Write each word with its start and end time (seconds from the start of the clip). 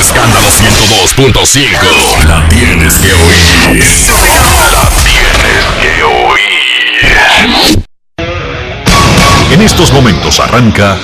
escándalo 0.00 0.48
102.5. 0.48 2.26
La 2.26 2.48
tienes 2.48 2.94
que 2.94 3.12
oír. 3.12 3.84
La 4.72 4.88
tienes 5.04 5.66
que 5.80 6.02
oír. 6.02 6.40
En 9.52 9.60
estos 9.60 9.92
momentos 9.92 10.40
arranca 10.40 10.96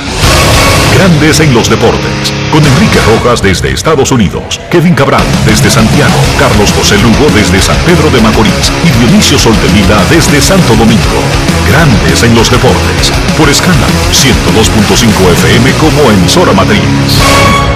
Grandes 0.95 1.41
en 1.41 1.53
los 1.53 1.69
Deportes, 1.69 2.33
con 2.51 2.65
Enrique 2.65 2.99
Rojas 3.07 3.43
desde 3.43 3.71
Estados 3.71 4.13
Unidos, 4.13 4.59
Kevin 4.71 4.95
Cabral 4.95 5.27
desde 5.45 5.69
Santiago, 5.69 6.19
Carlos 6.39 6.73
José 6.73 6.97
Lugo 6.97 7.29
desde 7.35 7.61
San 7.61 7.77
Pedro 7.85 8.09
de 8.11 8.23
Macorís 8.23 8.73
y 8.83 8.89
Dionisio 8.99 9.39
Solterida 9.39 10.03
desde 10.09 10.41
Santo 10.41 10.75
Domingo. 10.75 11.21
Grandes 11.69 12.23
en 12.23 12.35
los 12.35 12.51
Deportes, 12.51 13.13
por 13.37 13.51
escándalo 13.51 13.93
102.5 14.11 15.33
FM 15.33 15.73
como 15.73 16.11
emisora 16.11 16.55
matriz. 16.55 17.76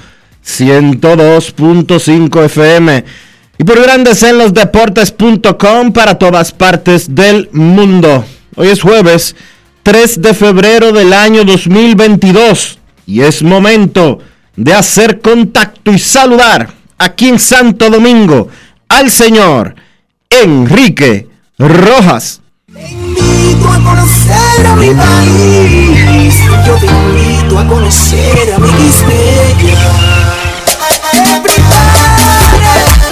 102.5 0.44 2.46
FM 2.46 3.06
y 3.60 3.64
por 3.64 3.80
Grandes 3.82 4.24
en 4.24 4.40
los 4.40 4.52
Deportes.com 4.54 5.94
para 5.94 6.18
todas 6.18 6.52
partes 6.52 7.14
del 7.14 7.50
mundo. 7.52 8.26
Hoy 8.56 8.70
es 8.70 8.82
jueves. 8.82 9.36
3 9.84 10.22
de 10.22 10.34
febrero 10.34 10.92
del 10.92 11.14
año 11.14 11.44
2022 11.44 12.80
y 13.06 13.22
es 13.22 13.44
momento 13.44 14.18
de 14.56 14.74
hacer 14.74 15.20
contacto 15.20 15.92
y 15.92 16.00
saludar 16.00 16.83
aquí 17.04 17.30
en 17.30 17.40
Santo 17.40 17.90
Domingo 17.90 18.48
al 18.88 19.12
señor 19.12 19.76
Enrique 20.30 21.28
Rojas. 21.58 22.42
Te 22.72 22.90
invito 22.90 23.70
a 23.70 23.76
conocer 23.84 24.68
a 24.68 24.76
mi 24.76 24.90
país. 24.94 26.36
Yo 26.66 26.76
te 26.76 26.86
invito 26.86 27.60
a 27.60 27.68
conocer 27.68 28.54
a 28.54 28.60
mi 28.60 28.68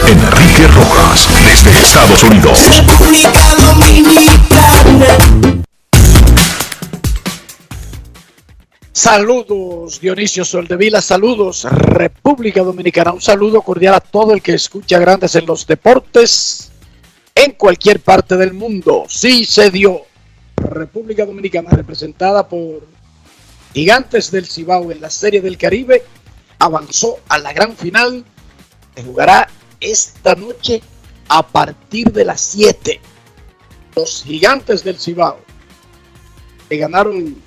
Enrique 0.07 0.67
Rojas, 0.67 1.27
desde 1.45 1.79
Estados 1.79 2.23
Unidos. 2.23 2.59
República 2.69 3.55
Dominicana. 3.57 5.50
Saludos 8.93 10.01
Dionisio 10.01 10.43
Soldevila, 10.43 11.01
saludos 11.01 11.63
República 11.63 12.61
Dominicana, 12.61 13.13
un 13.13 13.21
saludo 13.21 13.61
cordial 13.61 13.93
a 13.93 14.01
todo 14.01 14.33
el 14.33 14.41
que 14.41 14.53
escucha 14.53 14.99
Grandes 14.99 15.33
en 15.35 15.45
los 15.45 15.65
Deportes 15.65 16.71
en 17.33 17.53
cualquier 17.53 18.01
parte 18.01 18.35
del 18.35 18.53
mundo. 18.53 19.05
Sí 19.07 19.45
se 19.45 19.71
dio. 19.71 20.01
República 20.57 21.25
Dominicana 21.25 21.69
representada 21.69 22.49
por 22.49 22.85
Gigantes 23.73 24.29
del 24.29 24.45
Cibao 24.45 24.91
en 24.91 24.99
la 24.99 25.09
Serie 25.09 25.39
del 25.39 25.57
Caribe 25.57 26.03
avanzó 26.59 27.19
a 27.29 27.37
la 27.37 27.53
gran 27.53 27.77
final 27.77 28.25
que 28.93 29.03
jugará 29.03 29.47
esta 29.79 30.35
noche 30.35 30.81
a 31.29 31.47
partir 31.47 32.11
de 32.11 32.25
las 32.25 32.41
7. 32.41 32.99
Los 33.95 34.23
Gigantes 34.25 34.83
del 34.83 34.99
Cibao 34.99 35.39
que 36.71 36.77
ganaron 36.77 37.40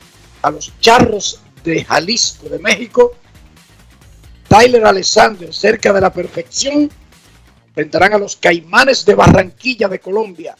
a 0.44 0.50
los 0.50 0.72
Charros 0.78 1.40
de 1.64 1.84
Jalisco, 1.84 2.48
de 2.48 2.58
México. 2.58 3.12
Tyler 4.46 4.84
Alexander, 4.84 5.52
cerca 5.52 5.92
de 5.92 6.00
la 6.02 6.12
perfección, 6.12 6.90
enfrentarán 7.68 8.12
a 8.12 8.18
los 8.18 8.36
Caimanes 8.36 9.06
de 9.06 9.14
Barranquilla, 9.14 9.88
de 9.88 9.98
Colombia. 9.98 10.54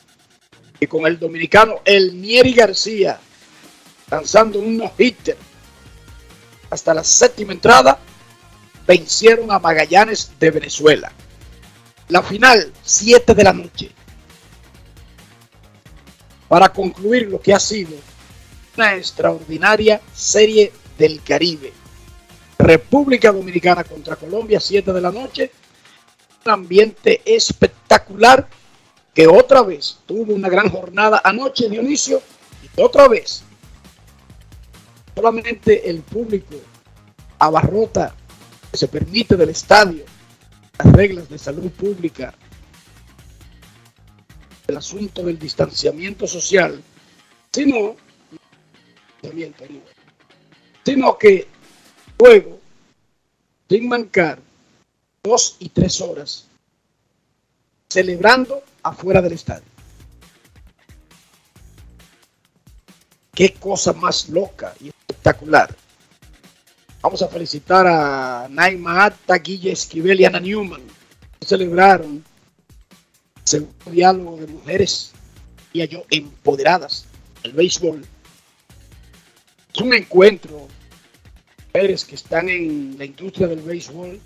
Y 0.81 0.87
con 0.87 1.06
el 1.06 1.19
dominicano 1.19 1.81
Elmieri 1.84 2.55
García, 2.55 3.21
lanzando 4.11 4.59
un 4.59 4.78
no-hitter 4.78 5.37
hasta 6.71 6.95
la 6.95 7.05
séptima 7.05 7.53
entrada, 7.53 7.99
vencieron 8.87 9.53
a 9.53 9.59
Magallanes 9.59 10.33
de 10.41 10.51
Venezuela. 10.51 11.12
La 12.09 12.22
final, 12.22 12.72
7 12.83 13.34
de 13.34 13.45
la 13.45 13.53
noche. 13.53 13.91
Para 16.49 16.71
concluir 16.71 17.28
lo 17.28 17.41
que 17.41 17.53
ha 17.53 17.61
sido 17.61 17.93
una 18.76 18.94
extraordinaria 18.96 20.00
serie 20.12 20.72
del 20.98 21.22
Caribe. 21.22 21.72
República 22.58 23.32
Dominicana 23.32 23.84
contra 23.84 24.16
Colombia, 24.16 24.60
7 24.60 24.92
de 24.92 25.00
la 25.00 25.12
noche. 25.12 25.50
Un 26.44 26.52
ambiente 26.52 27.22
espectacular 27.24 28.48
que 29.14 29.26
otra 29.26 29.62
vez 29.62 29.98
tuvo 30.06 30.34
una 30.34 30.48
gran 30.48 30.68
jornada 30.68 31.20
anoche, 31.24 31.68
Dionisio, 31.68 32.20
y 32.62 32.80
otra 32.80 33.08
vez 33.08 33.42
solamente 35.14 35.88
el 35.88 36.00
público 36.00 36.56
abarrota 37.38 38.14
que 38.70 38.76
se 38.76 38.88
permite 38.88 39.36
del 39.36 39.50
estadio 39.50 40.04
las 40.78 40.92
reglas 40.92 41.28
de 41.28 41.38
salud 41.38 41.70
pública, 41.70 42.34
el 44.66 44.76
asunto 44.76 45.22
del 45.22 45.38
distanciamiento 45.38 46.26
social, 46.26 46.82
sino 47.52 47.94
sino 50.84 51.18
que 51.18 51.46
luego, 52.18 52.58
sin 53.68 53.88
mancar, 53.88 54.38
dos 55.22 55.56
y 55.58 55.68
tres 55.70 56.00
horas 56.00 56.46
celebrando 57.88 58.62
afuera 58.82 59.22
del 59.22 59.32
estadio. 59.32 59.64
Qué 63.34 63.54
cosa 63.54 63.92
más 63.92 64.28
loca 64.28 64.74
y 64.80 64.88
espectacular. 64.88 65.74
Vamos 67.00 67.22
a 67.22 67.28
felicitar 67.28 67.86
a 67.86 68.48
Naima 68.50 69.04
Atta, 69.04 69.36
Guille 69.38 69.72
Esquivel 69.72 70.20
y 70.20 70.24
Ana 70.24 70.41
Newman, 70.41 70.82
celebraron 71.41 72.24
el 73.36 73.42
segundo 73.44 73.91
diálogo 73.91 74.36
de 74.38 74.47
mujeres 74.47 75.12
y 75.72 75.86
yo 75.86 76.04
empoderadas 76.10 77.06
del 77.42 77.53
béisbol 77.53 78.06
es 79.74 79.80
un 79.80 79.92
encuentro 79.92 80.68
mujeres 81.72 82.04
que 82.04 82.15
están 82.15 82.48
en 82.48 82.97
la 82.97 83.04
industria 83.04 83.48
del 83.48 83.60
béisbol, 83.60 84.21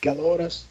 jugadoras, 0.00 0.66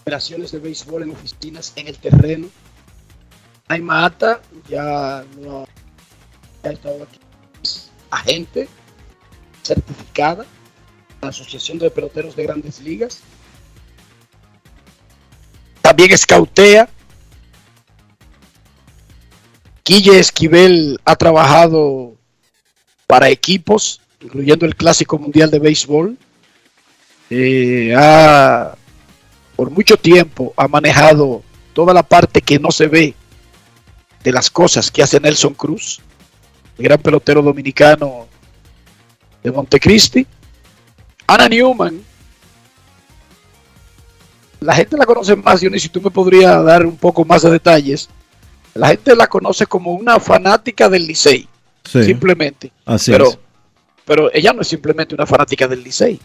operaciones 0.00 0.50
de 0.50 0.58
béisbol 0.58 1.04
en 1.04 1.10
oficinas, 1.12 1.72
en 1.76 1.86
el 1.86 1.98
terreno. 1.98 2.48
Hay 3.68 3.80
Mata, 3.80 4.40
ya, 4.68 5.24
no, 5.38 5.64
ha 6.64 6.68
estado 6.68 7.04
aquí, 7.04 7.20
es 7.62 7.92
agente 8.10 8.68
certificada 9.62 10.44
la 11.22 11.28
Asociación 11.28 11.78
de 11.78 11.90
Peloteros 11.90 12.34
de 12.34 12.42
Grandes 12.42 12.80
Ligas. 12.80 13.20
También 15.82 16.10
escautea 16.10 16.88
Guille 19.90 20.20
Esquivel 20.20 21.00
ha 21.04 21.16
trabajado 21.16 22.14
para 23.08 23.28
equipos, 23.28 24.00
incluyendo 24.20 24.64
el 24.64 24.76
Clásico 24.76 25.18
Mundial 25.18 25.50
de 25.50 25.58
Béisbol. 25.58 26.16
Eh, 27.28 27.92
ha, 27.98 28.76
por 29.56 29.72
mucho 29.72 29.96
tiempo 29.96 30.54
ha 30.56 30.68
manejado 30.68 31.42
toda 31.72 31.92
la 31.92 32.04
parte 32.04 32.40
que 32.40 32.60
no 32.60 32.70
se 32.70 32.86
ve 32.86 33.16
de 34.22 34.30
las 34.30 34.48
cosas 34.48 34.92
que 34.92 35.02
hace 35.02 35.18
Nelson 35.18 35.54
Cruz, 35.54 36.00
el 36.78 36.84
gran 36.84 37.02
pelotero 37.02 37.42
dominicano 37.42 38.28
de 39.42 39.50
Montecristi. 39.50 40.24
Ana 41.26 41.48
Newman, 41.48 42.00
la 44.60 44.72
gente 44.76 44.96
la 44.96 45.04
conoce 45.04 45.34
más, 45.34 45.60
Dionisio, 45.60 45.88
si 45.88 45.92
tú 45.92 46.00
me 46.00 46.12
podrías 46.12 46.64
dar 46.64 46.86
un 46.86 46.96
poco 46.96 47.24
más 47.24 47.42
de 47.42 47.50
detalles. 47.50 48.08
La 48.74 48.88
gente 48.88 49.16
la 49.16 49.26
conoce 49.26 49.66
como 49.66 49.92
una 49.94 50.20
fanática 50.20 50.88
del 50.88 51.06
Licey, 51.06 51.48
Sí, 51.84 52.04
simplemente. 52.04 52.72
así 52.84 53.10
pero, 53.10 53.28
es. 53.28 53.38
pero 54.04 54.30
ella 54.32 54.52
no 54.52 54.62
es 54.62 54.68
simplemente 54.68 55.14
una 55.14 55.26
fanática 55.26 55.66
del 55.66 55.82
Licey. 55.82 56.20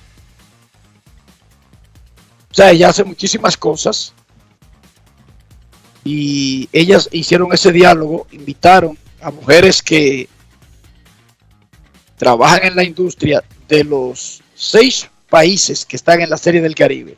O 2.51 2.53
sea, 2.53 2.71
ella 2.71 2.89
hace 2.89 3.03
muchísimas 3.03 3.57
cosas. 3.57 4.13
Y 6.03 6.69
ellas 6.71 7.09
hicieron 7.11 7.51
ese 7.51 7.71
diálogo, 7.71 8.27
invitaron 8.31 8.97
a 9.21 9.31
mujeres 9.31 9.81
que 9.81 10.29
trabajan 12.15 12.63
en 12.63 12.75
la 12.75 12.83
industria 12.83 13.43
de 13.67 13.83
los 13.83 14.41
seis 14.53 15.09
países 15.29 15.83
que 15.85 15.95
están 15.95 16.21
en 16.21 16.29
la 16.29 16.37
serie 16.37 16.61
del 16.61 16.75
Caribe. 16.75 17.17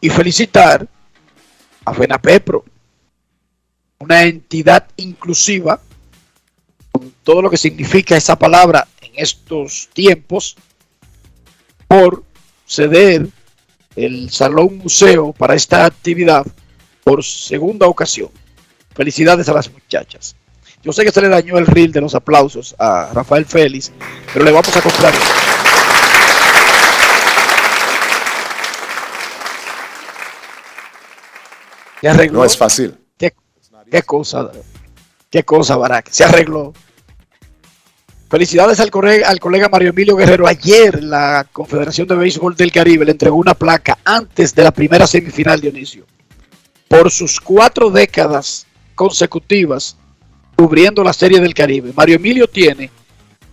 Y 0.00 0.10
felicitar 0.10 0.86
a 1.84 1.94
FENAPEPRO, 1.94 2.64
una 3.98 4.24
entidad 4.24 4.86
inclusiva 4.96 5.80
con 6.92 7.12
todo 7.22 7.42
lo 7.42 7.50
que 7.50 7.56
significa 7.56 8.16
esa 8.16 8.36
palabra 8.36 8.86
en 9.02 9.12
estos 9.16 9.88
tiempos, 9.92 10.56
por 11.86 12.24
ceder 12.66 13.28
el 13.94 14.30
Salón 14.30 14.78
Museo 14.78 15.32
para 15.32 15.54
esta 15.54 15.84
actividad 15.84 16.46
por 17.04 17.22
segunda 17.24 17.86
ocasión. 17.86 18.30
Felicidades 18.94 19.48
a 19.48 19.52
las 19.52 19.70
muchachas. 19.70 20.36
Yo 20.82 20.92
sé 20.92 21.04
que 21.04 21.12
se 21.12 21.20
le 21.20 21.28
dañó 21.28 21.58
el 21.58 21.66
reel 21.66 21.92
de 21.92 22.00
los 22.00 22.14
aplausos 22.14 22.74
a 22.78 23.10
Rafael 23.12 23.44
Félix, 23.44 23.92
pero 24.32 24.44
le 24.44 24.52
vamos 24.52 24.76
a 24.76 24.80
comprar. 24.80 25.12
No 32.32 32.44
es 32.44 32.56
fácil. 32.56 32.96
¿Qué, 33.90 34.02
cosa, 34.02 34.50
qué 35.30 35.42
cosa, 35.44 35.76
Barack. 35.76 36.10
Se 36.10 36.24
arregló. 36.24 36.72
Felicidades 38.28 38.80
al 38.80 38.90
colega, 38.90 39.28
al 39.28 39.38
colega 39.38 39.68
Mario 39.68 39.90
Emilio 39.90 40.16
Guerrero. 40.16 40.46
Ayer 40.48 41.02
la 41.02 41.46
Confederación 41.52 42.08
de 42.08 42.16
Béisbol 42.16 42.56
del 42.56 42.72
Caribe 42.72 43.04
le 43.04 43.12
entregó 43.12 43.36
una 43.36 43.54
placa 43.54 43.98
antes 44.04 44.54
de 44.54 44.64
la 44.64 44.72
primera 44.72 45.06
semifinal, 45.06 45.60
Dionisio. 45.60 46.04
Por 46.88 47.10
sus 47.10 47.40
cuatro 47.40 47.90
décadas 47.90 48.66
consecutivas 48.96 49.96
cubriendo 50.56 51.04
la 51.04 51.12
Serie 51.12 51.38
del 51.40 51.54
Caribe. 51.54 51.92
Mario 51.94 52.16
Emilio 52.16 52.48
tiene 52.48 52.90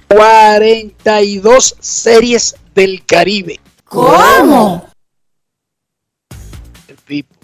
42 0.08 1.76
series 1.80 2.56
del 2.74 3.06
Caribe. 3.06 3.60
¿Cómo? 3.84 4.90
El 6.88 6.98
tipo. 6.98 7.36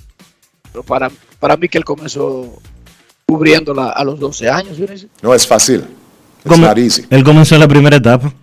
Pero 0.71 0.83
para, 0.83 1.12
para 1.39 1.57
mí 1.57 1.68
que 1.68 1.77
él 1.77 1.85
comenzó 1.85 2.59
cubriéndola 3.29 3.89
a 3.89 4.03
los 4.03 4.19
12 4.19 4.49
años. 4.49 4.77
No 5.21 5.33
es 5.33 5.45
fácil. 5.45 5.85
Easy. 6.77 7.05
Él 7.09 7.23
comenzó 7.23 7.55
en 7.55 7.61
la 7.61 7.67
primera 7.67 7.97
etapa. 7.97 8.33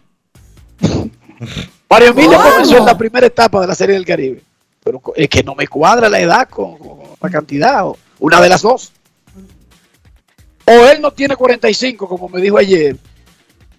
Mario 1.91 2.09
Emilio 2.09 2.33
¿Cómo? 2.39 2.51
comenzó 2.51 2.77
en 2.79 2.85
la 2.87 2.97
primera 2.97 3.27
etapa 3.27 3.61
de 3.61 3.67
la 3.67 3.75
Serie 3.75 3.95
del 3.95 4.05
Caribe. 4.05 4.43
Pero 4.85 5.03
es 5.17 5.29
que 5.29 5.43
no 5.43 5.55
me 5.57 5.67
cuadra 5.67 6.09
la 6.09 6.21
edad 6.21 6.49
con, 6.49 6.79
con 6.79 6.99
la 7.21 7.31
cantidad. 7.31 7.85
o 7.87 7.97
una 8.21 8.41
de 8.41 8.49
las 8.49 8.63
dos. 8.63 8.93
O 10.67 10.71
él 10.73 11.01
no 11.01 11.13
tiene 11.13 11.35
45, 11.37 12.09
como 12.09 12.29
me 12.29 12.41
dijo 12.41 12.59
ayer. 12.59 12.97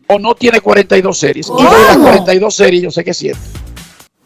O 0.07 0.19
no 0.19 0.35
tiene 0.35 0.59
42 0.59 1.17
series. 1.17 1.47
Y 1.57 1.63
de 1.63 1.69
las 1.69 1.95
¿Cómo? 1.97 2.07
42 2.09 2.53
series 2.55 2.83
yo 2.83 2.91
sé 2.91 3.03
que 3.03 3.11
es 3.11 3.17
cierto. 3.17 3.41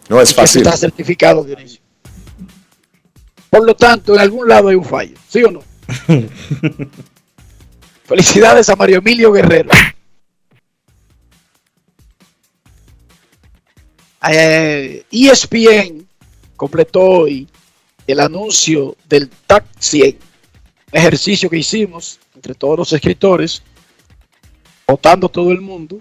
No 0.10 0.20
es 0.22 0.32
Y 0.32 0.34
fácil. 0.34 0.62
está 0.62 0.76
certificado, 0.78 1.44
Dionisio. 1.44 1.80
Por 3.50 3.66
lo 3.66 3.76
tanto, 3.76 4.14
en 4.16 4.22
algún 4.22 4.48
lado 4.48 4.70
hay 4.70 4.76
un 4.76 4.86
fallo. 4.86 5.16
¿Sí 5.28 5.44
o 5.44 5.52
no? 5.52 5.62
Felicidades 8.06 8.70
a 8.70 8.76
Mario 8.76 8.98
Emilio 8.98 9.32
Guerrero. 9.32 9.70
Eh, 14.30 15.04
ESPN 15.12 16.08
completó 16.56 17.02
hoy 17.02 17.48
el 18.06 18.20
anuncio 18.20 18.96
del 19.08 19.30
TAC 19.30 19.66
100, 19.80 20.18
un 20.92 21.00
ejercicio 21.00 21.50
que 21.50 21.58
hicimos 21.58 22.20
entre 22.36 22.54
todos 22.54 22.78
los 22.78 22.94
escritores, 22.94 23.64
votando 24.88 25.30
todo 25.30 25.52
el 25.52 25.62
mundo. 25.62 26.00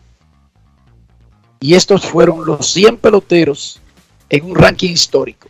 Y 1.60 1.74
estos 1.74 2.06
fueron 2.06 2.44
los 2.44 2.66
100 2.72 2.96
peloteros 2.96 3.80
en 4.28 4.44
un 4.44 4.54
ranking 4.54 4.90
histórico. 4.90 5.48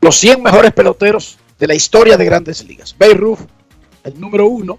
Los 0.00 0.16
100 0.16 0.42
mejores 0.42 0.72
peloteros 0.72 1.38
de 1.64 1.68
la 1.68 1.74
historia 1.74 2.18
de 2.18 2.26
grandes 2.26 2.62
ligas. 2.62 2.94
Babe 2.98 3.38
el 4.04 4.20
número 4.20 4.46
uno. 4.46 4.78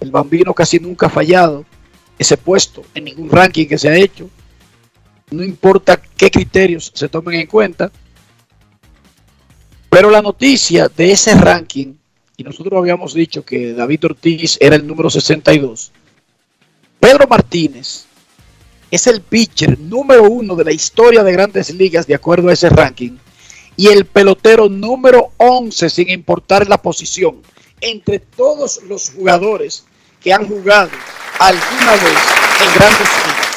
El 0.00 0.10
bambino 0.10 0.52
casi 0.52 0.80
nunca 0.80 1.06
ha 1.06 1.08
fallado 1.08 1.64
ese 2.18 2.36
puesto 2.36 2.82
en 2.96 3.04
ningún 3.04 3.30
ranking 3.30 3.66
que 3.66 3.78
se 3.78 3.88
ha 3.88 3.96
hecho. 3.96 4.28
No 5.30 5.44
importa 5.44 6.02
qué 6.16 6.28
criterios 6.28 6.90
se 6.92 7.08
tomen 7.08 7.38
en 7.38 7.46
cuenta. 7.46 7.92
Pero 9.88 10.10
la 10.10 10.20
noticia 10.20 10.88
de 10.88 11.12
ese 11.12 11.32
ranking, 11.34 11.94
y 12.36 12.42
nosotros 12.42 12.76
habíamos 12.76 13.14
dicho 13.14 13.44
que 13.44 13.72
David 13.72 14.06
Ortiz 14.06 14.58
era 14.60 14.74
el 14.74 14.84
número 14.84 15.10
62. 15.10 15.92
Pedro 16.98 17.28
Martínez 17.28 18.06
es 18.90 19.06
el 19.06 19.20
pitcher 19.20 19.78
número 19.78 20.24
uno 20.24 20.56
de 20.56 20.64
la 20.64 20.72
historia 20.72 21.22
de 21.22 21.30
grandes 21.30 21.72
ligas 21.72 22.08
de 22.08 22.16
acuerdo 22.16 22.48
a 22.48 22.52
ese 22.52 22.68
ranking 22.68 23.16
y 23.80 23.88
el 23.88 24.04
pelotero 24.04 24.68
número 24.68 25.32
11 25.38 25.88
sin 25.88 26.10
importar 26.10 26.68
la 26.68 26.82
posición 26.82 27.40
entre 27.80 28.18
todos 28.18 28.82
los 28.82 29.08
jugadores 29.08 29.86
que 30.22 30.34
han 30.34 30.46
jugado 30.46 30.90
alguna 31.38 31.92
vez 31.92 32.18
en 32.60 32.74
grandes 32.74 33.08
ligas. 33.08 33.48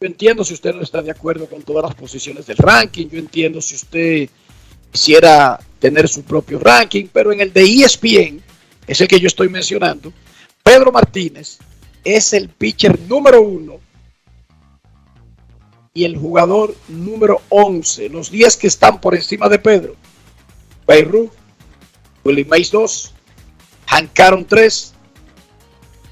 Yo 0.00 0.06
entiendo 0.08 0.42
si 0.42 0.54
usted 0.54 0.74
no 0.74 0.82
está 0.82 1.02
de 1.02 1.12
acuerdo 1.12 1.46
con 1.46 1.62
todas 1.62 1.84
las 1.84 1.94
posiciones 1.94 2.44
del 2.44 2.56
ranking, 2.56 3.06
yo 3.10 3.20
entiendo 3.20 3.60
si 3.60 3.76
usted 3.76 4.28
quisiera 4.90 5.60
tener 5.78 6.08
su 6.08 6.24
propio 6.24 6.58
ranking, 6.58 7.06
pero 7.12 7.30
en 7.30 7.42
el 7.42 7.52
de 7.52 7.62
ESPN, 7.62 8.42
es 8.88 9.00
el 9.00 9.06
que 9.06 9.20
yo 9.20 9.28
estoy 9.28 9.50
mencionando, 9.50 10.12
Pedro 10.64 10.90
Martínez 10.90 11.58
es 12.02 12.32
el 12.32 12.48
pitcher 12.48 12.98
número 13.02 13.40
uno 13.40 13.86
y 15.98 16.04
el 16.04 16.16
jugador 16.16 16.76
número 16.86 17.42
11. 17.48 18.10
Los 18.10 18.30
10 18.30 18.56
que 18.56 18.68
están 18.68 19.00
por 19.00 19.16
encima 19.16 19.48
de 19.48 19.58
Pedro. 19.58 19.96
Beirut, 20.86 21.32
Willie 22.24 22.44
Mays 22.44 22.70
2, 22.70 23.14
Hank 23.86 24.20
Aaron 24.20 24.44
3, 24.44 24.94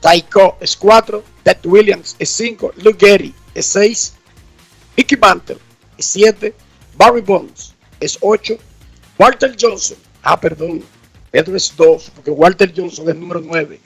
Taiko 0.01 0.57
es 0.61 0.77
4, 0.77 1.23
Ted 1.45 1.59
Williams 1.65 2.17
es 2.19 2.31
5, 2.31 2.73
Luke 2.79 2.99
Gehry 2.99 3.33
es 3.55 3.67
6, 3.67 4.15
Mickey 4.97 5.17
Mantle 5.17 5.59
es 5.97 6.07
7, 6.07 6.53
Barry 6.97 7.21
Bonds 7.21 7.73
es 8.01 8.19
8, 8.21 8.59
Walter 9.17 9.55
Johnson, 9.59 9.99
ah 10.25 10.41
perdón, 10.41 10.83
Pedro 11.31 11.57
es 11.57 11.73
2, 11.77 12.11
porque 12.13 12.33
Walter 12.33 12.73
Johnson 12.77 13.09
es 13.09 13.15
número 13.15 13.41
9. 13.41 13.79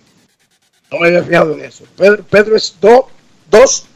No 0.91 0.99
me 0.99 1.09
había 1.09 1.23
fijado 1.23 1.53
en 1.53 1.61
eso. 1.63 1.85
Pedro, 1.95 2.25
Pedro 2.25 2.57
es 2.57 2.75
2, 2.81 3.05
2 3.51 3.87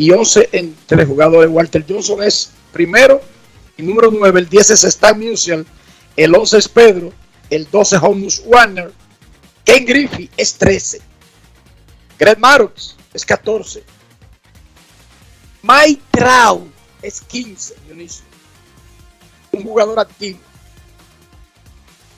y 0.00 0.10
11 0.10 0.48
entre 0.52 1.04
jugadores. 1.04 1.50
Walter 1.50 1.84
Johnson 1.86 2.22
es 2.22 2.52
primero 2.72 3.20
y 3.76 3.82
número 3.82 4.10
9. 4.10 4.40
El 4.40 4.48
10 4.48 4.70
es 4.70 4.84
Stan 4.84 5.20
Musial. 5.20 5.66
El 6.16 6.34
11 6.34 6.56
es 6.56 6.68
Pedro. 6.68 7.12
El 7.50 7.70
12 7.70 7.96
es 7.96 8.02
Honus 8.02 8.42
Warner. 8.46 8.92
Ken 9.62 9.84
Griffey 9.84 10.30
es 10.38 10.54
13. 10.54 11.02
Greg 12.18 12.38
Marox 12.38 12.96
es 13.12 13.26
14. 13.26 13.84
Mike 15.62 16.02
Trout 16.10 16.72
es 17.02 17.20
15. 17.20 17.74
Dionisio. 17.86 18.24
Un 19.52 19.64
jugador 19.64 20.00
activo. 20.00 20.38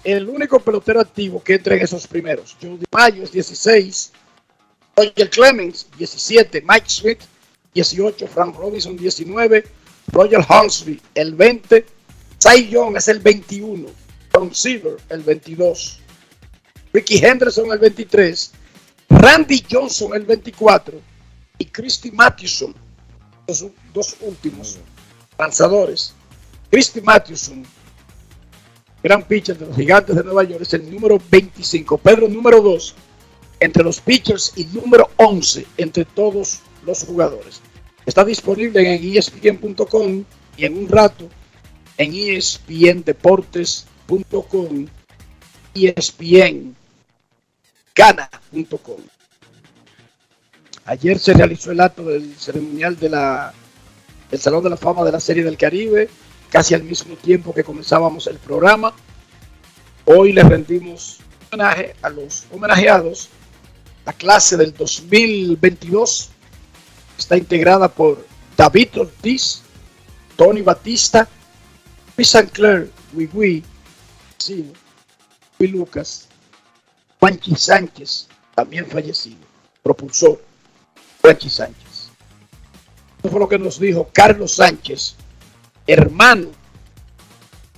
El 0.05 0.29
único 0.29 0.61
pelotero 0.61 1.01
activo 1.01 1.43
que 1.43 1.55
entra 1.55 1.75
en 1.75 1.83
esos 1.83 2.07
primeros. 2.07 2.57
Joe 2.62 2.79
Mayo 2.93 3.25
es 3.25 3.33
16. 3.33 4.12
Roger 4.97 5.31
Clemens 5.31 5.89
17. 5.99 6.62
Mike 6.65 6.87
Sweet 6.89 7.32
18, 7.75 8.26
Frank 8.29 8.57
Robinson 8.57 8.97
19, 8.97 9.64
Roger 10.12 10.45
Hansby 10.49 11.00
el 11.14 11.35
20, 11.35 11.87
Cy 12.38 12.69
Young 12.69 12.97
es 12.97 13.07
el 13.09 13.21
21. 13.21 13.88
Tom 14.33 14.52
Silver 14.52 14.97
el 15.11 15.23
22. 15.23 15.99
Ricky 16.93 17.25
Henderson 17.25 17.71
el 17.71 17.79
23. 17.79 18.52
Randy 19.09 19.64
Johnson 19.71 20.14
el 20.14 20.25
24. 20.25 21.00
Y 21.59 21.67
Christy 21.67 22.11
Mathewson, 22.11 22.75
los 23.47 23.67
dos 23.95 24.17
últimos 24.23 24.79
lanzadores. 25.38 26.14
Christy 26.71 27.00
Mathewson, 27.00 27.64
gran 29.02 29.23
pitcher 29.23 29.57
de 29.57 29.67
los 29.67 29.76
gigantes 29.76 30.17
de 30.17 30.25
Nueva 30.25 30.43
York, 30.43 30.62
es 30.62 30.75
el 30.75 30.91
número 30.91 31.21
25. 31.31 31.99
Pedro, 31.99 32.29
número 32.29 32.61
2 32.61 32.95
entre 33.61 33.85
los 33.85 34.00
pitchers 34.00 34.52
y 34.57 34.64
número 34.64 35.09
11 35.17 35.64
entre 35.76 36.05
todos 36.05 36.61
los 36.85 37.05
jugadores. 37.05 37.61
Está 38.07 38.25
disponible 38.25 38.81
en 38.81 39.17
espn.com 39.17 40.25
y 40.57 40.65
en 40.65 40.77
un 40.77 40.89
rato 40.89 41.29
en 41.97 42.12
espndeportes.com 42.15 44.87
y 45.75 45.87
espngana.com. 45.87 46.75
Ayer 50.85 51.19
se 51.19 51.33
realizó 51.33 51.71
el 51.71 51.81
acto 51.81 52.03
del 52.03 52.35
ceremonial 52.37 52.99
de 52.99 53.09
del 53.09 54.41
Salón 54.41 54.65
de 54.65 54.71
la 54.71 54.77
Fama 54.77 55.05
de 55.05 55.12
la 55.12 55.21
Serie 55.21 55.45
del 55.45 55.57
Caribe, 55.57 56.09
casi 56.51 56.75
al 56.75 56.83
mismo 56.83 57.15
tiempo 57.17 57.55
que 57.55 57.62
comenzábamos 57.62 58.27
el 58.27 58.39
programa. 58.39 58.93
Hoy 60.05 60.33
le 60.33 60.43
rendimos 60.43 61.21
homenaje 61.53 61.95
a 62.03 62.09
los 62.09 62.47
homenajeados. 62.51 63.29
La 64.05 64.12
clase 64.12 64.57
del 64.57 64.75
2022 64.75 66.32
está 67.19 67.37
integrada 67.37 67.88
por 67.88 68.26
David 68.57 68.99
Ortiz, 68.99 69.62
Tony 70.37 70.62
Batista, 70.62 71.28
Luis 72.16 72.28
Sancler, 72.28 72.90
Wigui, 73.14 73.62
sí, 74.38 74.73
Luis 75.59 75.73
Lucas, 75.73 76.28
Juanchi 77.21 77.54
Sánchez, 77.54 78.28
también 78.54 78.87
fallecido, 78.87 79.38
propulsor 79.83 80.42
Juanchi 81.21 81.49
Sánchez. 81.49 82.11
Eso 83.19 83.31
fue 83.31 83.40
lo 83.40 83.49
que 83.49 83.59
nos 83.59 83.78
dijo 83.78 84.11
Carlos 84.12 84.57
Sánchez, 84.57 85.16
hermano 85.87 86.49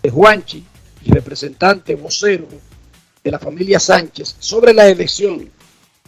de 0.03 0.11
Juanchi 0.11 0.64
y 1.05 1.12
representante 1.12 1.95
vocero 1.95 2.49
de 3.23 3.31
la 3.31 3.38
familia 3.38 3.79
Sánchez 3.79 4.37
sobre 4.38 4.73
la 4.73 4.88
elección 4.88 5.50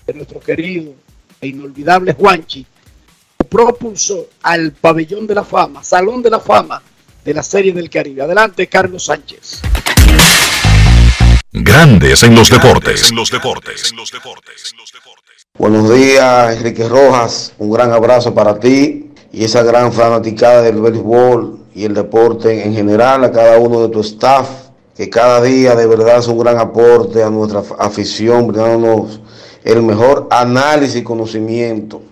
de 0.07 0.15
nuestro 0.15 0.41
querido 0.41 0.95
e 1.41 1.49
inolvidable 1.49 2.13
Juanchi, 2.13 2.67
propulsó 3.57 4.27
al 4.43 4.73
pabellón 4.73 5.27
de 5.27 5.35
la 5.35 5.43
fama, 5.43 5.83
salón 5.83 6.23
de 6.23 6.29
la 6.29 6.41
fama 6.41 6.83
de 7.25 7.33
la 7.33 7.43
Serie 7.43 7.73
del 7.73 7.89
Caribe. 7.89 8.21
Adelante, 8.21 8.67
Carlos 8.67 9.07
Sánchez. 9.07 9.63
Grandes 11.53 12.23
en 12.23 12.35
los 12.35 12.51
deportes. 12.51 13.09
En 13.09 13.17
los 13.17 13.31
deportes. 13.31 13.91
En 13.91 13.97
los 13.97 14.13
deportes. 14.13 14.75
Buenos 15.57 15.91
días, 15.91 16.55
Enrique 16.55 16.87
Rojas. 16.87 17.55
Un 17.57 17.71
gran 17.71 17.93
abrazo 17.93 18.35
para 18.35 18.61
ti 18.61 19.13
y 19.33 19.45
esa 19.45 19.63
gran 19.63 19.91
fanaticada 19.91 20.61
del 20.61 20.79
béisbol 20.83 21.59
y 21.75 21.87
el 21.87 21.95
deporte 21.95 22.63
en 22.63 22.75
general, 22.75 23.25
a 23.25 23.33
cada 23.33 23.59
uno 23.59 23.81
de 23.81 23.89
tu 23.89 24.01
staff, 24.01 24.51
que 24.95 25.09
cada 25.09 25.41
día 25.41 25.75
de 25.75 25.87
verdad 25.87 26.19
es 26.19 26.27
un 26.27 26.39
gran 26.41 26.59
aporte 26.59 27.23
a 27.23 27.31
nuestra 27.31 27.63
afición, 27.79 28.49
brindándonos 28.49 29.19
el 29.65 29.83
mejor 29.83 30.29
análisis 30.31 30.97
y 30.97 31.03
conocimiento. 31.03 32.03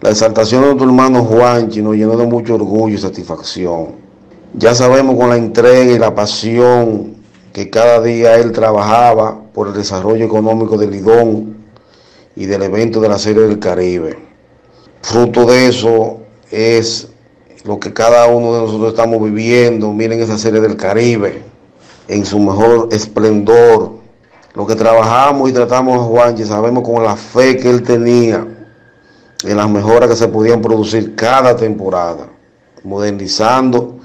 La 0.00 0.10
exaltación 0.10 0.60
de 0.60 0.66
nuestro 0.68 0.86
hermano 0.86 1.24
Juanchi 1.24 1.82
nos 1.82 1.96
llenó 1.96 2.16
de 2.16 2.24
mucho 2.24 2.54
orgullo 2.54 2.94
y 2.94 2.98
satisfacción. 2.98 3.96
Ya 4.54 4.72
sabemos 4.72 5.16
con 5.16 5.28
la 5.28 5.36
entrega 5.36 5.92
y 5.92 5.98
la 5.98 6.14
pasión 6.14 7.16
que 7.52 7.68
cada 7.68 8.00
día 8.00 8.36
él 8.36 8.52
trabajaba 8.52 9.40
por 9.52 9.66
el 9.66 9.74
desarrollo 9.74 10.24
económico 10.24 10.78
del 10.78 10.92
Lidón 10.92 11.56
y 12.36 12.46
del 12.46 12.62
evento 12.62 13.00
de 13.00 13.08
la 13.08 13.18
Serie 13.18 13.42
del 13.42 13.58
Caribe. 13.58 14.16
Fruto 15.02 15.46
de 15.46 15.66
eso 15.66 16.18
es 16.52 17.08
lo 17.64 17.80
que 17.80 17.92
cada 17.92 18.28
uno 18.28 18.54
de 18.54 18.60
nosotros 18.60 18.90
estamos 18.90 19.20
viviendo. 19.20 19.92
Miren 19.92 20.20
esa 20.20 20.38
Serie 20.38 20.60
del 20.60 20.76
Caribe 20.76 21.42
en 22.06 22.24
su 22.24 22.38
mejor 22.38 22.88
esplendor. 22.92 23.94
Lo 24.54 24.64
que 24.64 24.76
trabajamos 24.76 25.50
y 25.50 25.52
tratamos 25.52 25.96
a 25.98 26.04
Juanchi, 26.04 26.44
sabemos 26.44 26.84
con 26.84 27.02
la 27.02 27.16
fe 27.16 27.56
que 27.56 27.68
él 27.68 27.82
tenía 27.82 28.46
en 29.44 29.56
las 29.56 29.68
mejoras 29.68 30.10
que 30.10 30.16
se 30.16 30.28
podían 30.28 30.60
producir 30.60 31.14
cada 31.14 31.56
temporada, 31.56 32.28
modernizando 32.82 33.96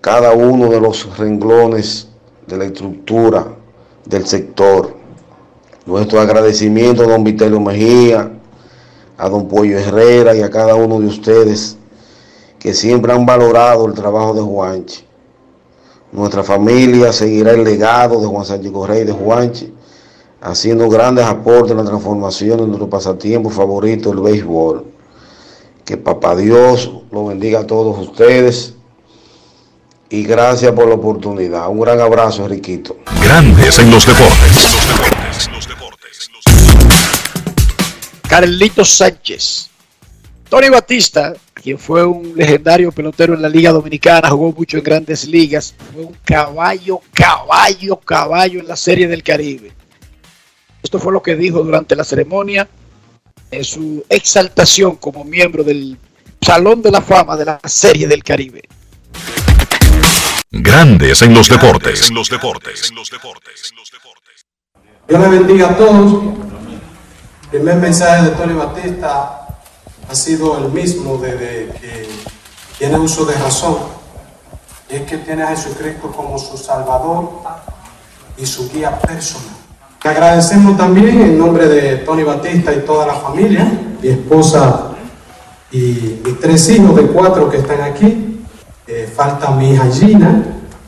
cada 0.00 0.32
uno 0.32 0.68
de 0.68 0.80
los 0.80 1.16
renglones 1.18 2.08
de 2.46 2.56
la 2.56 2.64
estructura 2.64 3.46
del 4.04 4.26
sector. 4.26 4.96
Nuestro 5.86 6.20
agradecimiento 6.20 7.02
a 7.02 7.06
don 7.06 7.24
Vitelio 7.24 7.60
Mejía, 7.60 8.30
a 9.16 9.28
don 9.28 9.48
Pollo 9.48 9.78
Herrera 9.78 10.34
y 10.34 10.42
a 10.42 10.50
cada 10.50 10.74
uno 10.74 11.00
de 11.00 11.06
ustedes 11.06 11.76
que 12.58 12.74
siempre 12.74 13.12
han 13.12 13.24
valorado 13.24 13.86
el 13.86 13.94
trabajo 13.94 14.34
de 14.34 14.40
Juanchi. 14.40 15.04
Nuestra 16.12 16.42
familia 16.42 17.12
seguirá 17.12 17.52
el 17.52 17.64
legado 17.64 18.20
de 18.20 18.26
Juan 18.26 18.44
Sánchez 18.44 18.72
Correa 18.72 19.04
de 19.04 19.12
Juanchi, 19.12 19.74
haciendo 20.40 20.88
grandes 20.88 21.24
aportes 21.24 21.72
en 21.72 21.78
la 21.78 21.84
transformación 21.84 22.58
de 22.58 22.66
nuestro 22.66 22.88
pasatiempo 22.88 23.50
favorito, 23.50 24.12
el 24.12 24.20
béisbol. 24.20 24.84
Que 25.84 25.96
Papá 25.96 26.36
Dios 26.36 26.92
lo 27.10 27.26
bendiga 27.26 27.60
a 27.60 27.66
todos 27.66 27.98
ustedes 27.98 28.74
y 30.10 30.22
gracias 30.24 30.72
por 30.72 30.88
la 30.88 30.94
oportunidad. 30.94 31.68
Un 31.68 31.80
gran 31.80 32.00
abrazo, 32.00 32.46
Riquito. 32.46 32.96
Grandes 33.22 33.78
en 33.78 33.90
los 33.90 34.06
deportes. 34.06 34.78
Carlito 38.28 38.84
Sánchez. 38.84 39.70
Tony 40.48 40.70
Batista, 40.70 41.34
quien 41.52 41.78
fue 41.78 42.06
un 42.06 42.32
legendario 42.34 42.90
pelotero 42.90 43.34
en 43.34 43.42
la 43.42 43.50
Liga 43.50 43.70
Dominicana, 43.70 44.30
jugó 44.30 44.52
mucho 44.52 44.78
en 44.78 44.84
grandes 44.84 45.26
ligas, 45.26 45.74
fue 45.92 46.04
un 46.04 46.16
caballo, 46.24 47.00
caballo, 47.12 47.96
caballo 48.00 48.60
en 48.60 48.68
la 48.68 48.76
Serie 48.76 49.08
del 49.08 49.22
Caribe. 49.22 49.72
Esto 50.88 50.98
fue 50.98 51.12
lo 51.12 51.22
que 51.22 51.36
dijo 51.36 51.62
durante 51.62 51.94
la 51.94 52.02
ceremonia 52.02 52.66
en 53.50 53.62
su 53.62 54.06
exaltación 54.08 54.96
como 54.96 55.22
miembro 55.22 55.62
del 55.62 55.98
Salón 56.40 56.80
de 56.80 56.90
la 56.90 57.02
Fama 57.02 57.36
de 57.36 57.44
la 57.44 57.60
Serie 57.66 58.08
del 58.08 58.24
Caribe. 58.24 58.62
Grandes 60.50 61.20
en 61.20 61.34
los 61.34 61.46
deportes. 61.50 62.08
En 62.08 62.14
los 62.14 62.30
deportes. 62.30 62.90
Dios 65.06 65.20
le 65.20 65.28
bendiga 65.28 65.68
a 65.68 65.76
todos. 65.76 66.22
El 67.52 67.60
primer 67.60 67.76
mensaje 67.76 68.22
de 68.22 68.30
Tony 68.30 68.54
Batista 68.54 69.60
ha 70.08 70.14
sido 70.14 70.56
el 70.56 70.72
mismo 70.72 71.18
desde 71.18 71.70
que 71.78 72.08
tiene 72.78 72.98
uso 72.98 73.26
de 73.26 73.34
razón. 73.34 73.76
Y 74.88 74.94
es 74.94 75.02
que 75.02 75.18
tiene 75.18 75.42
a 75.42 75.48
Jesucristo 75.48 76.10
como 76.10 76.38
su 76.38 76.56
Salvador 76.56 77.42
y 78.38 78.46
su 78.46 78.70
guía 78.70 78.98
personal. 78.98 79.67
Le 80.04 80.10
agradecemos 80.10 80.76
también 80.76 81.20
en 81.20 81.38
nombre 81.38 81.66
de 81.68 81.96
Tony 81.96 82.22
Batista 82.22 82.72
y 82.72 82.84
toda 82.86 83.06
la 83.06 83.14
familia, 83.14 83.68
mi 84.00 84.08
esposa 84.08 84.92
y 85.72 86.20
mis 86.24 86.38
tres 86.40 86.68
hijos 86.70 86.94
de 86.94 87.02
cuatro 87.08 87.50
que 87.50 87.58
están 87.58 87.80
aquí. 87.80 88.40
Eh, 88.86 89.10
falta 89.14 89.50
mi 89.50 89.72
hija 89.72 89.90
Gina, 89.90 90.42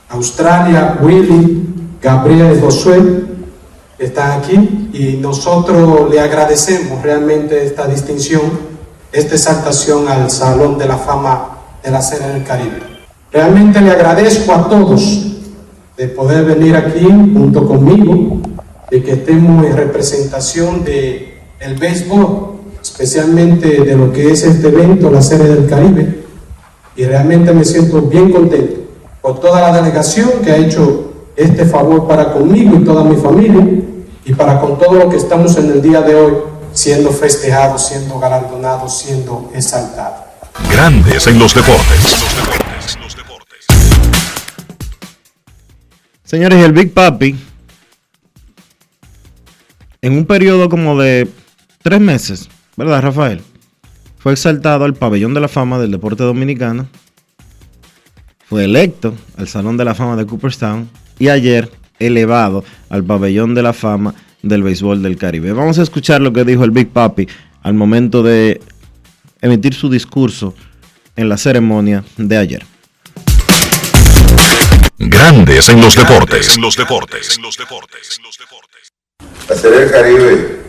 Australia, 0.08 0.98
Willy, 1.02 1.70
Gabriel 2.00 2.56
y 2.56 2.60
Josué 2.60 3.24
están 3.98 4.40
aquí 4.40 4.88
y 4.94 5.18
nosotros 5.20 6.10
le 6.10 6.20
agradecemos 6.20 7.02
realmente 7.02 7.64
esta 7.64 7.86
distinción, 7.86 8.40
esta 9.12 9.34
exaltación 9.34 10.08
al 10.08 10.30
Salón 10.30 10.78
de 10.78 10.86
la 10.86 10.96
Fama 10.96 11.58
de 11.82 11.90
la 11.90 12.00
Serie 12.00 12.28
del 12.28 12.44
Caribe. 12.44 12.80
Realmente 13.30 13.80
le 13.80 13.90
agradezco 13.90 14.54
a 14.54 14.68
todos 14.68 15.26
de 15.96 16.08
poder 16.08 16.46
venir 16.46 16.74
aquí 16.74 17.04
junto 17.04 17.66
conmigo, 17.66 18.39
de 18.90 19.02
que 19.02 19.12
estemos 19.12 19.64
en 19.64 19.76
representación 19.76 20.84
de 20.84 21.38
el 21.60 21.74
béisbol, 21.74 22.60
especialmente 22.82 23.84
de 23.84 23.96
lo 23.96 24.12
que 24.12 24.30
es 24.30 24.42
este 24.42 24.68
evento, 24.68 25.10
la 25.10 25.22
Serie 25.22 25.46
del 25.46 25.68
Caribe, 25.68 26.24
y 26.96 27.04
realmente 27.04 27.52
me 27.52 27.64
siento 27.64 28.02
bien 28.02 28.32
contento 28.32 28.80
por 29.20 29.38
toda 29.40 29.60
la 29.60 29.80
delegación 29.80 30.30
que 30.42 30.50
ha 30.50 30.56
hecho 30.56 31.12
este 31.36 31.64
favor 31.64 32.08
para 32.08 32.32
conmigo 32.32 32.76
y 32.76 32.84
toda 32.84 33.04
mi 33.04 33.16
familia 33.16 33.64
y 34.24 34.34
para 34.34 34.60
con 34.60 34.78
todo 34.78 34.94
lo 34.94 35.08
que 35.08 35.16
estamos 35.16 35.56
en 35.56 35.70
el 35.70 35.82
día 35.82 36.00
de 36.02 36.14
hoy 36.14 36.32
siendo 36.72 37.10
festejados, 37.10 37.86
siendo 37.86 38.18
galardonados, 38.18 38.98
siendo 38.98 39.50
exaltados. 39.54 40.20
Grandes 40.70 41.26
en 41.26 41.38
los 41.38 41.54
deportes. 41.54 42.16
Señores, 46.24 46.64
el 46.64 46.72
Big 46.72 46.94
Papi, 46.94 47.36
en 50.02 50.12
un 50.14 50.26
periodo 50.26 50.68
como 50.68 51.00
de 51.00 51.28
tres 51.82 52.00
meses, 52.00 52.48
¿verdad, 52.76 53.02
Rafael? 53.02 53.42
Fue 54.18 54.32
exaltado 54.32 54.84
al 54.84 54.94
pabellón 54.94 55.34
de 55.34 55.40
la 55.40 55.48
fama 55.48 55.78
del 55.78 55.90
deporte 55.90 56.22
dominicano. 56.22 56.88
fue 58.48 58.64
electo 58.64 59.14
al 59.36 59.46
Salón 59.46 59.76
de 59.76 59.84
la 59.84 59.94
Fama 59.94 60.16
de 60.16 60.26
Cooperstown 60.26 60.90
y 61.20 61.28
ayer 61.28 61.70
elevado 62.00 62.64
al 62.88 63.04
pabellón 63.04 63.54
de 63.54 63.62
la 63.62 63.72
fama 63.72 64.14
del 64.42 64.62
béisbol 64.62 65.02
del 65.02 65.16
Caribe. 65.16 65.52
Vamos 65.52 65.78
a 65.78 65.82
escuchar 65.82 66.20
lo 66.20 66.32
que 66.32 66.44
dijo 66.44 66.64
el 66.64 66.72
Big 66.72 66.88
Papi 66.88 67.28
al 67.62 67.74
momento 67.74 68.22
de 68.22 68.60
emitir 69.40 69.74
su 69.74 69.88
discurso 69.88 70.54
en 71.14 71.28
la 71.28 71.36
ceremonia 71.36 72.02
de 72.16 72.36
ayer. 72.36 72.66
Grandes 74.98 75.68
en 75.68 75.80
los 75.80 75.94
deportes. 75.94 76.56
En 76.56 76.62
los 76.62 76.76
deportes. 76.76 77.36
En 77.36 77.42
los 77.42 77.56
deportes. 77.56 78.20
La 79.48 79.56
Serie 79.56 79.80
del 79.80 79.90
Caribe 79.90 80.60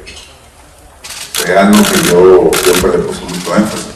fue 1.34 1.58
algo 1.58 1.84
que 1.84 2.10
yo 2.10 2.52
siempre 2.64 2.92
le 2.92 3.04
puse 3.04 3.22
mucho 3.22 3.56
énfasis. 3.56 3.88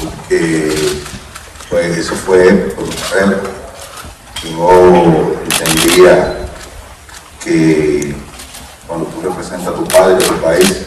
Porque 0.00 1.00
pues, 1.68 1.98
eso 1.98 2.14
fue 2.14 2.52
por 2.76 2.86
mujer. 2.86 3.42
Yo 4.44 5.34
entendía 5.44 6.38
que 7.42 8.14
cuando 8.86 9.06
tú 9.06 9.20
representas 9.22 9.68
a 9.68 9.74
tu 9.74 9.84
padre 9.88 10.16
a 10.16 10.28
tu 10.28 10.34
país, 10.40 10.86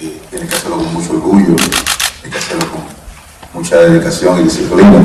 eh, 0.00 0.20
tienes 0.30 0.48
que 0.48 0.56
hacerlo 0.56 0.76
con 0.76 0.94
mucho 0.94 1.12
orgullo, 1.12 1.56
tienes 1.56 2.32
que 2.32 2.38
hacerlo 2.38 2.66
con 2.70 2.84
mucha 3.54 3.76
dedicación 3.76 4.40
y 4.40 4.44
disciplina. 4.44 5.02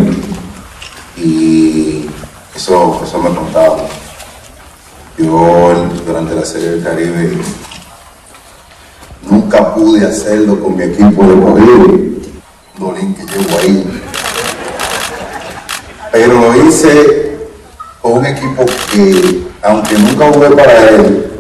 Y 1.18 2.10
eso, 2.56 3.02
eso 3.04 3.18
me 3.20 3.36
contaba. 3.36 3.88
Yo 5.18 5.90
durante 6.06 6.36
la 6.36 6.46
Serie 6.46 6.70
del 6.70 6.84
Caribe 6.84 7.38
nunca 9.30 9.74
pude 9.74 10.06
hacerlo 10.06 10.60
con 10.60 10.78
mi 10.78 10.84
equipo 10.84 11.24
de 11.24 11.42
corrido, 11.42 11.86
Dolín 12.78 13.14
que 13.14 13.24
llevo 13.26 13.60
ahí. 13.60 14.02
Pero 16.12 16.34
lo 16.34 16.68
hice 16.68 17.38
con 18.02 18.14
un 18.14 18.26
equipo 18.26 18.66
que, 18.92 19.44
aunque 19.62 19.98
nunca 19.98 20.32
jugué 20.32 20.50
para 20.52 20.90
él, 20.90 21.32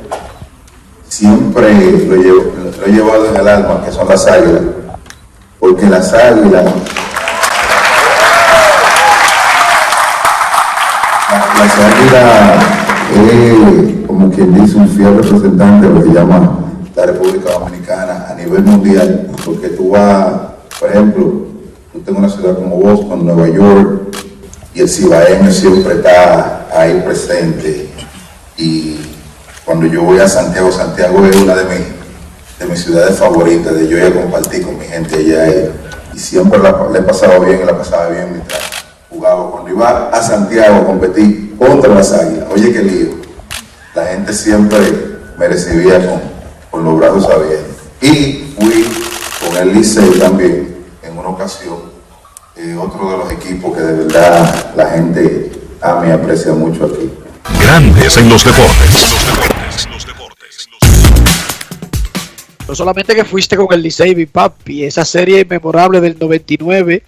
siempre 1.07 1.73
lo, 1.73 2.15
llevo, 2.15 2.53
lo 2.79 2.85
he 2.85 2.91
llevado 2.91 3.29
en 3.29 3.35
el 3.35 3.47
alma, 3.47 3.83
que 3.85 3.91
son 3.91 4.07
las 4.07 4.25
águilas. 4.27 4.61
Porque 5.59 5.85
las 5.85 6.13
águilas 6.13 6.65
las 11.57 11.79
águilas 11.79 12.80
es 13.13 14.07
como 14.07 14.29
quien 14.31 14.53
dice 14.53 14.77
un 14.77 14.89
fiel 14.89 15.15
representante 15.15 15.87
de 15.87 15.93
lo 15.93 16.03
que 16.03 16.13
llama 16.13 16.59
la 16.95 17.05
República 17.05 17.53
Dominicana 17.53 18.27
a 18.29 18.35
nivel 18.35 18.63
mundial, 18.63 19.31
porque 19.45 19.69
tú 19.69 19.91
vas, 19.91 20.33
por 20.79 20.89
ejemplo, 20.89 21.47
tú 21.93 21.99
tengo 22.05 22.19
una 22.19 22.29
ciudad 22.29 22.55
como 22.55 22.77
Boston, 22.77 23.25
Nueva 23.25 23.47
York, 23.47 24.15
y 24.73 24.81
el 24.81 24.89
cibaeño 24.89 25.51
siempre 25.51 25.95
está 25.95 26.67
ahí 26.73 27.01
presente. 27.05 27.89
Y 28.57 28.99
cuando 29.65 29.85
yo 29.87 30.03
voy 30.03 30.19
a 30.19 30.27
Santiago, 30.27 30.71
Santiago 30.71 31.25
es 31.25 31.35
una 31.35 31.55
de 31.55 31.63
mis, 31.65 32.59
de 32.59 32.65
mis 32.65 32.83
ciudades 32.83 33.17
favoritas, 33.17 33.73
de 33.73 33.87
yo 33.87 33.97
ir 33.97 34.03
a 34.03 34.21
compartir 34.21 34.63
con 34.63 34.77
mi 34.77 34.85
gente 34.85 35.15
allá. 35.15 35.71
Y, 36.13 36.19
siempre 36.19 36.59
la, 36.59 36.71
la 36.91 36.99
he 36.99 37.01
pasado 37.01 37.39
bien, 37.41 37.65
la 37.65 37.77
pasaba 37.77 38.09
bien 38.09 38.31
mientras 38.31 38.61
jugaba. 39.09 39.49
Cuando 39.49 39.69
iba 39.69 40.09
a 40.09 40.21
Santiago 40.21 40.75
a 40.75 40.85
competir 40.85 41.50
contra 41.67 41.93
las 41.93 42.11
águilas, 42.11 42.47
oye 42.51 42.73
qué 42.73 42.81
lío, 42.81 43.09
la 43.93 44.07
gente 44.07 44.33
siempre 44.33 44.79
me 45.37 45.47
recibía 45.47 45.99
con, 46.03 46.21
con 46.71 46.83
los 46.83 46.97
brazos 46.97 47.29
abiertos. 47.29 47.75
Y 48.01 48.55
fui 48.57 48.87
con 49.45 49.55
el 49.57 49.73
Licey 49.75 50.17
también 50.17 50.75
en 51.03 51.17
una 51.17 51.29
ocasión, 51.29 51.91
eh, 52.55 52.75
otro 52.75 53.11
de 53.11 53.17
los 53.17 53.31
equipos 53.31 53.77
que 53.77 53.83
de 53.83 53.93
verdad 54.05 54.73
la 54.75 54.89
gente 54.89 55.51
ama 55.81 56.07
y 56.07 56.11
aprecia 56.11 56.51
mucho 56.53 56.85
aquí. 56.85 57.11
Grandes 57.61 58.17
en 58.17 58.29
los 58.29 58.43
deportes. 58.43 59.15
No 62.67 62.73
solamente 62.75 63.13
que 63.13 63.23
fuiste 63.23 63.55
con 63.55 63.67
el 63.71 63.83
Licey, 63.83 64.15
mi 64.15 64.25
papi, 64.25 64.85
esa 64.85 65.05
serie 65.05 65.45
memorable 65.47 66.01
del 66.01 66.17
99, 66.19 67.03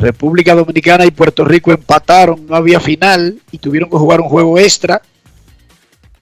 República 0.00 0.54
Dominicana 0.54 1.04
y 1.06 1.10
Puerto 1.10 1.44
Rico 1.44 1.70
empataron, 1.72 2.46
no 2.46 2.56
había 2.56 2.80
final 2.80 3.38
y 3.52 3.58
tuvieron 3.58 3.90
que 3.90 3.96
jugar 3.96 4.20
un 4.20 4.28
juego 4.28 4.58
extra. 4.58 5.02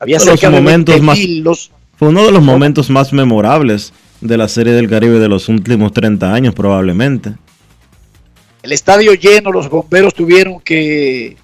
Había 0.00 0.16
los 0.16 0.24
cerca 0.24 0.50
de 0.50 0.56
momentos 0.60 0.94
20 0.94 1.06
más- 1.06 1.18
los- 1.44 1.70
Fue 1.96 2.08
uno 2.08 2.24
de 2.24 2.32
los 2.32 2.42
momentos 2.42 2.90
más 2.90 3.12
memorables 3.12 3.92
de 4.20 4.36
la 4.36 4.48
Serie 4.48 4.72
del 4.72 4.88
Caribe 4.88 5.18
de 5.18 5.28
los 5.28 5.48
últimos 5.48 5.92
30 5.92 6.32
años 6.32 6.54
probablemente. 6.54 7.34
el 8.62 8.72
estadio 8.72 9.14
lleno, 9.14 9.50
los 9.52 9.70
bomberos 9.70 10.12
tuvieron 10.12 10.60
que 10.60 11.36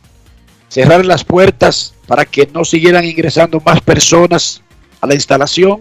cerrar 0.69 1.07
las 1.07 1.25
puertas 1.25 1.95
para 2.07 2.25
que 2.27 2.49
no 2.53 2.65
siguieran 2.65 3.05
ingresando 3.05 3.63
más 3.65 3.81
personas 3.81 4.63
a 5.01 5.07
la 5.07 5.15
instalación. 5.15 5.79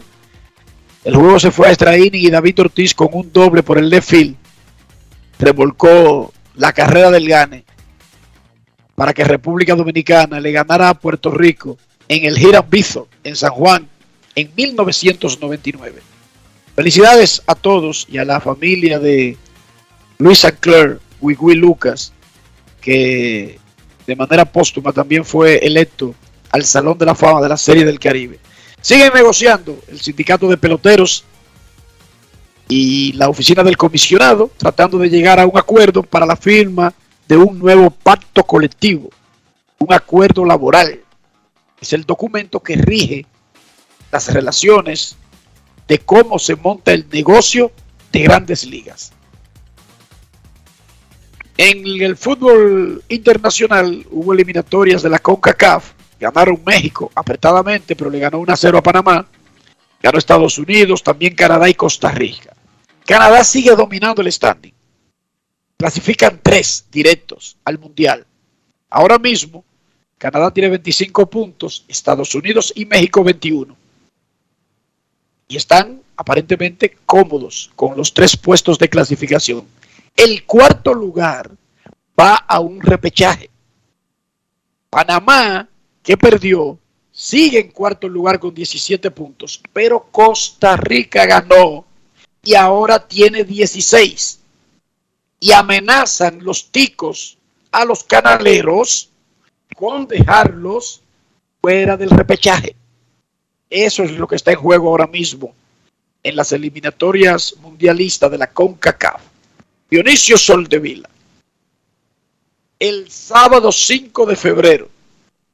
El 1.04 1.16
juego 1.16 1.40
se 1.40 1.52
fue 1.52 1.68
a 1.68 1.72
extra 1.72 1.98
y 1.98 2.30
David 2.30 2.60
Ortiz 2.62 2.94
con 2.94 3.10
un 3.12 3.32
doble 3.34 3.62
por 3.64 3.78
el 3.78 3.90
left 3.90 4.08
field 4.10 4.36
revolcó 5.40 6.33
la 6.56 6.74
carrera 6.74 7.12
del 7.12 7.28
Gane 7.28 7.66
para 8.96 9.14
que 9.14 9.24
República 9.24 9.76
Dominicana 9.76 10.40
le 10.40 10.52
ganara 10.52 10.90
a 10.90 10.94
Puerto 10.94 11.32
Rico 11.32 11.78
en 12.08 12.26
el 12.26 12.38
Hiram 12.38 12.66
Bithorn 12.70 13.08
en 13.24 13.36
San 13.36 13.52
Juan 13.52 13.88
en 14.36 14.52
1999. 14.56 16.02
Felicidades 16.76 17.42
a 17.46 17.56
todos 17.56 18.08
y 18.10 18.18
a 18.18 18.26
la 18.26 18.40
familia 18.40 19.00
de 19.00 19.38
Luis 20.18 20.40
Sinclair, 20.40 21.00
Wigui 21.22 21.56
Lucas, 21.56 22.14
que 22.82 23.60
de 24.06 24.16
manera 24.16 24.46
póstuma 24.46 24.92
también 24.92 25.24
fue 25.24 25.58
electo 25.58 26.14
al 26.52 26.64
Salón 26.64 26.98
de 26.98 27.06
la 27.06 27.16
Fama 27.16 27.42
de 27.42 27.50
la 27.50 27.58
Serie 27.58 27.86
del 27.86 28.00
Caribe. 28.00 28.40
Siguen 28.82 29.12
negociando 29.14 29.80
el 29.88 30.00
sindicato 30.00 30.48
de 30.50 30.58
peloteros 30.58 31.24
y 32.76 33.14
la 33.14 33.30
oficina 33.30 33.62
del 33.62 33.78
comisionado 33.78 34.50
tratando 34.58 34.98
de 34.98 35.08
llegar 35.08 35.40
a 35.40 35.46
un 35.46 35.56
acuerdo 35.56 36.02
para 36.02 36.26
la 36.26 36.36
firma 36.36 36.92
de 37.28 37.38
un 37.38 37.60
nuevo 37.60 37.92
pacto 37.92 38.44
colectivo, 38.44 39.12
un 39.78 39.94
acuerdo 39.94 40.44
laboral. 40.44 41.00
Es 41.80 41.94
el 41.94 42.04
documento 42.04 42.62
que 42.62 42.76
rige 42.76 43.28
las 44.12 44.34
relaciones 44.34 45.18
de 45.88 46.00
cómo 46.00 46.40
se 46.40 46.56
monta 46.56 46.94
el 46.94 47.06
negocio 47.12 47.72
de 48.12 48.22
grandes 48.24 48.66
ligas. 48.66 49.14
En 51.56 51.86
el 52.02 52.18
fútbol 52.18 53.04
internacional 53.08 54.04
hubo 54.10 54.34
eliminatorias 54.34 55.04
de 55.04 55.10
la 55.12 55.20
CONCACAF. 55.20 55.92
Ganaron 56.20 56.60
México 56.66 57.12
apretadamente, 57.14 57.96
pero 57.96 58.10
le 58.10 58.18
ganó 58.18 58.40
1-0 58.40 58.80
a 58.80 58.82
Panamá. 58.82 59.28
Ganó 60.02 60.18
Estados 60.18 60.58
Unidos, 60.58 61.04
también 61.04 61.36
Canadá 61.36 61.70
y 61.70 61.76
Costa 61.76 62.10
Rica. 62.10 62.53
Canadá 63.06 63.44
sigue 63.44 63.76
dominando 63.76 64.22
el 64.22 64.32
standing. 64.32 64.74
Clasifican 65.78 66.40
tres 66.42 66.86
directos 66.92 67.58
al 67.66 67.78
Mundial. 67.78 68.26
Ahora 68.90 69.18
mismo, 69.18 69.64
Canadá 70.18 70.52
tiene 70.52 70.70
25 70.70 71.30
puntos, 71.30 71.84
Estados 71.88 72.34
Unidos 72.36 72.72
y 72.76 72.86
México 72.86 73.24
21. 73.24 73.76
Y 75.50 75.58
están 75.58 76.02
aparentemente 76.16 76.98
cómodos 77.06 77.72
con 77.76 77.98
los 77.98 78.14
tres 78.14 78.38
puestos 78.38 78.80
de 78.80 78.90
clasificación. 78.90 79.68
El 80.16 80.46
cuarto 80.46 80.94
lugar 80.94 81.52
va 82.18 82.36
a 82.36 82.60
un 82.60 82.80
repechaje. 82.82 83.50
Panamá, 84.90 85.68
que 86.02 86.16
perdió, 86.16 86.78
sigue 87.12 87.60
en 87.60 87.72
cuarto 87.72 88.08
lugar 88.08 88.40
con 88.40 88.54
17 88.54 89.12
puntos, 89.12 89.62
pero 89.74 90.08
Costa 90.12 90.78
Rica 90.78 91.26
ganó 91.26 91.86
y 92.44 92.56
ahora 92.56 93.08
tiene 93.08 93.44
16. 93.44 94.40
Y 95.40 95.52
amenazan 95.52 96.44
los 96.44 96.72
ticos 96.72 97.38
a 97.72 97.86
los 97.86 98.04
canaleros 98.04 99.10
con 99.76 100.08
dejarlos 100.08 101.02
fuera 101.62 101.98
del 101.98 102.10
repechaje. 102.10 102.76
Eso 103.70 104.04
es 104.04 104.12
lo 104.12 104.28
que 104.28 104.36
está 104.36 104.52
en 104.52 104.60
juego 104.60 104.90
ahora 104.90 105.08
mismo 105.08 105.56
en 106.22 106.36
las 106.36 106.52
eliminatorias 106.52 107.56
mundialistas 107.60 108.30
de 108.30 108.38
la 108.38 108.48
CONCACAF. 108.48 109.22
Dionisio 109.90 110.38
Soldevila. 110.38 111.10
El 112.80 113.10
sábado 113.10 113.72
5 113.72 114.26
de 114.26 114.36
febrero 114.36 114.90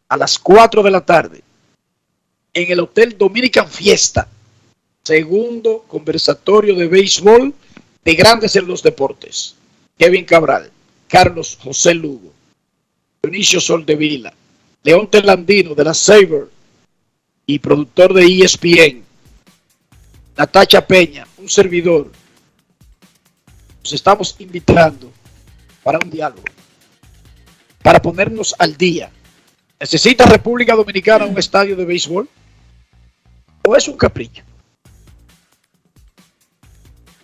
a 0.07 0.17
las 0.17 0.37
4 0.39 0.83
de 0.83 0.91
la 0.91 1.01
tarde 1.01 1.43
en 2.53 2.71
el 2.71 2.79
Hotel 2.79 3.17
Dominican 3.17 3.69
Fiesta, 3.69 4.27
segundo 5.09 5.85
conversatorio 5.87 6.75
de 6.75 6.87
béisbol 6.87 7.51
de 8.05 8.13
Grandes 8.13 8.55
en 8.55 8.67
los 8.67 8.83
Deportes. 8.83 9.55
Kevin 9.97 10.23
Cabral, 10.23 10.69
Carlos 11.07 11.57
José 11.59 11.95
Lugo, 11.95 12.31
Dionisio 13.23 13.59
Soldevila, 13.59 14.31
León 14.83 15.09
Telandino 15.09 15.73
de 15.73 15.83
la 15.83 15.95
Saber 15.95 16.47
y 17.47 17.57
productor 17.57 18.13
de 18.13 18.23
ESPN, 18.23 19.01
Natacha 20.37 20.85
Peña, 20.85 21.25
un 21.39 21.49
servidor. 21.49 22.11
Nos 23.83 23.93
estamos 23.93 24.35
invitando 24.37 25.11
para 25.81 25.97
un 25.97 26.11
diálogo 26.11 26.43
para 27.81 27.99
ponernos 27.99 28.53
al 28.59 28.77
día. 28.77 29.09
¿Necesita 29.79 30.25
República 30.25 30.75
Dominicana 30.75 31.25
un 31.25 31.39
estadio 31.39 31.75
de 31.75 31.85
béisbol? 31.85 32.29
¿O 33.63 33.75
es 33.75 33.87
un 33.87 33.97
capricho? 33.97 34.43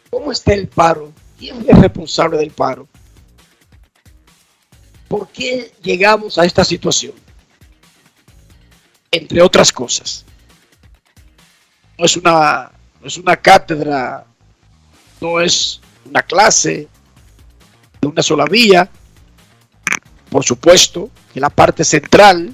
¿Cómo 0.10 0.32
está 0.32 0.54
el 0.54 0.68
paro? 0.68 1.12
¿Quién 1.38 1.66
es 1.68 1.78
responsable 1.80 2.38
del 2.38 2.52
paro? 2.52 2.88
¿Por 5.08 5.28
qué 5.30 5.74
llegamos 5.82 6.38
a 6.38 6.46
esta 6.46 6.64
situación? 6.64 7.14
Entre 9.12 9.42
otras 9.42 9.72
cosas. 9.72 10.26
No 11.98 12.06
es 12.06 12.18
una, 12.18 12.72
no 13.00 13.08
es 13.08 13.18
una 13.18 13.38
cátedra, 13.38 14.26
no 15.22 15.40
es 15.40 15.80
una 16.06 16.22
clase 16.22 16.88
de 18.02 18.08
una 18.08 18.22
sola 18.22 18.46
vía. 18.46 18.90
Por 20.30 20.44
supuesto 20.44 21.10
que 21.34 21.40
la 21.40 21.50
parte 21.50 21.84
central 21.84 22.54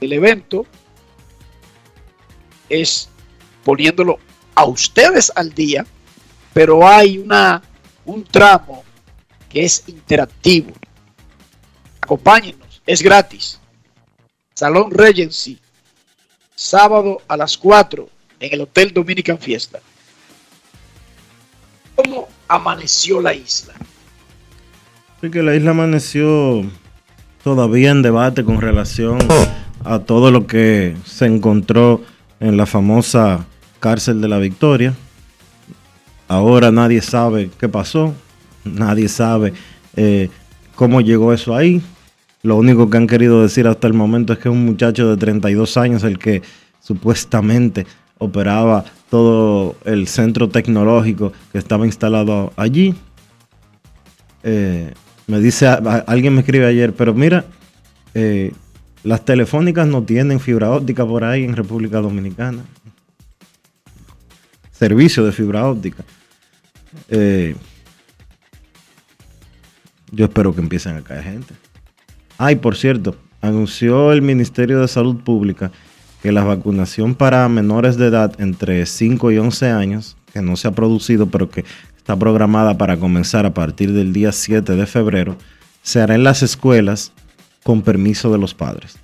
del 0.00 0.12
evento 0.12 0.66
es 2.68 3.08
poniéndolo 3.64 4.18
a 4.54 4.64
ustedes 4.64 5.32
al 5.34 5.52
día, 5.52 5.84
pero 6.56 6.88
hay 6.88 7.18
una, 7.18 7.60
un 8.06 8.24
tramo 8.24 8.82
que 9.46 9.62
es 9.62 9.84
interactivo. 9.88 10.72
Acompáñenos, 12.00 12.80
es 12.86 13.02
gratis. 13.02 13.60
Salón 14.54 14.90
Regency, 14.90 15.58
sábado 16.54 17.20
a 17.28 17.36
las 17.36 17.58
4 17.58 18.08
en 18.40 18.54
el 18.54 18.62
Hotel 18.62 18.94
Dominican 18.94 19.36
Fiesta. 19.36 19.80
¿Cómo 21.94 22.26
amaneció 22.48 23.20
la 23.20 23.34
isla? 23.34 23.74
Sí, 25.20 25.30
que 25.30 25.42
la 25.42 25.54
isla 25.54 25.72
amaneció 25.72 26.64
todavía 27.44 27.90
en 27.90 28.00
debate 28.00 28.44
con 28.44 28.62
relación 28.62 29.18
a 29.84 29.98
todo 29.98 30.30
lo 30.30 30.46
que 30.46 30.96
se 31.04 31.26
encontró 31.26 32.00
en 32.40 32.56
la 32.56 32.64
famosa 32.64 33.44
cárcel 33.78 34.22
de 34.22 34.28
la 34.28 34.38
Victoria. 34.38 34.94
Ahora 36.28 36.72
nadie 36.72 37.00
sabe 37.02 37.50
qué 37.58 37.68
pasó, 37.68 38.14
nadie 38.64 39.08
sabe 39.08 39.52
eh, 39.96 40.28
cómo 40.74 41.00
llegó 41.00 41.32
eso 41.32 41.54
ahí. 41.54 41.80
Lo 42.42 42.56
único 42.56 42.90
que 42.90 42.96
han 42.96 43.06
querido 43.06 43.42
decir 43.42 43.66
hasta 43.66 43.86
el 43.86 43.94
momento 43.94 44.32
es 44.32 44.38
que 44.38 44.48
un 44.48 44.64
muchacho 44.64 45.08
de 45.08 45.16
32 45.16 45.76
años 45.76 46.04
el 46.04 46.18
que 46.18 46.42
supuestamente 46.80 47.86
operaba 48.18 48.84
todo 49.10 49.76
el 49.84 50.08
centro 50.08 50.48
tecnológico 50.48 51.32
que 51.52 51.58
estaba 51.58 51.86
instalado 51.86 52.52
allí. 52.56 52.94
Eh, 54.42 54.92
me 55.26 55.40
dice, 55.40 55.66
alguien 55.66 56.34
me 56.34 56.40
escribe 56.40 56.66
ayer, 56.66 56.92
pero 56.92 57.14
mira, 57.14 57.44
eh, 58.14 58.52
las 59.02 59.24
telefónicas 59.24 59.86
no 59.86 60.02
tienen 60.02 60.40
fibra 60.40 60.70
óptica 60.70 61.04
por 61.04 61.24
ahí 61.24 61.44
en 61.44 61.56
República 61.56 62.00
Dominicana. 62.00 62.64
Servicio 64.78 65.24
de 65.24 65.32
fibra 65.32 65.66
óptica. 65.66 66.04
Eh, 67.08 67.56
yo 70.10 70.26
espero 70.26 70.54
que 70.54 70.60
empiecen 70.60 70.96
a 70.96 71.02
caer 71.02 71.24
gente. 71.24 71.54
Ay, 72.38 72.56
por 72.56 72.76
cierto, 72.76 73.16
anunció 73.40 74.12
el 74.12 74.22
Ministerio 74.22 74.80
de 74.80 74.88
Salud 74.88 75.16
Pública 75.16 75.72
que 76.22 76.32
la 76.32 76.44
vacunación 76.44 77.14
para 77.14 77.48
menores 77.48 77.96
de 77.96 78.06
edad 78.06 78.38
entre 78.40 78.84
5 78.84 79.32
y 79.32 79.38
11 79.38 79.70
años, 79.70 80.16
que 80.32 80.42
no 80.42 80.56
se 80.56 80.68
ha 80.68 80.72
producido, 80.72 81.26
pero 81.26 81.48
que 81.48 81.64
está 81.96 82.16
programada 82.16 82.76
para 82.76 82.98
comenzar 82.98 83.46
a 83.46 83.54
partir 83.54 83.92
del 83.92 84.12
día 84.12 84.32
7 84.32 84.76
de 84.76 84.86
febrero, 84.86 85.36
se 85.82 86.00
hará 86.00 86.14
en 86.14 86.24
las 86.24 86.42
escuelas 86.42 87.12
con 87.62 87.82
permiso 87.82 88.30
de 88.30 88.38
los 88.38 88.54
padres. 88.54 88.98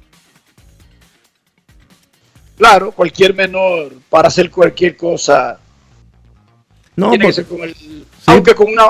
Claro, 2.56 2.92
cualquier 2.92 3.35
menor 3.35 3.92
para 4.08 4.28
hacer 4.28 4.50
cualquier 4.50 4.96
cosa. 4.96 5.58
No, 6.96 7.11
tiene 7.11 7.24
por- 7.24 7.31
que 7.31 7.35
ser 7.35 7.46
con 7.46 7.62
el, 7.62 7.74
aunque 8.26 8.55
con 8.55 8.68
una 8.68 8.83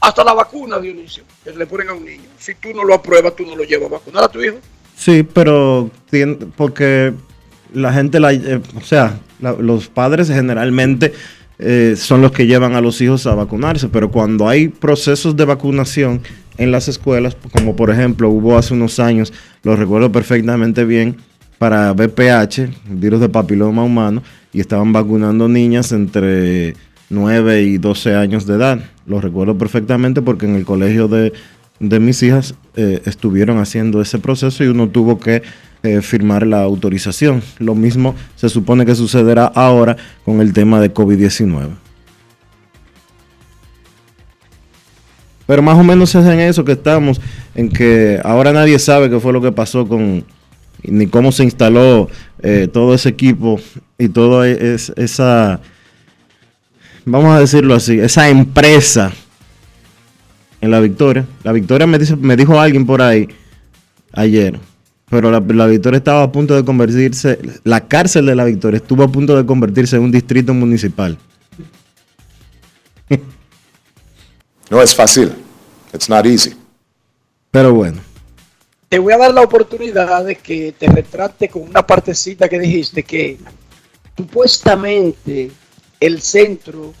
hasta 0.00 0.24
la 0.24 0.32
vacuna 0.34 0.78
Dionisio 0.80 1.22
que 1.44 1.52
le 1.52 1.66
ponen 1.66 1.88
a 1.90 1.92
un 1.94 2.04
niño. 2.04 2.22
Si 2.38 2.54
tú 2.56 2.68
no 2.74 2.84
lo 2.84 2.94
apruebas, 2.94 3.36
tú 3.36 3.44
no 3.46 3.54
lo 3.56 3.62
llevas 3.64 3.86
a 3.88 3.92
vacunar 3.94 4.24
a 4.24 4.28
tu 4.28 4.42
hijo. 4.42 4.56
Sí, 4.96 5.22
pero 5.22 5.90
porque 6.56 7.12
la 7.72 7.92
gente, 7.92 8.20
la, 8.20 8.32
eh, 8.32 8.60
o 8.76 8.80
sea, 8.80 9.18
la- 9.40 9.52
los 9.52 9.88
padres 9.88 10.28
generalmente 10.28 11.12
eh, 11.58 11.94
son 11.96 12.20
los 12.22 12.32
que 12.32 12.46
llevan 12.46 12.74
a 12.74 12.80
los 12.80 13.00
hijos 13.00 13.26
a 13.26 13.34
vacunarse, 13.36 13.88
pero 13.88 14.10
cuando 14.10 14.48
hay 14.48 14.66
procesos 14.68 15.36
de 15.36 15.44
vacunación 15.44 16.20
en 16.58 16.72
las 16.72 16.88
escuelas, 16.88 17.36
como 17.52 17.76
por 17.76 17.90
ejemplo 17.90 18.28
hubo 18.30 18.58
hace 18.58 18.74
unos 18.74 18.98
años, 18.98 19.32
lo 19.62 19.76
recuerdo 19.76 20.10
perfectamente 20.10 20.84
bien, 20.84 21.16
para 21.58 21.92
VPH, 21.92 22.68
virus 22.88 23.20
de 23.20 23.28
papiloma 23.28 23.84
humano, 23.84 24.22
y 24.52 24.58
estaban 24.60 24.92
vacunando 24.92 25.48
niñas 25.48 25.92
entre 25.92 26.74
9 27.12 27.62
y 27.62 27.78
12 27.78 28.14
años 28.16 28.46
de 28.46 28.54
edad. 28.54 28.80
Lo 29.06 29.20
recuerdo 29.20 29.56
perfectamente 29.58 30.22
porque 30.22 30.46
en 30.46 30.56
el 30.56 30.64
colegio 30.64 31.08
de, 31.08 31.32
de 31.78 32.00
mis 32.00 32.22
hijas 32.22 32.54
eh, 32.76 33.02
estuvieron 33.04 33.58
haciendo 33.58 34.00
ese 34.00 34.18
proceso 34.18 34.64
y 34.64 34.68
uno 34.68 34.88
tuvo 34.88 35.18
que 35.20 35.42
eh, 35.82 36.00
firmar 36.00 36.46
la 36.46 36.62
autorización. 36.62 37.42
Lo 37.58 37.74
mismo 37.74 38.14
se 38.36 38.48
supone 38.48 38.86
que 38.86 38.94
sucederá 38.94 39.46
ahora 39.46 39.96
con 40.24 40.40
el 40.40 40.52
tema 40.52 40.80
de 40.80 40.92
COVID-19. 40.92 41.70
Pero 45.46 45.60
más 45.62 45.76
o 45.78 45.82
menos 45.84 46.14
es 46.14 46.24
en 46.24 46.40
eso 46.40 46.64
que 46.64 46.72
estamos, 46.72 47.20
en 47.54 47.68
que 47.68 48.20
ahora 48.24 48.52
nadie 48.52 48.78
sabe 48.78 49.10
qué 49.10 49.18
fue 49.20 49.32
lo 49.32 49.40
que 49.42 49.50
pasó 49.52 49.86
con, 49.86 50.24
ni 50.84 51.06
cómo 51.08 51.32
se 51.32 51.42
instaló 51.44 52.08
eh, 52.42 52.68
todo 52.72 52.94
ese 52.94 53.08
equipo 53.08 53.60
y 53.98 54.08
toda 54.08 54.48
es- 54.48 54.92
esa, 54.96 55.60
vamos 57.04 57.34
a 57.34 57.40
decirlo 57.40 57.74
así, 57.74 57.98
esa 57.98 58.28
empresa 58.28 59.12
en 60.60 60.70
la 60.70 60.80
victoria. 60.80 61.26
La 61.42 61.52
victoria 61.52 61.86
me, 61.86 61.98
dice, 61.98 62.16
me 62.16 62.36
dijo 62.36 62.58
alguien 62.58 62.86
por 62.86 63.02
ahí 63.02 63.28
ayer, 64.12 64.58
pero 65.10 65.30
la, 65.30 65.40
la 65.40 65.66
victoria 65.66 65.98
estaba 65.98 66.22
a 66.22 66.32
punto 66.32 66.54
de 66.54 66.64
convertirse, 66.64 67.38
la 67.64 67.86
cárcel 67.86 68.26
de 68.26 68.34
la 68.34 68.44
victoria 68.44 68.78
estuvo 68.78 69.02
a 69.02 69.08
punto 69.08 69.36
de 69.36 69.44
convertirse 69.44 69.96
en 69.96 70.02
un 70.02 70.12
distrito 70.12 70.54
municipal. 70.54 71.18
No 74.70 74.80
es 74.80 74.94
fácil. 74.94 75.30
It's 75.92 76.08
not 76.08 76.24
easy. 76.24 76.54
Pero 77.50 77.74
bueno, 77.74 78.00
Te 78.88 78.98
voy 78.98 79.12
a 79.12 79.18
dar 79.18 79.34
la 79.34 79.42
oportunidad 79.42 80.24
de 80.24 80.36
que 80.36 80.72
te 80.78 80.86
retrate 80.86 81.50
con 81.50 81.62
una 81.62 81.86
partecita 81.86 82.48
que 82.48 82.58
dijiste 82.58 83.02
que 83.02 83.36
supuestamente 84.16 85.50
el 86.06 86.20
centro 86.20 86.92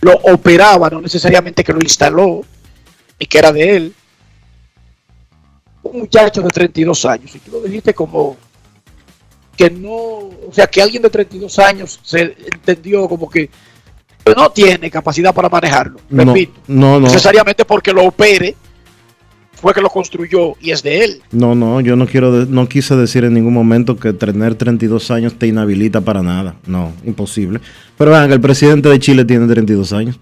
lo 0.00 0.12
operaba, 0.12 0.88
no 0.90 1.00
necesariamente 1.00 1.64
que 1.64 1.72
lo 1.72 1.80
instaló 1.80 2.42
y 3.18 3.26
que 3.26 3.38
era 3.38 3.52
de 3.52 3.76
él. 3.76 3.94
Un 5.82 6.00
muchacho 6.00 6.42
de 6.42 6.50
32 6.50 7.04
años, 7.04 7.34
y 7.34 7.38
tú 7.38 7.52
lo 7.52 7.60
dijiste 7.62 7.94
como 7.94 8.36
que 9.56 9.70
no, 9.70 9.94
o 9.94 10.50
sea, 10.52 10.66
que 10.66 10.82
alguien 10.82 11.02
de 11.02 11.10
32 11.10 11.58
años 11.58 11.98
se 12.02 12.36
entendió 12.52 13.08
como 13.08 13.30
que 13.30 13.48
no 14.36 14.50
tiene 14.50 14.90
capacidad 14.90 15.34
para 15.34 15.48
manejarlo. 15.48 15.98
no, 16.10 16.24
Repito, 16.24 16.60
no, 16.66 17.00
no, 17.00 17.06
necesariamente 17.06 17.64
porque 17.64 17.92
lo 17.92 18.04
opere 18.04 18.56
fue 19.60 19.74
que 19.74 19.80
lo 19.80 19.88
construyó 19.90 20.54
y 20.60 20.70
es 20.70 20.82
de 20.82 21.02
él. 21.04 21.22
no, 21.32 21.54
no, 21.54 21.80
yo 21.80 21.96
no 21.96 22.06
quiero, 22.06 22.30
no 22.46 22.68
quise 22.68 22.94
decir 22.94 23.24
en 23.24 23.34
ningún 23.34 23.52
momento 23.54 23.96
que 23.96 24.12
tener 24.12 24.54
32 24.54 25.10
años 25.10 25.34
te 25.38 25.46
inhabilita 25.48 26.00
para 26.00 26.22
nada. 26.22 26.54
No, 26.66 26.92
imposible. 27.04 27.60
Pero 27.98 28.10
vean 28.12 28.28
que 28.28 28.34
el 28.34 28.40
presidente 28.40 28.88
de 28.88 28.98
Chile 28.98 29.24
tiene 29.24 29.46
32 29.46 29.92
años. 29.92 30.18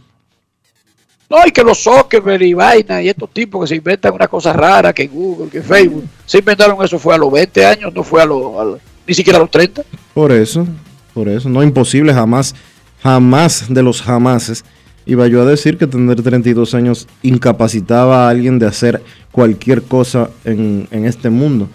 No, 1.28 1.38
y 1.46 1.50
que 1.50 1.64
los 1.64 1.82
Zuckerberg 1.82 2.42
y 2.42 2.54
vaina 2.54 3.02
y 3.02 3.08
estos 3.08 3.30
tipos 3.32 3.62
que 3.62 3.68
se 3.68 3.76
inventan 3.76 4.12
una 4.14 4.28
cosa 4.28 4.52
rara, 4.52 4.92
que 4.92 5.06
Google, 5.08 5.50
que 5.50 5.62
Facebook, 5.62 6.04
se 6.26 6.38
inventaron 6.38 6.82
eso 6.84 6.98
fue 6.98 7.14
a 7.14 7.18
los 7.18 7.32
20 7.32 7.64
años, 7.66 7.92
no 7.94 8.04
fue 8.04 8.22
a 8.22 8.26
los, 8.26 8.56
a 8.60 8.64
los- 8.64 8.78
ni 9.06 9.14
siquiera 9.14 9.38
a 9.38 9.42
los 9.42 9.50
30. 9.50 9.82
Por 10.12 10.30
eso, 10.30 10.66
por 11.12 11.28
eso, 11.28 11.48
no 11.48 11.62
imposible, 11.62 12.12
jamás, 12.12 12.54
jamás 13.02 13.66
de 13.68 13.82
los 13.82 14.00
jamases 14.02 14.64
iba 15.06 15.26
yo 15.28 15.42
a 15.42 15.44
decir 15.44 15.76
que 15.78 15.86
tener 15.86 16.22
32 16.22 16.74
años 16.74 17.08
incapacitaba 17.22 18.26
a 18.26 18.30
alguien 18.30 18.58
de 18.58 18.66
hacer 18.66 19.02
cualquier 19.32 19.82
cosa 19.82 20.30
en, 20.44 20.88
en 20.90 21.04
este 21.04 21.30
mundo. 21.30 21.68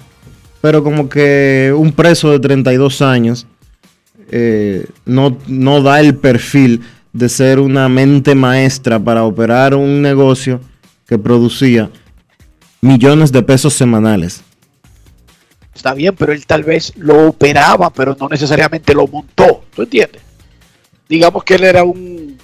Pero 0.62 0.84
como 0.84 1.08
que 1.08 1.74
un 1.76 1.92
preso 1.92 2.32
de 2.32 2.40
32 2.40 3.02
años 3.02 3.48
eh, 4.32 4.86
no, 5.06 5.38
no 5.48 5.82
da 5.82 6.00
el 6.00 6.16
perfil 6.16 6.82
de 7.14 7.30
ser 7.30 7.60
una 7.60 7.90
mente 7.90 8.36
maestra 8.36 9.00
para 9.00 9.24
operar 9.24 9.74
un 9.74 10.02
negocio 10.02 10.62
que 11.08 11.18
producía 11.18 11.90
millones 12.82 13.32
de 13.32 13.42
pesos 13.42 13.74
semanales. 13.74 14.44
Está 15.74 15.94
bien, 15.94 16.14
pero 16.16 16.34
él 16.34 16.46
tal 16.46 16.64
vez 16.64 16.94
lo 16.98 17.30
operaba, 17.30 17.90
pero 17.90 18.16
no 18.20 18.28
necesariamente 18.28 18.94
lo 18.94 19.08
montó. 19.08 19.64
¿Tú 19.74 19.84
entiendes? 19.84 20.22
Digamos 21.08 21.44
que 21.44 21.56
él 21.56 21.64
era 21.64 21.84
un 21.84 22.38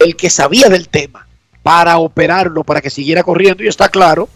el 0.00 0.16
que 0.16 0.28
sabía 0.28 0.68
del 0.68 0.88
tema 0.88 1.28
para 1.62 1.98
operarlo, 1.98 2.64
para 2.64 2.80
que 2.80 2.90
siguiera 2.90 3.22
corriendo. 3.22 3.62
Y 3.62 3.68
está 3.68 3.88
claro 3.88 4.28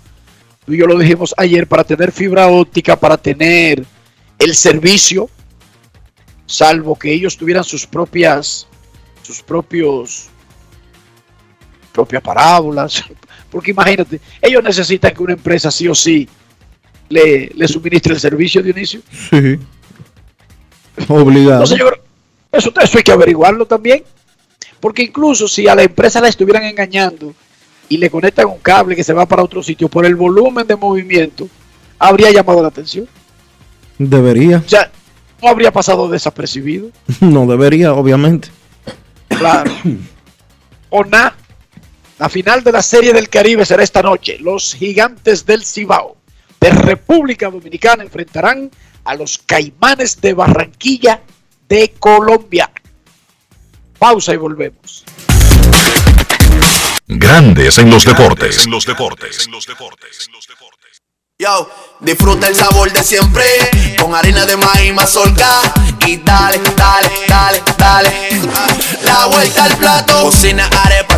tú 0.64 0.72
y 0.72 0.79
yo 0.79 0.87
lo 0.87 0.98
dijimos 0.98 1.35
ayer, 1.37 1.66
para 1.66 1.85
tener 1.85 2.12
fibra 2.12 2.48
óptica, 2.48 2.96
para 2.96 3.16
tener 3.16 3.85
el 4.38 4.55
servicio, 4.55 5.29
salvo 6.46 6.98
que 6.98 7.12
ellos 7.12 7.37
tuvieran 7.37 7.64
sus 7.64 7.87
propias, 7.87 8.66
sus 9.22 9.42
propios, 9.42 10.29
propias 11.92 12.22
parábolas, 12.22 13.05
porque 13.50 13.70
imagínate, 13.70 14.20
ellos 14.40 14.62
necesitan 14.62 15.14
que 15.14 15.22
una 15.22 15.35
empresa 15.35 15.70
sí 15.70 15.87
o 15.88 15.94
sí 15.94 16.29
le, 17.09 17.50
le 17.55 17.68
suministre 17.68 18.14
el 18.14 18.20
servicio, 18.20 18.62
Dionisio. 18.62 19.00
Sí. 19.31 19.59
Obligado. 21.09 21.64
Entonces 21.64 21.79
yo 21.79 21.90
eso, 22.53 22.72
eso 22.81 22.98
hay 22.98 23.05
que 23.05 23.12
averiguarlo 23.12 23.66
también. 23.66 24.05
Porque 24.85 25.05
incluso 25.05 25.49
si 25.49 25.66
a 25.66 25.75
la 25.75 25.83
empresa 25.83 26.20
la 26.20 26.29
estuvieran 26.29 26.62
engañando 26.64 27.35
y 27.88 27.97
le 27.97 28.11
conectan 28.11 28.44
un 28.44 28.59
cable 28.59 28.94
que 28.94 29.03
se 29.03 29.14
va 29.14 29.25
para 29.25 29.42
otro 29.42 29.62
sitio 29.62 29.88
por 29.88 30.05
el 30.05 30.14
volumen 30.14 30.66
de 30.66 30.77
movimiento, 30.77 31.49
habría 31.99 32.31
llamado 32.31 32.61
la 32.61 32.68
atención. 32.68 33.09
Debería. 33.97 34.59
O 34.59 34.68
sea, 34.68 34.92
no 35.40 35.49
habría 35.49 35.73
pasado 35.73 36.07
desapercibido. 36.11 36.90
No 37.23 37.47
debería, 37.47 37.94
obviamente. 37.94 38.49
Claro. 39.29 39.73
o 40.90 41.03
nada. 41.03 41.35
La 42.18 42.29
final 42.29 42.62
de 42.62 42.73
la 42.73 42.83
Serie 42.83 43.14
del 43.14 43.31
Caribe 43.31 43.64
será 43.64 43.83
esta 43.83 44.03
noche. 44.03 44.37
Los 44.38 44.75
gigantes 44.75 45.47
del 45.47 45.64
Cibao 45.64 46.18
de 46.61 46.68
República 46.68 47.49
Dominicana 47.49 48.03
enfrentarán 48.03 48.70
a 49.03 49.14
los 49.14 49.38
caimanes 49.38 50.20
de 50.20 50.35
Barranquilla 50.35 51.23
de 51.70 51.94
Colombia. 51.99 52.70
Pausa 54.05 54.35
y 54.35 54.37
volvemos. 54.37 55.03
Grandes 57.07 57.79
en 57.79 57.88
los 57.88 58.05
deportes. 58.05 58.67
En 58.67 58.71
los 58.71 58.85
deportes. 58.85 59.49
Yo, 61.38 61.71
disfruta 62.01 62.49
el 62.49 62.55
sabor 62.55 62.93
de 62.93 63.03
siempre 63.03 63.45
con 63.99 64.14
harina 64.14 64.45
de 64.45 64.59
maíz 64.59 64.93
mazorca 64.93 65.49
y 66.07 66.19
dale, 66.19 66.61
dale, 66.77 67.11
dale, 67.27 67.62
dale. 67.79 68.11
La 69.03 69.25
vuelta 69.25 69.64
al 69.64 69.77
plato, 69.79 70.21
cocina 70.21 70.67
arepa, 70.85 71.04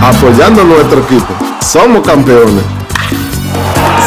Apoyando 0.00 0.62
a 0.62 0.64
nuestro 0.64 1.02
equipo. 1.02 1.34
Somos 1.60 2.06
campeones. 2.06 2.62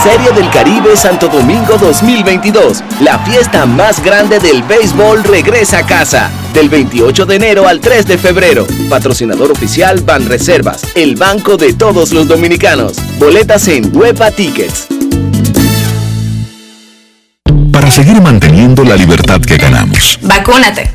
Serie 0.02 0.32
del 0.32 0.50
Caribe 0.50 0.96
Santo 0.96 1.28
Domingo 1.28 1.78
2022. 1.78 2.82
La 3.02 3.20
fiesta 3.20 3.66
más 3.66 4.02
grande 4.02 4.40
del 4.40 4.64
béisbol 4.64 5.22
regresa 5.24 5.80
a 5.80 5.86
casa. 5.86 6.32
Del 6.54 6.70
28 6.70 7.26
de 7.26 7.36
enero 7.36 7.68
al 7.68 7.82
3 7.82 8.08
de 8.08 8.18
febrero. 8.18 8.66
Patrocinador 8.90 9.52
oficial 9.52 10.00
Ban 10.00 10.28
Reservas, 10.28 10.82
el 10.96 11.18
banco 11.18 11.58
de 11.58 11.74
todos 11.74 12.14
los 12.14 12.28
dominicanos. 12.28 12.94
Boletas 13.20 13.68
en 13.68 13.96
Huepa 13.96 14.32
Tickets. 14.32 14.88
Para 17.72 17.92
seguir 17.92 18.22
manteniendo 18.22 18.86
la 18.86 18.96
libertad 18.96 19.42
que 19.42 19.58
ganamos. 19.58 20.18
Vacúnate. 20.22 20.90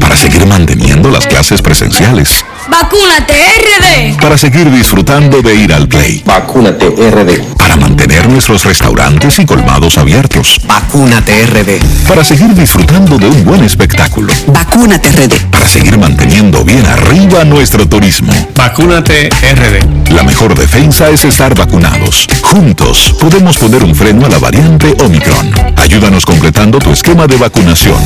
Para 0.00 0.16
seguir 0.16 0.46
manteniendo 0.46 1.10
las 1.10 1.26
clases 1.26 1.62
presenciales. 1.62 2.44
Vacúnate, 2.68 3.32
RD. 3.32 4.20
Para 4.20 4.36
seguir 4.36 4.70
disfrutando 4.70 5.40
de 5.40 5.54
ir 5.54 5.72
al 5.72 5.86
play. 5.86 6.22
Vacúnate 6.24 6.88
RD. 6.88 7.56
Para 7.56 7.76
mantener 7.76 8.28
nuestros 8.28 8.64
restaurantes 8.64 9.38
y 9.38 9.46
colmados 9.46 9.98
abiertos. 9.98 10.60
Vacúnate 10.66 11.46
RD. 11.46 12.08
Para 12.08 12.24
seguir 12.24 12.54
disfrutando 12.54 13.18
de 13.18 13.28
un 13.28 13.44
buen 13.44 13.62
espectáculo. 13.62 14.32
Vacúnate 14.48 15.10
RD. 15.12 15.50
Para 15.50 15.68
seguir 15.68 15.96
manteniendo 15.98 16.64
bien 16.64 16.84
arriba 16.86 17.44
nuestro 17.44 17.88
turismo. 17.88 18.32
Vacúnate 18.56 19.28
RD. 19.28 20.12
La 20.12 20.24
mejor 20.24 20.58
defensa 20.58 21.08
es 21.10 21.24
estar 21.24 21.54
vacunados. 21.54 22.26
Juntos 22.42 23.14
podemos 23.20 23.56
poner 23.58 23.84
un 23.84 23.94
freno 23.94 24.26
a 24.26 24.28
la 24.28 24.38
variante 24.38 24.94
Omicron. 25.04 25.52
Ayúdanos 25.76 26.24
completando 26.24 26.78
tu 26.78 26.90
esquema 26.90 27.26
de 27.26 27.36
vacunación. 27.36 28.02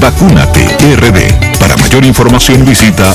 Vacúnate 0.00 0.64
RD. 0.96 1.58
Para 1.58 1.76
mayor 1.76 2.04
información 2.04 2.64
visita 2.64 3.14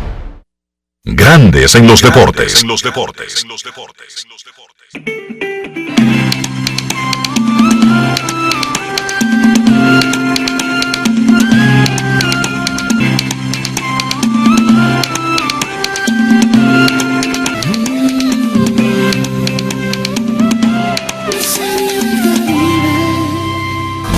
Grandes 1.03 1.73
en 1.73 1.87
los 1.87 1.99
deportes. 2.03 2.63
los 2.63 2.83
deportes. 2.83 3.43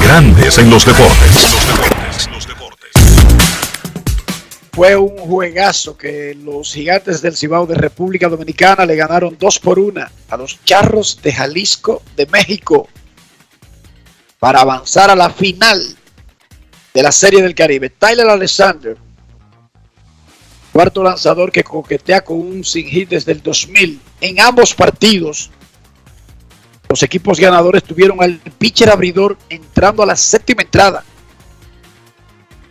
Grandes 0.02 0.58
en 0.58 0.70
los 0.70 0.86
deportes. 0.86 1.53
Fue 4.74 4.96
un 4.96 5.16
juegazo 5.20 5.96
que 5.96 6.34
los 6.34 6.74
gigantes 6.74 7.22
del 7.22 7.38
Cibao 7.38 7.68
de 7.68 7.76
República 7.76 8.28
Dominicana 8.28 8.88
le 8.88 8.96
ganaron 8.96 9.38
2 9.40 9.60
por 9.60 9.78
1 9.78 10.02
a 10.30 10.38
los 10.38 10.64
Charros 10.66 11.20
de 11.22 11.32
Jalisco 11.32 12.02
de 12.16 12.26
México 12.26 12.90
para 14.40 14.62
avanzar 14.62 15.12
a 15.12 15.16
la 15.16 15.30
final 15.30 15.80
de 16.92 17.04
la 17.04 17.12
Serie 17.12 17.44
del 17.44 17.54
Caribe. 17.54 17.92
Tyler 17.92 18.28
Alexander, 18.28 18.98
cuarto 20.72 21.04
lanzador 21.04 21.52
que 21.52 21.64
coquetea 21.64 22.22
con 22.22 22.40
un 22.40 22.64
sin 22.64 22.88
hit 22.88 23.10
desde 23.10 23.32
el 23.34 23.44
2000 23.44 24.02
en 24.22 24.40
ambos 24.40 24.74
partidos. 24.74 25.52
Los 26.90 27.04
equipos 27.04 27.40
ganadores 27.40 27.84
tuvieron 27.84 28.24
al 28.24 28.40
pitcher 28.58 28.90
abridor 28.90 29.38
entrando 29.50 30.02
a 30.02 30.08
la 30.08 30.16
séptima 30.16 30.64
entrada, 30.64 31.04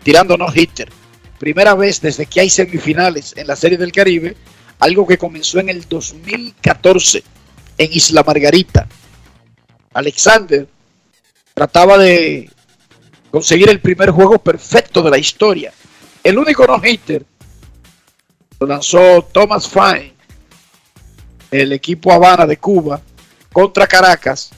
tirando 0.02 0.36
no 0.36 0.52
hitter. 0.52 1.01
Primera 1.42 1.74
vez 1.74 2.00
desde 2.00 2.26
que 2.26 2.38
hay 2.38 2.48
semifinales 2.48 3.34
en 3.36 3.48
la 3.48 3.56
Serie 3.56 3.76
del 3.76 3.90
Caribe, 3.90 4.36
algo 4.78 5.04
que 5.04 5.18
comenzó 5.18 5.58
en 5.58 5.70
el 5.70 5.88
2014 5.88 7.24
en 7.78 7.92
Isla 7.92 8.22
Margarita. 8.22 8.86
Alexander 9.92 10.68
trataba 11.52 11.98
de 11.98 12.48
conseguir 13.32 13.68
el 13.70 13.80
primer 13.80 14.10
juego 14.10 14.38
perfecto 14.38 15.02
de 15.02 15.10
la 15.10 15.18
historia. 15.18 15.72
El 16.22 16.38
único 16.38 16.64
no 16.64 16.80
hitter 16.80 17.24
lo 18.60 18.68
lanzó 18.68 19.22
Thomas 19.32 19.68
Fine, 19.68 20.14
el 21.50 21.72
equipo 21.72 22.12
Habana 22.12 22.46
de 22.46 22.56
Cuba, 22.56 23.02
contra 23.52 23.88
Caracas 23.88 24.50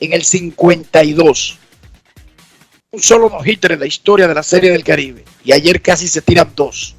en 0.00 0.14
el 0.14 0.24
52. 0.24 1.58
Un 2.90 3.02
solo 3.02 3.28
no 3.28 3.44
hitter 3.44 3.72
en 3.72 3.80
la 3.80 3.86
historia 3.86 4.26
de 4.26 4.34
la 4.34 4.42
Serie 4.42 4.70
del 4.70 4.84
Caribe. 4.84 5.24
Y 5.44 5.52
ayer 5.52 5.82
casi 5.82 6.08
se 6.08 6.22
tiran 6.22 6.52
dos. 6.56 6.96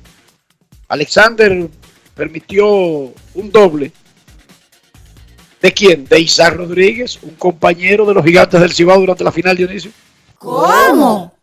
Alexander 0.88 1.68
permitió 2.16 2.68
un 2.68 3.52
doble. 3.52 3.92
¿De 5.62 5.74
quién? 5.74 6.06
De 6.06 6.20
Isaac 6.20 6.56
Rodríguez, 6.56 7.20
un 7.22 7.36
compañero 7.36 8.06
de 8.06 8.14
los 8.14 8.24
gigantes 8.24 8.62
del 8.62 8.72
Cibao 8.72 9.00
durante 9.00 9.24
la 9.24 9.32
final, 9.32 9.58
Dionisio. 9.58 9.92
¿Cómo? 10.38 11.34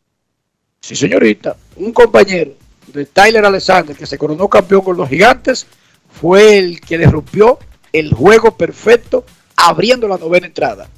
Sí, 0.80 0.94
señorita. 0.94 1.56
Un 1.76 1.92
compañero 1.92 2.52
de 2.86 3.04
Tyler 3.06 3.44
Alexander, 3.44 3.96
que 3.96 4.06
se 4.06 4.16
coronó 4.16 4.48
campeón 4.48 4.82
con 4.82 4.96
los 4.96 5.08
gigantes, 5.08 5.66
fue 6.08 6.56
el 6.56 6.80
que 6.80 6.96
le 6.96 7.06
rompió 7.06 7.58
el 7.92 8.14
juego 8.14 8.56
perfecto 8.56 9.24
abriendo 9.56 10.08
la 10.08 10.18
novena 10.18 10.46
entrada. 10.46 10.88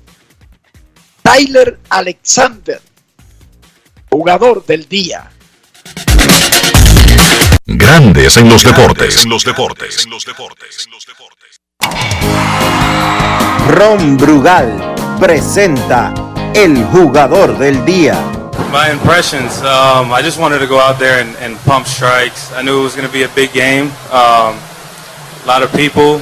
Tyler 1.22 1.78
Alexander, 1.88 2.80
jugador 4.10 4.64
del 4.64 4.88
día. 4.88 5.30
Grandes 7.66 8.36
en 8.36 8.48
los 8.48 8.62
deportes. 8.62 9.24
En 9.24 9.30
los 9.30 9.44
deportes. 9.44 10.04
En 10.04 10.10
los 10.10 10.24
deportes. 10.24 10.80
Ron 13.68 14.16
Brugal 14.16 14.94
presenta 15.20 16.14
el 16.54 16.84
jugador 16.86 17.58
del 17.58 17.84
día. 17.84 18.14
My 18.72 18.90
impressions, 18.90 19.62
um, 19.62 20.12
I 20.12 20.20
just 20.22 20.38
wanted 20.38 20.58
to 20.58 20.66
go 20.66 20.78
out 20.78 20.98
there 20.98 21.20
and, 21.20 21.36
and 21.36 21.56
pump 21.64 21.86
strikes. 21.86 22.52
I 22.52 22.62
knew 22.62 22.80
it 22.80 22.84
was 22.84 22.94
going 22.94 23.06
to 23.06 23.12
be 23.12 23.22
a 23.22 23.28
big 23.28 23.52
game. 23.52 23.90
Um, 24.10 24.56
a 24.56 25.46
lot 25.46 25.62
of 25.62 25.72
people 25.72 26.20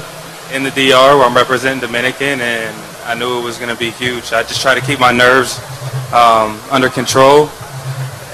in 0.53 0.63
the 0.63 0.71
DR 0.71 1.17
where 1.17 1.25
I'm 1.25 1.35
representing 1.35 1.81
Dominican, 1.81 2.41
and 2.41 2.75
I 3.05 3.15
knew 3.15 3.39
it 3.41 3.45
was 3.45 3.59
going 3.59 3.71
to 3.71 3.79
be 3.79 3.91
huge. 3.91 4.33
I 4.33 4.43
just 4.43 4.61
try 4.61 4.75
to 4.75 4.81
keep 4.81 5.01
my 5.01 5.13
nerves 5.13 5.61
um, 6.13 6.61
under 6.71 6.89
control 6.89 7.49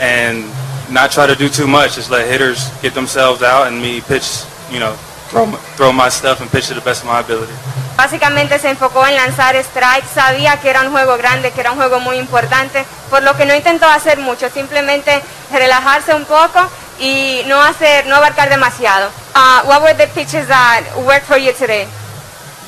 and 0.02 0.44
not 0.90 1.12
try 1.12 1.26
to 1.26 1.36
do 1.36 1.48
too 1.48 1.66
much. 1.66 1.94
Just 1.94 2.10
let 2.10 2.26
hitters 2.26 2.68
get 2.82 2.92
themselves 2.92 3.42
out 3.42 3.68
and 3.68 3.80
me 3.80 4.00
pitch, 4.02 4.44
you 4.70 4.80
know, 4.80 4.92
throw, 5.30 5.46
throw 5.78 5.92
my 5.92 6.10
stuff 6.10 6.42
and 6.42 6.50
pitch 6.50 6.68
to 6.68 6.74
the 6.74 6.82
best 6.82 7.02
of 7.02 7.08
my 7.08 7.20
ability. 7.20 7.52
Básicamente 7.96 8.58
se 8.58 8.70
enfocó 8.70 9.06
en 9.06 9.14
lanzar 9.14 9.54
strikes, 9.62 10.08
sabía 10.14 10.56
que 10.60 10.70
era 10.70 10.80
un 10.80 10.90
juego 10.90 11.16
grande, 11.18 11.52
que 11.52 11.60
era 11.60 11.72
un 11.72 11.76
juego 11.78 12.00
muy 12.00 12.16
importante, 12.16 12.84
por 13.10 13.22
lo 13.22 13.36
que 13.36 13.44
no 13.44 13.54
intentó 13.54 13.86
hacer 13.86 14.18
mucho, 14.18 14.48
simplemente 14.50 15.22
relajarse 15.52 16.14
un 16.14 16.24
poco 16.24 16.58
y 16.98 17.42
no 17.46 17.62
hacer, 17.62 18.06
no 18.06 18.16
abarcar 18.16 18.48
demasiado. 18.48 19.10
Uh, 19.34 19.62
what 19.66 19.82
were 19.82 19.94
the 19.94 20.06
pitches 20.14 20.48
that 20.48 20.84
worked 21.04 21.26
for 21.26 21.38
you 21.38 21.52
today? 21.52 21.86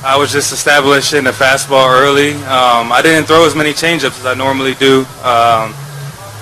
I 0.04 0.18
was 0.18 0.30
just 0.30 0.52
establishing 0.52 1.24
the 1.24 1.32
fastball 1.32 1.88
early. 1.88 2.34
Um, 2.44 2.92
I 2.92 3.00
didn't 3.02 3.24
throw 3.26 3.46
as 3.46 3.54
many 3.54 3.72
changeups 3.72 4.20
as 4.20 4.26
I 4.26 4.34
normally 4.34 4.74
do. 4.74 5.06
Um, 5.24 5.74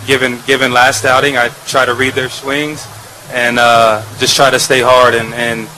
given 0.07 0.39
given 0.47 0.73
last 0.73 1.05
outing, 1.05 1.37
I 1.37 1.49
try 1.67 1.85
to 1.85 1.95
read 1.95 2.15
their 2.15 2.29
swings 2.29 2.87
and 3.33 3.59
uh, 3.59 4.03
just 4.19 4.37
try 4.37 4.51
to 4.51 4.59
stay 4.59 4.81
hard. 4.81 5.15
And, 5.15 5.33
and 5.35 5.69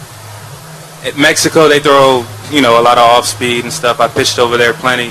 at 1.05 1.17
Mexico, 1.17 1.69
they 1.69 1.81
throw 1.81 2.25
you 2.51 2.61
know 2.61 2.81
a 2.81 2.83
lot 2.83 2.99
of 2.99 3.05
off 3.05 3.27
speed 3.27 3.65
and 3.65 3.73
stuff. 3.73 4.01
I 4.01 4.09
pitched 4.09 4.39
over 4.39 4.57
there 4.57 4.73
plenty, 4.73 5.11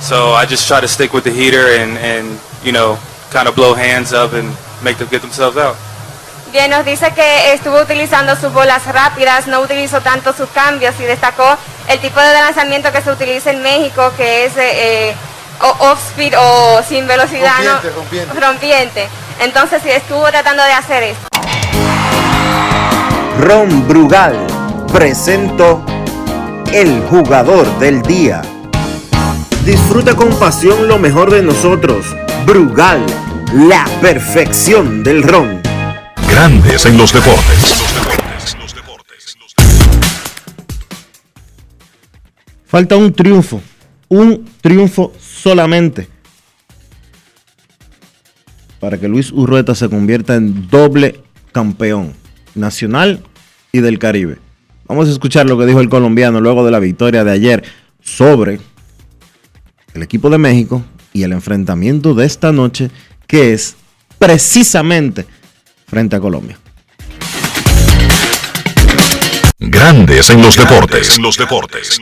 so 0.00 0.32
I 0.32 0.46
just 0.46 0.66
try 0.66 0.80
to 0.80 0.88
stick 0.88 1.12
with 1.12 1.24
the 1.24 1.32
heater 1.32 1.76
and 1.78 1.98
and 1.98 2.40
you 2.64 2.72
know 2.72 2.98
kind 3.30 3.48
of 3.48 3.56
blow 3.56 3.74
hands 3.74 4.12
up 4.12 4.32
and 4.32 4.48
make 4.82 4.98
them 4.98 5.08
get 5.08 5.22
themselves 5.22 5.56
out. 5.56 5.76
Bien, 6.52 6.68
nos 6.68 6.84
dice 6.84 7.10
que 7.14 7.54
estuvo 7.54 7.80
utilizando 7.80 8.36
sus 8.36 8.52
bolas 8.52 8.84
rápidas, 8.84 9.46
no 9.46 9.60
utilizó 9.60 10.02
tanto 10.02 10.34
sus 10.34 10.50
cambios 10.50 10.94
y 11.00 11.04
destacó 11.04 11.56
el 11.88 11.98
tipo 11.98 12.20
de 12.20 12.30
lanzamiento 12.34 12.92
que 12.92 13.00
se 13.00 13.10
utiliza 13.10 13.52
en 13.52 13.62
México, 13.62 14.12
que 14.18 14.44
es 14.44 14.52
eh, 14.58 15.16
off-speed 15.62 16.34
o 16.38 16.82
sin 16.82 17.06
velocidad, 17.06 17.56
rompiente, 17.58 17.88
¿no? 17.88 17.94
rompiente. 17.96 18.40
rompiente. 18.40 19.08
Entonces 19.40 19.82
sí, 19.82 19.90
estuvo 19.90 20.28
tratando 20.30 20.62
de 20.62 20.72
hacer 20.72 21.02
eso. 21.02 21.20
Ron 23.40 23.88
Brugal 23.88 24.36
presento 24.92 25.84
el 26.72 27.02
jugador 27.08 27.66
del 27.78 28.02
día. 28.02 28.42
Disfruta 29.64 30.14
con 30.14 30.28
pasión 30.38 30.86
lo 30.86 30.98
mejor 30.98 31.30
de 31.30 31.42
nosotros. 31.42 32.04
Brugal, 32.44 33.04
la 33.54 33.84
perfección 34.00 35.02
del 35.02 35.22
ron. 35.22 35.62
Grandes 36.28 36.84
en 36.86 36.98
los 36.98 37.12
deportes. 37.12 37.82
Falta 42.66 42.96
un 42.96 43.12
triunfo. 43.12 43.60
Un 44.08 44.48
triunfo 44.60 45.12
solamente. 45.42 46.08
Para 48.78 48.98
que 48.98 49.08
Luis 49.08 49.32
Urrueta 49.32 49.74
se 49.74 49.88
convierta 49.88 50.34
en 50.36 50.68
doble 50.68 51.20
campeón 51.52 52.12
nacional 52.54 53.22
y 53.72 53.80
del 53.80 53.98
Caribe. 53.98 54.38
Vamos 54.86 55.08
a 55.08 55.12
escuchar 55.12 55.46
lo 55.46 55.58
que 55.58 55.66
dijo 55.66 55.80
el 55.80 55.88
colombiano 55.88 56.40
luego 56.40 56.64
de 56.64 56.70
la 56.70 56.78
victoria 56.78 57.24
de 57.24 57.32
ayer 57.32 57.64
sobre 58.00 58.60
el 59.94 60.02
equipo 60.02 60.30
de 60.30 60.38
México 60.38 60.82
y 61.12 61.22
el 61.22 61.32
enfrentamiento 61.32 62.14
de 62.14 62.26
esta 62.26 62.52
noche 62.52 62.90
que 63.26 63.52
es 63.52 63.76
precisamente 64.18 65.26
frente 65.86 66.16
a 66.16 66.20
Colombia. 66.20 66.58
Grandes 69.64 70.28
en 70.30 70.42
los 70.42 70.56
deportes. 70.56 71.16
En 71.16 71.22
los 71.22 71.36
deportes. 71.36 72.00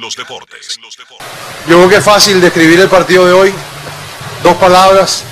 Yo 1.69 1.77
creo 1.77 1.89
que 1.91 1.97
es 1.97 2.05
fácil 2.05 2.41
describir 2.41 2.81
el 2.81 2.89
partido 2.89 3.27
de 3.27 3.35
hoy. 3.35 3.53
Dos 4.43 4.57
palabras, 4.57 5.25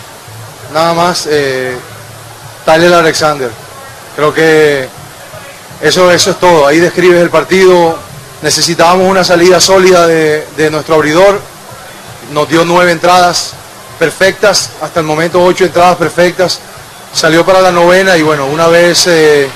nada 0.75 0.93
más. 0.93 1.27
Eh, 1.31 1.75
Tyler 2.67 2.93
Alexander. 2.93 3.51
Creo 4.15 4.35
que 4.35 4.87
eso, 5.81 6.11
eso 6.11 6.33
es 6.33 6.39
todo. 6.39 6.67
Ahí 6.67 6.81
describes 6.81 7.23
el 7.23 7.31
partido. 7.31 7.99
Necesitábamos 8.43 9.09
una 9.09 9.25
salida 9.25 9.59
sólida 9.59 10.07
de, 10.07 10.47
de 10.55 10.71
nuestro 10.71 10.97
abridor. 10.97 11.41
Nos 12.33 12.47
dio 12.47 12.63
nueve 12.67 12.93
entradas 12.93 13.55
perfectas. 13.99 14.73
Hasta 14.83 15.01
el 15.01 15.07
momento 15.07 15.43
ocho 15.43 15.65
entradas 15.65 15.97
perfectas. 15.97 16.61
Salió 17.11 17.47
para 17.47 17.63
la 17.63 17.73
novena 17.73 18.19
y 18.19 18.23
bueno, 18.23 18.45
una 18.45 18.67
vez 18.67 19.07
eh, 19.07 19.49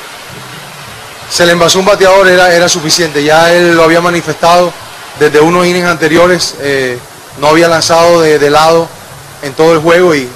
se 1.31 1.47
le 1.47 1.53
envasó 1.53 1.79
un 1.79 1.87
bateador 1.87 2.29
era, 2.29 2.55
era 2.55 2.69
suficiente. 2.69 3.23
Ya 3.25 3.53
él 3.53 3.75
lo 3.75 3.85
había 3.85 4.01
manifestado 4.01 4.73
desde 5.19 5.41
unos 5.41 5.67
innings 5.67 5.87
anteriores. 5.87 6.55
eh, 6.61 6.99
no 7.39 7.49
había 7.49 7.69
lanzado 7.69 8.21
de, 8.21 8.39
de 8.39 8.51
lado 8.51 8.89
en 9.43 9.53
todo 9.55 9.73
el 9.73 9.81
juego 9.81 10.15
y 10.15 10.29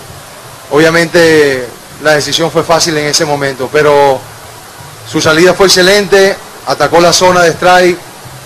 obviamente 0.70 1.68
la 2.02 2.12
decisión 2.12 2.50
fue 2.50 2.62
fácil 2.62 2.96
en 2.96 3.06
ese 3.06 3.24
momento. 3.24 3.68
Pero 3.72 4.20
su 5.10 5.20
salida 5.20 5.54
fue 5.54 5.66
excelente, 5.66 6.36
atacó 6.66 7.00
la 7.00 7.12
zona 7.12 7.42
de 7.42 7.50
strike, 7.50 7.98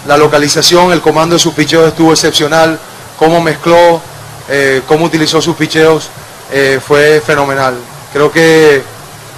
la 0.07 0.17
localización, 0.17 0.93
el 0.93 1.01
comando 1.01 1.35
de 1.35 1.39
sus 1.39 1.55
picheos 1.55 1.89
estuvo 1.89 2.13
excepcional, 2.13 2.79
cómo 3.19 3.41
mezcló, 3.41 4.01
eh, 4.49 4.83
cómo 4.87 5.07
utilizó 5.07 5.41
sus 5.41 5.57
picheos 5.57 6.09
eh, 6.51 6.81
fue 6.85 7.23
fenomenal. 7.25 7.75
Creo 8.13 8.31
que 8.33 8.83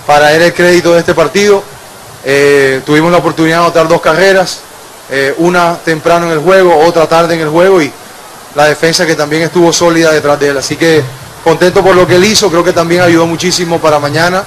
para 0.07 0.33
él 0.33 0.43
el 0.43 0.55
crédito 0.55 0.95
de 0.95 1.01
este 1.01 1.15
partido, 1.15 1.63
eh, 2.25 2.81
tuvimos 2.85 3.11
la 3.11 3.19
oportunidad 3.19 3.59
de 3.59 3.65
anotar 3.65 3.89
dos 3.89 4.01
carreras, 4.01 4.61
eh, 5.11 5.35
una 5.39 5.77
temprano 5.85 6.27
en 6.27 6.33
el 6.33 6.39
juego, 6.39 6.77
otra 6.79 7.07
tarde 7.09 7.35
en 7.35 7.41
el 7.41 7.49
juego 7.49 7.83
y 7.83 7.93
la 8.55 8.67
defensa 8.67 9.07
que 9.07 9.15
también 9.15 9.43
estuvo 9.43 9.73
sólida 9.73 10.13
detrás 10.13 10.39
de 10.39 10.49
él. 10.49 10.59
Así 10.59 10.77
que 10.77 11.03
contento 11.43 11.83
por 11.83 11.95
lo 11.95 12.07
que 12.07 12.17
él 12.17 12.25
hizo, 12.25 12.49
creo 12.51 12.65
que 12.65 12.73
también 12.73 13.03
ayudó 13.03 13.27
muchísimo 13.27 13.81
para 13.81 13.99
mañana 13.99 14.45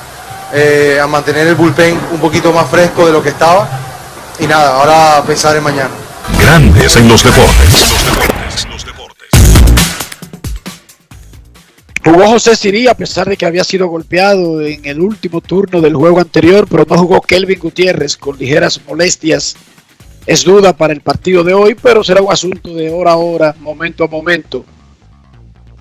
eh, 0.54 1.00
a 1.02 1.08
mantener 1.08 1.48
el 1.48 1.56
bullpen 1.56 2.00
un 2.12 2.20
poquito 2.20 2.54
más 2.54 2.70
fresco 2.70 3.06
de 3.06 3.12
lo 3.12 3.22
que 3.22 3.30
estaba. 3.30 3.68
Y 4.40 4.48
nada, 4.48 4.76
ahora 4.76 5.18
a 5.18 5.24
pensar 5.24 5.56
en 5.56 5.64
mañana. 5.64 5.92
Grandes 6.40 6.96
en 6.98 7.08
los 7.08 7.24
deportes. 7.24 8.35
Jugó 12.06 12.28
José 12.28 12.56
Sirí 12.56 12.88
a 12.88 12.94
pesar 12.94 13.28
de 13.28 13.36
que 13.36 13.48
había 13.48 13.64
sido 13.64 13.88
golpeado 13.88 14.62
en 14.62 14.86
el 14.86 15.02
último 15.02 15.42
turno 15.42 15.82
del 15.82 15.96
juego 15.96 16.20
anterior, 16.20 16.68
pero 16.70 16.86
no 16.88 17.00
jugó 17.00 17.20
Kelvin 17.20 17.58
Gutiérrez 17.58 18.16
con 18.16 18.38
ligeras 18.38 18.80
molestias. 18.86 19.56
Es 20.28 20.44
duda 20.44 20.78
para 20.78 20.94
el 20.94 21.02
partido 21.02 21.44
de 21.44 21.56
hoy, 21.56 21.74
pero 21.74 22.04
será 22.04 22.22
un 22.22 22.32
asunto 22.32 22.76
de 22.76 22.92
hora 22.92 23.14
a 23.14 23.16
hora, 23.16 23.56
momento 23.60 24.04
a 24.04 24.08
momento. 24.08 24.64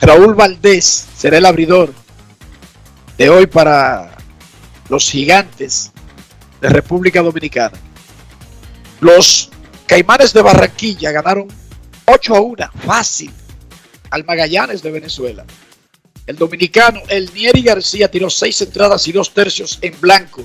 Raúl 0.00 0.34
Valdés 0.34 1.08
será 1.14 1.36
el 1.36 1.44
abridor 1.44 1.92
de 3.18 3.28
hoy 3.28 3.46
para 3.46 4.16
los 4.88 5.10
gigantes 5.10 5.92
de 6.62 6.70
República 6.70 7.20
Dominicana. 7.20 7.76
Los 9.00 9.50
Caimanes 9.86 10.32
de 10.32 10.40
Barranquilla 10.40 11.12
ganaron 11.12 11.48
8 12.06 12.34
a 12.34 12.40
1, 12.40 12.70
fácil, 12.86 13.30
al 14.08 14.24
Magallanes 14.24 14.82
de 14.82 14.90
Venezuela. 14.90 15.44
El 16.26 16.36
dominicano 16.36 17.02
Elnieri 17.08 17.62
García 17.62 18.10
tiró 18.10 18.30
seis 18.30 18.60
entradas 18.62 19.06
y 19.08 19.12
dos 19.12 19.32
tercios 19.32 19.78
en 19.82 20.00
blanco 20.00 20.42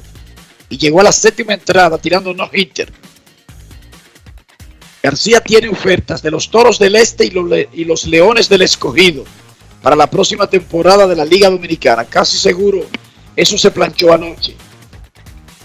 y 0.67 0.77
llegó 0.77 0.99
a 0.99 1.03
la 1.03 1.11
séptima 1.11 1.53
entrada 1.53 1.97
tirando 1.97 2.33
no 2.33 2.49
hitter. 2.51 2.91
García 5.01 5.39
tiene 5.39 5.69
ofertas 5.69 6.21
de 6.21 6.31
los 6.31 6.51
Toros 6.51 6.77
del 6.77 6.95
Este 6.95 7.25
y 7.25 7.31
los, 7.31 7.49
y 7.73 7.85
los 7.85 8.05
Leones 8.05 8.49
del 8.49 8.63
Escogido 8.63 9.23
para 9.81 9.95
la 9.95 10.09
próxima 10.09 10.47
temporada 10.47 11.07
de 11.07 11.15
la 11.15 11.23
Liga 11.23 11.49
Dominicana. 11.49 12.03
Casi 12.03 12.37
seguro 12.37 12.85
eso 13.35 13.57
se 13.57 13.71
planchó 13.71 14.11
anoche. 14.11 14.55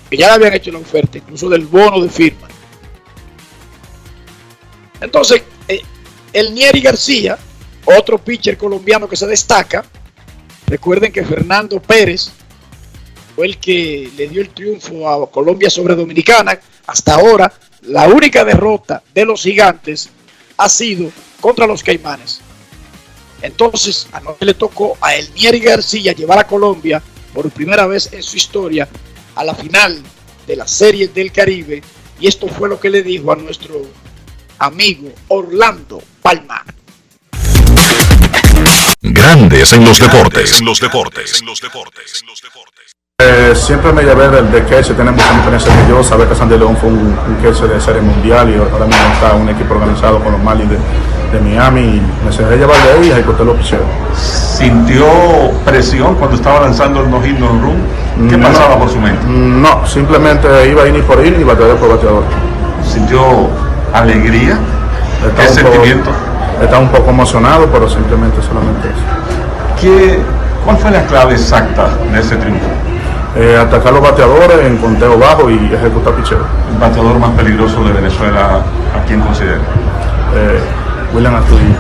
Que 0.09 0.17
ya 0.17 0.29
le 0.29 0.35
habían 0.35 0.55
hecho 0.55 0.71
la 0.71 0.79
oferta, 0.79 1.19
incluso 1.19 1.49
del 1.49 1.67
bono 1.67 2.01
de 2.01 2.09
firma. 2.09 2.47
Entonces, 5.01 5.43
eh, 5.67 5.83
el 6.33 6.55
Nieri 6.55 6.81
García, 6.81 7.37
otro 7.85 8.19
pitcher 8.19 8.57
colombiano 8.57 9.09
que 9.09 9.17
se 9.17 9.27
destaca, 9.27 9.85
recuerden 10.67 11.13
que 11.13 11.25
Fernando 11.25 11.81
Pérez 11.81 12.31
fue 13.35 13.47
el 13.47 13.59
que 13.59 14.11
le 14.17 14.29
dio 14.29 14.41
el 14.41 14.51
triunfo 14.51 15.09
a 15.09 15.31
Colombia 15.31 15.69
sobre 15.71 15.95
Dominicana. 15.95 16.59
Hasta 16.87 17.15
ahora, 17.15 17.53
la 17.83 18.09
única 18.09 18.45
derrota 18.45 19.03
de 19.13 19.25
los 19.25 19.43
gigantes 19.43 20.09
ha 20.57 20.69
sido 20.69 21.11
contra 21.41 21.67
los 21.67 21.83
Caimanes. 21.83 22.41
Entonces, 23.43 24.09
anoche 24.13 24.47
le 24.47 24.55
tocó 24.55 24.97
a 25.01 25.15
Elnieri 25.15 25.61
García 25.61 26.13
llevar 26.13 26.39
a 26.39 26.47
Colombia 26.47 27.03
por 27.35 27.51
primera 27.51 27.87
vez 27.87 28.11
en 28.13 28.23
su 28.23 28.37
historia 28.37 28.89
a 29.35 29.45
la 29.45 29.55
final 29.55 30.01
de 30.47 30.57
la 30.57 30.67
Serie 30.67 31.09
del 31.09 31.33
Caribe. 31.33 31.83
Y 32.21 32.29
esto 32.29 32.49
fue 32.49 32.69
lo 32.69 32.79
que 32.81 32.89
le 32.89 33.03
dijo 33.03 33.33
a 33.33 33.37
nuestro 33.37 33.83
amigo 34.59 35.11
Orlando 35.29 36.03
Palma. 36.23 36.65
Grandes 39.07 39.71
en 39.75 39.85
los 39.85 39.99
deportes. 39.99 40.59
En 40.61 40.65
los 40.65 40.81
deportes. 40.81 41.39
En 41.41 41.47
los 41.47 41.61
deportes. 41.61 42.17
Eh, 43.21 43.53
siempre 43.55 43.93
me 43.93 44.03
llevé 44.03 44.31
del 44.31 44.51
de 44.51 44.65
Kelce, 44.65 44.95
tiene 44.95 45.11
mucha 45.11 45.31
experiencia 45.31 45.71
que 45.83 45.89
yo, 45.91 46.03
saber 46.03 46.27
que 46.27 46.35
Sandy 46.35 46.57
León 46.57 46.75
fue 46.81 46.89
un, 46.89 47.15
un 47.27 47.43
de 47.43 47.81
serie 47.83 48.01
mundial 48.01 48.49
y 48.49 48.55
ahora 48.57 48.87
mismo 48.87 49.05
está 49.13 49.35
un 49.35 49.47
equipo 49.51 49.75
organizado 49.75 50.21
con 50.21 50.33
los 50.33 50.43
Marlins 50.43 50.71
de, 50.71 50.79
de 51.33 51.41
Miami 51.45 51.81
y 51.83 52.03
me 52.25 52.31
dejé 52.35 52.57
llevar 52.57 52.83
de 52.83 52.93
ahí 52.93 53.09
y 53.09 53.11
ejecuté 53.11 53.45
los 53.45 53.57
picheos. 53.59 53.83
¿Sintió 54.17 55.05
presión 55.67 56.15
cuando 56.15 56.37
estaba 56.37 56.61
lanzando 56.61 57.03
el 57.03 57.11
no 57.11 57.21
hit 57.23 57.39
no 57.39 57.49
run? 57.49 58.29
¿Qué 58.31 58.39
No, 58.39 58.49
pasaba 58.49 58.79
por 58.79 58.89
su 58.91 58.99
mente? 58.99 59.21
No, 59.27 59.87
simplemente 59.87 60.49
iba 60.71 60.89
in 60.89 60.97
y 60.97 61.03
por 61.03 61.25
in 61.27 61.39
y 61.39 61.45
bateador 61.45 61.77
por 61.77 61.91
bateador. 61.91 62.25
¿Sintió 62.91 63.21
alegría? 63.93 64.59
Estaba 65.27 65.35
¿Qué 65.37 65.63
poco- 65.63 65.73
sentimiento? 65.75 66.11
Estaba 66.63 66.81
un 66.81 66.89
poco 66.89 67.11
emocionado, 67.11 67.67
pero 67.67 67.89
simplemente 67.89 68.41
solamente 68.43 68.89
eso. 68.89 69.81
¿Qué, 69.81 70.19
¿Cuál 70.65 70.77
fue 70.79 70.91
la 70.91 71.03
clave 71.07 71.35
exacta 71.35 71.89
de 72.13 72.21
ese 72.21 72.37
triunfo? 72.37 72.67
Eh, 73.37 73.59
atacar 73.61 73.93
los 73.93 74.01
bateadores 74.01 74.65
en 74.65 74.77
conteo 74.77 75.19
bajo 75.19 75.51
y 75.51 75.57
ejecutar 75.73 76.15
picheo. 76.15 76.39
El 76.73 76.79
bateador 76.79 77.19
más 77.19 77.31
peligroso 77.31 77.83
de 77.83 77.93
Venezuela, 77.93 78.63
¿a 78.95 79.05
quién 79.07 79.21
considera? 79.21 79.59
Eh, 80.37 80.61
William 81.13 81.35
Astudillo. 81.35 81.75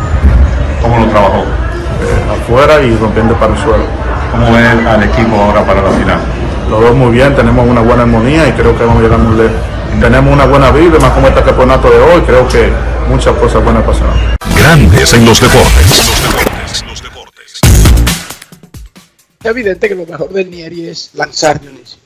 ¿Cómo 0.82 0.98
lo 0.98 1.06
trabajó? 1.06 1.42
Eh, 1.42 2.42
afuera 2.42 2.82
y 2.82 2.96
rompiendo 2.96 3.34
para 3.34 3.52
el 3.52 3.58
suelo. 3.58 3.84
¿Cómo 4.32 4.52
ve 4.52 4.66
al 4.66 5.02
equipo 5.04 5.36
ahora 5.36 5.62
para 5.64 5.80
la 5.80 5.90
final? 5.90 6.18
Los 6.68 6.80
dos 6.80 6.96
muy 6.96 7.12
bien, 7.12 7.34
tenemos 7.36 7.68
una 7.68 7.82
buena 7.82 8.02
armonía 8.02 8.48
y 8.48 8.52
creo 8.52 8.76
que 8.76 8.84
vamos 8.84 9.00
a 9.00 9.02
llegar 9.02 9.18
muy 9.20 9.36
lejos. 9.36 9.56
Tenemos 10.00 10.32
una 10.32 10.44
buena 10.46 10.70
vibra, 10.72 10.98
más 10.98 11.12
como 11.12 11.28
este 11.28 11.42
campeonato 11.42 11.88
de 11.88 11.98
hoy, 11.98 12.20
creo 12.26 12.48
que 12.48 12.72
muchas 13.08 13.36
cosas 13.38 13.62
buenas 13.62 13.84
pasarán. 13.84 14.36
Grandes 14.56 15.12
en 15.14 15.24
los 15.24 15.40
deportes. 15.40 16.04
Es 19.40 19.50
evidente 19.50 19.88
que 19.88 19.94
lo 19.94 20.06
mejor 20.06 20.32
del 20.32 20.50
Nieri 20.50 20.86
es 20.86 21.10
lanzar, 21.14 21.60
Dionisio. 21.60 21.98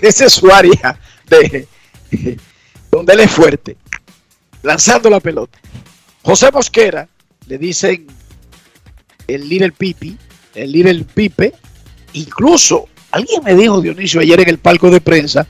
Esa 0.00 0.26
es 0.26 0.32
su 0.32 0.50
área 0.50 0.98
de 1.28 1.68
donde 2.90 3.12
él 3.12 3.20
es 3.20 3.30
fuerte. 3.30 3.76
Lanzando 4.62 5.10
la 5.10 5.20
pelota. 5.20 5.58
José 6.22 6.50
Mosquera, 6.50 7.06
le 7.46 7.58
dicen 7.58 8.06
el 9.26 9.48
Little 9.48 9.72
Pipi, 9.72 10.16
el 10.54 10.72
Little 10.72 11.04
Pipe. 11.04 11.52
Incluso, 12.14 12.88
alguien 13.10 13.44
me 13.44 13.54
dijo, 13.54 13.82
Dionisio, 13.82 14.20
ayer 14.20 14.40
en 14.40 14.48
el 14.48 14.58
palco 14.58 14.90
de 14.90 15.02
prensa, 15.02 15.46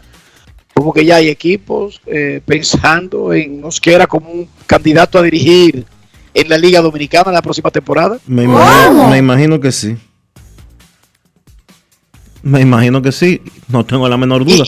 como 0.75 0.93
que 0.93 1.05
ya 1.05 1.16
hay 1.16 1.29
equipos 1.29 2.01
eh, 2.07 2.41
pensando 2.45 3.33
en 3.33 3.61
Mosquera 3.61 4.07
como 4.09 4.31
un 4.31 4.49
candidato 4.66 5.18
a 5.18 5.22
dirigir 5.22 5.87
en 6.35 6.49
la 6.49 6.59
Liga 6.59 6.81
Dominicana 6.81 7.31
la 7.31 7.41
próxima 7.41 7.70
temporada. 7.70 8.18
Me 8.27 8.43
imagino, 8.43 9.09
me 9.09 9.18
imagino 9.18 9.61
que 9.61 9.70
sí. 9.70 9.97
Me 12.43 12.61
imagino 12.61 13.01
que 13.01 13.12
sí. 13.12 13.41
No 13.68 13.87
tengo 13.87 14.09
la 14.09 14.16
menor 14.16 14.45
duda. 14.45 14.64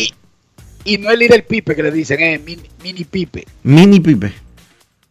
Y 0.84 0.98
no 0.98 1.10
es 1.10 1.18
Little 1.18 1.42
Pipe 1.42 1.74
que 1.74 1.82
le 1.82 1.90
dicen, 1.90 2.20
es 2.20 2.40
mini, 2.42 2.62
mini 2.82 3.04
Pipe. 3.04 3.44
Mini 3.64 3.98
Pipe. 3.98 4.32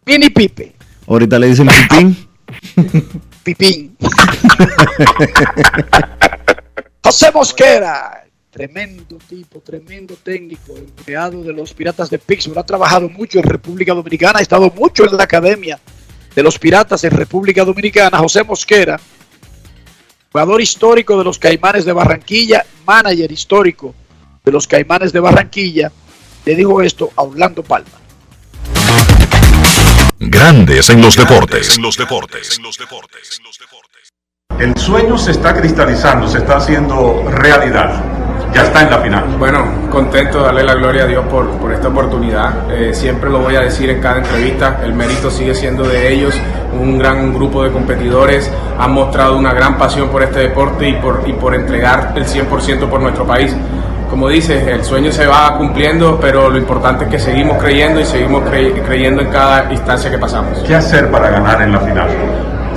Mini 0.05 0.29
Pipe. 0.29 0.75
Ahorita 1.07 1.37
le 1.37 1.47
dicen 1.47 1.67
Pipín. 1.67 2.17
Pipín. 3.43 3.97
José 7.03 7.31
Mosquera. 7.33 8.24
Tremendo 8.55 9.17
tipo, 9.27 9.59
tremendo 9.59 10.15
técnico, 10.15 10.77
empleado 10.77 11.43
de 11.43 11.51
los 11.51 11.73
Piratas 11.73 12.09
de 12.09 12.17
Pittsburgh. 12.17 12.59
Ha 12.59 12.63
trabajado 12.63 13.09
mucho 13.09 13.37
en 13.37 13.43
República 13.43 13.93
Dominicana, 13.93 14.39
ha 14.39 14.41
estado 14.41 14.71
mucho 14.73 15.03
en 15.03 15.17
la 15.17 15.23
academia 15.23 15.77
de 16.33 16.41
los 16.41 16.57
Piratas 16.57 17.03
en 17.03 17.11
República 17.11 17.65
Dominicana. 17.65 18.17
José 18.17 18.45
Mosquera, 18.45 18.97
jugador 20.31 20.61
histórico 20.61 21.17
de 21.17 21.25
los 21.25 21.37
Caimanes 21.37 21.83
de 21.83 21.91
Barranquilla, 21.91 22.65
manager 22.87 23.29
histórico 23.29 23.93
de 24.45 24.51
los 24.53 24.65
Caimanes 24.67 25.11
de 25.11 25.19
Barranquilla, 25.19 25.91
le 26.45 26.55
dijo 26.55 26.81
esto 26.81 27.09
a 27.17 27.23
Orlando 27.23 27.61
Palma. 27.61 27.99
Grandes 30.17 30.89
en 30.89 31.01
los 31.01 31.17
deportes. 31.17 31.75
En 31.75 31.81
los 31.81 31.97
deportes. 31.97 32.57
El 34.57 34.77
sueño 34.77 35.17
se 35.17 35.31
está 35.31 35.53
cristalizando, 35.53 36.29
se 36.29 36.37
está 36.37 36.55
haciendo 36.55 37.29
realidad. 37.29 38.24
Ya 38.55 38.61
está 38.63 38.83
en 38.83 38.89
la 38.89 38.97
final. 38.99 39.25
Bueno, 39.37 39.65
contento 39.91 40.37
de 40.39 40.45
darle 40.45 40.63
la 40.63 40.75
gloria 40.75 41.03
a 41.03 41.07
Dios 41.07 41.25
por, 41.29 41.45
por 41.57 41.73
esta 41.73 41.89
oportunidad. 41.89 42.71
Eh, 42.71 42.93
siempre 42.93 43.29
lo 43.29 43.39
voy 43.39 43.55
a 43.57 43.59
decir 43.61 43.89
en 43.89 43.99
cada 44.01 44.19
entrevista, 44.19 44.79
el 44.83 44.93
mérito 44.93 45.29
sigue 45.29 45.53
siendo 45.53 45.83
de 45.83 46.13
ellos, 46.13 46.33
un 46.79 46.97
gran 46.97 47.33
grupo 47.33 47.63
de 47.63 47.71
competidores, 47.71 48.49
han 48.79 48.93
mostrado 48.93 49.37
una 49.37 49.53
gran 49.53 49.77
pasión 49.77 50.07
por 50.07 50.23
este 50.23 50.39
deporte 50.39 50.87
y 50.87 50.93
por, 50.93 51.23
y 51.25 51.33
por 51.33 51.53
entregar 51.53 52.13
el 52.15 52.25
100% 52.25 52.87
por 52.87 53.01
nuestro 53.01 53.25
país. 53.25 53.53
Como 54.09 54.29
dices, 54.29 54.65
el 54.67 54.83
sueño 54.85 55.11
se 55.11 55.27
va 55.27 55.57
cumpliendo, 55.57 56.17
pero 56.21 56.49
lo 56.49 56.57
importante 56.57 57.03
es 57.05 57.11
que 57.11 57.19
seguimos 57.19 57.61
creyendo 57.61 57.99
y 57.99 58.05
seguimos 58.05 58.43
cre- 58.43 58.81
creyendo 58.85 59.21
en 59.21 59.29
cada 59.31 59.69
instancia 59.73 60.09
que 60.09 60.17
pasamos. 60.17 60.59
¿Qué 60.59 60.75
hacer 60.75 61.11
para 61.11 61.29
ganar 61.29 61.61
en 61.61 61.73
la 61.73 61.79
final? 61.81 62.07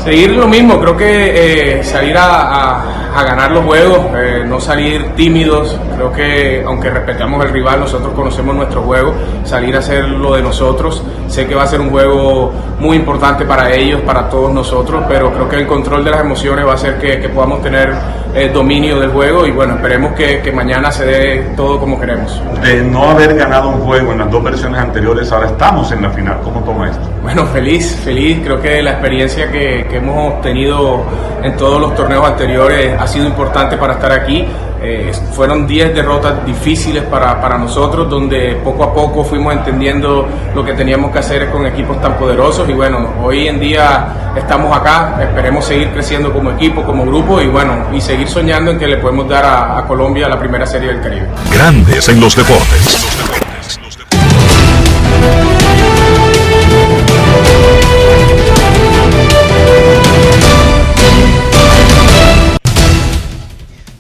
Seguir 0.09 0.31
lo 0.31 0.49
mismo, 0.49 0.81
creo 0.81 0.97
que 0.97 1.81
eh, 1.81 1.85
salir 1.85 2.17
a, 2.17 2.25
a- 2.25 2.95
a 3.15 3.25
ganar 3.25 3.51
los 3.51 3.65
juegos, 3.65 3.99
eh, 4.17 4.45
no 4.47 4.59
salir 4.61 5.09
tímidos, 5.17 5.77
creo 5.97 6.13
que 6.13 6.63
aunque 6.65 6.89
respetamos 6.89 7.45
el 7.45 7.51
rival, 7.51 7.81
nosotros 7.81 8.13
conocemos 8.15 8.55
nuestro 8.55 8.83
juego, 8.83 9.13
salir 9.45 9.75
a 9.77 9.81
hacer 9.81 10.05
lo 10.09 10.35
de 10.37 10.43
nosotros, 10.43 11.03
sé 11.27 11.47
que 11.47 11.55
va 11.55 11.65
a 11.65 11.67
ser 11.67 11.81
un 11.81 11.91
juego 11.91 12.53
muy 12.79 12.97
importante 12.97 13.45
para 13.45 13.71
ellos, 13.75 14.01
para 14.03 14.29
todos 14.31 14.53
nosotros, 14.53 15.03
pero 15.09 15.31
creo 15.33 15.49
que 15.49 15.57
el 15.57 15.67
control 15.67 16.05
de 16.05 16.11
las 16.13 16.21
emociones 16.21 16.65
va 16.67 16.73
a 16.73 16.75
hacer 16.77 16.97
que, 16.99 17.19
que 17.19 17.29
podamos 17.29 17.61
tener 17.63 17.93
eh, 18.35 18.51
dominio 18.55 19.01
del 19.01 19.11
juego 19.11 19.47
y 19.47 19.51
bueno, 19.51 19.75
esperemos 19.75 20.13
que, 20.13 20.41
que 20.41 20.53
mañana 20.53 20.93
se 20.93 21.05
dé 21.05 21.53
todo 21.57 21.79
como 21.81 21.99
queremos. 21.99 22.41
De 22.63 22.83
no 22.83 23.11
haber 23.11 23.35
ganado 23.35 23.71
un 23.71 23.81
juego 23.81 24.13
en 24.13 24.19
las 24.19 24.31
dos 24.31 24.43
versiones 24.45 24.81
anteriores, 24.81 25.33
ahora 25.33 25.47
estamos 25.49 25.91
en 25.93 26.03
la 26.03 26.11
final. 26.11 26.39
¿Cómo 26.45 26.61
toma 26.61 26.89
esto? 26.91 27.03
Bueno, 27.23 27.45
feliz, 27.47 27.99
feliz. 28.05 28.41
Creo 28.45 28.61
que 28.61 28.81
la 28.83 28.93
experiencia 28.93 29.51
que, 29.51 29.87
que 29.91 29.98
hemos 29.99 30.35
obtenido 30.35 31.05
en 31.43 31.57
todos 31.57 31.81
los 31.81 31.95
torneos 31.95 32.27
anteriores 32.27 32.99
ha 32.99 33.07
sido 33.07 33.27
importante 33.27 33.77
para 33.77 33.95
estar 33.95 34.13
aquí. 34.13 34.47
Eh, 34.81 35.11
fueron 35.33 35.67
10 35.67 35.93
derrotas 35.93 36.47
difíciles 36.47 37.03
para, 37.05 37.41
para 37.41 37.59
nosotros, 37.59 38.09
donde 38.09 38.61
poco 38.63 38.85
a 38.85 38.95
poco 38.95 39.25
fuimos 39.25 39.53
entendiendo 39.53 40.27
lo 40.55 40.65
que 40.65 40.73
teníamos 40.73 41.11
que 41.11 41.19
hacer 41.19 41.51
con 41.51 41.67
equipos 41.67 42.01
tan 42.01 42.15
poderosos. 42.15 42.69
Y 42.69 42.73
bueno, 42.73 43.15
hoy 43.23 43.49
en 43.49 43.59
día 43.59 44.33
estamos 44.37 44.77
acá, 44.77 45.19
esperemos 45.21 45.65
seguir 45.65 45.91
creciendo 45.91 46.33
como 46.33 46.53
equipo, 46.53 46.85
como 46.85 47.05
grupo 47.05 47.41
y 47.41 47.49
bueno, 47.49 47.87
y 47.93 48.01
seguir 48.01 48.29
soñando 48.29 48.71
en 48.71 48.79
que 48.79 48.87
le 48.87 48.99
podemos 48.99 49.29
dar 49.29 49.45
a, 49.45 49.79
a 49.79 49.87
Colombia 49.87 50.29
la 50.29 50.39
primera 50.39 50.65
serie 50.65 50.91
del 50.91 51.01
Caribe. 51.01 51.27
Grandes 51.53 52.09
en 52.09 52.21
los 52.21 52.37
deportes. 52.37 53.48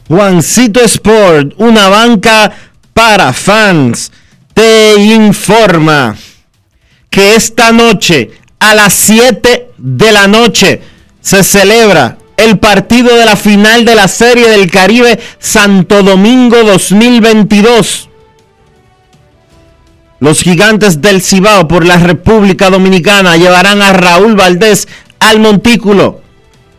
Juancito 0.08 0.80
Sport, 0.80 1.52
una 1.58 1.90
banca 1.90 2.50
para 2.94 3.34
fans, 3.34 4.10
te 4.54 4.94
informa 4.98 6.16
que 7.10 7.36
esta 7.36 7.72
noche 7.72 8.30
a 8.58 8.74
las 8.74 8.94
7 8.94 9.70
de 9.76 10.12
la 10.12 10.26
noche 10.26 10.80
se 11.20 11.44
celebra 11.44 12.16
el 12.38 12.58
partido 12.58 13.14
de 13.16 13.26
la 13.26 13.36
final 13.36 13.84
de 13.84 13.94
la 13.94 14.08
Serie 14.08 14.48
del 14.48 14.70
Caribe 14.70 15.20
Santo 15.38 16.02
Domingo 16.02 16.56
2022. 16.62 18.08
Los 20.20 20.40
gigantes 20.42 21.02
del 21.02 21.20
Cibao 21.20 21.68
por 21.68 21.84
la 21.84 21.98
República 21.98 22.70
Dominicana 22.70 23.36
llevarán 23.36 23.82
a 23.82 23.92
Raúl 23.92 24.36
Valdés 24.36 24.88
al 25.20 25.38
montículo 25.38 26.22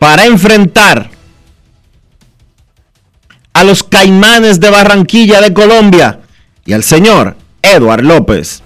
para 0.00 0.26
enfrentar 0.26 1.19
a 3.52 3.64
los 3.64 3.82
Caimanes 3.82 4.60
de 4.60 4.70
Barranquilla 4.70 5.40
de 5.40 5.52
Colombia 5.52 6.20
y 6.64 6.72
al 6.72 6.82
señor 6.82 7.36
Eduard 7.62 8.02
López. 8.02 8.62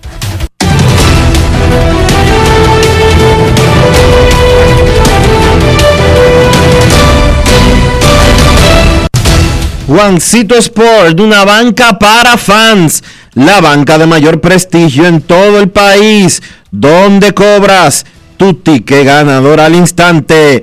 Juancito 9.86 10.56
Sport, 10.56 11.20
una 11.20 11.44
banca 11.44 11.98
para 11.98 12.38
fans, 12.38 13.04
la 13.34 13.60
banca 13.60 13.98
de 13.98 14.06
mayor 14.06 14.40
prestigio 14.40 15.06
en 15.06 15.20
todo 15.20 15.60
el 15.60 15.68
país, 15.68 16.42
donde 16.70 17.34
cobras 17.34 18.06
tu 18.38 18.54
ticket 18.54 19.04
ganador 19.04 19.60
al 19.60 19.74
instante. 19.74 20.62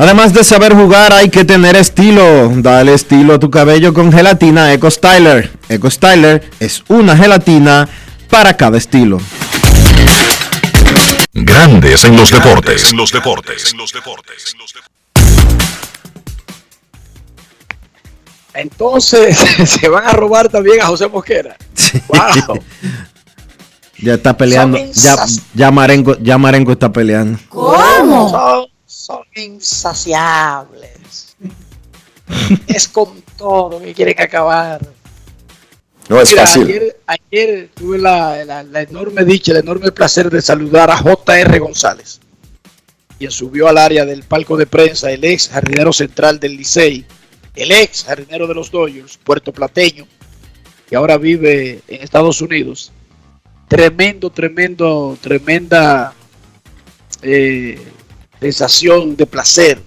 Además 0.00 0.32
de 0.32 0.44
saber 0.44 0.72
jugar, 0.72 1.12
hay 1.12 1.28
que 1.28 1.44
tener 1.44 1.76
estilo. 1.76 2.50
Dale 2.54 2.94
estilo 2.94 3.34
a 3.34 3.38
tu 3.38 3.50
cabello 3.50 3.92
con 3.92 4.10
gelatina 4.10 4.72
Eco 4.72 4.90
Styler. 4.90 5.52
Eco 5.68 5.90
Styler 5.90 6.50
es 6.58 6.82
una 6.88 7.14
gelatina 7.14 7.86
para 8.30 8.56
cada 8.56 8.78
estilo. 8.78 9.20
Grandes 11.34 12.02
en 12.04 12.16
los 12.16 12.30
deportes. 12.30 12.90
En 12.90 12.96
los 12.96 13.12
deportes. 13.12 13.72
En 13.72 13.78
los 13.78 13.92
deportes. 13.92 14.56
Entonces 18.54 19.36
se 19.66 19.86
van 19.86 20.06
a 20.06 20.12
robar 20.12 20.48
también 20.48 20.80
a 20.80 20.86
José 20.86 21.08
Mosquera. 21.08 21.58
Wow. 22.08 22.58
Ya 23.98 24.14
está 24.14 24.34
peleando. 24.34 24.78
Ya, 24.94 25.16
ya, 25.52 25.70
Marengo, 25.70 26.16
ya 26.22 26.38
Marengo 26.38 26.72
está 26.72 26.90
peleando. 26.90 27.38
¿Cómo? 27.50 28.69
Son, 29.00 29.22
insaciables. 29.34 31.34
es 32.66 32.86
con 32.86 33.22
todo 33.38 33.80
que 33.80 33.94
quieren 33.94 34.20
acabar. 34.20 34.78
No 36.08 36.20
es 36.20 36.30
Mira, 36.30 36.42
fácil. 36.46 36.64
Ayer, 36.64 37.00
ayer 37.06 37.70
tuve 37.74 37.98
la, 37.98 38.44
la- 38.44 38.62
la 38.62 38.82
enorme 38.82 39.24
dicha, 39.24 39.52
el 39.52 39.58
enorme 39.58 39.90
placer 39.90 40.28
de 40.28 40.42
saludar 40.42 40.90
a 40.90 40.98
JR 40.98 41.58
González, 41.60 42.20
quien 43.18 43.30
subió 43.30 43.68
al 43.68 43.78
área 43.78 44.04
del 44.04 44.22
palco 44.24 44.58
de 44.58 44.66
prensa, 44.66 45.10
el 45.10 45.24
ex 45.24 45.48
jardinero 45.48 45.94
central 45.94 46.38
del 46.38 46.58
Licey, 46.58 47.06
el 47.54 47.72
ex 47.72 48.04
jardinero 48.04 48.46
de 48.46 48.54
los 48.54 48.70
Dodgers, 48.70 49.16
puerto 49.16 49.50
plateño, 49.50 50.06
que 50.88 50.96
ahora 50.96 51.16
vive 51.16 51.80
en 51.88 52.02
Estados 52.02 52.42
Unidos. 52.42 52.92
Tremendo, 53.66 54.28
tremendo, 54.30 55.16
tremenda 55.22 56.12
eh, 57.22 57.80
sensación 58.40 59.16
de 59.16 59.26
placer 59.26 59.82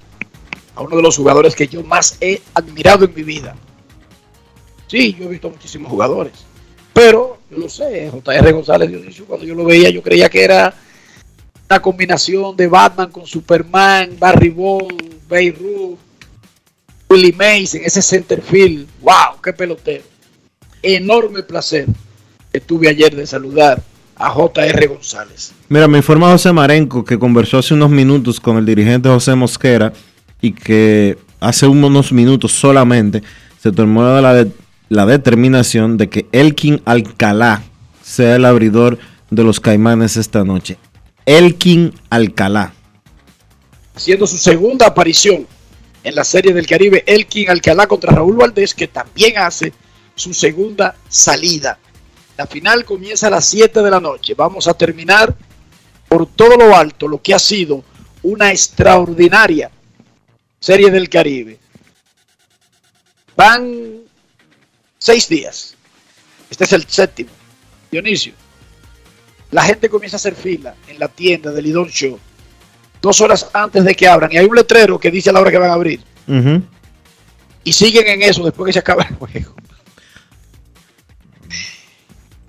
a 0.76 0.82
uno 0.82 0.98
de 0.98 1.02
los 1.02 1.18
jugadores 1.18 1.56
que 1.56 1.68
yo 1.68 1.84
más 1.84 2.18
he 2.22 2.42
admirado 2.54 3.06
en 3.06 3.14
mi 3.14 3.24
vida. 3.24 3.56
Sí, 4.88 5.16
yo 5.18 5.26
he 5.26 5.30
visto 5.30 5.50
muchísimos 5.50 5.92
jugadores. 5.92 6.34
Pero, 6.94 7.40
yo 7.50 7.58
lo 7.58 7.70
sé, 7.70 8.10
J.R. 8.12 8.52
González 8.52 8.90
Dionisio, 8.90 9.26
cuando 9.26 9.46
yo 9.46 9.56
lo 9.56 9.66
veía, 9.66 9.90
yo 9.90 10.04
creía 10.04 10.30
que 10.30 10.44
era 10.44 10.74
una 11.70 11.82
combinación 11.82 12.56
de 12.56 12.68
Batman 12.68 13.12
con 13.12 13.26
Superman, 13.26 14.16
Barry 14.20 14.50
Bond, 14.50 15.28
Beirut, 15.28 15.98
Willie 17.10 17.34
Mays 17.34 17.74
en 17.74 17.86
ese 17.86 18.02
center 18.02 18.42
field. 18.42 18.88
¡Wow! 19.02 19.42
¡Qué 19.44 19.54
pelotero! 19.54 20.04
Enorme 20.84 21.42
placer 21.42 21.88
que 22.52 22.60
tuve 22.60 22.90
ayer 22.90 23.16
de 23.16 23.26
saludar 23.26 23.82
a 24.26 24.30
J.R. 24.30 24.88
González. 24.88 25.54
Mira, 25.70 25.88
me 25.88 25.98
informa 25.98 26.32
José 26.32 26.52
Marenco 26.54 27.04
que 27.04 27.20
conversó 27.20 27.58
hace 27.58 27.74
unos 27.74 27.90
minutos 27.90 28.40
con 28.40 28.58
el 28.58 28.66
dirigente 28.66 29.10
José 29.10 29.36
Mosquera 29.36 29.92
y 30.42 30.52
que 30.54 31.18
hace 31.40 31.68
unos 31.68 32.12
minutos 32.14 32.52
solamente 32.54 33.22
se 33.62 33.72
tomó 33.72 34.04
la, 34.22 34.34
de- 34.34 34.52
la 34.90 35.06
determinación 35.06 35.98
de 35.98 36.10
que 36.10 36.26
Elkin 36.32 36.82
Alcalá 36.86 37.64
sea 38.02 38.36
el 38.36 38.46
abridor 38.46 38.98
de 39.30 39.44
los 39.44 39.60
Caimanes 39.60 40.16
esta 40.18 40.44
noche. 40.44 40.78
Elkin 41.26 41.94
Alcalá. 42.10 42.74
haciendo 43.96 44.28
su 44.28 44.38
segunda 44.38 44.88
aparición 44.88 45.48
en 46.04 46.16
la 46.16 46.24
Serie 46.24 46.54
del 46.54 46.68
Caribe, 46.68 47.04
Elkin 47.08 47.50
Alcalá 47.50 47.88
contra 47.88 48.12
Raúl 48.14 48.36
Valdés, 48.36 48.74
que 48.74 48.88
también 48.88 49.38
hace 49.38 49.72
su 50.16 50.34
segunda 50.34 50.96
salida. 51.08 51.80
La 52.44 52.48
final 52.48 52.84
comienza 52.84 53.28
a 53.28 53.30
las 53.30 53.46
7 53.46 53.82
de 53.82 53.90
la 53.90 54.02
noche. 54.02 54.34
Vamos 54.34 54.68
a 54.68 54.74
terminar 54.74 55.34
por 56.10 56.28
todo 56.28 56.58
lo 56.58 56.76
alto 56.76 57.08
lo 57.08 57.22
que 57.22 57.34
ha 57.34 57.40
sido 57.40 57.86
una 58.22 58.52
extraordinaria 58.52 59.72
Serie 60.60 60.92
del 60.92 61.08
Caribe. 61.08 61.58
Van 63.38 64.02
seis 65.00 65.30
días. 65.30 65.78
Este 66.50 66.66
es 66.66 66.74
el 66.74 66.86
séptimo. 66.86 67.30
Dionisio. 67.90 68.34
La 69.52 69.64
gente 69.64 69.88
comienza 69.88 70.18
a 70.18 70.20
hacer 70.20 70.36
fila 70.36 70.76
en 70.90 71.00
la 71.00 71.08
tienda 71.08 71.50
del 71.54 71.64
Lidón 71.64 71.88
Show 71.88 72.20
dos 73.02 73.22
horas 73.22 73.50
antes 73.54 73.86
de 73.86 73.96
que 73.96 74.06
abran 74.06 74.34
y 74.34 74.38
hay 74.38 74.46
un 74.46 74.56
letrero 74.56 75.00
que 75.00 75.12
dice 75.12 75.30
a 75.30 75.34
la 75.34 75.40
hora 75.40 75.50
que 75.50 75.58
van 75.58 75.70
a 75.70 75.76
abrir 75.76 76.02
y 77.64 77.72
siguen 77.72 78.06
en 78.08 78.22
eso 78.22 78.44
después 78.44 78.68
que 78.68 78.74
se 78.74 78.80
acaba 78.80 79.04
el 79.04 79.16
juego. 79.16 79.56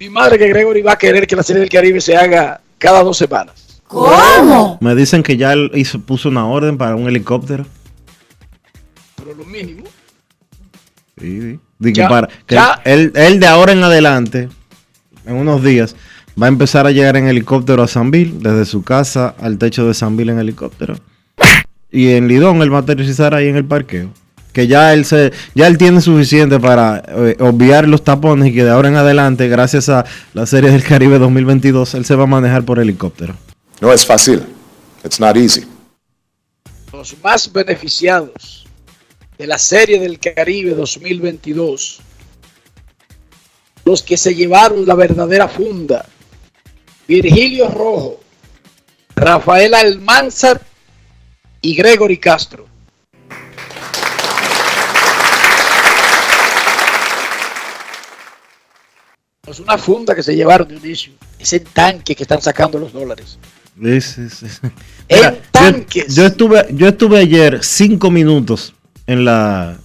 Mi 0.04 0.10
madre 0.10 0.38
que 0.38 0.48
Gregory 0.48 0.82
va 0.82 0.92
a 0.92 0.98
querer 0.98 1.26
que 1.26 1.34
la 1.34 1.42
serie 1.42 1.60
del 1.60 1.70
Caribe 1.70 1.98
se 1.98 2.14
haga 2.14 2.60
cada 2.76 3.02
dos 3.02 3.16
semanas. 3.16 3.80
¿Cómo? 3.86 4.76
Me 4.82 4.94
dicen 4.94 5.22
que 5.22 5.38
ya 5.38 5.54
él 5.54 5.70
hizo, 5.72 5.98
puso 5.98 6.28
una 6.28 6.46
orden 6.46 6.76
para 6.76 6.94
un 6.94 7.08
helicóptero. 7.08 7.64
Pero 9.16 9.34
lo 9.34 9.46
mínimo. 9.46 9.84
Sí, 11.18 11.40
sí. 11.80 11.92
Ya, 11.94 12.06
para, 12.10 12.28
que 12.46 12.54
ya. 12.54 12.82
él, 12.84 13.12
él 13.14 13.40
de 13.40 13.46
ahora 13.46 13.72
en 13.72 13.82
adelante, 13.82 14.50
en 15.24 15.36
unos 15.36 15.64
días, 15.64 15.96
va 16.40 16.46
a 16.46 16.50
empezar 16.50 16.86
a 16.86 16.90
llegar 16.90 17.16
en 17.16 17.26
helicóptero 17.26 17.82
a 17.82 17.88
Sanville, 17.88 18.34
desde 18.40 18.66
su 18.66 18.82
casa 18.82 19.34
al 19.38 19.56
techo 19.56 19.86
de 19.86 19.94
Sanville 19.94 20.32
en 20.32 20.38
helicóptero. 20.38 20.96
Y 21.90 22.10
en 22.10 22.28
Lidón 22.28 22.60
él 22.60 22.70
va 22.70 22.78
a 22.78 22.82
aterrizar 22.82 23.34
ahí 23.34 23.48
en 23.48 23.56
el 23.56 23.64
parqueo. 23.64 24.10
Que 24.54 24.66
ya 24.66 24.94
él 24.94 25.04
se, 25.04 25.32
ya 25.54 25.66
él 25.66 25.76
tiene 25.76 26.00
suficiente 26.00 26.58
para 26.58 27.02
eh, 27.08 27.36
obviar 27.40 27.86
los 27.86 28.02
tapones 28.02 28.48
y 28.48 28.54
que 28.54 28.64
de 28.64 28.70
ahora 28.70 28.88
en 28.88 28.96
adelante, 28.96 29.48
gracias 29.48 29.90
a 29.90 30.06
la 30.32 30.46
Serie 30.46 30.70
del 30.70 30.82
Caribe 30.82 31.18
2022, 31.18 31.92
él 31.94 32.06
se 32.06 32.14
va 32.14 32.22
a 32.22 32.26
manejar 32.26 32.64
por 32.64 32.78
helicóptero. 32.78 33.34
No 33.80 33.92
es 33.92 34.06
fácil. 34.06 34.42
It's 35.04 35.20
not 35.20 35.36
easy. 35.36 35.66
Los 36.92 37.14
más 37.22 37.52
beneficiados 37.52 38.64
de 39.36 39.46
la 39.46 39.58
serie 39.58 39.98
del 39.98 40.18
Caribe 40.18 40.74
2022. 40.74 42.00
Los 43.84 44.02
que 44.02 44.16
se 44.16 44.34
llevaron 44.34 44.86
la 44.86 44.94
verdadera 44.94 45.48
funda. 45.48 46.06
Virgilio 47.06 47.68
Rojo, 47.68 48.20
Rafael 49.14 49.74
Almanzar 49.74 50.62
y 51.60 51.74
Gregory 51.74 52.18
Castro. 52.18 52.66
Es 59.54 59.60
una 59.60 59.78
funda 59.78 60.16
que 60.16 60.22
se 60.24 60.34
llevaron 60.34 60.66
de 60.66 60.74
inicio. 60.74 61.12
Ese 61.38 61.60
tanque 61.60 62.16
que 62.16 62.24
están 62.24 62.42
sacando 62.42 62.76
los 62.76 62.92
dólares. 62.92 63.38
Sí, 63.80 64.00
sí, 64.00 64.28
sí. 64.28 64.46
En 65.08 65.16
Mira, 65.18 65.30
yo, 65.32 65.38
tanques. 65.52 66.12
yo 66.12 66.26
estuve, 66.26 66.66
yo 66.72 66.88
estuve 66.88 67.18
ayer 67.20 67.60
cinco 67.62 68.10
minutos 68.10 68.74
en 69.06 69.24
la, 69.24 69.76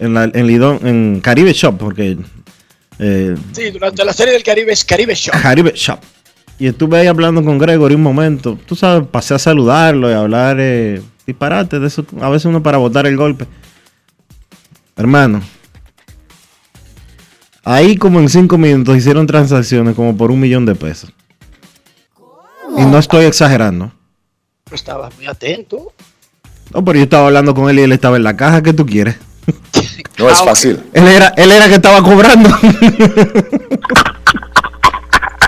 en 0.00 0.14
la, 0.14 0.24
en 0.24 0.46
Lidón, 0.46 0.86
en 0.86 1.20
Caribe 1.20 1.52
Shop, 1.52 1.76
porque 1.76 2.16
eh, 2.98 3.36
Sí, 3.52 3.70
durante 3.70 4.02
la 4.02 4.14
serie 4.14 4.32
del 4.32 4.42
Caribe 4.42 4.72
es 4.72 4.82
Caribe 4.82 5.14
Show. 5.14 5.34
Caribe 5.42 5.72
Shop. 5.74 5.98
Y 6.58 6.66
estuve 6.66 7.00
ahí 7.00 7.06
hablando 7.06 7.44
con 7.44 7.58
Gregory 7.58 7.96
un 7.96 8.02
momento. 8.02 8.58
Tú 8.64 8.76
sabes, 8.76 9.06
pasé 9.10 9.34
a 9.34 9.38
saludarlo 9.38 10.08
y 10.10 10.14
a 10.14 10.20
hablar 10.20 10.56
eh, 10.58 11.02
disparate 11.26 11.78
de 11.78 11.86
eso. 11.86 12.06
A 12.22 12.30
veces 12.30 12.46
uno 12.46 12.62
para 12.62 12.78
botar 12.78 13.06
el 13.06 13.16
golpe. 13.18 13.44
Hermano. 14.96 15.42
Ahí 17.70 17.98
como 17.98 18.18
en 18.18 18.30
cinco 18.30 18.56
minutos 18.56 18.96
hicieron 18.96 19.26
transacciones 19.26 19.94
como 19.94 20.16
por 20.16 20.30
un 20.30 20.40
millón 20.40 20.64
de 20.64 20.74
pesos. 20.74 21.12
Y 22.78 22.80
no 22.80 22.98
estoy 22.98 23.26
exagerando. 23.26 23.92
Estabas 24.72 25.14
muy 25.16 25.26
atento. 25.26 25.92
No, 26.72 26.82
pero 26.82 26.96
yo 26.96 27.02
estaba 27.02 27.26
hablando 27.26 27.54
con 27.54 27.68
él 27.68 27.78
y 27.78 27.82
él 27.82 27.92
estaba 27.92 28.16
en 28.16 28.24
la 28.24 28.34
caja. 28.34 28.62
¿Qué 28.62 28.72
tú 28.72 28.86
quieres? 28.86 29.16
No 30.16 30.30
es 30.30 30.38
fácil. 30.38 30.82
Él 30.94 31.08
era, 31.08 31.34
él 31.36 31.52
era 31.52 31.68
que 31.68 31.74
estaba 31.74 32.02
cobrando. 32.02 32.48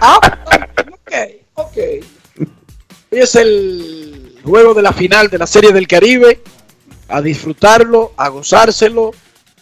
Ok, 0.03 1.13
ok. 1.55 1.77
Hoy 3.11 3.19
es 3.19 3.35
el 3.35 4.39
juego 4.45 4.75
de 4.75 4.83
la 4.83 4.93
final 4.93 5.29
de 5.29 5.39
la 5.39 5.47
Serie 5.47 5.73
del 5.73 5.89
Caribe. 5.89 6.43
A 7.09 7.23
disfrutarlo, 7.23 8.13
a 8.17 8.29
gozárselo, 8.29 9.13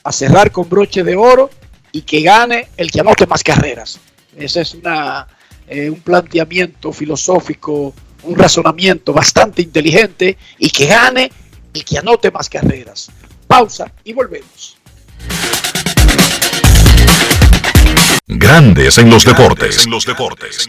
a 0.02 0.12
cerrar 0.12 0.50
con 0.50 0.68
broche 0.68 1.04
de 1.04 1.14
oro 1.14 1.50
y 1.93 2.03
que 2.03 2.22
gane 2.22 2.68
el 2.76 2.91
que 2.91 3.01
anote 3.01 3.26
más 3.26 3.43
carreras. 3.43 3.99
Ese 4.36 4.61
es 4.61 4.74
una, 4.74 5.26
eh, 5.66 5.91
un 5.91 6.01
planteamiento 6.01 6.93
filosófico, 6.93 7.95
un 8.22 8.36
razonamiento 8.36 9.12
bastante 9.12 9.62
inteligente 9.62 10.36
y 10.59 10.70
que 10.70 10.86
gane 10.86 11.30
el 11.72 11.84
que 11.84 11.99
anote 11.99 12.30
más 12.30 12.49
carreras. 12.49 13.11
Pausa 13.47 13.93
y 14.05 14.12
volvemos. 14.12 14.76
Grandes 18.26 18.99
en 18.99 19.09
los 19.11 19.24
deportes. 19.24 19.84
En 19.84 19.91
los 19.91 20.05
deportes. 20.05 20.68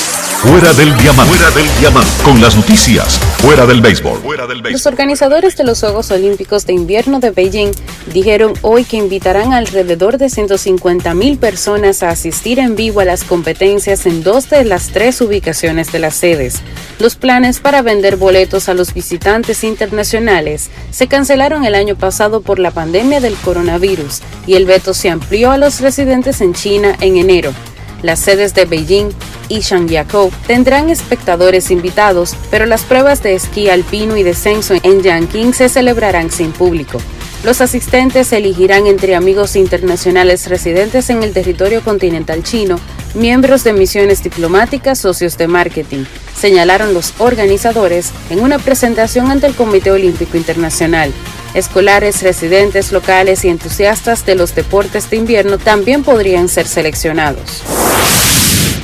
Fuera 0.41 0.73
del 0.73 0.97
diamante. 0.97 1.35
Fuera 1.35 1.51
del 1.51 1.79
diamante. 1.79 2.09
Con 2.23 2.41
las 2.41 2.55
noticias. 2.55 3.19
Fuera 3.43 3.67
del 3.67 3.79
béisbol. 3.79 4.21
Fuera 4.21 4.47
del 4.47 4.63
Los 4.63 4.87
organizadores 4.87 5.55
de 5.55 5.63
los 5.63 5.81
Juegos 5.81 6.09
Olímpicos 6.09 6.65
de 6.65 6.73
Invierno 6.73 7.19
de 7.19 7.29
Beijing 7.29 7.69
dijeron 8.11 8.53
hoy 8.63 8.83
que 8.83 8.97
invitarán 8.97 9.53
alrededor 9.53 10.17
de 10.17 10.31
150 10.31 11.13
mil 11.13 11.37
personas 11.37 12.01
a 12.01 12.09
asistir 12.09 12.57
en 12.57 12.75
vivo 12.75 13.01
a 13.01 13.05
las 13.05 13.23
competencias 13.23 14.07
en 14.07 14.23
dos 14.23 14.49
de 14.49 14.65
las 14.65 14.87
tres 14.87 15.21
ubicaciones 15.21 15.91
de 15.91 15.99
las 15.99 16.15
sedes. 16.15 16.63
Los 16.97 17.15
planes 17.15 17.59
para 17.59 17.83
vender 17.83 18.15
boletos 18.15 18.67
a 18.67 18.73
los 18.73 18.95
visitantes 18.95 19.63
internacionales 19.63 20.71
se 20.89 21.05
cancelaron 21.07 21.65
el 21.65 21.75
año 21.75 21.95
pasado 21.95 22.41
por 22.41 22.57
la 22.57 22.71
pandemia 22.71 23.19
del 23.19 23.35
coronavirus 23.35 24.21
y 24.47 24.55
el 24.55 24.65
veto 24.65 24.95
se 24.95 25.11
amplió 25.11 25.51
a 25.51 25.59
los 25.59 25.81
residentes 25.81 26.41
en 26.41 26.55
China 26.55 26.97
en 26.99 27.17
enero. 27.17 27.53
Las 28.01 28.19
sedes 28.19 28.53
de 28.53 28.65
Beijing 28.65 29.09
y 29.47 29.59
Shangyako 29.59 30.31
tendrán 30.47 30.89
espectadores 30.89 31.71
invitados, 31.71 32.35
pero 32.49 32.65
las 32.65 32.83
pruebas 32.83 33.21
de 33.21 33.35
esquí 33.35 33.69
alpino 33.69 34.17
y 34.17 34.23
descenso 34.23 34.73
en 34.81 35.01
Yanqing 35.01 35.53
se 35.53 35.69
celebrarán 35.69 36.31
sin 36.31 36.51
público. 36.51 36.99
Los 37.43 37.59
asistentes 37.59 38.31
elegirán 38.33 38.85
entre 38.85 39.15
amigos 39.15 39.55
internacionales 39.55 40.47
residentes 40.47 41.09
en 41.09 41.23
el 41.23 41.33
territorio 41.33 41.81
continental 41.81 42.43
chino, 42.43 42.79
miembros 43.15 43.63
de 43.63 43.73
misiones 43.73 44.21
diplomáticas, 44.21 44.99
socios 44.99 45.39
de 45.39 45.47
marketing, 45.47 46.05
señalaron 46.39 46.93
los 46.93 47.15
organizadores 47.17 48.11
en 48.29 48.41
una 48.41 48.59
presentación 48.59 49.31
ante 49.31 49.47
el 49.47 49.55
Comité 49.55 49.89
Olímpico 49.89 50.37
Internacional. 50.37 51.11
Escolares, 51.55 52.21
residentes 52.21 52.91
locales 52.91 53.43
y 53.43 53.49
entusiastas 53.49 54.23
de 54.23 54.35
los 54.35 54.53
deportes 54.53 55.09
de 55.09 55.17
invierno 55.17 55.57
también 55.57 56.03
podrían 56.03 56.47
ser 56.47 56.67
seleccionados. 56.67 57.63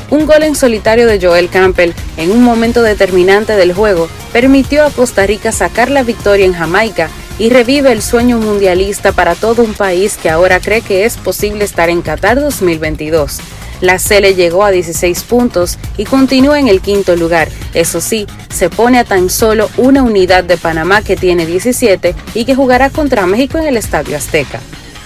Un 0.09 0.25
gol 0.25 0.41
en 0.41 0.55
solitario 0.55 1.05
de 1.05 1.19
Joel 1.21 1.49
Campbell 1.49 1.93
en 2.17 2.31
un 2.31 2.41
momento 2.41 2.81
determinante 2.81 3.55
del 3.55 3.73
juego 3.73 4.09
permitió 4.33 4.83
a 4.83 4.89
Costa 4.89 5.27
Rica 5.27 5.51
sacar 5.51 5.91
la 5.91 6.01
victoria 6.01 6.45
en 6.45 6.53
Jamaica 6.53 7.09
y 7.39 7.49
revive 7.49 7.91
el 7.91 8.01
sueño 8.01 8.37
mundialista 8.39 9.11
para 9.11 9.35
todo 9.35 9.63
un 9.63 9.73
país 9.73 10.17
que 10.21 10.29
ahora 10.29 10.59
cree 10.59 10.81
que 10.81 11.05
es 11.05 11.17
posible 11.17 11.65
estar 11.65 11.89
en 11.89 12.01
Qatar 12.01 12.39
2022. 12.39 13.39
La 13.81 13.99
Cele 13.99 14.33
llegó 14.33 14.63
a 14.63 14.71
16 14.71 15.23
puntos 15.23 15.77
y 15.97 16.05
continúa 16.05 16.59
en 16.59 16.67
el 16.67 16.81
quinto 16.81 17.15
lugar. 17.15 17.49
Eso 17.73 18.01
sí, 18.01 18.25
se 18.49 18.69
pone 18.69 18.97
a 18.97 19.03
tan 19.03 19.29
solo 19.29 19.69
una 19.77 20.01
unidad 20.01 20.43
de 20.43 20.57
Panamá 20.57 21.03
que 21.03 21.15
tiene 21.15 21.45
17 21.45 22.15
y 22.33 22.45
que 22.45 22.55
jugará 22.55 22.89
contra 22.89 23.27
México 23.27 23.59
en 23.59 23.67
el 23.67 23.77
Estadio 23.77 24.17
Azteca. 24.17 24.59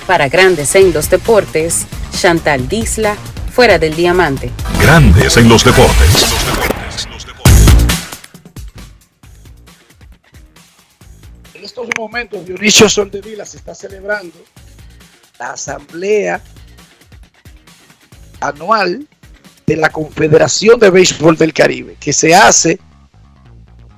Para 0.08 0.30
Grandes 0.30 0.74
en 0.76 0.94
los 0.94 1.10
Deportes, 1.10 1.86
Chantal 2.18 2.70
Disla, 2.70 3.16
fuera 3.52 3.78
del 3.78 3.96
diamante. 3.96 4.52
Grandes 4.82 5.36
en 5.36 5.50
los 5.50 5.66
deportes. 5.66 6.71
Estos 11.84 12.00
momentos, 12.00 12.46
Dionisio 12.46 12.90
Soldevila 12.90 13.46
se 13.46 13.58
está 13.58 13.74
celebrando 13.74 14.34
la 15.40 15.52
asamblea 15.52 16.42
anual 18.40 19.08
de 19.66 19.76
la 19.76 19.90
Confederación 19.90 20.80
de 20.80 20.90
Béisbol 20.90 21.38
del 21.38 21.54
Caribe, 21.54 21.96
que 22.00 22.14
se 22.14 22.36
hace 22.36 22.80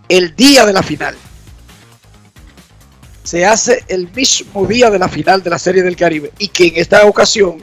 el 0.10 0.36
día 0.36 0.66
de 0.66 0.74
la 0.74 0.84
final. 0.84 1.16
Se 3.24 3.46
hace 3.46 3.84
el 3.88 4.12
mismo 4.12 4.66
día 4.66 4.90
de 4.90 5.00
la 5.00 5.08
final 5.08 5.42
de 5.42 5.50
la 5.50 5.58
Serie 5.58 5.82
del 5.82 5.96
Caribe 5.96 6.32
y 6.38 6.50
que 6.50 6.68
en 6.68 6.74
esta 6.76 7.06
ocasión 7.06 7.58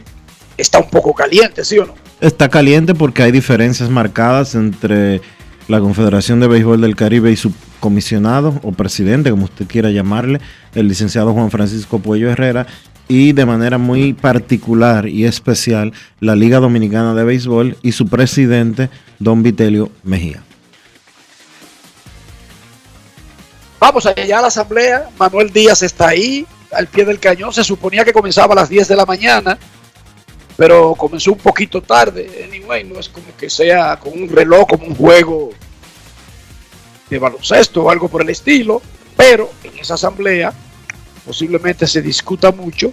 está 0.57 0.79
un 0.79 0.89
poco 0.89 1.15
caliente, 1.15 1.65
¿sí 1.65 1.79
o 1.79 1.87
no? 1.87 1.95
Está 2.21 2.49
caliente 2.49 2.95
porque 2.95 3.23
hay 3.23 3.31
diferencias 3.31 3.89
marcadas 3.89 4.55
entre 4.55 5.21
la 5.71 5.81
Confederación 5.81 6.41
de 6.41 6.49
Béisbol 6.49 6.81
del 6.81 6.97
Caribe 6.97 7.31
y 7.31 7.37
su 7.37 7.53
comisionado 7.79 8.59
o 8.63 8.73
presidente, 8.73 9.31
como 9.31 9.45
usted 9.45 9.67
quiera 9.67 9.91
llamarle, 9.91 10.41
el 10.75 10.89
licenciado 10.89 11.33
Juan 11.33 11.51
Francisco 11.51 12.01
Puello 12.01 12.29
Herrera, 12.29 12.67
y 13.07 13.33
de 13.33 13.47
manera 13.47 13.79
muy 13.79 14.13
particular 14.13 15.09
y 15.09 15.25
especial 15.25 15.93
la 16.19 16.35
Liga 16.35 16.59
Dominicana 16.59 17.15
de 17.15 17.25
Béisbol 17.25 17.77
y 17.83 17.93
su 17.93 18.09
presidente, 18.09 18.91
don 19.21 19.43
Vitelio 19.43 19.91
Mejía. 20.03 20.43
Vamos 23.79 24.07
allá 24.07 24.39
a 24.39 24.43
la 24.43 24.49
asamblea. 24.49 25.09
Manuel 25.19 25.53
Díaz 25.53 25.83
está 25.83 26.09
ahí, 26.09 26.47
al 26.73 26.87
pie 26.89 27.05
del 27.05 27.19
cañón. 27.19 27.53
Se 27.53 27.65
suponía 27.65 28.05
que 28.05 28.13
comenzaba 28.13 28.53
a 28.53 28.57
las 28.57 28.69
10 28.69 28.89
de 28.89 28.97
la 28.97 29.07
mañana, 29.07 29.59
pero 30.61 30.95
comenzó 30.95 31.33
un 31.33 31.39
poquito 31.39 31.81
tarde. 31.81 32.47
Anyway, 32.47 32.85
no 32.85 33.01
es 33.01 33.09
como 33.09 33.35
que 33.35 33.49
sea 33.49 33.99
con 33.99 34.13
un 34.13 34.29
reloj, 34.29 34.67
como 34.69 34.89
un 34.89 34.95
juego 34.95 35.53
de 37.09 37.19
baloncesto 37.19 37.85
o 37.85 37.91
algo 37.91 38.09
por 38.09 38.21
el 38.21 38.29
estilo, 38.29 38.83
pero 39.17 39.49
en 39.65 39.79
esa 39.79 39.95
asamblea 39.95 40.53
posiblemente 41.25 41.87
se 41.87 42.03
discuta 42.03 42.53
mucho 42.53 42.93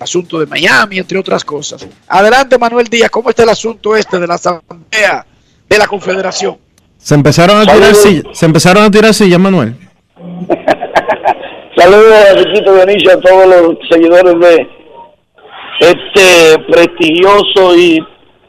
asunto 0.00 0.40
de 0.40 0.46
Miami, 0.46 1.00
entre 1.00 1.18
otras 1.18 1.44
cosas. 1.44 1.86
Adelante, 2.08 2.56
Manuel 2.56 2.86
Díaz, 2.86 3.10
¿cómo 3.10 3.28
está 3.28 3.42
el 3.42 3.50
asunto 3.50 3.94
este 3.94 4.18
de 4.18 4.26
la 4.26 4.36
asamblea 4.36 5.26
de 5.68 5.78
la 5.78 5.86
Confederación? 5.86 6.56
Se 6.96 7.14
empezaron 7.14 7.58
a 7.58 7.70
tirar 7.70 7.94
sillas, 7.94 8.24
se 8.32 8.46
empezaron 8.46 8.84
a 8.84 8.90
tirar 8.90 9.12
sillas, 9.12 9.38
Manuel. 9.38 9.76
Saludos 11.76 12.14
a 12.14 12.34
Riquito 12.36 12.72
Benicio, 12.72 13.12
a 13.12 13.20
todos 13.20 13.46
los 13.48 13.76
seguidores 13.90 14.40
de 14.40 14.81
este 15.80 16.58
prestigioso 16.70 17.74
y 17.76 17.98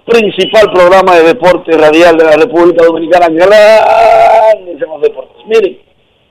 principal 0.05 0.71
programa 0.73 1.15
de 1.15 1.23
deporte 1.23 1.77
radial 1.77 2.17
de 2.17 2.25
la 2.25 2.35
República 2.37 2.85
Dominicana. 2.85 3.27
Grandes 3.29 4.81
en 4.81 4.89
los 4.89 5.01
deportes. 5.01 5.45
Miren, 5.45 5.79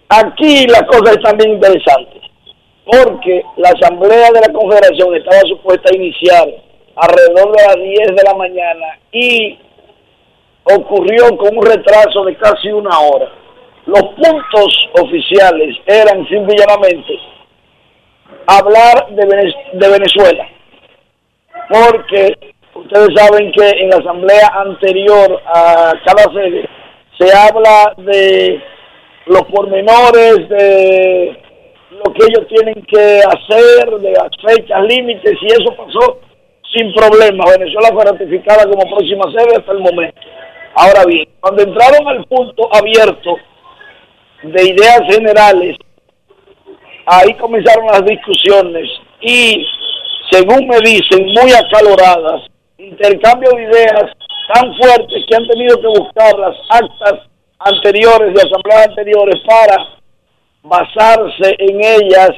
aquí 0.09 0.67
las 0.67 0.83
cosas 0.83 1.17
están 1.17 1.37
bien 1.39 1.53
interesantes, 1.53 2.23
porque 2.85 3.43
la 3.57 3.71
Asamblea 3.71 4.31
de 4.33 4.41
la 4.41 4.53
Confederación 4.53 5.15
estaba 5.17 5.41
supuesta 5.49 5.89
a 5.93 5.97
iniciar 5.97 6.49
alrededor 6.97 7.57
de 7.57 7.67
las 7.67 7.77
10 7.77 7.99
de 8.17 8.23
la 8.25 8.35
mañana 8.35 8.99
y 9.13 9.59
ocurrió 10.65 11.37
con 11.39 11.57
un 11.57 11.65
retraso 11.67 12.25
de 12.25 12.37
casi 12.37 12.69
una 12.69 12.99
hora. 13.01 13.29
Los 13.87 14.03
puntos 14.03 14.89
oficiales 15.01 15.77
eran 15.87 16.25
simplemente 16.29 17.19
hablar 18.47 19.09
de, 19.11 19.23
Venez- 19.27 19.73
de 19.73 19.89
Venezuela, 19.89 20.49
porque 21.69 22.37
ustedes 22.75 23.09
saben 23.17 23.53
que 23.53 23.69
en 23.69 23.91
la 23.91 23.97
asamblea 23.97 24.49
anterior 24.55 25.41
a 25.47 25.93
cada 26.05 26.33
sede 26.33 26.69
se 27.19 27.37
habla 27.37 27.95
de 27.99 28.63
los 29.27 29.43
pormenores, 29.43 30.49
de 30.49 31.37
lo 31.91 32.13
que 32.13 32.25
ellos 32.25 32.47
tienen 32.49 32.85
que 32.87 33.21
hacer, 33.21 33.91
de 33.99 34.13
las 34.13 34.31
fechas 34.45 34.83
límites, 34.85 35.39
y 35.41 35.47
eso 35.47 35.75
pasó 35.77 36.21
sin 36.75 36.93
problema. 36.95 37.45
Venezuela 37.57 37.91
fue 37.93 38.05
ratificada 38.05 38.65
como 38.65 38.91
próxima 38.91 39.25
sede 39.33 39.57
hasta 39.57 39.73
el 39.73 39.81
momento. 39.81 40.21
Ahora 40.75 41.05
bien, 41.07 41.29
cuando 41.41 41.63
entraron 41.63 42.09
al 42.09 42.25
punto 42.25 42.69
abierto 42.75 43.37
de 44.43 44.65
ideas 44.65 45.03
generales, 45.09 45.77
ahí 47.07 47.35
comenzaron 47.35 47.87
las 47.87 48.05
discusiones 48.05 48.89
y, 49.21 49.67
según 50.33 50.67
me 50.67 50.79
dicen, 50.79 51.27
muy 51.27 51.53
acaloradas, 51.53 52.43
intercambio 52.79 53.51
de 53.51 53.65
ideas 53.65 54.05
tan 54.53 54.75
fuertes 54.77 55.25
que 55.29 55.37
han 55.37 55.47
tenido 55.47 55.79
que 55.79 55.89
buscar 55.89 56.39
las 56.39 56.57
actas 56.71 57.29
anteriores, 57.59 58.35
de 58.35 58.41
asambleas 58.41 58.89
anteriores, 58.89 59.41
para 59.47 59.77
basarse 60.63 61.55
en 61.59 61.81
ellas 61.85 62.31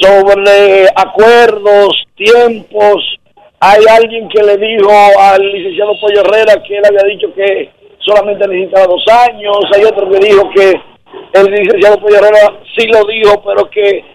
sobre 0.00 0.86
acuerdos, 0.96 2.04
tiempos. 2.16 3.18
Hay 3.60 3.82
alguien 3.88 4.28
que 4.28 4.42
le 4.42 4.56
dijo 4.56 4.90
al 5.18 5.40
licenciado 5.40 5.92
Pollo 6.00 6.20
Herrera 6.20 6.62
que 6.66 6.76
él 6.76 6.82
había 6.84 7.14
dicho 7.14 7.32
que 7.34 7.70
solamente 8.00 8.46
necesitaba 8.48 8.86
dos 8.86 9.04
años. 9.28 9.58
Hay 9.74 9.84
otro 9.84 10.10
que 10.10 10.18
dijo 10.18 10.50
que 10.50 10.72
el 11.32 11.46
licenciado 11.46 12.00
Pollo 12.00 12.16
Herrera 12.16 12.58
sí 12.76 12.86
lo 12.88 13.04
dijo, 13.06 13.42
pero 13.44 13.70
que 13.70 14.13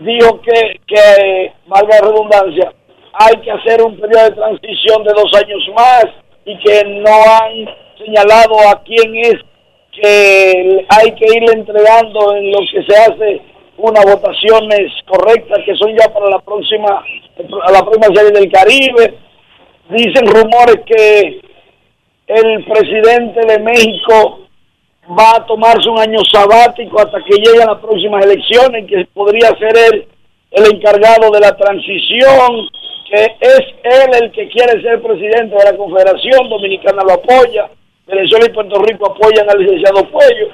dijo 0.00 0.40
que, 0.40 0.80
que 0.86 1.52
valga 1.66 2.00
la 2.00 2.08
redundancia, 2.08 2.72
hay 3.12 3.36
que 3.42 3.50
hacer 3.50 3.82
un 3.82 3.98
periodo 3.98 4.24
de 4.24 4.36
transición 4.36 5.04
de 5.04 5.12
dos 5.12 5.32
años 5.34 5.62
más 5.74 6.06
y 6.44 6.58
que 6.58 6.84
no 6.84 7.10
han 7.10 7.68
señalado 7.98 8.54
a 8.68 8.82
quién 8.82 9.14
es 9.16 9.36
que 9.92 10.86
hay 10.88 11.12
que 11.12 11.26
ir 11.26 11.50
entregando 11.52 12.34
en 12.34 12.52
lo 12.52 12.58
que 12.72 12.82
se 12.82 12.96
hace 12.96 13.42
unas 13.76 14.04
votaciones 14.04 14.92
correctas 15.06 15.58
que 15.64 15.74
son 15.76 15.96
ya 15.96 16.12
para 16.12 16.30
la 16.30 16.38
próxima 16.38 17.02
la 17.72 17.80
próxima 17.82 18.14
serie 18.14 18.32
del 18.32 18.52
Caribe. 18.52 19.14
Dicen 19.88 20.26
rumores 20.26 20.80
que 20.86 21.40
el 22.26 22.64
presidente 22.64 23.40
de 23.46 23.58
México 23.58 24.40
va 25.18 25.36
a 25.36 25.46
tomarse 25.46 25.88
un 25.88 25.98
año 25.98 26.18
sabático 26.30 27.00
hasta 27.00 27.18
que 27.24 27.36
lleguen 27.36 27.66
las 27.66 27.78
próximas 27.78 28.24
elecciones, 28.24 28.86
que 28.86 29.06
podría 29.12 29.48
ser 29.58 29.76
él 29.92 30.06
el 30.52 30.74
encargado 30.74 31.30
de 31.30 31.40
la 31.40 31.56
transición, 31.56 32.68
que 33.08 33.36
es 33.40 33.60
él 33.82 34.22
el 34.22 34.32
que 34.32 34.48
quiere 34.48 34.80
ser 34.82 35.00
presidente 35.02 35.56
de 35.56 35.64
la 35.64 35.76
Confederación 35.76 36.48
Dominicana, 36.48 37.02
lo 37.04 37.14
apoya, 37.14 37.68
Venezuela 38.06 38.46
y 38.46 38.52
Puerto 38.52 38.82
Rico 38.82 39.10
apoyan 39.10 39.48
al 39.48 39.58
licenciado 39.58 40.08
Puello, 40.10 40.48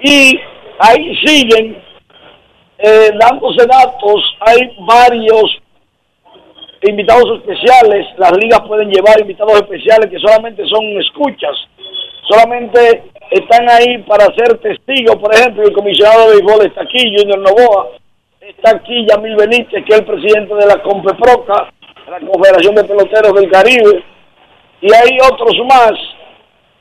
y 0.00 0.38
ahí 0.78 1.16
siguen 1.24 1.82
eh, 2.78 3.10
dándose 3.18 3.66
datos, 3.66 4.36
hay 4.40 4.76
varios 4.80 5.58
invitados 6.82 7.38
especiales, 7.38 8.06
las 8.18 8.32
ligas 8.38 8.60
pueden 8.66 8.90
llevar 8.90 9.20
invitados 9.20 9.54
especiales 9.54 10.10
que 10.10 10.18
solamente 10.18 10.64
son 10.66 10.84
escuchas, 11.00 11.56
solamente 12.28 13.04
están 13.30 13.68
ahí 13.68 13.98
para 14.06 14.26
ser 14.34 14.58
testigos, 14.58 15.16
por 15.16 15.34
ejemplo, 15.34 15.62
el 15.62 15.72
comisionado 15.72 16.28
de 16.28 16.36
béisbol 16.36 16.66
está 16.66 16.82
aquí, 16.82 17.14
Junior 17.16 17.38
Novoa, 17.38 17.88
está 18.40 18.76
aquí 18.76 19.06
Yamil 19.08 19.36
Benítez, 19.36 19.84
que 19.84 19.94
es 19.94 20.00
el 20.00 20.06
presidente 20.06 20.54
de 20.54 20.66
la 20.66 20.82
CONPEPROCA, 20.82 21.72
la 22.10 22.20
Confederación 22.20 22.74
de 22.74 22.84
Peloteros 22.84 23.34
del 23.34 23.50
Caribe, 23.50 24.04
y 24.80 24.92
hay 24.92 25.18
otros 25.30 25.54
más 25.66 25.92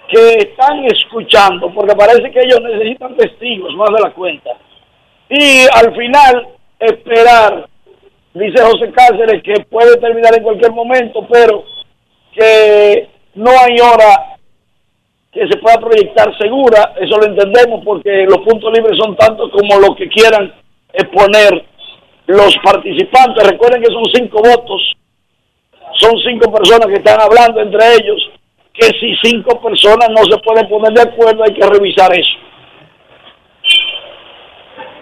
que 0.10 0.50
están 0.50 0.84
escuchando, 0.86 1.72
porque 1.74 1.96
parece 1.96 2.30
que 2.32 2.42
ellos 2.42 2.60
necesitan 2.62 3.16
testigos 3.16 3.74
más 3.76 3.89
de 3.96 4.02
la 4.02 4.14
cuenta. 4.14 4.52
Y 5.30 5.62
al 5.74 5.96
final, 5.96 6.48
esperar, 6.78 7.70
dice 8.34 8.62
José 8.62 8.92
Cáceres, 8.92 9.42
que 9.42 9.64
puede 9.70 9.96
terminar 9.98 10.36
en 10.36 10.44
cualquier 10.44 10.74
momento, 10.74 11.26
pero 11.32 11.64
que 12.34 13.08
no 13.36 13.52
hay 13.52 13.80
hora 13.80 14.32
que 15.32 15.48
se 15.48 15.58
pueda 15.58 15.78
proyectar 15.78 16.38
segura, 16.38 16.94
eso 17.00 17.18
lo 17.18 17.26
entendemos 17.26 17.84
porque 17.86 18.26
los 18.28 18.40
puntos 18.40 18.72
libres 18.74 18.98
son 18.98 19.16
tantos 19.16 19.50
como 19.52 19.80
lo 19.80 19.96
que 19.96 20.10
quieran 20.10 20.54
exponer 20.94 21.66
los 22.28 22.56
participantes. 22.64 23.48
Recuerden 23.48 23.82
que 23.82 23.94
son 23.94 24.04
cinco 24.14 24.42
votos, 24.42 24.94
son 26.00 26.20
cinco 26.20 26.52
personas 26.52 26.88
que 26.88 26.96
están 26.96 27.22
hablando 27.22 27.62
entre 27.62 27.96
ellos, 27.96 28.30
que 28.74 28.88
si 29.00 29.16
cinco 29.24 29.62
personas 29.62 30.10
no 30.10 30.24
se 30.26 30.38
pueden 30.44 30.68
poner 30.68 30.94
de 30.94 31.02
acuerdo 31.02 31.44
hay 31.44 31.54
que 31.54 31.66
revisar 31.66 32.12
eso. 32.14 32.38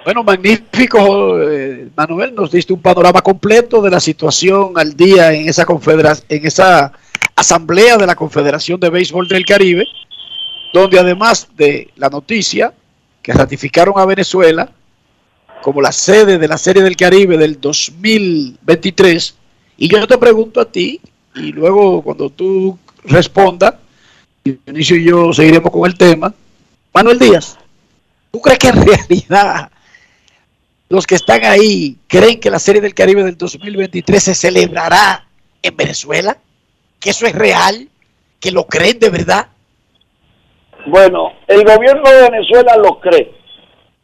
Bueno, 0.06 0.24
magnífico, 0.24 1.42
eh, 1.42 1.88
Manuel, 1.96 2.34
nos 2.34 2.52
diste 2.52 2.72
un 2.72 2.82
panorama 2.82 3.22
completo 3.22 3.82
de 3.82 3.92
la 3.92 4.00
situación 4.00 4.74
al 4.76 4.96
día 4.96 5.34
en 5.34 5.50
esa 5.50 5.66
confederación, 5.66 6.26
en 6.30 6.46
esa 6.46 6.94
asamblea 7.36 7.98
de 7.98 8.08
la 8.08 8.16
Confederación 8.16 8.80
de 8.80 8.90
Béisbol 8.90 9.28
del 9.28 9.46
Caribe, 9.46 9.86
donde 10.74 11.00
además 11.00 11.48
de 11.56 11.90
la 11.96 12.10
noticia 12.10 12.74
que 13.22 13.34
ratificaron 13.34 13.96
a 13.98 14.06
Venezuela 14.06 14.72
como 15.62 15.82
la 15.82 15.92
sede 15.92 16.38
de 16.38 16.48
la 16.48 16.58
Serie 16.58 16.84
del 16.84 16.96
Caribe 16.96 17.38
del 17.38 17.60
2023, 17.60 19.36
y 19.78 19.88
yo 19.88 20.08
te 20.08 20.18
pregunto 20.18 20.62
a 20.62 20.66
ti, 20.66 21.02
y 21.36 21.52
luego 21.52 22.02
cuando 22.02 22.30
tú 22.30 22.78
respondas, 23.04 23.76
Dionisio 24.44 24.96
y 24.96 25.04
yo 25.06 25.34
seguiremos 25.34 25.72
con 25.72 25.86
el 25.86 25.98
tema, 25.98 26.34
Manuel 26.94 27.20
Díaz, 27.20 27.58
¿tú 28.32 28.42
crees 28.42 28.60
que 28.60 28.70
en 28.70 28.86
realidad 28.86 29.70
los 30.88 31.06
que 31.06 31.16
están 31.16 31.44
ahí 31.44 31.98
creen 32.08 32.40
que 32.40 32.50
la 32.50 32.60
Serie 32.60 32.82
del 32.82 32.94
Caribe 32.94 33.24
del 33.24 33.38
2023 33.38 34.24
se 34.24 34.36
celebrará 34.36 35.28
en 35.62 35.76
Venezuela? 35.76 36.38
¿Que 37.00 37.12
eso 37.12 37.26
es 37.26 37.34
real? 37.34 37.90
¿Que 38.40 38.52
lo 38.52 38.66
creen 38.66 39.00
de 39.00 39.10
verdad? 39.10 39.48
Bueno, 40.86 41.34
el 41.48 41.64
gobierno 41.64 42.10
de 42.10 42.30
Venezuela 42.30 42.76
lo 42.78 43.00
cree. 43.00 43.32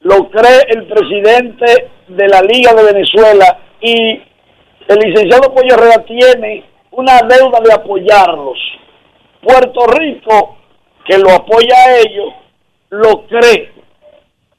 Lo 0.01 0.29
cree 0.29 0.61
el 0.69 0.85
presidente 0.87 1.89
de 2.07 2.27
la 2.27 2.41
Liga 2.41 2.73
de 2.73 2.83
Venezuela 2.93 3.59
y 3.81 4.21
el 4.87 4.99
licenciado 4.99 5.53
Pollo 5.53 5.73
Herrera 5.73 6.03
tiene 6.05 6.63
una 6.91 7.21
deuda 7.21 7.59
de 7.63 7.73
apoyarlos. 7.73 8.57
Puerto 9.41 9.87
Rico, 9.87 10.57
que 11.05 11.17
lo 11.17 11.31
apoya 11.31 11.75
a 11.75 11.97
ellos, 11.97 12.33
lo 12.89 13.25
cree, 13.27 13.71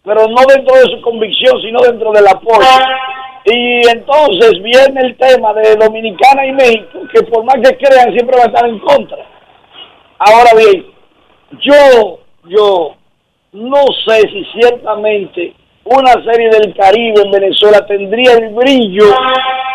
pero 0.04 0.26
no 0.28 0.42
dentro 0.46 0.76
de 0.76 0.82
su 0.82 1.00
convicción, 1.02 1.60
sino 1.60 1.80
dentro 1.80 2.12
del 2.12 2.26
apoyo. 2.26 2.66
Y 3.44 3.88
entonces 3.88 4.60
viene 4.62 5.00
el 5.02 5.16
tema 5.16 5.52
de 5.54 5.76
Dominicana 5.76 6.46
y 6.46 6.52
México, 6.52 6.98
que 7.12 7.22
por 7.22 7.44
más 7.44 7.56
que 7.56 7.76
crean, 7.76 8.12
siempre 8.12 8.36
va 8.36 8.44
a 8.44 8.46
estar 8.46 8.68
en 8.68 8.78
contra. 8.80 9.18
Ahora 10.18 10.50
bien, 10.56 10.95
yo, 11.52 12.18
yo 12.44 12.94
no 13.52 13.84
sé 14.06 14.20
si 14.22 14.44
ciertamente 14.60 15.54
una 15.84 16.12
serie 16.24 16.50
del 16.50 16.74
Caribe 16.74 17.22
en 17.22 17.30
Venezuela 17.30 17.86
tendría 17.86 18.32
el 18.32 18.54
brillo 18.54 19.14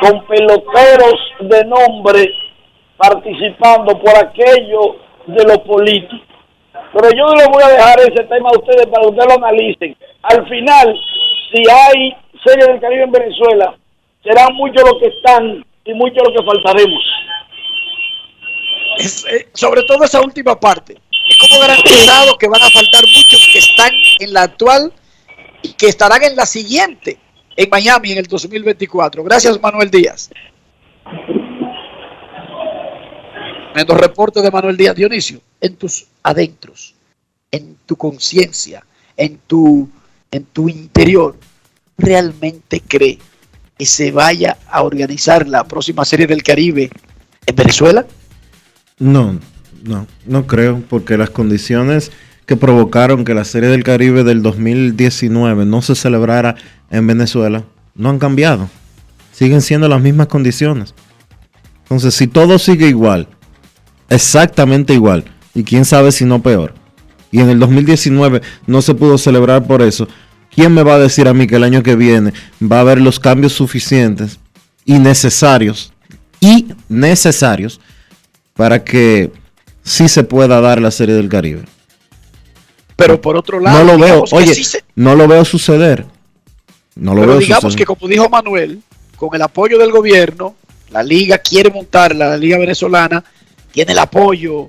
con 0.01 0.25
peloteros 0.25 1.15
de 1.39 1.65
nombre 1.65 2.33
participando 2.97 3.97
por 3.99 4.15
aquello 4.17 4.97
de 5.27 5.43
lo 5.45 5.63
político. 5.63 6.25
Pero 6.93 7.09
yo 7.15 7.33
les 7.35 7.47
voy 7.47 7.63
a 7.63 7.69
dejar 7.69 7.99
ese 8.01 8.23
tema 8.25 8.49
a 8.49 8.59
ustedes 8.59 8.85
para 8.87 9.03
que 9.03 9.09
ustedes 9.09 9.27
lo 9.27 9.45
analicen. 9.45 9.95
Al 10.23 10.47
final, 10.47 10.99
si 11.51 11.63
hay 11.71 12.15
serie 12.45 12.67
del 12.67 12.81
Caribe 12.81 13.03
en 13.03 13.11
Venezuela, 13.11 13.75
serán 14.23 14.53
muchos 14.55 14.83
los 14.83 14.99
que 14.99 15.07
están 15.07 15.65
y 15.85 15.93
muchos 15.93 16.23
los 16.27 16.33
que 16.35 16.45
faltaremos. 16.45 17.03
Eh, 19.31 19.47
sobre 19.53 19.83
todo 19.83 20.03
esa 20.03 20.21
última 20.21 20.59
parte. 20.59 20.97
Como 21.41 21.59
garantizado 21.59 22.37
que 22.37 22.47
van 22.47 22.61
a 22.61 22.69
faltar 22.69 23.03
muchos 23.03 23.49
que 23.51 23.59
están 23.59 23.91
en 24.19 24.33
la 24.33 24.43
actual 24.43 24.93
y 25.63 25.73
que 25.73 25.87
estarán 25.87 26.23
en 26.23 26.35
la 26.35 26.45
siguiente, 26.45 27.17
en 27.55 27.69
Miami 27.69 28.11
en 28.11 28.19
el 28.19 28.27
2024. 28.27 29.23
Gracias, 29.23 29.59
Manuel 29.61 29.89
Díaz. 29.89 30.29
Tremendo 33.73 33.95
reporte 33.95 34.41
de 34.41 34.51
Manuel 34.51 34.77
Díaz 34.77 34.95
Dionisio. 34.95 35.41
En 35.59 35.75
tus 35.77 36.05
adentros, 36.23 36.93
en 37.51 37.77
tu 37.85 37.95
conciencia, 37.95 38.85
en 39.17 39.39
tu, 39.47 39.89
en 40.29 40.45
tu 40.45 40.69
interior, 40.69 41.37
¿realmente 41.97 42.81
cree 42.81 43.17
que 43.77 43.85
se 43.85 44.11
vaya 44.11 44.57
a 44.69 44.83
organizar 44.83 45.47
la 45.47 45.63
próxima 45.63 46.05
serie 46.05 46.27
del 46.27 46.43
Caribe 46.43 46.89
en 47.45 47.55
Venezuela? 47.55 48.05
No, 48.99 49.39
no, 49.83 50.07
no 50.25 50.47
creo, 50.47 50.81
porque 50.89 51.17
las 51.17 51.29
condiciones 51.29 52.11
que 52.45 52.57
provocaron 52.57 53.23
que 53.23 53.33
la 53.33 53.45
Serie 53.45 53.69
del 53.69 53.83
Caribe 53.83 54.23
del 54.23 54.41
2019 54.41 55.65
no 55.65 55.81
se 55.81 55.95
celebrara 55.95 56.55
en 56.89 57.07
Venezuela 57.07 57.63
no 57.95 58.09
han 58.09 58.19
cambiado. 58.19 58.69
Siguen 59.31 59.61
siendo 59.61 59.87
las 59.87 60.01
mismas 60.01 60.27
condiciones. 60.27 60.93
Entonces, 61.83 62.13
si 62.13 62.27
todo 62.27 62.59
sigue 62.59 62.87
igual, 62.87 63.27
exactamente 64.09 64.93
igual, 64.93 65.25
y 65.53 65.63
quién 65.63 65.85
sabe 65.85 66.11
si 66.11 66.25
no 66.25 66.41
peor, 66.41 66.73
y 67.31 67.39
en 67.39 67.49
el 67.49 67.59
2019 67.59 68.41
no 68.67 68.81
se 68.81 68.93
pudo 68.93 69.17
celebrar 69.17 69.65
por 69.65 69.81
eso, 69.81 70.07
¿quién 70.53 70.73
me 70.73 70.83
va 70.83 70.95
a 70.95 70.99
decir 70.99 71.27
a 71.27 71.33
mí 71.33 71.47
que 71.47 71.55
el 71.55 71.63
año 71.63 71.83
que 71.83 71.95
viene 71.95 72.33
va 72.61 72.77
a 72.77 72.81
haber 72.81 73.01
los 73.01 73.19
cambios 73.19 73.53
suficientes 73.53 74.39
y 74.85 74.99
necesarios, 74.99 75.93
y 76.39 76.67
necesarios, 76.89 77.79
para 78.53 78.83
que 78.83 79.31
sí 79.83 80.07
se 80.09 80.23
pueda 80.23 80.61
dar 80.61 80.81
la 80.81 80.91
Serie 80.91 81.15
del 81.15 81.29
Caribe? 81.29 81.63
Pero 82.95 83.19
por 83.19 83.35
otro 83.35 83.59
lado, 83.59 83.79
no 83.83 83.91
lo 83.93 83.97
veo, 83.99 84.23
oye, 84.31 84.53
sí 84.53 84.63
se- 84.63 84.83
no 84.95 85.15
lo 85.15 85.27
veo 85.27 85.43
suceder. 85.45 86.05
No 86.95 87.13
lo 87.15 87.21
pero 87.21 87.31
veo 87.33 87.39
digamos 87.39 87.63
suceder. 87.63 87.77
que 87.79 87.85
como 87.85 88.07
dijo 88.07 88.29
Manuel, 88.29 88.81
con 89.15 89.29
el 89.33 89.41
apoyo 89.41 89.77
del 89.77 89.91
gobierno, 89.91 90.55
la 90.91 91.01
liga 91.01 91.37
quiere 91.39 91.71
montarla, 91.71 92.27
la 92.29 92.37
liga 92.37 92.57
venezolana 92.57 93.23
tiene 93.71 93.93
el 93.93 93.99
apoyo 93.99 94.67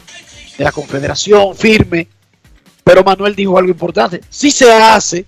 de 0.57 0.65
la 0.65 0.73
confederación 0.73 1.55
firme, 1.57 2.07
pero 2.85 3.03
Manuel 3.03 3.35
dijo 3.35 3.59
algo 3.59 3.71
importante, 3.71 4.21
si 4.31 4.51
se 4.51 4.73
hace, 4.73 5.27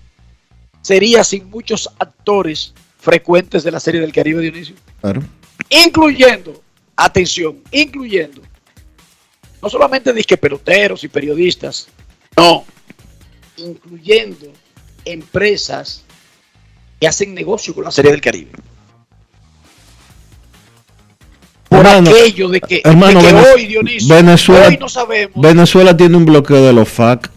sería 0.81 1.23
sin 1.23 1.49
muchos 1.49 1.89
actores 1.99 2.73
frecuentes 2.99 3.63
de 3.63 3.71
la 3.71 3.79
serie 3.79 4.01
del 4.01 4.13
Caribe 4.13 4.41
Dionisio, 4.41 4.75
Claro. 5.01 5.21
incluyendo, 5.69 6.61
atención, 6.95 7.57
incluyendo, 7.71 8.41
no 9.65 9.69
solamente 9.71 10.13
disque 10.13 10.37
peloteros 10.37 11.03
y 11.03 11.07
periodistas, 11.07 11.87
no, 12.37 12.63
incluyendo 13.57 14.53
empresas 15.03 16.03
que 16.99 17.07
hacen 17.07 17.33
negocio 17.33 17.73
con 17.73 17.83
la 17.83 17.89
Serie 17.89 18.11
del 18.11 18.21
Caribe. 18.21 18.51
Por 21.67 21.79
Hermano, 21.79 22.11
aquello 22.11 22.49
de 22.49 22.61
que, 22.61 22.83
de 22.85 23.53
hoy, 23.55 23.65
Dionisio, 23.65 24.13
Venezuela, 24.13 24.67
hoy 24.67 24.77
no 24.77 24.87
sabemos, 24.87 25.41
Venezuela 25.41 25.97
tiene 25.97 26.15
un 26.15 26.25
bloqueo 26.25 26.63
de 26.63 26.71
los 26.71 26.87
FAC. 26.87 27.31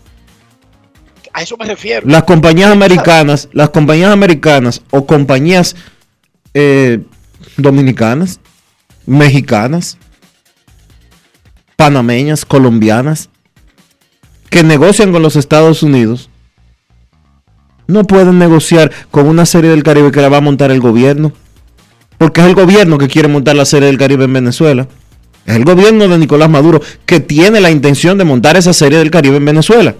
a 1.32 1.40
eso 1.40 1.56
me 1.56 1.64
refiero. 1.64 2.06
Las 2.06 2.24
compañías 2.24 2.70
americanas, 2.70 3.48
las 3.52 3.70
compañías 3.70 4.12
americanas 4.12 4.82
o 4.90 5.06
compañías 5.06 5.76
eh, 6.52 7.00
dominicanas, 7.56 8.38
mexicanas, 9.06 9.96
panameñas, 11.78 12.44
colombianas, 12.44 13.30
que 14.50 14.64
negocian 14.64 15.12
con 15.12 15.22
los 15.22 15.36
Estados 15.36 15.84
Unidos, 15.84 16.28
no 17.86 18.02
pueden 18.02 18.40
negociar 18.40 18.90
con 19.12 19.28
una 19.28 19.46
serie 19.46 19.70
del 19.70 19.84
Caribe 19.84 20.10
que 20.10 20.20
la 20.20 20.28
va 20.28 20.38
a 20.38 20.40
montar 20.40 20.72
el 20.72 20.80
gobierno. 20.80 21.32
Porque 22.18 22.40
es 22.40 22.48
el 22.48 22.56
gobierno 22.56 22.98
que 22.98 23.06
quiere 23.06 23.28
montar 23.28 23.54
la 23.54 23.64
serie 23.64 23.86
del 23.86 23.96
Caribe 23.96 24.24
en 24.24 24.32
Venezuela. 24.32 24.88
Es 25.46 25.54
el 25.54 25.64
gobierno 25.64 26.08
de 26.08 26.18
Nicolás 26.18 26.50
Maduro 26.50 26.82
que 27.06 27.20
tiene 27.20 27.60
la 27.60 27.70
intención 27.70 28.18
de 28.18 28.24
montar 28.24 28.56
esa 28.56 28.72
serie 28.72 28.98
del 28.98 29.12
Caribe 29.12 29.36
en 29.36 29.44
Venezuela. 29.44 29.94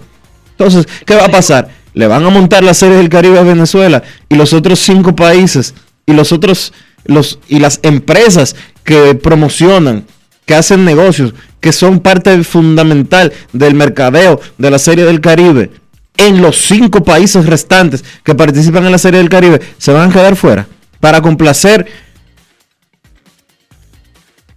Entonces, 0.51 0.85
¿qué 1.05 1.15
va 1.15 1.25
a 1.25 1.31
pasar? 1.31 1.69
Le 1.93 2.07
van 2.07 2.25
a 2.25 2.29
montar 2.29 2.61
la 2.61 2.73
serie 2.73 2.97
del 2.97 3.07
Caribe 3.07 3.39
a 3.39 3.43
Venezuela 3.43 4.03
y 4.27 4.35
los 4.35 4.51
otros 4.51 4.79
cinco 4.79 5.15
países 5.15 5.73
y 6.05 6.11
los 6.11 6.33
otros 6.33 6.73
los 7.05 7.39
y 7.47 7.59
las 7.59 7.79
empresas 7.83 8.57
que 8.83 9.15
promocionan, 9.15 10.03
que 10.49 10.55
hacen 10.55 10.83
negocios, 10.83 11.35
que 11.61 11.71
son 11.71 11.99
parte 11.99 12.43
fundamental 12.43 13.31
del 13.53 13.75
mercadeo 13.75 14.41
de 14.57 14.71
la 14.71 14.79
serie 14.79 15.05
del 15.05 15.21
Caribe 15.21 15.69
en 16.17 16.41
los 16.41 16.57
cinco 16.57 17.03
países 17.03 17.45
restantes 17.45 18.03
que 18.23 18.33
participan 18.33 18.83
en 18.83 18.91
la 18.91 18.97
serie 18.97 19.19
del 19.19 19.29
Caribe 19.29 19.61
se 19.77 19.91
van 19.91 20.09
a 20.09 20.11
quedar 20.11 20.35
fuera 20.35 20.67
para 20.99 21.21
complacer 21.21 21.85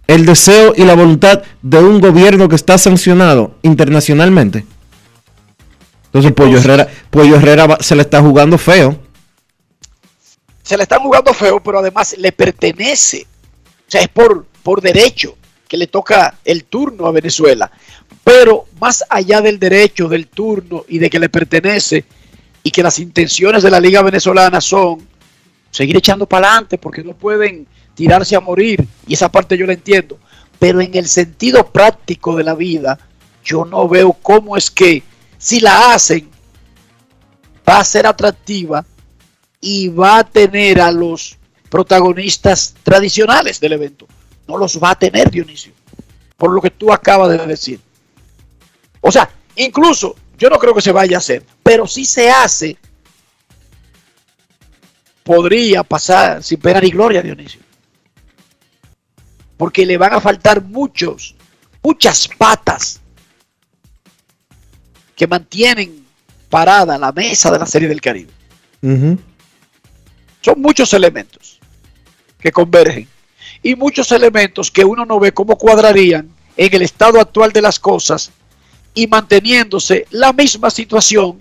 el 0.07 0.25
deseo 0.25 0.73
y 0.75 0.83
la 0.83 0.95
voluntad 0.95 1.43
de 1.61 1.77
un 1.77 2.01
gobierno 2.01 2.49
que 2.49 2.55
está 2.55 2.79
sancionado 2.79 3.59
internacionalmente. 3.61 4.65
Entonces 6.05 6.31
Pollo 6.31 6.57
Herrera, 6.57 6.87
Pollo 7.11 7.35
Herrera 7.35 7.77
se 7.81 7.95
le 7.95 8.01
está 8.01 8.19
jugando 8.19 8.57
feo. 8.57 8.99
Se 10.63 10.75
le 10.75 10.81
están 10.81 11.01
jugando 11.01 11.35
feo, 11.35 11.61
pero 11.61 11.77
además 11.77 12.15
le 12.17 12.31
pertenece. 12.31 13.27
O 13.87 13.91
sea, 13.91 14.01
es 14.01 14.07
por, 14.07 14.47
por 14.63 14.81
derecho 14.81 15.37
que 15.73 15.77
le 15.77 15.87
toca 15.87 16.37
el 16.45 16.65
turno 16.65 17.07
a 17.07 17.11
Venezuela. 17.11 17.71
Pero 18.23 18.67
más 18.79 19.03
allá 19.09 19.41
del 19.41 19.57
derecho, 19.57 20.07
del 20.07 20.27
turno 20.27 20.85
y 20.87 20.99
de 20.99 21.09
que 21.09 21.17
le 21.17 21.29
pertenece 21.29 22.05
y 22.61 22.69
que 22.69 22.83
las 22.83 22.99
intenciones 22.99 23.63
de 23.63 23.71
la 23.71 23.79
Liga 23.79 24.03
Venezolana 24.03 24.61
son 24.61 24.99
seguir 25.71 25.97
echando 25.97 26.27
para 26.27 26.47
adelante 26.47 26.77
porque 26.77 27.03
no 27.03 27.15
pueden 27.15 27.65
tirarse 27.95 28.35
a 28.35 28.39
morir 28.39 28.87
y 29.07 29.15
esa 29.15 29.31
parte 29.31 29.57
yo 29.57 29.65
la 29.65 29.73
entiendo. 29.73 30.19
Pero 30.59 30.79
en 30.79 30.93
el 30.95 31.07
sentido 31.07 31.65
práctico 31.65 32.35
de 32.35 32.43
la 32.43 32.53
vida, 32.53 32.99
yo 33.43 33.65
no 33.65 33.89
veo 33.89 34.13
cómo 34.13 34.55
es 34.55 34.69
que 34.69 35.01
si 35.39 35.59
la 35.59 35.91
hacen 35.91 36.29
va 37.67 37.79
a 37.79 37.83
ser 37.83 38.05
atractiva 38.05 38.85
y 39.59 39.87
va 39.87 40.19
a 40.19 40.23
tener 40.23 40.79
a 40.79 40.91
los 40.91 41.35
protagonistas 41.67 42.75
tradicionales 42.83 43.59
del 43.59 43.73
evento. 43.73 44.07
No 44.47 44.57
los 44.57 44.81
va 44.81 44.91
a 44.91 44.99
tener, 44.99 45.31
Dionisio, 45.31 45.73
por 46.37 46.51
lo 46.51 46.61
que 46.61 46.69
tú 46.69 46.91
acabas 46.91 47.29
de 47.29 47.45
decir. 47.45 47.79
O 49.01 49.11
sea, 49.11 49.29
incluso 49.55 50.15
yo 50.37 50.49
no 50.49 50.59
creo 50.59 50.73
que 50.73 50.81
se 50.81 50.91
vaya 50.91 51.17
a 51.17 51.19
hacer, 51.19 51.45
pero 51.61 51.87
si 51.87 52.05
se 52.05 52.29
hace, 52.29 52.77
podría 55.23 55.83
pasar 55.83 56.43
sin 56.43 56.59
pena 56.59 56.81
ni 56.81 56.89
gloria, 56.89 57.21
Dionisio. 57.21 57.61
Porque 59.57 59.85
le 59.85 59.97
van 59.97 60.13
a 60.13 60.21
faltar 60.21 60.61
muchos, 60.61 61.35
muchas 61.81 62.27
patas 62.27 62.99
que 65.15 65.27
mantienen 65.27 66.05
parada 66.49 66.97
la 66.97 67.11
mesa 67.11 67.51
de 67.51 67.59
la 67.59 67.65
Serie 67.65 67.87
del 67.87 68.01
Caribe. 68.01 68.31
Son 70.41 70.59
muchos 70.61 70.93
elementos 70.93 71.59
que 72.39 72.51
convergen 72.51 73.07
y 73.63 73.75
muchos 73.75 74.11
elementos 74.11 74.69
que 74.69 74.83
uno 74.83 75.05
no 75.05 75.19
ve 75.19 75.33
cómo 75.33 75.57
cuadrarían 75.57 76.29
en 76.57 76.75
el 76.75 76.81
estado 76.81 77.19
actual 77.19 77.51
de 77.53 77.61
las 77.61 77.79
cosas 77.79 78.31
y 78.93 79.07
manteniéndose 79.07 80.05
la 80.11 80.33
misma 80.33 80.69
situación 80.69 81.39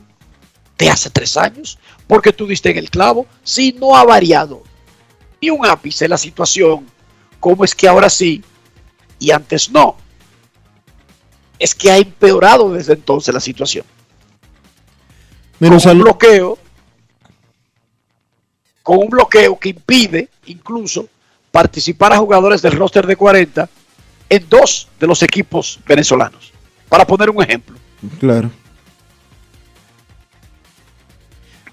de 0.78 0.88
hace 0.88 1.10
tres 1.10 1.36
años, 1.36 1.78
porque 2.06 2.32
tú 2.32 2.46
diste 2.46 2.70
en 2.70 2.78
el 2.78 2.90
clavo, 2.90 3.26
si 3.42 3.72
no 3.72 3.96
ha 3.96 4.04
variado 4.04 4.62
ni 5.40 5.50
un 5.50 5.66
ápice 5.66 6.08
la 6.08 6.16
situación, 6.16 6.86
¿cómo 7.40 7.64
es 7.64 7.74
que 7.74 7.88
ahora 7.88 8.08
sí 8.08 8.42
y 9.18 9.32
antes 9.32 9.70
no? 9.70 9.96
Es 11.58 11.74
que 11.74 11.90
ha 11.90 11.98
empeorado 11.98 12.72
desde 12.72 12.94
entonces 12.94 13.34
la 13.34 13.40
situación. 13.40 13.84
Mira, 15.58 15.76
un 15.76 15.98
bloqueo, 16.00 16.58
con 18.82 18.98
un 18.98 19.08
bloqueo 19.08 19.58
que 19.58 19.68
impide 19.68 20.28
incluso 20.46 21.08
participar 21.52 22.12
a 22.12 22.18
jugadores 22.18 22.60
del 22.62 22.72
roster 22.72 23.06
de 23.06 23.14
40 23.14 23.68
en 24.28 24.44
dos 24.48 24.88
de 24.98 25.06
los 25.06 25.22
equipos 25.22 25.78
venezolanos. 25.86 26.52
Para 26.88 27.06
poner 27.06 27.30
un 27.30 27.42
ejemplo. 27.42 27.76
Claro. 28.18 28.50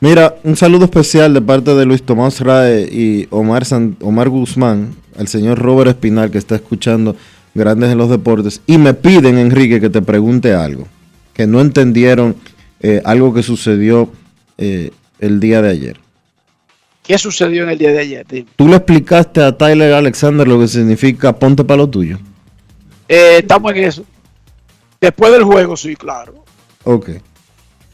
Mira, 0.02 0.36
un 0.44 0.56
saludo 0.56 0.86
especial 0.86 1.34
de 1.34 1.42
parte 1.42 1.74
de 1.76 1.86
Luis 1.86 2.04
Tomás 2.04 2.40
Rae 2.40 2.84
y 2.90 3.28
Omar, 3.32 3.66
San- 3.66 3.98
Omar 4.02 4.30
Guzmán, 4.30 4.96
al 5.18 5.28
señor 5.28 5.60
Robert 5.60 5.90
Espinal 5.90 6.32
que 6.32 6.38
está 6.38 6.56
escuchando 6.56 7.16
Grandes 7.54 7.92
en 7.92 7.98
los 7.98 8.10
Deportes. 8.10 8.62
Y 8.66 8.78
me 8.78 8.94
piden, 8.94 9.38
Enrique, 9.38 9.82
que 9.82 9.90
te 9.90 10.02
pregunte 10.02 10.54
algo. 10.54 10.88
Que 11.34 11.48
no 11.48 11.60
entendieron 11.60 12.36
eh, 12.80 13.02
algo 13.04 13.34
que 13.34 13.44
sucedió 13.44 14.10
eh, 14.58 14.92
el 15.20 15.40
día 15.42 15.62
de 15.62 15.70
ayer. 15.70 16.00
¿Qué 17.10 17.18
sucedió 17.18 17.64
en 17.64 17.70
el 17.72 17.78
día 17.80 17.92
de 17.92 18.02
ayer? 18.02 18.24
¿Tú 18.56 18.68
le 18.68 18.76
explicaste 18.76 19.42
a 19.42 19.58
Tyler 19.58 19.94
Alexander 19.94 20.48
lo 20.48 20.60
que 20.60 20.68
significa 20.68 21.34
ponte 21.34 21.64
para 21.64 21.78
lo 21.78 21.90
tuyo? 21.90 22.20
Eh, 23.08 23.38
estamos 23.40 23.72
en 23.72 23.84
eso. 23.84 24.06
Después 25.02 25.32
del 25.32 25.44
juego, 25.44 25.76
sí, 25.76 25.96
claro. 25.96 26.46
Ok. 26.84 27.10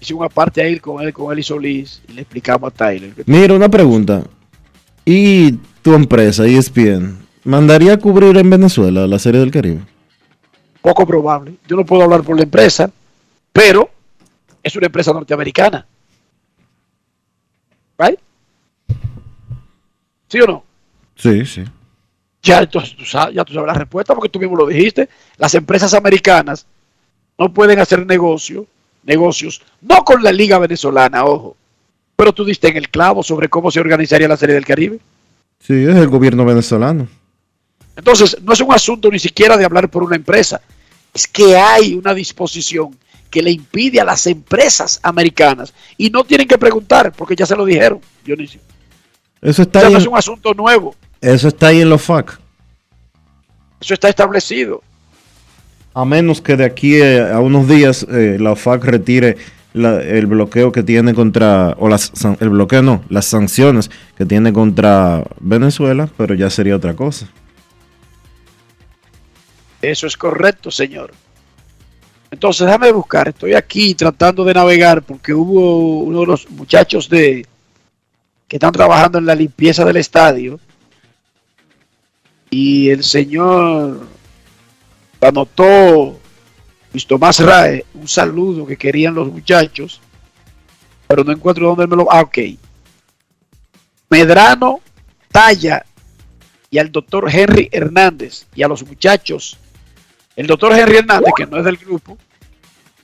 Hice 0.01 0.13
una 0.13 0.27
parte 0.27 0.61
ahí 0.61 0.81
con 0.81 1.01
él, 1.01 1.13
con 1.13 1.31
él 1.31 1.39
y 1.39 1.43
Solís, 1.43 2.01
y 2.09 2.11
le 2.11 2.23
explicamos 2.23 2.73
a 2.73 2.75
Tyler. 2.75 3.13
Mira, 3.25 3.53
una 3.53 3.69
pregunta. 3.69 4.21
¿Y 5.05 5.53
tu 5.81 5.93
empresa, 5.93 6.45
ESPN, 6.45 7.17
mandaría 7.45 7.93
a 7.93 7.97
cubrir 7.97 8.35
en 8.35 8.49
Venezuela 8.49 9.07
la 9.07 9.17
Serie 9.17 9.39
del 9.39 9.51
Caribe? 9.51 9.79
Poco 10.81 11.07
probable. 11.07 11.53
Yo 11.69 11.77
no 11.77 11.85
puedo 11.85 12.03
hablar 12.03 12.21
por 12.21 12.35
la 12.35 12.43
empresa, 12.43 12.91
pero 13.53 13.89
es 14.61 14.75
una 14.75 14.87
empresa 14.87 15.13
norteamericana. 15.13 15.87
¿Right? 17.97 18.19
¿Sí 20.35 20.41
o 20.41 20.47
no? 20.47 20.65
Sí, 21.15 21.45
sí. 21.45 21.63
Ya, 22.43 22.59
entonces, 22.59 22.93
tú 22.93 23.05
sabes, 23.05 23.33
ya 23.33 23.45
tú 23.45 23.53
sabes 23.53 23.67
la 23.67 23.73
respuesta 23.73 24.13
porque 24.13 24.27
tú 24.27 24.37
mismo 24.37 24.57
lo 24.57 24.67
dijiste. 24.67 25.07
Las 25.37 25.55
empresas 25.55 25.93
americanas 25.93 26.65
no 27.37 27.53
pueden 27.53 27.79
hacer 27.79 28.05
negocio, 28.05 28.67
negocios, 29.03 29.61
no 29.79 30.03
con 30.03 30.21
la 30.21 30.33
Liga 30.33 30.59
Venezolana, 30.59 31.23
ojo. 31.23 31.55
Pero 32.17 32.33
tú 32.33 32.43
diste 32.43 32.67
en 32.67 32.75
el 32.75 32.89
clavo 32.89 33.23
sobre 33.23 33.47
cómo 33.47 33.71
se 33.71 33.79
organizaría 33.79 34.27
la 34.27 34.35
Serie 34.35 34.55
del 34.55 34.65
Caribe. 34.65 34.99
Sí, 35.61 35.85
es 35.85 35.95
el 35.95 36.09
gobierno 36.09 36.43
venezolano. 36.43 37.07
Entonces, 37.95 38.35
no 38.41 38.51
es 38.51 38.59
un 38.59 38.73
asunto 38.73 39.09
ni 39.09 39.19
siquiera 39.19 39.55
de 39.55 39.63
hablar 39.63 39.89
por 39.89 40.03
una 40.03 40.17
empresa. 40.17 40.59
Es 41.13 41.27
que 41.27 41.55
hay 41.55 41.93
una 41.93 42.13
disposición 42.13 42.93
que 43.31 43.41
le 43.41 43.51
impide 43.51 44.01
a 44.01 44.05
las 44.05 44.27
empresas 44.27 44.99
americanas 45.01 45.73
y 45.97 46.09
no 46.09 46.25
tienen 46.25 46.45
que 46.45 46.57
preguntar 46.57 47.13
porque 47.13 47.37
ya 47.37 47.45
se 47.45 47.55
lo 47.55 47.63
dijeron, 47.63 48.01
Dionisio. 48.25 48.59
Eso 49.41 49.61
está 49.63 49.79
O 49.79 49.81
sea, 49.81 49.87
ahí. 49.89 49.93
no 49.93 49.99
es 49.99 50.07
un 50.07 50.17
asunto 50.17 50.53
nuevo. 50.53 50.95
Eso 51.21 51.47
está 51.47 51.67
ahí 51.67 51.81
en 51.81 51.89
los 51.89 52.01
FAC. 52.01 52.39
Eso 53.81 53.93
está 53.93 54.09
establecido. 54.09 54.81
A 55.93 56.03
menos 56.05 56.41
que 56.41 56.55
de 56.57 56.65
aquí 56.65 56.95
eh, 56.95 57.21
a 57.31 57.39
unos 57.39 57.67
días 57.67 58.05
eh, 58.09 58.37
la 58.39 58.51
OFAC 58.51 58.83
retire 58.83 59.37
la- 59.73 60.01
el 60.01 60.25
bloqueo 60.25 60.71
que 60.71 60.83
tiene 60.83 61.13
contra, 61.13 61.75
o 61.79 61.87
las, 61.87 62.11
el 62.39 62.49
bloqueo 62.49 62.81
no, 62.81 63.03
las 63.09 63.25
sanciones 63.25 63.89
que 64.17 64.25
tiene 64.25 64.51
contra 64.51 65.23
Venezuela, 65.39 66.09
pero 66.17 66.33
ya 66.35 66.49
sería 66.49 66.75
otra 66.75 66.95
cosa. 66.95 67.27
Eso 69.81 70.07
es 70.07 70.17
correcto, 70.17 70.71
señor. 70.71 71.11
Entonces, 72.31 72.65
déjame 72.65 72.91
buscar. 72.91 73.27
Estoy 73.29 73.53
aquí 73.53 73.93
tratando 73.95 74.43
de 74.43 74.53
navegar 74.53 75.01
porque 75.03 75.33
hubo 75.33 75.99
uno 75.99 76.21
de 76.21 76.25
los 76.25 76.49
muchachos 76.49 77.07
de 77.07 77.45
que 78.47 78.57
están 78.57 78.71
trabajando 78.71 79.17
en 79.17 79.25
la 79.25 79.35
limpieza 79.35 79.83
del 79.85 79.97
estadio 79.97 80.59
y 82.49 82.89
el 82.89 83.03
señor 83.03 84.07
anotó 85.21 86.19
Luis 86.93 87.07
Tomás 87.07 87.39
Rae 87.39 87.85
un 87.93 88.07
saludo 88.07 88.65
que 88.65 88.77
querían 88.77 89.15
los 89.15 89.31
muchachos, 89.31 89.99
pero 91.07 91.23
no 91.23 91.31
encuentro 91.31 91.67
dónde 91.67 91.87
me 91.87 91.95
lo. 91.95 92.11
Ah, 92.11 92.21
ok. 92.21 92.37
Medrano, 94.09 94.79
Talla 95.29 95.85
y 96.69 96.77
al 96.77 96.91
doctor 96.91 97.27
Henry 97.29 97.67
Hernández 97.71 98.45
y 98.55 98.63
a 98.63 98.67
los 98.67 98.85
muchachos 98.85 99.57
el 100.35 100.47
doctor 100.47 100.73
Henry 100.73 100.97
Hernández, 100.97 101.33
que 101.35 101.45
no 101.45 101.57
es 101.57 101.65
del 101.65 101.77
grupo, 101.77 102.17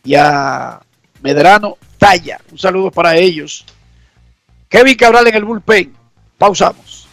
y 0.03 0.15
a 0.15 0.81
Medrano 1.21 1.77
Talla. 1.97 2.41
Un 2.51 2.57
saludo 2.57 2.91
para 2.91 3.15
ellos. 3.15 3.65
Kevin 4.71 4.95
Cabral 4.95 5.27
en 5.27 5.35
el 5.35 5.43
bullpen. 5.43 5.93
Pausamos. 6.37 7.05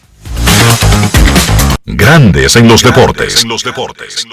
Grandes 1.83 2.55
en 2.55 2.69
los 2.69 2.81
deportes. 2.81 3.43
En 3.43 3.49
los 3.49 3.63
deportes. 3.63 4.25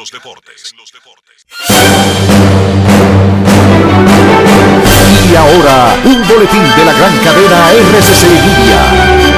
Y 5.29 5.35
ahora, 5.35 5.97
un 6.05 6.29
boletín 6.29 6.63
de 6.77 6.85
la 6.85 6.93
gran 6.93 7.19
cadena 7.19 7.73
RCC 7.73 8.29
Media. 8.31 9.36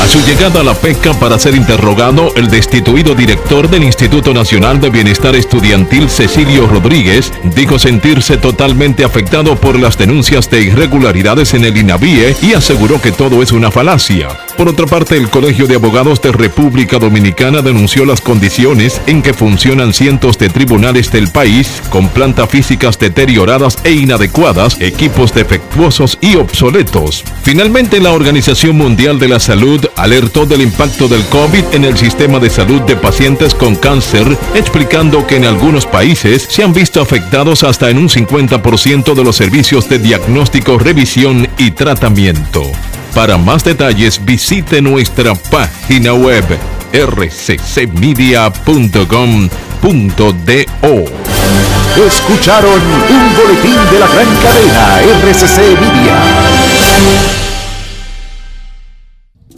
A 0.00 0.08
su 0.08 0.20
llegada 0.24 0.60
a 0.60 0.62
la 0.62 0.74
pesca 0.74 1.12
para 1.14 1.38
ser 1.38 1.54
interrogado, 1.54 2.32
el 2.36 2.48
destituido 2.48 3.14
director 3.14 3.68
del 3.68 3.82
Instituto 3.82 4.32
Nacional 4.32 4.80
de 4.80 4.90
Bienestar 4.90 5.34
Estudiantil, 5.34 6.08
Cecilio 6.08 6.66
Rodríguez, 6.66 7.32
dijo 7.56 7.78
sentirse 7.78 8.36
totalmente 8.36 9.04
afectado 9.04 9.56
por 9.56 9.78
las 9.78 9.98
denuncias 9.98 10.48
de 10.48 10.62
irregularidades 10.62 11.54
en 11.54 11.64
el 11.64 11.76
INAVIE 11.76 12.36
y 12.42 12.54
aseguró 12.54 13.00
que 13.00 13.12
todo 13.12 13.42
es 13.42 13.52
una 13.52 13.70
falacia. 13.70 14.45
Por 14.56 14.68
otra 14.68 14.86
parte, 14.86 15.18
el 15.18 15.28
Colegio 15.28 15.66
de 15.66 15.74
Abogados 15.74 16.22
de 16.22 16.32
República 16.32 16.98
Dominicana 16.98 17.60
denunció 17.60 18.06
las 18.06 18.22
condiciones 18.22 19.02
en 19.06 19.20
que 19.20 19.34
funcionan 19.34 19.92
cientos 19.92 20.38
de 20.38 20.48
tribunales 20.48 21.12
del 21.12 21.28
país 21.28 21.82
con 21.90 22.08
plantas 22.08 22.48
físicas 22.48 22.98
deterioradas 22.98 23.76
e 23.84 23.92
inadecuadas, 23.92 24.80
equipos 24.80 25.34
defectuosos 25.34 26.16
y 26.22 26.36
obsoletos. 26.36 27.22
Finalmente, 27.42 28.00
la 28.00 28.12
Organización 28.12 28.78
Mundial 28.78 29.18
de 29.18 29.28
la 29.28 29.40
Salud 29.40 29.86
alertó 29.94 30.46
del 30.46 30.62
impacto 30.62 31.06
del 31.06 31.24
COVID 31.26 31.64
en 31.72 31.84
el 31.84 31.98
sistema 31.98 32.38
de 32.38 32.48
salud 32.48 32.80
de 32.82 32.96
pacientes 32.96 33.54
con 33.54 33.76
cáncer, 33.76 34.26
explicando 34.54 35.26
que 35.26 35.36
en 35.36 35.44
algunos 35.44 35.84
países 35.84 36.46
se 36.48 36.62
han 36.62 36.72
visto 36.72 37.02
afectados 37.02 37.62
hasta 37.62 37.90
en 37.90 37.98
un 37.98 38.08
50% 38.08 39.14
de 39.14 39.24
los 39.24 39.36
servicios 39.36 39.86
de 39.90 39.98
diagnóstico, 39.98 40.78
revisión 40.78 41.46
y 41.58 41.72
tratamiento. 41.72 42.62
Para 43.16 43.38
más 43.38 43.64
detalles 43.64 44.22
visite 44.22 44.82
nuestra 44.82 45.34
página 45.34 46.12
web 46.12 46.44
rccmedia.com.do. 46.92 48.44
Escucharon 52.06 52.82
un 53.08 53.34
boletín 53.34 53.78
de 53.90 53.98
la 54.00 54.06
gran 54.06 54.28
cadena 54.42 55.00
RCC 55.00 55.56
Media. 55.80 57.45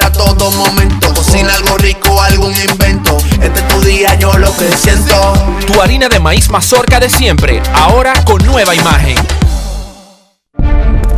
a 0.00 0.12
todo 0.12 0.50
momento. 0.50 1.14
Cocina 1.14 1.54
algo 1.54 1.76
rico, 1.78 2.20
algún 2.20 2.52
invento. 2.54 3.16
Este 3.40 3.60
es 3.60 3.68
tu 3.68 3.80
día, 3.80 4.14
yo 4.16 4.36
lo 4.36 4.54
que 4.56 4.70
siento. 4.76 5.32
Tu 5.66 5.80
harina 5.80 6.08
de 6.08 6.20
maíz 6.20 6.50
mazorca 6.50 7.00
de 7.00 7.08
siempre, 7.08 7.62
ahora 7.74 8.12
con 8.24 8.44
nueva 8.44 8.74
imagen. 8.74 9.16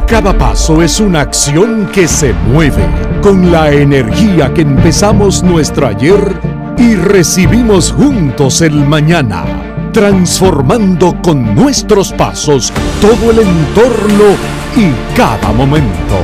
Cada 0.07 0.37
paso 0.37 0.83
es 0.83 1.01
una 1.01 1.21
acción 1.21 1.89
que 1.93 2.07
se 2.09 2.33
mueve 2.33 2.85
con 3.23 3.51
la 3.51 3.71
energía 3.71 4.53
que 4.53 4.63
empezamos 4.63 5.43
nuestro 5.43 5.87
ayer 5.87 6.41
y 6.79 6.95
recibimos 6.95 7.93
juntos 7.93 8.61
el 8.61 8.75
mañana, 8.75 9.45
transformando 9.93 11.21
con 11.23 11.55
nuestros 11.55 12.13
pasos 12.13 12.73
todo 13.01 13.31
el 13.31 13.41
entorno 13.41 14.37
y 14.77 15.17
cada 15.17 15.53
momento. 15.53 16.19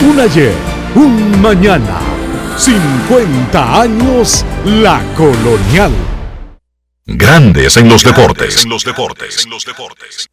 Un 0.00 0.20
ayer, 0.20 0.52
un 0.94 1.40
mañana, 1.40 1.98
50 2.56 3.80
años 3.80 4.44
la 4.64 5.02
colonial. 5.16 5.92
Grandes 7.06 7.76
en 7.76 7.88
los 7.88 8.04
deportes. 8.04 8.62
En 8.62 8.70
los 8.70 8.84
deportes. 8.84 9.44
En 9.44 9.50
los 9.50 9.64
deportes. 9.64 10.28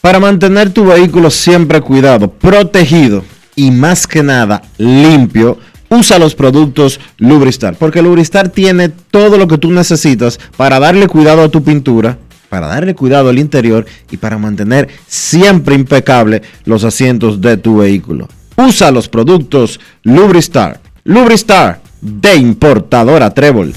Para 0.00 0.20
mantener 0.20 0.70
tu 0.70 0.86
vehículo 0.86 1.30
siempre 1.30 1.80
cuidado, 1.80 2.30
protegido 2.30 3.24
y 3.56 3.70
más 3.70 4.06
que 4.06 4.22
nada 4.22 4.62
limpio, 4.78 5.58
usa 5.88 6.18
los 6.18 6.34
productos 6.34 7.00
Lubristar. 7.18 7.76
Porque 7.76 8.02
Lubristar 8.02 8.50
tiene 8.50 8.88
todo 8.88 9.38
lo 9.38 9.48
que 9.48 9.58
tú 9.58 9.70
necesitas 9.70 10.38
para 10.56 10.78
darle 10.78 11.08
cuidado 11.08 11.42
a 11.42 11.48
tu 11.48 11.62
pintura, 11.62 12.18
para 12.54 12.68
darle 12.68 12.94
cuidado 12.94 13.30
al 13.30 13.40
interior 13.40 13.84
y 14.12 14.16
para 14.16 14.38
mantener 14.38 14.88
siempre 15.08 15.74
impecable 15.74 16.40
los 16.64 16.84
asientos 16.84 17.40
de 17.40 17.56
tu 17.56 17.78
vehículo. 17.78 18.28
Usa 18.54 18.92
los 18.92 19.08
productos 19.08 19.80
Lubristar. 20.04 20.80
Lubristar 21.02 21.80
de 22.00 22.36
importadora 22.36 23.34
Trébol. 23.34 23.74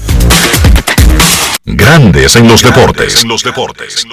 Grandes 1.64 2.36
en 2.36 2.46
los 2.46 2.62
deportes. 2.62 3.20
En 3.24 3.28
los 3.28 3.42
deportes. 3.42 4.06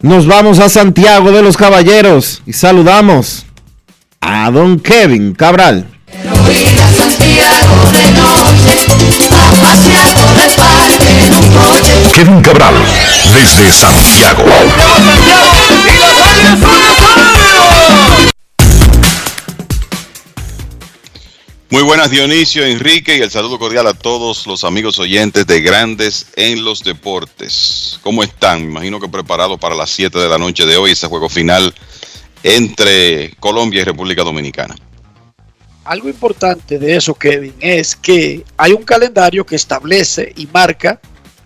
Nos 0.00 0.26
vamos 0.26 0.58
a 0.58 0.70
Santiago 0.70 1.30
de 1.30 1.42
los 1.42 1.58
Caballeros 1.58 2.40
y 2.46 2.54
saludamos 2.54 3.44
a 4.22 4.50
don 4.50 4.80
Kevin 4.80 5.34
Cabral. 5.34 5.86
Kevin 12.14 12.42
Cabral, 12.42 12.74
desde 13.34 13.70
Santiago. 13.70 14.44
Muy 21.70 21.82
buenas 21.82 22.10
Dionisio, 22.10 22.64
Enrique 22.64 23.16
y 23.16 23.20
el 23.20 23.30
saludo 23.30 23.58
cordial 23.58 23.86
a 23.86 23.94
todos 23.94 24.46
los 24.46 24.64
amigos 24.64 24.98
oyentes 24.98 25.46
de 25.46 25.60
Grandes 25.60 26.26
en 26.36 26.64
los 26.64 26.82
Deportes. 26.82 28.00
¿Cómo 28.02 28.22
están? 28.22 28.62
Me 28.62 28.70
imagino 28.70 28.98
que 28.98 29.08
preparados 29.08 29.58
para 29.58 29.74
las 29.74 29.90
7 29.90 30.18
de 30.18 30.28
la 30.28 30.38
noche 30.38 30.64
de 30.66 30.76
hoy, 30.76 30.92
ese 30.92 31.06
juego 31.06 31.28
final 31.28 31.74
entre 32.42 33.34
Colombia 33.38 33.82
y 33.82 33.84
República 33.84 34.24
Dominicana. 34.24 34.74
Algo 35.88 36.10
importante 36.10 36.78
de 36.78 36.96
eso, 36.96 37.14
Kevin, 37.14 37.54
es 37.60 37.96
que 37.96 38.44
hay 38.58 38.74
un 38.74 38.82
calendario 38.82 39.46
que 39.46 39.56
establece 39.56 40.34
y 40.36 40.46
marca 40.46 41.00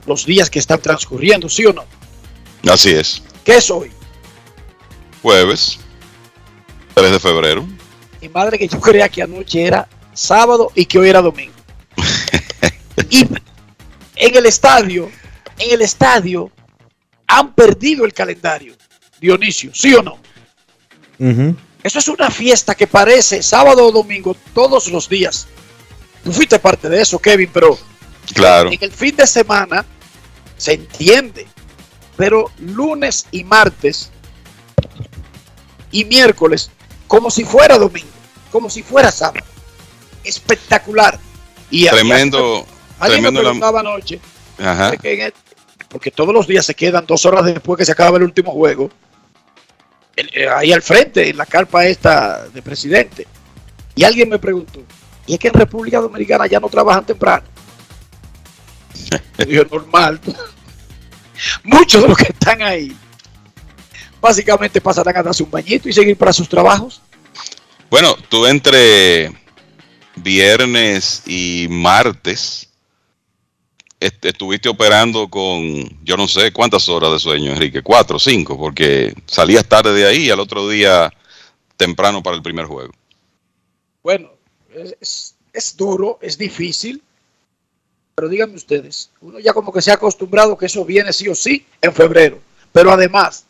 los 0.04 0.26
días 0.26 0.50
que 0.50 0.58
están 0.58 0.82
transcurriendo, 0.82 1.48
¿sí 1.48 1.64
o 1.64 1.72
no? 1.72 1.84
Así 2.68 2.90
es. 2.90 3.22
¿Qué 3.44 3.58
es 3.58 3.70
hoy? 3.70 3.92
Jueves, 5.22 5.78
3 6.94 7.12
de 7.12 7.20
febrero. 7.20 7.64
Mi 8.20 8.28
madre 8.30 8.58
que 8.58 8.66
yo 8.66 8.80
creía 8.80 9.08
que 9.08 9.22
anoche 9.22 9.62
era 9.62 9.88
sábado 10.12 10.72
y 10.74 10.86
que 10.86 10.98
hoy 10.98 11.08
era 11.08 11.22
domingo. 11.22 11.54
y 13.10 13.20
en 14.16 14.36
el 14.36 14.46
estadio, 14.46 15.08
en 15.56 15.70
el 15.70 15.82
estadio, 15.82 16.50
han 17.28 17.54
perdido 17.54 18.04
el 18.04 18.12
calendario. 18.12 18.74
Dionisio, 19.20 19.70
¿sí 19.72 19.94
o 19.94 20.02
no? 20.02 20.18
Eso 21.82 21.98
es 21.98 22.08
una 22.08 22.30
fiesta 22.30 22.74
que 22.74 22.86
parece 22.86 23.42
sábado 23.42 23.86
o 23.86 23.92
domingo 23.92 24.36
todos 24.54 24.88
los 24.88 25.08
días. 25.08 25.48
Tú 26.22 26.32
fuiste 26.32 26.58
parte 26.58 26.88
de 26.88 27.00
eso, 27.00 27.18
Kevin, 27.18 27.50
pero 27.52 27.76
claro. 28.34 28.70
en 28.70 28.78
el 28.80 28.92
fin 28.92 29.16
de 29.16 29.26
semana 29.26 29.84
se 30.56 30.74
entiende. 30.74 31.46
Pero 32.16 32.50
lunes 32.58 33.26
y 33.32 33.42
martes 33.42 34.10
y 35.90 36.04
miércoles, 36.04 36.70
como 37.08 37.30
si 37.30 37.44
fuera 37.44 37.78
domingo, 37.78 38.08
como 38.50 38.70
si 38.70 38.82
fuera 38.82 39.10
sábado. 39.10 39.44
Espectacular. 40.22 41.18
Y 41.70 41.88
tremendo. 41.88 42.66
Alguien 43.00 43.22
tremendo 43.22 43.40
me 43.40 43.44
preguntaba 43.44 43.80
anoche, 43.80 44.20
Ajá. 44.58 44.92
porque 45.88 46.10
todos 46.12 46.32
los 46.32 46.46
días 46.46 46.64
se 46.64 46.74
quedan 46.74 47.06
dos 47.06 47.26
horas 47.26 47.44
después 47.44 47.76
que 47.76 47.84
se 47.84 47.92
acaba 47.92 48.18
el 48.18 48.22
último 48.22 48.52
juego, 48.52 48.90
ahí 50.54 50.72
al 50.72 50.82
frente, 50.82 51.30
en 51.30 51.36
la 51.36 51.46
carpa 51.46 51.86
esta 51.86 52.48
de 52.48 52.62
presidente. 52.62 53.26
Y 53.94 54.04
alguien 54.04 54.28
me 54.28 54.38
preguntó, 54.38 54.82
¿y 55.26 55.34
es 55.34 55.38
que 55.38 55.48
en 55.48 55.54
República 55.54 56.00
Dominicana 56.00 56.46
ya 56.46 56.60
no 56.60 56.68
trabajan 56.68 57.04
temprano? 57.04 57.44
Yo 59.48 59.64
normal. 59.64 60.20
Muchos 61.64 62.02
de 62.02 62.08
los 62.08 62.16
que 62.16 62.32
están 62.32 62.62
ahí 62.62 62.96
básicamente 64.20 64.80
pasarán 64.80 65.16
a 65.16 65.22
darse 65.22 65.42
un 65.42 65.50
bañito 65.50 65.88
y 65.88 65.92
seguir 65.92 66.16
para 66.16 66.32
sus 66.32 66.48
trabajos. 66.48 67.02
Bueno, 67.90 68.16
tú 68.28 68.46
entre 68.46 69.32
viernes 70.16 71.22
y 71.26 71.66
martes 71.68 72.68
est- 74.06 74.24
estuviste 74.24 74.68
operando 74.68 75.28
con 75.28 75.62
yo 76.04 76.16
no 76.16 76.26
sé 76.28 76.52
cuántas 76.52 76.88
horas 76.88 77.12
de 77.12 77.18
sueño, 77.18 77.52
Enrique, 77.52 77.82
cuatro 77.82 78.18
cinco, 78.18 78.58
porque 78.58 79.14
salías 79.26 79.66
tarde 79.66 79.92
de 79.92 80.06
ahí 80.06 80.24
y 80.26 80.30
al 80.30 80.40
otro 80.40 80.68
día 80.68 81.12
temprano 81.76 82.22
para 82.22 82.36
el 82.36 82.42
primer 82.42 82.66
juego. 82.66 82.92
Bueno, 84.02 84.30
es, 84.74 84.96
es- 85.00 85.34
es 85.52 85.76
duro, 85.76 86.18
es 86.22 86.38
difícil, 86.38 87.02
pero 88.14 88.28
díganme 88.28 88.54
ustedes, 88.56 89.10
uno 89.20 89.38
ya 89.38 89.52
como 89.52 89.72
que 89.72 89.82
se 89.82 89.90
ha 89.90 89.94
acostumbrado 89.94 90.56
que 90.56 90.66
eso 90.66 90.84
viene 90.84 91.12
sí 91.12 91.28
o 91.28 91.34
sí 91.34 91.66
en 91.80 91.92
febrero, 91.92 92.40
pero 92.72 92.90
además, 92.90 93.44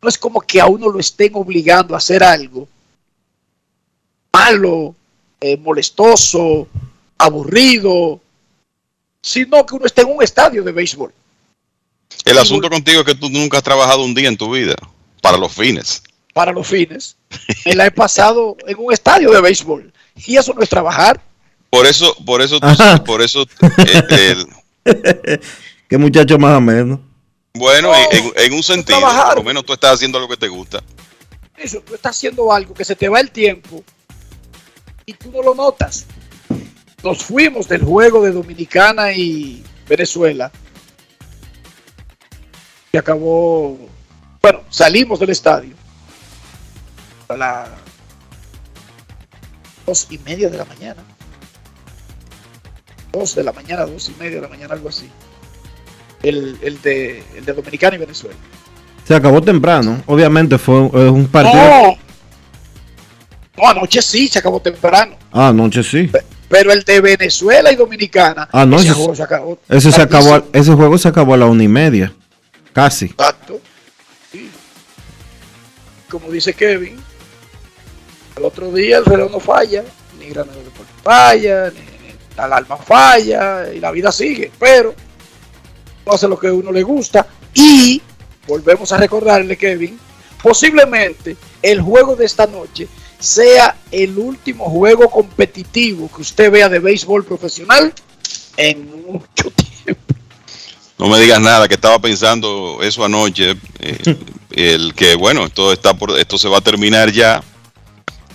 no 0.00 0.08
es 0.08 0.16
como 0.18 0.40
que 0.40 0.60
a 0.60 0.66
uno 0.66 0.88
lo 0.90 0.98
estén 1.00 1.32
obligando 1.34 1.94
a 1.94 1.98
hacer 1.98 2.22
algo 2.22 2.66
malo, 4.32 4.94
eh, 5.40 5.56
molestoso, 5.56 6.66
aburrido, 7.18 8.20
sino 9.24 9.64
que 9.64 9.74
uno 9.74 9.86
está 9.86 10.02
en 10.02 10.08
un 10.14 10.22
estadio 10.22 10.62
de 10.62 10.70
béisbol. 10.70 11.10
El 12.26 12.36
asunto 12.38 12.68
contigo 12.68 13.00
es 13.00 13.06
que 13.06 13.14
tú 13.14 13.30
nunca 13.30 13.56
has 13.56 13.62
trabajado 13.62 14.04
un 14.04 14.14
día 14.14 14.28
en 14.28 14.36
tu 14.36 14.50
vida 14.52 14.74
para 15.22 15.38
los 15.38 15.50
fines. 15.52 16.02
para 16.34 16.52
los 16.52 16.66
fines. 16.66 17.16
Me 17.64 17.74
la 17.74 17.86
he 17.86 17.90
pasado 17.90 18.54
en 18.66 18.76
un 18.78 18.92
estadio 18.92 19.30
de 19.30 19.40
béisbol. 19.40 19.90
Y 20.26 20.36
eso 20.36 20.52
no 20.52 20.62
es 20.62 20.68
trabajar. 20.68 21.20
Por 21.70 21.86
eso, 21.86 22.14
por 22.26 22.42
eso, 22.42 22.60
tú- 22.60 23.04
por 23.04 23.22
eso, 23.22 23.42
eh, 23.78 24.36
el- 24.84 25.40
Qué 25.88 25.96
muchacho 25.98 26.38
más 26.38 26.56
o 26.58 26.60
menos. 26.60 27.00
bueno, 27.54 27.92
en, 28.10 28.32
en 28.36 28.52
un 28.52 28.62
sentido, 28.62 29.00
por 29.00 29.36
lo 29.36 29.42
menos 29.42 29.64
tú 29.64 29.72
estás 29.72 29.94
haciendo 29.94 30.20
lo 30.20 30.28
que 30.28 30.36
te 30.36 30.48
gusta. 30.48 30.82
Eso, 31.56 31.80
tú 31.80 31.94
estás 31.94 32.14
haciendo 32.16 32.52
algo 32.52 32.74
que 32.74 32.84
se 32.84 32.94
te 32.94 33.08
va 33.08 33.20
el 33.20 33.30
tiempo 33.30 33.82
y 35.06 35.14
tú 35.14 35.30
no 35.30 35.42
lo 35.42 35.54
notas. 35.54 36.04
Nos 37.04 37.22
fuimos 37.22 37.68
del 37.68 37.84
juego 37.84 38.22
de 38.24 38.32
Dominicana 38.32 39.12
y 39.12 39.62
Venezuela. 39.86 40.50
Y 42.92 42.96
acabó. 42.96 43.78
Bueno, 44.40 44.60
salimos 44.70 45.20
del 45.20 45.30
estadio 45.30 45.74
a 47.28 47.36
las 47.36 47.68
dos 49.86 50.06
y 50.10 50.18
media 50.18 50.48
de 50.48 50.56
la 50.58 50.64
mañana. 50.64 51.02
Dos 53.12 53.34
de 53.34 53.44
la 53.44 53.52
mañana, 53.52 53.84
dos 53.84 54.08
y 54.08 54.12
media 54.18 54.36
de 54.36 54.40
la 54.42 54.48
mañana, 54.48 54.74
algo 54.74 54.88
así. 54.88 55.08
El, 56.22 56.58
el 56.62 56.80
de, 56.80 57.22
el 57.36 57.44
de 57.44 57.52
Dominicana 57.52 57.96
y 57.96 57.98
Venezuela. 57.98 58.36
Se 59.06 59.14
acabó 59.14 59.42
temprano. 59.42 60.02
Obviamente 60.06 60.56
fue 60.56 60.80
un- 60.80 61.26
partido. 61.26 61.62
No, 61.62 61.98
no, 63.58 63.68
anoche 63.68 64.00
sí, 64.00 64.26
se 64.28 64.38
acabó 64.38 64.58
temprano. 64.60 65.16
Ah, 65.30 65.48
anoche 65.48 65.82
sí. 65.82 66.08
Pero 66.10 66.24
el 66.72 66.82
de 66.84 67.00
Venezuela 67.00 67.72
y 67.72 67.76
Dominicana, 67.76 68.48
Ah, 68.52 68.64
no, 68.66 68.76
ese 68.76 68.86
ese- 68.88 68.94
juego 68.94 69.14
se 69.14 69.22
acabó. 69.22 69.58
Ese 69.68 69.92
se 69.92 70.02
acabó, 70.02 70.28
tardísimo. 70.30 70.50
ese 70.60 70.72
juego 70.74 70.98
se 70.98 71.08
acabó 71.08 71.34
a 71.34 71.36
la 71.36 71.46
una 71.46 71.62
y 71.64 71.68
media. 71.68 72.12
Casi. 72.72 73.06
Exacto. 73.06 73.60
Sí. 74.32 74.50
Como 76.10 76.30
dice 76.30 76.54
Kevin, 76.54 76.96
el 78.36 78.44
otro 78.44 78.70
día 78.72 78.98
el 78.98 79.04
reloj 79.04 79.30
no 79.30 79.40
falla, 79.40 79.84
ni 80.18 80.26
Granada 80.26 80.58
Deporte 80.58 80.92
falla, 81.02 81.70
ni, 81.70 81.80
ni 81.80 82.14
la 82.36 82.44
alarma 82.44 82.76
falla, 82.76 83.72
y 83.72 83.80
la 83.80 83.90
vida 83.90 84.10
sigue. 84.12 84.50
Pero 84.58 84.94
no 86.06 86.12
hace 86.12 86.28
lo 86.28 86.38
que 86.38 86.48
a 86.48 86.52
uno 86.52 86.70
le 86.72 86.82
gusta. 86.82 87.26
Y 87.54 88.02
volvemos 88.46 88.90
a 88.92 88.96
recordarle, 88.98 89.56
Kevin, 89.56 89.98
posiblemente 90.42 91.36
el 91.62 91.80
juego 91.80 92.14
de 92.16 92.26
esta 92.26 92.46
noche 92.46 92.88
sea 93.24 93.76
el 93.90 94.18
último 94.18 94.66
juego 94.66 95.10
competitivo 95.10 96.10
que 96.14 96.22
usted 96.22 96.50
vea 96.50 96.68
de 96.68 96.78
béisbol 96.78 97.24
profesional 97.24 97.92
en 98.56 98.88
mucho 99.06 99.50
tiempo. 99.50 100.14
No 100.98 101.08
me 101.08 101.18
digas 101.18 101.40
nada, 101.40 101.66
que 101.66 101.74
estaba 101.74 101.98
pensando 101.98 102.78
eso 102.82 103.04
anoche. 103.04 103.56
eh, 103.80 104.16
el 104.50 104.94
que, 104.94 105.16
bueno, 105.16 105.46
esto, 105.46 105.72
está 105.72 105.94
por, 105.94 106.18
esto 106.18 106.38
se 106.38 106.48
va 106.48 106.58
a 106.58 106.60
terminar 106.60 107.10
ya. 107.10 107.42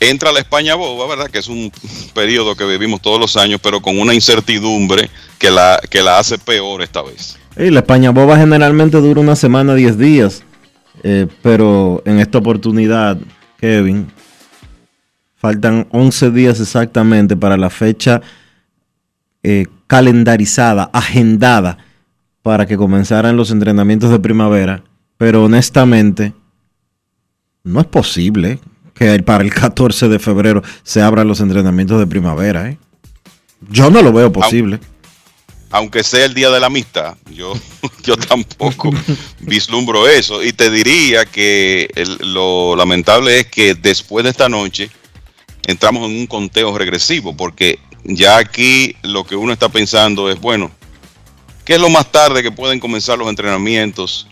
Entra 0.02 0.32
la 0.32 0.40
España 0.40 0.76
boba, 0.76 1.08
¿verdad? 1.08 1.30
Que 1.30 1.40
es 1.40 1.48
un 1.48 1.72
periodo 2.14 2.56
que 2.56 2.66
vivimos 2.66 3.02
todos 3.02 3.20
los 3.20 3.36
años, 3.36 3.60
pero 3.62 3.82
con 3.82 4.00
una 4.00 4.14
incertidumbre 4.14 5.10
que 5.38 5.52
la, 5.52 5.80
que 5.90 6.02
la 6.02 6.20
hace 6.20 6.38
peor 6.38 6.82
esta 6.82 7.02
vez. 7.02 7.38
Y 7.58 7.70
la 7.70 7.80
España 7.80 8.12
boba 8.12 8.38
generalmente 8.38 8.98
dura 8.98 9.20
una 9.20 9.36
semana, 9.36 9.76
10 9.76 9.98
días. 9.98 10.44
Eh, 11.04 11.28
pero 11.42 12.02
en 12.06 12.20
esta 12.20 12.38
oportunidad, 12.38 13.18
Kevin, 13.60 14.12
faltan 15.40 15.88
11 15.92 16.32
días 16.32 16.60
exactamente 16.60 17.36
para 17.36 17.58
la 17.58 17.70
fecha 17.70 18.22
eh, 19.42 19.66
calendarizada, 19.88 20.90
agendada, 20.94 21.78
para 22.44 22.66
que 22.66 22.78
comenzaran 22.78 23.38
los 23.38 23.50
entrenamientos 23.52 24.12
de 24.12 24.20
primavera. 24.20 24.84
Pero 25.18 25.44
honestamente, 25.46 26.34
no 27.64 27.80
es 27.82 27.88
posible 27.88 28.60
que 28.94 29.22
para 29.24 29.44
el 29.44 29.54
14 29.54 30.10
de 30.10 30.20
febrero 30.20 30.62
se 30.84 31.02
abran 31.02 31.28
los 31.28 31.40
entrenamientos 31.40 32.00
de 32.00 32.08
primavera. 32.08 32.70
¿eh? 32.70 32.78
Yo 33.70 33.90
no 33.90 34.02
lo 34.02 34.12
veo 34.14 34.32
posible. 34.32 34.80
Aunque 35.72 36.04
sea 36.04 36.26
el 36.26 36.34
día 36.34 36.50
de 36.50 36.60
la 36.60 36.66
amistad, 36.66 37.16
yo, 37.32 37.54
yo 38.04 38.18
tampoco 38.18 38.90
vislumbro 39.42 40.08
eso. 40.08 40.44
Y 40.44 40.52
te 40.52 40.70
diría 40.72 41.26
que 41.26 41.90
el- 41.96 42.34
lo 42.34 42.76
lamentable 42.76 43.40
es 43.40 43.48
que 43.48 43.76
después 43.76 44.24
de 44.24 44.32
esta 44.32 44.50
noche 44.50 44.90
entramos 45.70 46.10
en 46.10 46.18
un 46.18 46.28
conteo 46.28 46.78
regresivo, 46.78 47.36
porque 47.36 47.80
ya 48.04 48.38
aquí 48.38 48.96
lo 49.04 49.26
que 49.26 49.36
uno 49.36 49.54
está 49.54 49.70
pensando 49.70 50.30
es, 50.30 50.40
bueno, 50.40 50.72
¿Qué 51.70 51.76
es 51.76 51.82
lo 51.82 51.90
más 51.90 52.12
tarde 52.12 52.42
que 52.42 52.52
pueden 52.52 52.80
comenzar 52.80 53.20
los 53.20 53.30
entrenamientos 53.30 54.26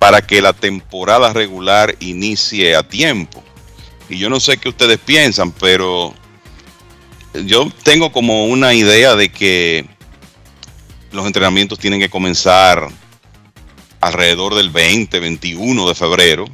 para 0.00 0.20
que 0.20 0.42
la 0.42 0.52
temporada 0.52 1.32
regular 1.32 1.94
inicie 2.00 2.74
a 2.74 2.82
tiempo? 2.82 3.40
Y 4.08 4.18
yo 4.18 4.28
no 4.28 4.40
sé 4.40 4.56
qué 4.56 4.68
ustedes 4.68 4.98
piensan, 4.98 5.52
pero 5.52 6.12
yo 7.44 7.70
tengo 7.84 8.10
como 8.10 8.46
una 8.46 8.74
idea 8.74 9.14
de 9.14 9.28
que 9.28 9.86
los 11.12 11.24
entrenamientos 11.24 11.78
tienen 11.78 12.00
que 12.00 12.10
comenzar 12.10 12.88
alrededor 14.00 14.56
del 14.56 14.70
20, 14.70 15.20
21 15.20 15.86
de 15.86 15.94
febrero. 15.94 16.46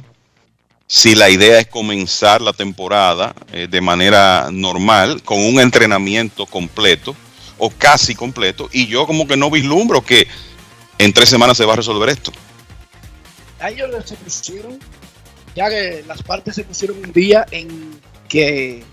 Si 0.87 1.15
la 1.15 1.29
idea 1.29 1.59
es 1.59 1.67
comenzar 1.67 2.41
la 2.41 2.53
temporada 2.53 3.33
eh, 3.51 3.67
de 3.69 3.81
manera 3.81 4.49
normal, 4.51 5.23
con 5.23 5.39
un 5.39 5.59
entrenamiento 5.59 6.45
completo 6.45 7.15
o 7.57 7.69
casi 7.69 8.15
completo, 8.15 8.69
y 8.71 8.87
yo 8.87 9.07
como 9.07 9.27
que 9.27 9.37
no 9.37 9.49
vislumbro 9.49 10.01
que 10.01 10.27
en 10.97 11.13
tres 11.13 11.29
semanas 11.29 11.57
se 11.57 11.65
va 11.65 11.73
a 11.73 11.77
resolver 11.77 12.09
esto. 12.09 12.31
A 13.59 13.69
ellos 13.69 13.89
se 14.05 14.15
pusieron, 14.15 14.79
ya 15.55 15.69
que 15.69 16.03
las 16.07 16.21
partes 16.21 16.55
se 16.55 16.63
pusieron 16.63 16.97
un 16.97 17.13
día 17.13 17.45
en 17.51 17.99
que 18.27 18.83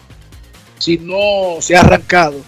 si 0.79 0.97
no 0.99 1.61
se 1.61 1.77
ha 1.77 1.81
arrancado, 1.81 2.41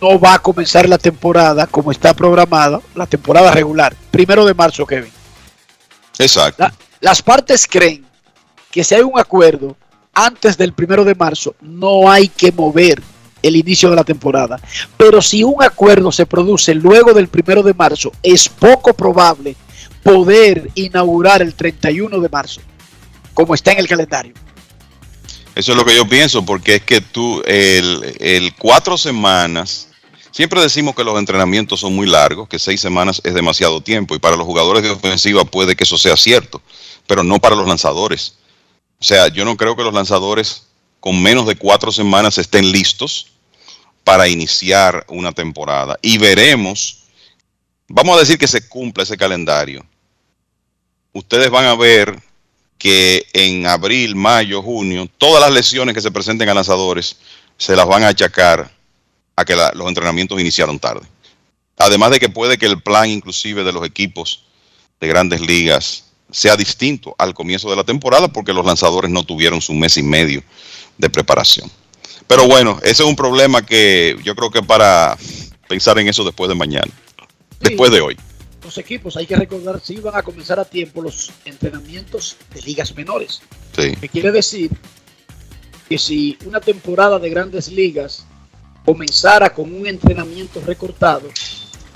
no 0.00 0.18
va 0.18 0.34
a 0.34 0.38
comenzar 0.38 0.88
la 0.88 0.98
temporada 0.98 1.66
como 1.66 1.90
está 1.90 2.14
programada, 2.14 2.80
la 2.94 3.06
temporada 3.06 3.50
regular, 3.50 3.94
primero 4.10 4.44
de 4.44 4.54
marzo, 4.54 4.86
Kevin. 4.86 5.12
Exacto. 6.18 6.66
las 7.00 7.22
partes 7.22 7.66
creen 7.66 8.07
que 8.70 8.84
si 8.84 8.94
hay 8.94 9.02
un 9.02 9.18
acuerdo 9.18 9.76
antes 10.14 10.56
del 10.56 10.72
primero 10.72 11.04
de 11.04 11.14
marzo, 11.14 11.54
no 11.60 12.10
hay 12.10 12.28
que 12.28 12.52
mover 12.52 13.02
el 13.42 13.56
inicio 13.56 13.88
de 13.90 13.96
la 13.96 14.04
temporada. 14.04 14.60
Pero 14.96 15.22
si 15.22 15.44
un 15.44 15.62
acuerdo 15.62 16.10
se 16.10 16.26
produce 16.26 16.74
luego 16.74 17.12
del 17.12 17.28
primero 17.28 17.62
de 17.62 17.74
marzo, 17.74 18.12
es 18.22 18.48
poco 18.48 18.92
probable 18.92 19.56
poder 20.02 20.70
inaugurar 20.74 21.42
el 21.42 21.54
31 21.54 22.18
de 22.18 22.28
marzo, 22.28 22.60
como 23.34 23.54
está 23.54 23.72
en 23.72 23.78
el 23.78 23.88
calendario. 23.88 24.34
Eso 25.54 25.72
es 25.72 25.78
lo 25.78 25.84
que 25.84 25.96
yo 25.96 26.08
pienso, 26.08 26.44
porque 26.44 26.76
es 26.76 26.82
que 26.82 27.00
tú, 27.00 27.42
el, 27.44 28.16
el 28.20 28.54
cuatro 28.54 28.96
semanas 28.96 29.88
Siempre 30.38 30.60
decimos 30.60 30.94
que 30.94 31.02
los 31.02 31.18
entrenamientos 31.18 31.80
son 31.80 31.96
muy 31.96 32.06
largos, 32.06 32.48
que 32.48 32.60
seis 32.60 32.80
semanas 32.80 33.20
es 33.24 33.34
demasiado 33.34 33.80
tiempo 33.80 34.14
y 34.14 34.20
para 34.20 34.36
los 34.36 34.46
jugadores 34.46 34.84
de 34.84 34.90
ofensiva 34.90 35.44
puede 35.44 35.74
que 35.74 35.82
eso 35.82 35.98
sea 35.98 36.16
cierto, 36.16 36.62
pero 37.08 37.24
no 37.24 37.40
para 37.40 37.56
los 37.56 37.66
lanzadores. 37.66 38.34
O 39.00 39.04
sea, 39.04 39.28
yo 39.28 39.44
no 39.44 39.56
creo 39.56 39.76
que 39.76 39.84
los 39.84 39.94
lanzadores 39.94 40.66
con 41.00 41.22
menos 41.22 41.46
de 41.46 41.56
cuatro 41.56 41.92
semanas 41.92 42.38
estén 42.38 42.72
listos 42.72 43.32
para 44.02 44.26
iniciar 44.26 45.04
una 45.08 45.32
temporada. 45.32 45.98
Y 46.02 46.18
veremos, 46.18 47.04
vamos 47.86 48.16
a 48.16 48.20
decir 48.20 48.38
que 48.38 48.48
se 48.48 48.68
cumpla 48.68 49.04
ese 49.04 49.16
calendario. 49.16 49.86
Ustedes 51.12 51.50
van 51.50 51.66
a 51.66 51.74
ver 51.74 52.20
que 52.76 53.26
en 53.32 53.66
abril, 53.66 54.16
mayo, 54.16 54.62
junio, 54.62 55.08
todas 55.18 55.40
las 55.40 55.52
lesiones 55.52 55.94
que 55.94 56.00
se 56.00 56.10
presenten 56.10 56.48
a 56.48 56.54
lanzadores 56.54 57.16
se 57.56 57.76
las 57.76 57.86
van 57.86 58.04
a 58.04 58.08
achacar 58.08 58.72
a 59.36 59.44
que 59.44 59.54
los 59.54 59.88
entrenamientos 59.88 60.40
iniciaron 60.40 60.78
tarde. 60.78 61.06
Además 61.76 62.10
de 62.10 62.18
que 62.18 62.28
puede 62.28 62.58
que 62.58 62.66
el 62.66 62.82
plan 62.82 63.08
inclusive 63.08 63.62
de 63.62 63.72
los 63.72 63.86
equipos 63.86 64.44
de 65.00 65.06
grandes 65.06 65.40
ligas 65.40 66.04
sea 66.30 66.56
distinto 66.56 67.14
al 67.18 67.34
comienzo 67.34 67.70
de 67.70 67.76
la 67.76 67.84
temporada 67.84 68.28
porque 68.28 68.52
los 68.52 68.64
lanzadores 68.64 69.10
no 69.10 69.24
tuvieron 69.24 69.60
su 69.60 69.74
mes 69.74 69.96
y 69.96 70.02
medio 70.02 70.42
de 70.98 71.10
preparación. 71.10 71.70
Pero 72.26 72.46
bueno, 72.46 72.78
ese 72.82 73.02
es 73.02 73.08
un 73.08 73.16
problema 73.16 73.64
que 73.64 74.16
yo 74.22 74.34
creo 74.34 74.50
que 74.50 74.62
para 74.62 75.16
pensar 75.68 75.98
en 75.98 76.08
eso 76.08 76.24
después 76.24 76.48
de 76.48 76.54
mañana, 76.54 76.92
después 77.60 77.90
de 77.90 78.00
hoy. 78.00 78.16
Los 78.62 78.76
equipos, 78.76 79.16
hay 79.16 79.26
que 79.26 79.36
recordar, 79.36 79.80
si 79.82 79.96
van 79.96 80.16
a 80.16 80.22
comenzar 80.22 80.60
a 80.60 80.64
tiempo 80.64 81.00
los 81.00 81.30
entrenamientos 81.46 82.36
de 82.52 82.60
ligas 82.62 82.94
menores. 82.94 83.40
Sí. 83.74 83.96
Que 83.96 84.08
quiere 84.08 84.30
decir 84.30 84.70
que 85.88 85.96
si 85.96 86.36
una 86.44 86.60
temporada 86.60 87.18
de 87.18 87.30
grandes 87.30 87.68
ligas 87.68 88.26
comenzara 88.84 89.54
con 89.54 89.74
un 89.74 89.86
entrenamiento 89.86 90.60
recortado, 90.66 91.28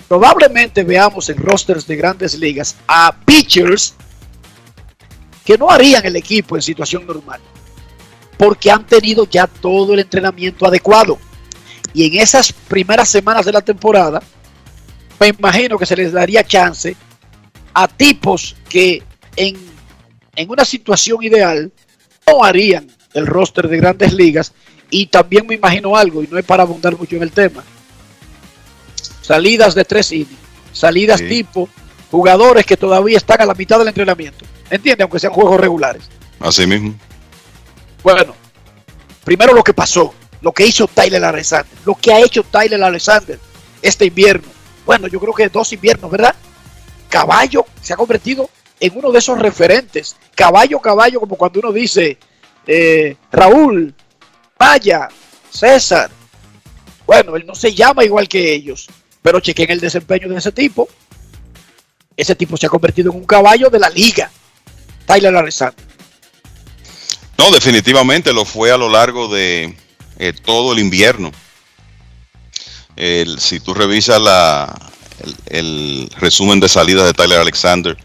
probablemente 0.09 0.83
veamos 0.83 1.29
en 1.29 1.37
rosters 1.37 1.87
de 1.87 1.97
grandes 1.97 2.39
ligas 2.39 2.77
a 2.87 3.15
pitchers 3.27 3.95
que 5.45 5.59
no 5.59 5.71
harían 5.71 6.05
el 6.05 6.17
equipo 6.17 6.57
en 6.57 6.63
situación 6.63 7.07
normal, 7.07 7.41
porque 8.39 8.71
han 8.71 8.87
tenido 8.87 9.29
ya 9.29 9.47
todo 9.47 9.95
el 9.95 10.01
entrenamiento 10.01 10.67
adecuado. 10.67 11.19
Y 11.95 12.07
en 12.07 12.23
esas 12.23 12.53
primeras 12.53 13.09
semanas 13.09 13.45
de 13.45 13.53
la 13.53 13.61
temporada, 13.61 14.23
me 15.21 15.29
imagino 15.29 15.79
que 15.79 15.87
se 15.87 15.97
les 15.97 16.13
daría 16.13 16.45
chance 16.45 16.97
a 17.75 17.89
tipos 17.89 18.57
que 18.69 19.03
en, 19.37 19.57
en 20.37 20.51
una 20.51 20.65
situación 20.65 21.23
ideal 21.23 21.71
no 22.27 22.45
harían 22.45 22.91
el 23.15 23.27
roster 23.27 23.69
de 23.69 23.77
grandes 23.77 24.13
ligas 24.13 24.53
y 24.91 25.07
también 25.07 25.47
me 25.47 25.55
imagino 25.55 25.97
algo, 25.97 26.23
y 26.23 26.27
no 26.27 26.39
es 26.39 26.45
para 26.45 26.63
abundar 26.63 26.97
mucho 26.97 27.17
en 27.17 27.23
el 27.23 27.33
tema. 27.33 27.65
Salidas 29.23 29.75
de 29.75 29.85
tres 29.85 30.13
innings, 30.13 30.39
salidas 30.73 31.21
tipo 31.21 31.69
jugadores 32.11 32.67
que 32.67 32.77
todavía 32.77 33.17
están 33.17 33.41
a 33.41 33.47
la 33.47 33.55
mitad 33.55 33.79
del 33.79 33.89
entrenamiento. 33.89 34.45
¿Entiende? 34.73 35.03
Aunque 35.03 35.19
sean 35.19 35.35
juegos 35.35 35.61
regulares. 35.61 36.09
Así 36.41 36.67
mismo. 36.67 36.95
Bueno, 38.03 38.35
primero 39.23 39.53
lo 39.53 39.63
que 39.63 39.75
pasó, 39.75 40.15
lo 40.41 40.51
que 40.53 40.67
hizo 40.67 40.89
Tyler 40.89 41.23
Alexander, 41.23 41.71
lo 41.85 41.95
que 41.95 42.11
ha 42.11 42.21
hecho 42.21 42.43
Tyler 42.43 42.83
Alexander 42.83 43.39
este 43.83 44.07
invierno. 44.07 44.49
Bueno, 44.87 45.09
yo 45.09 45.21
creo 45.21 45.35
que 45.35 45.51
dos 45.51 45.75
inviernos, 45.75 46.11
¿verdad? 46.11 46.35
Caballo 47.11 47.67
se 47.83 47.93
ha 47.93 47.97
convertido 47.97 48.49
en 48.81 48.97
uno 48.97 49.13
de 49.13 49.19
esos 49.19 49.39
referentes. 49.39 50.17
Caballo, 50.35 50.79
caballo, 50.79 51.21
como 51.21 51.37
cuando 51.37 51.61
uno 51.61 51.71
dice, 51.71 52.17
eh, 52.67 53.17
Raúl, 53.31 53.95
Vaya, 54.59 55.09
César. 55.51 56.11
Bueno, 57.05 57.37
él 57.37 57.45
no 57.45 57.55
se 57.55 57.75
llama 57.75 58.05
igual 58.05 58.27
que 58.27 58.55
ellos, 58.55 58.89
pero 59.21 59.39
chequen 59.39 59.71
el 59.71 59.81
desempeño 59.81 60.31
de 60.31 60.39
ese 60.39 60.51
tipo. 60.51 60.89
Ese 62.17 62.35
tipo 62.35 62.57
se 62.57 62.67
ha 62.67 62.71
convertido 62.71 63.11
en 63.11 63.19
un 63.19 63.27
caballo 63.27 63.69
de 63.69 63.79
la 63.79 63.91
liga. 63.91 64.31
Tyler 65.15 65.37
Alexander. 65.37 65.85
No, 67.39 67.51
definitivamente 67.51 68.33
lo 68.33 68.45
fue 68.45 68.71
a 68.71 68.77
lo 68.77 68.89
largo 68.89 69.29
de 69.29 69.77
eh, 70.19 70.33
todo 70.45 70.73
el 70.73 70.79
invierno. 70.79 71.33
si 73.39 73.61
tú 73.61 73.75
revisas 73.75 74.21
la, 74.21 74.93
el, 75.47 76.09
resumen 76.19 76.61
de 76.61 76.69
salidas 76.69 77.07
de 77.07 77.15
Tyler 77.15 77.41
Alexander, 77.41 77.97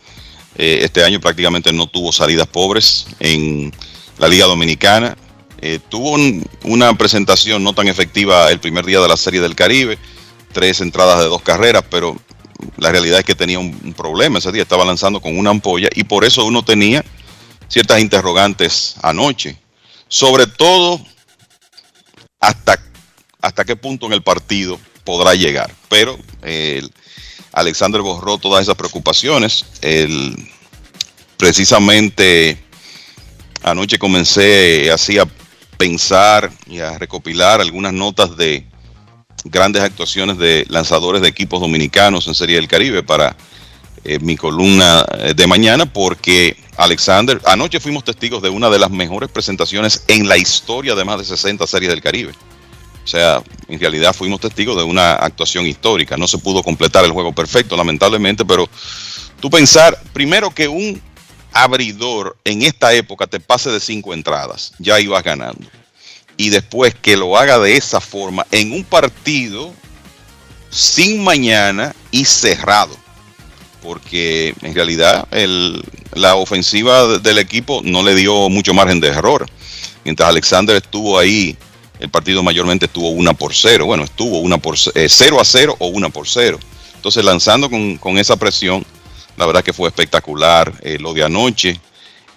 eh, 0.55 0.79
este 0.81 1.03
año 1.03 1.19
prácticamente 1.19 1.71
no 1.71 1.87
tuvo 1.87 2.11
salidas 2.11 2.47
pobres 2.47 3.07
en 3.19 3.73
la 4.17 4.27
Liga 4.27 4.45
Dominicana. 4.45 5.15
Eh, 5.61 5.79
tuvo 5.89 6.17
una 6.63 6.93
presentación 6.95 7.63
no 7.63 7.73
tan 7.73 7.87
efectiva 7.87 8.51
el 8.51 8.59
primer 8.59 8.85
día 8.85 8.99
de 8.99 9.07
la 9.07 9.17
Serie 9.17 9.41
del 9.41 9.55
Caribe, 9.55 9.97
tres 10.51 10.81
entradas 10.81 11.19
de 11.19 11.25
dos 11.25 11.41
carreras, 11.41 11.83
pero 11.89 12.15
la 12.77 12.91
realidad 12.91 13.19
es 13.19 13.25
que 13.25 13.35
tenía 13.35 13.59
un, 13.59 13.93
problema 13.95 14.39
ese 14.39 14.51
día, 14.51 14.63
estaba 14.63 14.85
lanzando 14.85 15.21
con 15.21 15.37
una 15.37 15.49
ampolla 15.49 15.89
y 15.95 16.03
por 16.03 16.25
eso 16.25 16.45
uno 16.45 16.63
tenía 16.63 17.03
ciertas 17.67 17.99
interrogantes 17.99 18.95
anoche, 19.01 19.57
sobre 20.07 20.47
todo 20.47 21.01
hasta, 22.39 22.79
hasta 23.41 23.65
qué 23.65 23.75
punto 23.75 24.05
en 24.05 24.13
el 24.13 24.23
partido 24.23 24.79
podrá 25.03 25.35
llegar, 25.35 25.73
pero 25.89 26.17
Alexander 27.53 28.01
borró 28.01 28.37
todas 28.37 28.61
esas 28.61 28.75
preocupaciones, 28.75 29.65
precisamente 31.37 32.57
anoche 33.63 33.97
comencé 33.97 34.91
así 34.91 35.17
a 35.17 35.27
pensar 35.77 36.51
y 36.67 36.79
a 36.79 36.97
recopilar 36.97 37.61
algunas 37.61 37.93
notas 37.93 38.35
de 38.35 38.66
grandes 39.45 39.81
actuaciones 39.81 40.37
de 40.37 40.65
lanzadores 40.69 41.21
de 41.21 41.27
equipos 41.27 41.61
dominicanos 41.61 42.27
en 42.27 42.35
Serie 42.35 42.55
del 42.55 42.67
Caribe 42.67 43.03
para 43.03 43.35
eh, 44.03 44.19
mi 44.19 44.35
columna 44.35 45.05
eh, 45.19 45.33
de 45.35 45.47
mañana, 45.47 45.85
porque 45.85 46.55
Alexander, 46.77 47.41
anoche 47.45 47.79
fuimos 47.79 48.03
testigos 48.03 48.41
de 48.41 48.49
una 48.49 48.69
de 48.69 48.79
las 48.79 48.91
mejores 48.91 49.29
presentaciones 49.29 50.05
en 50.07 50.27
la 50.27 50.37
historia 50.37 50.95
de 50.95 51.03
más 51.03 51.19
de 51.19 51.25
60 51.25 51.65
Series 51.67 51.91
del 51.91 52.01
Caribe. 52.01 52.33
O 53.03 53.07
sea, 53.09 53.41
en 53.67 53.79
realidad 53.79 54.13
fuimos 54.13 54.41
testigos 54.41 54.75
de 54.75 54.83
una 54.83 55.13
actuación 55.13 55.65
histórica. 55.65 56.17
No 56.17 56.27
se 56.27 56.37
pudo 56.37 56.61
completar 56.61 57.05
el 57.05 57.11
juego 57.11 57.33
perfecto, 57.33 57.77
lamentablemente, 57.77 58.43
pero 58.43 58.69
tú 59.39 59.49
pensar, 59.49 59.97
primero 60.13 60.53
que 60.53 60.67
un 60.67 61.01
abridor 61.53 62.37
en 62.43 62.63
esta 62.63 62.93
época 62.93 63.25
te 63.25 63.39
pase 63.39 63.71
de 63.71 63.79
cinco 63.79 64.13
entradas, 64.13 64.73
ya 64.77 64.99
ibas 64.99 65.23
ganando. 65.23 65.67
Y 66.37 66.49
después 66.49 66.93
que 66.95 67.17
lo 67.17 67.37
haga 67.37 67.57
de 67.59 67.75
esa 67.75 67.99
forma 67.99 68.45
en 68.51 68.71
un 68.71 68.83
partido 68.83 69.73
sin 70.69 71.23
mañana 71.23 71.95
y 72.11 72.25
cerrado. 72.25 72.95
Porque 73.81 74.53
en 74.61 74.75
realidad 74.75 75.27
la 76.13 76.35
ofensiva 76.35 77.19
del 77.19 77.37
equipo 77.39 77.81
no 77.83 78.03
le 78.03 78.15
dio 78.15 78.49
mucho 78.49 78.73
margen 78.73 78.99
de 78.99 79.07
error. 79.07 79.47
Mientras 80.03 80.29
Alexander 80.29 80.75
estuvo 80.75 81.17
ahí, 81.17 81.57
el 81.99 82.09
partido 82.09 82.43
mayormente 82.43 82.85
estuvo 82.85 83.09
una 83.09 83.33
por 83.33 83.55
cero. 83.55 83.85
Bueno, 83.85 84.03
estuvo 84.03 84.39
una 84.39 84.57
por 84.57 84.77
0 84.77 84.93
eh, 84.95 85.41
a 85.41 85.45
0 85.45 85.75
o 85.79 85.87
una 85.87 86.09
por 86.09 86.27
cero. 86.27 86.59
Entonces, 86.95 87.23
lanzando 87.23 87.69
con, 87.69 87.97
con 87.97 88.17
esa 88.17 88.35
presión, 88.35 88.85
la 89.37 89.45
verdad 89.45 89.63
que 89.63 89.73
fue 89.73 89.87
espectacular 89.87 90.73
eh, 90.81 90.97
lo 90.99 91.13
de 91.13 91.23
anoche. 91.23 91.79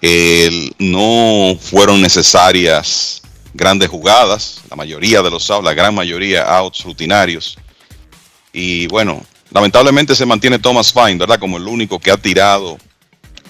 El- 0.00 0.74
no 0.78 1.56
fueron 1.60 2.00
necesarias 2.00 3.19
grandes 3.54 3.88
jugadas, 3.88 4.62
la 4.70 4.76
mayoría 4.76 5.22
de 5.22 5.30
los 5.30 5.50
outs, 5.50 5.64
la 5.64 5.74
gran 5.74 5.94
mayoría 5.94 6.44
outs 6.44 6.84
rutinarios. 6.84 7.58
Y 8.52 8.86
bueno, 8.88 9.24
lamentablemente 9.50 10.14
se 10.14 10.26
mantiene 10.26 10.58
Thomas 10.58 10.92
Fine, 10.92 11.16
¿verdad? 11.16 11.38
Como 11.38 11.56
el 11.56 11.66
único 11.66 11.98
que 11.98 12.10
ha 12.10 12.16
tirado 12.16 12.78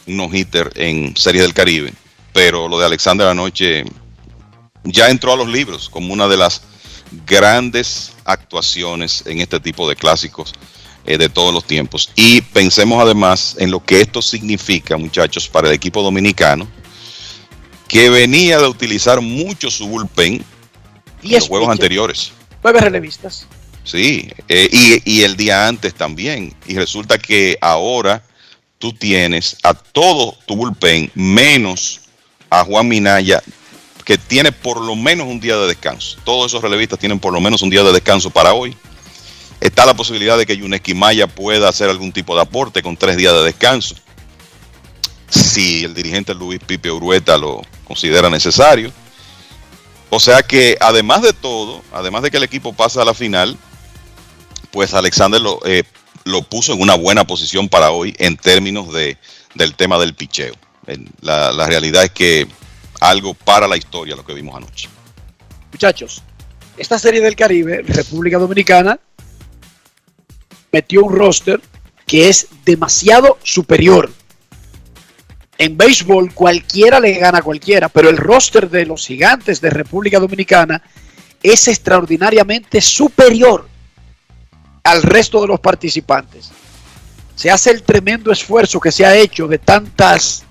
un 0.06 0.16
no-hitter 0.16 0.72
en 0.77 1.16
Series 1.16 1.43
del 1.43 1.55
Caribe. 1.55 1.93
Pero 2.32 2.68
lo 2.68 2.78
de 2.78 2.86
Alexander 2.86 3.28
anoche 3.28 3.85
ya 4.85 5.09
entró 5.09 5.32
a 5.32 5.36
los 5.36 5.48
libros 5.48 5.89
como 5.89 6.12
una 6.12 6.28
de 6.28 6.36
las 6.36 6.62
grandes 7.27 8.12
actuaciones 8.24 9.24
en 9.27 9.40
este 9.40 9.59
tipo 9.60 9.89
de 9.89 9.97
clásicos 9.97 10.55
eh, 11.06 11.18
de 11.18 11.28
todos 11.28 11.52
los 11.52 11.64
tiempos. 11.64 12.10
Y 12.14 12.40
pensemos 12.40 13.02
además 13.02 13.56
en 13.59 13.70
lo 13.70 13.85
que 13.85 14.01
esto 14.01 14.22
significa, 14.22 14.97
muchachos, 14.97 15.48
para 15.48 15.68
el 15.68 15.74
equipo 15.74 16.02
dominicano, 16.02 16.68
que 17.91 18.09
venía 18.09 18.61
de 18.61 18.69
utilizar 18.69 19.21
mucho 19.21 19.69
su 19.69 19.89
bullpen 19.89 20.45
en 21.25 21.31
los 21.33 21.49
juegos 21.49 21.69
anteriores. 21.69 22.33
Nueve 22.62 22.79
relevistas. 22.79 23.49
Sí, 23.83 24.31
eh, 24.47 24.69
y, 24.71 25.12
y 25.12 25.23
el 25.25 25.37
día 25.37 25.67
antes 25.67 25.93
también. 25.95 26.55
Y 26.69 26.77
resulta 26.77 27.19
que 27.19 27.59
ahora 27.61 28.23
tú 28.79 28.93
tienes 28.93 29.57
a 29.65 29.75
todo 29.75 30.37
tu 30.47 30.55
bullpen 30.55 31.11
menos 31.17 32.03
a 32.49 32.65
Juan 32.65 32.87
Minaya, 32.87 33.43
que 34.05 34.17
tiene 34.17 34.53
por 34.53 34.81
lo 34.81 34.95
menos 34.95 35.27
un 35.27 35.41
día 35.41 35.57
de 35.57 35.67
descanso. 35.67 36.17
Todos 36.25 36.53
esos 36.53 36.62
relevistas 36.62 37.01
tienen 37.01 37.19
por 37.19 37.33
lo 37.33 37.41
menos 37.41 37.61
un 37.61 37.71
día 37.71 37.83
de 37.83 37.93
descanso 37.93 38.31
para 38.31 38.55
hoy. 38.55 38.77
Está 39.61 39.85
la 39.85 39.95
posibilidad 39.95 40.39
de 40.39 40.47
que 40.47 40.57
Yuneski 40.57 40.95
Maya 40.95 41.27
pueda 41.27 41.69
hacer 41.69 41.91
algún 41.91 42.12
tipo 42.12 42.37
de 42.37 42.43
aporte 42.43 42.85
con 42.85 42.97
tres 42.97 43.17
días 43.17 43.33
de 43.33 43.43
descanso. 43.43 43.97
Si 45.29 45.83
el 45.83 45.93
dirigente 45.93 46.35
Luis 46.35 46.61
Pipe 46.65 46.93
Urueta 46.93 47.37
lo 47.37 47.62
considera 47.91 48.31
necesario. 48.31 48.93
O 50.11 50.21
sea 50.21 50.45
que 50.45 50.77
además 50.81 51.23
de 51.23 51.33
todo, 51.33 51.83
además 51.93 52.23
de 52.23 52.31
que 52.31 52.37
el 52.37 52.45
equipo 52.45 52.73
pasa 52.73 53.03
a 53.03 53.05
la 53.05 53.15
final, 53.15 53.57
pues 54.71 54.95
Alexander 54.95 55.41
lo, 55.41 55.59
eh, 55.67 55.83
lo 56.23 56.43
puso 56.43 56.73
en 56.73 56.83
una 56.83 56.95
buena 56.95 57.25
posición 57.25 57.69
para 57.69 57.91
hoy 57.91 58.15
en 58.19 58.37
términos 58.37 58.93
de, 58.93 59.19
del 59.57 59.75
tema 59.75 59.99
del 59.99 60.15
picheo. 60.15 60.55
La, 61.21 61.51
la 61.51 61.67
realidad 61.67 62.05
es 62.05 62.12
que 62.12 62.47
algo 63.01 63.35
para 63.35 63.67
la 63.67 63.77
historia 63.77 64.15
lo 64.15 64.25
que 64.25 64.35
vimos 64.35 64.55
anoche. 64.55 64.89
Muchachos, 65.73 66.23
esta 66.77 66.97
serie 66.97 67.21
del 67.21 67.35
Caribe, 67.35 67.83
República 67.83 68.39
Dominicana, 68.39 69.01
metió 70.71 71.03
un 71.03 71.12
roster 71.12 71.61
que 72.07 72.29
es 72.29 72.47
demasiado 72.65 73.37
superior. 73.43 74.12
En 75.61 75.77
béisbol 75.77 76.32
cualquiera 76.32 76.99
le 76.99 77.19
gana 77.19 77.41
a 77.41 77.43
cualquiera, 77.43 77.91
pero 77.91 78.09
el 78.09 78.16
roster 78.16 78.70
de 78.70 78.87
los 78.87 79.07
gigantes 79.07 79.61
de 79.61 79.69
República 79.69 80.19
Dominicana 80.19 80.82
es 81.43 81.69
extraordinariamente 81.69 82.81
superior 82.81 83.69
al 84.82 85.03
resto 85.03 85.39
de 85.43 85.49
los 85.49 85.61
participantes. 85.61 86.51
Se 87.35 87.51
hace 87.51 87.73
el 87.73 87.82
tremendo 87.82 88.32
esfuerzo 88.32 88.81
que 88.81 88.91
se 88.91 89.05
ha 89.05 89.15
hecho 89.15 89.47
de 89.49 89.59
tantas, 89.59 90.45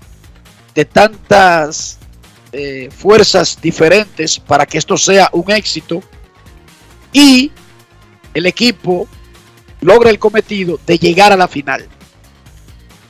de 0.76 0.84
tantas 0.84 1.98
eh, 2.52 2.88
fuerzas 2.96 3.58
diferentes 3.60 4.38
para 4.38 4.64
que 4.64 4.78
esto 4.78 4.96
sea 4.96 5.28
un 5.32 5.50
éxito 5.50 6.04
y 7.12 7.50
el 8.32 8.46
equipo 8.46 9.08
logra 9.80 10.10
el 10.10 10.20
cometido 10.20 10.78
de 10.86 11.00
llegar 11.00 11.32
a 11.32 11.36
la 11.36 11.48
final. 11.48 11.88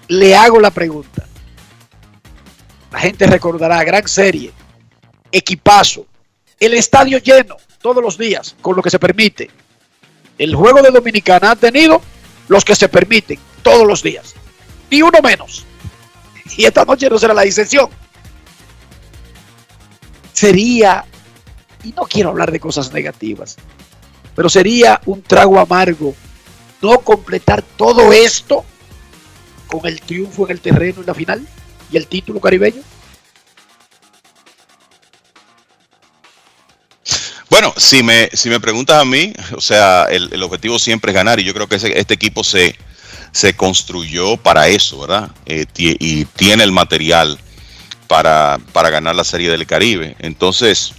Le 0.09 0.35
hago 0.35 0.59
la 0.60 0.70
pregunta. 0.70 1.10
La 2.90 2.98
gente 2.98 3.26
recordará, 3.26 3.82
gran 3.84 4.06
serie, 4.08 4.52
equipazo, 5.30 6.06
el 6.58 6.74
estadio 6.74 7.18
lleno 7.18 7.56
todos 7.80 8.02
los 8.02 8.18
días, 8.18 8.56
con 8.60 8.76
lo 8.76 8.82
que 8.82 8.90
se 8.90 8.98
permite. 8.98 9.50
El 10.38 10.54
juego 10.54 10.82
de 10.82 10.90
Dominicana 10.90 11.52
ha 11.52 11.56
tenido 11.56 12.00
los 12.48 12.64
que 12.64 12.74
se 12.74 12.88
permiten 12.88 13.38
todos 13.62 13.86
los 13.86 14.02
días, 14.02 14.34
ni 14.90 15.02
uno 15.02 15.18
menos. 15.22 15.64
Y 16.56 16.64
esta 16.64 16.84
noche 16.84 17.08
no 17.08 17.18
será 17.18 17.32
la 17.32 17.44
excepción. 17.44 17.88
Sería, 20.32 21.04
y 21.84 21.92
no 21.92 22.02
quiero 22.02 22.30
hablar 22.30 22.50
de 22.50 22.60
cosas 22.60 22.92
negativas, 22.92 23.56
pero 24.34 24.48
sería 24.48 25.00
un 25.06 25.22
trago 25.22 25.58
amargo 25.58 26.14
no 26.82 26.98
completar 27.00 27.62
todo 27.62 28.12
esto 28.12 28.64
con 29.66 29.86
el 29.86 30.00
triunfo 30.00 30.46
en 30.46 30.52
el 30.52 30.60
terreno 30.60 31.00
en 31.00 31.06
la 31.06 31.14
final 31.14 31.46
y 31.92 31.96
el 31.96 32.06
título 32.06 32.40
caribeño. 32.40 32.82
Bueno, 37.48 37.74
si 37.76 38.02
me, 38.02 38.28
si 38.32 38.48
me 38.48 38.60
preguntas 38.60 39.00
a 39.00 39.04
mí, 39.04 39.32
o 39.56 39.60
sea, 39.60 40.04
el, 40.04 40.32
el 40.32 40.42
objetivo 40.42 40.78
siempre 40.78 41.10
es 41.10 41.16
ganar 41.16 41.40
y 41.40 41.44
yo 41.44 41.52
creo 41.52 41.68
que 41.68 41.76
ese- 41.76 41.98
este 41.98 42.14
equipo 42.14 42.44
se, 42.44 42.76
se 43.32 43.54
construyó 43.54 44.36
para 44.36 44.68
eso, 44.68 45.00
¿verdad? 45.00 45.30
Eh, 45.46 45.66
y 45.76 46.24
tiene 46.26 46.62
el 46.62 46.70
material 46.72 47.38
para, 48.06 48.58
para 48.72 48.90
ganar 48.90 49.16
la 49.16 49.24
Serie 49.24 49.50
del 49.50 49.66
Caribe. 49.66 50.14
Entonces, 50.20 50.92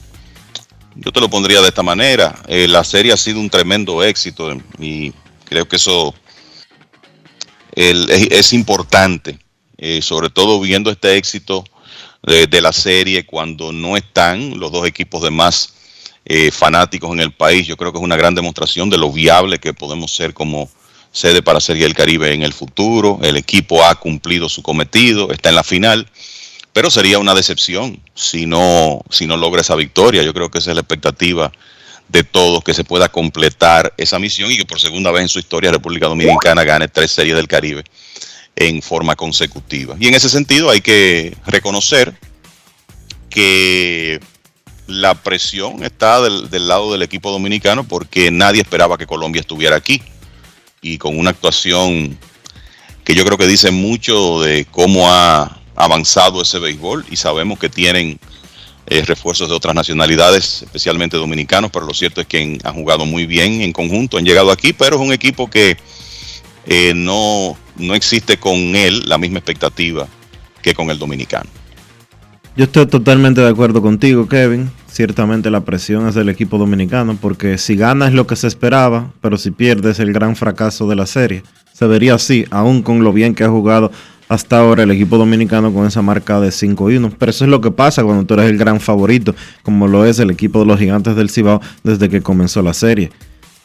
yo 0.96 1.12
te 1.14 1.22
lo 1.22 1.30
pondría 1.30 1.62
de 1.62 1.70
esta 1.70 1.84
manera. 1.84 2.36
Eh, 2.48 2.68
la 2.68 2.84
serie 2.84 3.14
ha 3.14 3.18
sido 3.18 3.40
un 3.40 3.50
tremendo 3.50 4.04
éxito 4.04 4.54
y 4.78 5.14
creo 5.46 5.68
que 5.68 5.78
eso 5.78 6.14
es 7.74 8.52
importante, 8.54 9.40
eh, 9.82 10.02
sobre 10.04 10.30
todo 10.30 10.60
viendo 10.60 10.92
este 10.92 11.18
éxito 11.18 11.66
de, 12.22 12.62
la 12.62 12.72
serie 12.72 13.26
cuando 13.26 13.72
no 13.72 13.98
están 13.98 14.60
los 14.60 14.72
dos 14.72 14.86
equipos 14.86 15.24
de 15.24 15.32
más 15.32 15.74
eh, 16.24 16.52
fanáticos 16.52 17.12
en 17.12 17.20
el 17.20 17.32
país. 17.32 17.66
Yo 17.66 17.76
creo 17.76 17.92
que 17.92 17.98
es 17.98 18.04
una 18.04 18.16
gran 18.16 18.36
demostración 18.36 18.92
de 18.92 19.00
lo 19.00 19.12
viable 19.12 19.58
que 19.58 19.74
podemos 19.74 20.16
ser 20.16 20.36
como 20.36 20.70
sede 21.12 21.42
para 21.42 21.60
Serie 21.60 21.84
del 21.84 21.96
Caribe 21.96 22.32
en 22.32 22.44
el 22.44 22.54
futuro. 22.54 23.18
El 23.24 23.38
equipo 23.38 23.84
ha 23.84 23.96
cumplido 23.96 24.50
su 24.50 24.62
cometido, 24.62 25.32
está 25.32 25.50
en 25.50 25.56
la 25.56 25.64
final, 25.64 26.08
pero 26.74 26.92
sería 26.92 27.18
una 27.18 27.34
decepción 27.34 28.00
si 28.14 28.46
no, 28.46 29.02
si 29.10 29.26
no 29.26 29.36
logra 29.36 29.62
esa 29.62 29.76
victoria. 29.76 30.22
Yo 30.22 30.36
creo 30.36 30.52
que 30.52 30.60
esa 30.60 30.70
es 30.70 30.76
la 30.76 30.82
expectativa 30.82 31.52
de 32.08 32.24
todos, 32.24 32.64
que 32.64 32.76
se 32.76 32.84
pueda 32.84 33.10
completar 33.10 33.92
esa 33.98 34.20
misión 34.20 34.52
y 34.52 34.58
que 34.58 34.66
por 34.66 34.80
segunda 34.80 35.10
vez 35.10 35.24
en 35.24 35.30
su 35.30 35.40
historia 35.40 35.72
República 35.72 36.08
Dominicana 36.08 36.64
gane 36.64 36.88
tres 36.88 37.10
series 37.10 37.36
del 37.36 37.48
Caribe 37.48 37.84
en 38.56 38.82
forma 38.82 39.16
consecutiva. 39.16 39.96
Y 40.00 40.08
en 40.08 40.14
ese 40.14 40.30
sentido 40.30 40.70
hay 40.70 40.82
que 40.82 41.36
reconocer 41.46 42.16
que 43.30 44.20
la 44.88 45.16
presión 45.16 45.84
está 45.84 46.22
del, 46.22 46.68
lado 46.68 46.92
del 46.92 47.02
equipo 47.02 47.32
dominicano 47.32 47.86
porque 47.88 48.30
nadie 48.30 48.62
esperaba 48.62 48.98
que 48.98 49.08
Colombia 49.08 49.40
estuviera 49.40 49.76
aquí. 49.76 50.02
Y 50.82 50.98
con 50.98 51.18
una 51.18 51.30
actuación 51.30 52.18
que 53.04 53.16
yo 53.16 53.24
creo 53.24 53.38
que 53.38 53.48
dice 53.48 53.72
mucho 53.72 54.42
de 54.42 54.66
cómo 54.66 55.10
ha 55.10 55.60
avanzado 55.76 56.42
ese 56.42 56.60
béisbol 56.60 57.06
y 57.10 57.16
sabemos 57.16 57.58
que 57.60 57.70
tienen 57.70 58.20
eh, 58.88 59.04
refuerzos 59.04 59.48
de 59.48 59.56
otras 59.56 59.74
nacionalidades, 59.74 60.64
especialmente 60.64 61.18
dominicanos, 61.18 61.72
pero 61.72 61.86
lo 61.86 61.94
cierto 61.94 62.20
es 62.20 62.28
que 62.28 62.42
han, 62.42 62.60
han 62.64 62.74
jugado 62.74 63.06
muy 63.06 63.26
bien 63.26 63.62
en 63.62 63.72
conjunto, 63.72 64.18
han 64.18 64.26
llegado 64.26 64.52
aquí, 64.52 64.74
pero 64.74 64.98
es 64.98 65.02
un 65.02 65.14
equipo 65.14 65.50
que 65.50 65.78
eh, 66.66 66.94
no, 66.96 67.58
no 67.78 67.96
existe 67.96 68.38
con 68.38 68.58
él 68.58 69.04
la 69.06 69.18
misma 69.18 69.40
expectativa 69.40 70.08
que 70.62 70.74
con 70.74 70.90
el 70.90 71.00
dominicano. 71.00 71.50
Yo 72.56 72.66
estoy 72.66 72.86
totalmente 72.86 73.42
de 73.42 73.50
acuerdo 73.50 73.82
contigo, 73.82 74.28
Kevin. 74.28 74.70
Ciertamente 74.88 75.50
la 75.50 75.62
presión 75.62 76.08
es 76.08 76.16
del 76.16 76.28
equipo 76.28 76.58
dominicano, 76.58 77.18
porque 77.20 77.58
si 77.58 77.78
gana 77.78 78.08
es 78.08 78.14
lo 78.14 78.28
que 78.28 78.36
se 78.36 78.48
esperaba, 78.48 79.14
pero 79.22 79.38
si 79.38 79.52
pierde 79.52 79.92
es 79.92 80.00
el 80.00 80.12
gran 80.12 80.36
fracaso 80.36 80.88
de 80.88 80.98
la 80.98 81.06
serie. 81.06 81.44
Se 81.72 81.88
vería 81.88 82.16
así, 82.16 82.46
aún 82.52 82.82
con 82.82 83.04
lo 83.04 83.14
bien 83.14 83.34
que 83.34 83.46
ha 83.46 83.50
jugado 83.50 83.92
hasta 84.28 84.60
ahora 84.60 84.84
el 84.84 84.92
equipo 84.92 85.18
dominicano 85.18 85.74
con 85.74 85.86
esa 85.86 86.02
marca 86.02 86.40
de 86.40 86.52
5 86.52 86.92
y 86.92 86.98
1. 86.98 87.14
Pero 87.18 87.30
eso 87.30 87.46
es 87.46 87.50
lo 87.50 87.62
que 87.62 87.72
pasa 87.72 88.04
cuando 88.04 88.26
tú 88.26 88.34
eres 88.34 88.50
el 88.50 88.58
gran 88.58 88.80
favorito, 88.80 89.34
como 89.64 89.88
lo 89.88 90.06
es 90.06 90.20
el 90.20 90.30
equipo 90.30 90.60
de 90.60 90.66
los 90.66 90.80
gigantes 90.80 91.16
del 91.16 91.30
Cibao 91.30 91.62
desde 91.84 92.10
que 92.10 92.22
comenzó 92.22 92.62
la 92.62 92.74
serie. 92.74 93.12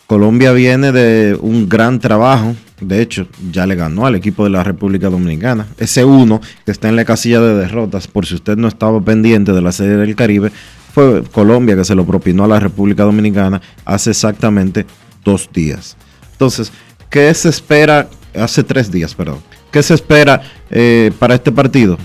Colombia 0.07 0.53
viene 0.53 0.93
de 0.93 1.37
un 1.41 1.69
gran 1.69 1.99
trabajo. 1.99 2.55
De 2.81 3.01
hecho, 3.01 3.27
ya 3.51 3.67
le 3.67 3.75
ganó 3.75 4.07
al 4.07 4.15
equipo 4.15 4.45
de 4.45 4.51
la 4.51 4.63
República 4.63 5.09
Dominicana. 5.09 5.67
Ese 5.79 6.05
uno 6.05 6.41
que 6.65 6.73
está 6.73 6.89
en 6.89 6.97
la 6.97 7.05
casilla 7.05 7.41
de 7.41 7.55
derrotas, 7.55 8.07
por 8.07 8.27
si 8.27 8.35
usted 8.35 8.57
no 8.57 8.69
estaba 8.69 9.01
pendiente 9.01 9.53
de 9.53 9.63
la 9.63 9.73
serie 9.73 9.97
del 9.97 10.15
Caribe, 10.15 10.53
fue 10.95 11.23
Colombia 11.25 11.77
que 11.77 11.85
se 11.85 11.95
lo 11.95 12.07
propinó 12.07 12.45
a 12.45 12.49
la 12.49 12.61
República 12.61 13.03
Dominicana 13.03 13.61
hace 13.85 14.11
exactamente 14.11 14.87
dos 15.25 15.51
días. 15.53 15.97
Entonces, 16.33 16.73
¿qué 17.11 17.33
se 17.35 17.49
espera? 17.49 18.09
Hace 18.35 18.63
tres 18.63 18.91
días, 18.93 19.15
perdón. 19.15 19.39
¿Qué 19.71 19.83
se 19.83 19.95
espera 19.95 20.43
eh, 20.71 21.11
para 21.19 21.35
este 21.35 21.51
partido? 21.51 21.99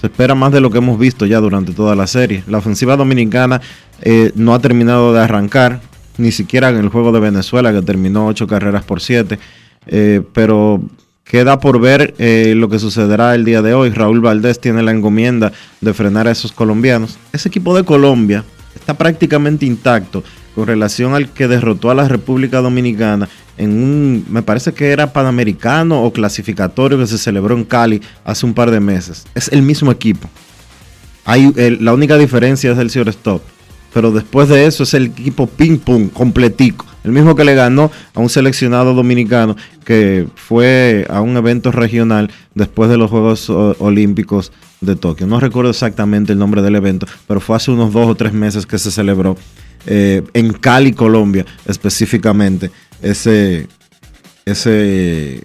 Se 0.00 0.08
espera 0.08 0.34
más 0.34 0.52
de 0.52 0.60
lo 0.60 0.70
que 0.70 0.78
hemos 0.78 0.98
visto 0.98 1.26
ya 1.26 1.40
durante 1.40 1.72
toda 1.72 1.94
la 1.94 2.06
serie. 2.06 2.44
La 2.48 2.58
ofensiva 2.58 2.96
dominicana 2.96 3.60
eh, 4.02 4.32
no 4.34 4.54
ha 4.54 4.58
terminado 4.58 5.12
de 5.12 5.20
arrancar, 5.20 5.80
ni 6.18 6.32
siquiera 6.32 6.70
en 6.70 6.76
el 6.76 6.88
juego 6.88 7.12
de 7.12 7.20
Venezuela, 7.20 7.72
que 7.72 7.82
terminó 7.82 8.26
8 8.26 8.46
carreras 8.46 8.84
por 8.84 9.00
7. 9.00 9.38
eh, 9.86 10.22
pero 10.32 10.80
queda 11.24 11.58
por 11.58 11.80
ver 11.80 12.14
eh, 12.18 12.54
lo 12.56 12.68
que 12.68 12.78
sucederá 12.78 13.34
el 13.34 13.44
día 13.44 13.62
de 13.62 13.74
hoy. 13.74 13.90
Raúl 13.90 14.20
Valdés 14.20 14.60
tiene 14.60 14.82
la 14.82 14.90
encomienda 14.90 15.52
de 15.80 15.94
frenar 15.94 16.28
a 16.28 16.30
esos 16.30 16.52
colombianos. 16.52 17.18
Ese 17.32 17.48
equipo 17.48 17.74
de 17.74 17.84
Colombia 17.84 18.44
está 18.74 18.94
prácticamente 18.94 19.66
intacto 19.66 20.22
con 20.54 20.66
relación 20.66 21.14
al 21.14 21.30
que 21.30 21.48
derrotó 21.48 21.90
a 21.90 21.94
la 21.94 22.08
República 22.08 22.60
Dominicana 22.60 23.28
en 23.56 23.70
un, 23.70 24.26
me 24.28 24.42
parece 24.42 24.72
que 24.72 24.90
era 24.90 25.12
panamericano 25.12 26.02
o 26.02 26.12
clasificatorio 26.12 26.98
que 26.98 27.06
se 27.06 27.18
celebró 27.18 27.56
en 27.56 27.64
Cali 27.64 28.00
hace 28.24 28.46
un 28.46 28.54
par 28.54 28.70
de 28.70 28.80
meses. 28.80 29.24
Es 29.34 29.48
el 29.48 29.62
mismo 29.62 29.90
equipo. 29.90 30.28
Hay, 31.24 31.52
la 31.80 31.92
única 31.92 32.16
diferencia 32.18 32.72
es 32.72 32.96
el 32.96 33.08
stop. 33.08 33.42
Pero 33.92 34.10
después 34.10 34.48
de 34.48 34.66
eso 34.66 34.84
es 34.84 34.94
el 34.94 35.06
equipo 35.06 35.46
ping 35.46 35.78
pong 35.78 36.10
completico. 36.10 36.86
El 37.04 37.12
mismo 37.12 37.34
que 37.34 37.44
le 37.44 37.54
ganó 37.54 37.90
a 38.14 38.20
un 38.20 38.28
seleccionado 38.28 38.94
dominicano 38.94 39.56
que 39.84 40.28
fue 40.36 41.06
a 41.10 41.20
un 41.20 41.36
evento 41.36 41.72
regional 41.72 42.30
después 42.54 42.88
de 42.88 42.96
los 42.96 43.10
Juegos 43.10 43.50
Olímpicos 43.50 44.52
de 44.80 44.96
Tokio. 44.96 45.26
No 45.26 45.40
recuerdo 45.40 45.70
exactamente 45.70 46.32
el 46.32 46.38
nombre 46.38 46.62
del 46.62 46.76
evento, 46.76 47.06
pero 47.26 47.40
fue 47.40 47.56
hace 47.56 47.70
unos 47.70 47.92
dos 47.92 48.08
o 48.08 48.14
tres 48.14 48.32
meses 48.32 48.66
que 48.66 48.78
se 48.78 48.90
celebró 48.90 49.36
eh, 49.86 50.22
en 50.34 50.52
Cali, 50.52 50.92
Colombia, 50.92 51.44
específicamente, 51.66 52.70
ese, 53.00 53.66
ese 54.44 55.42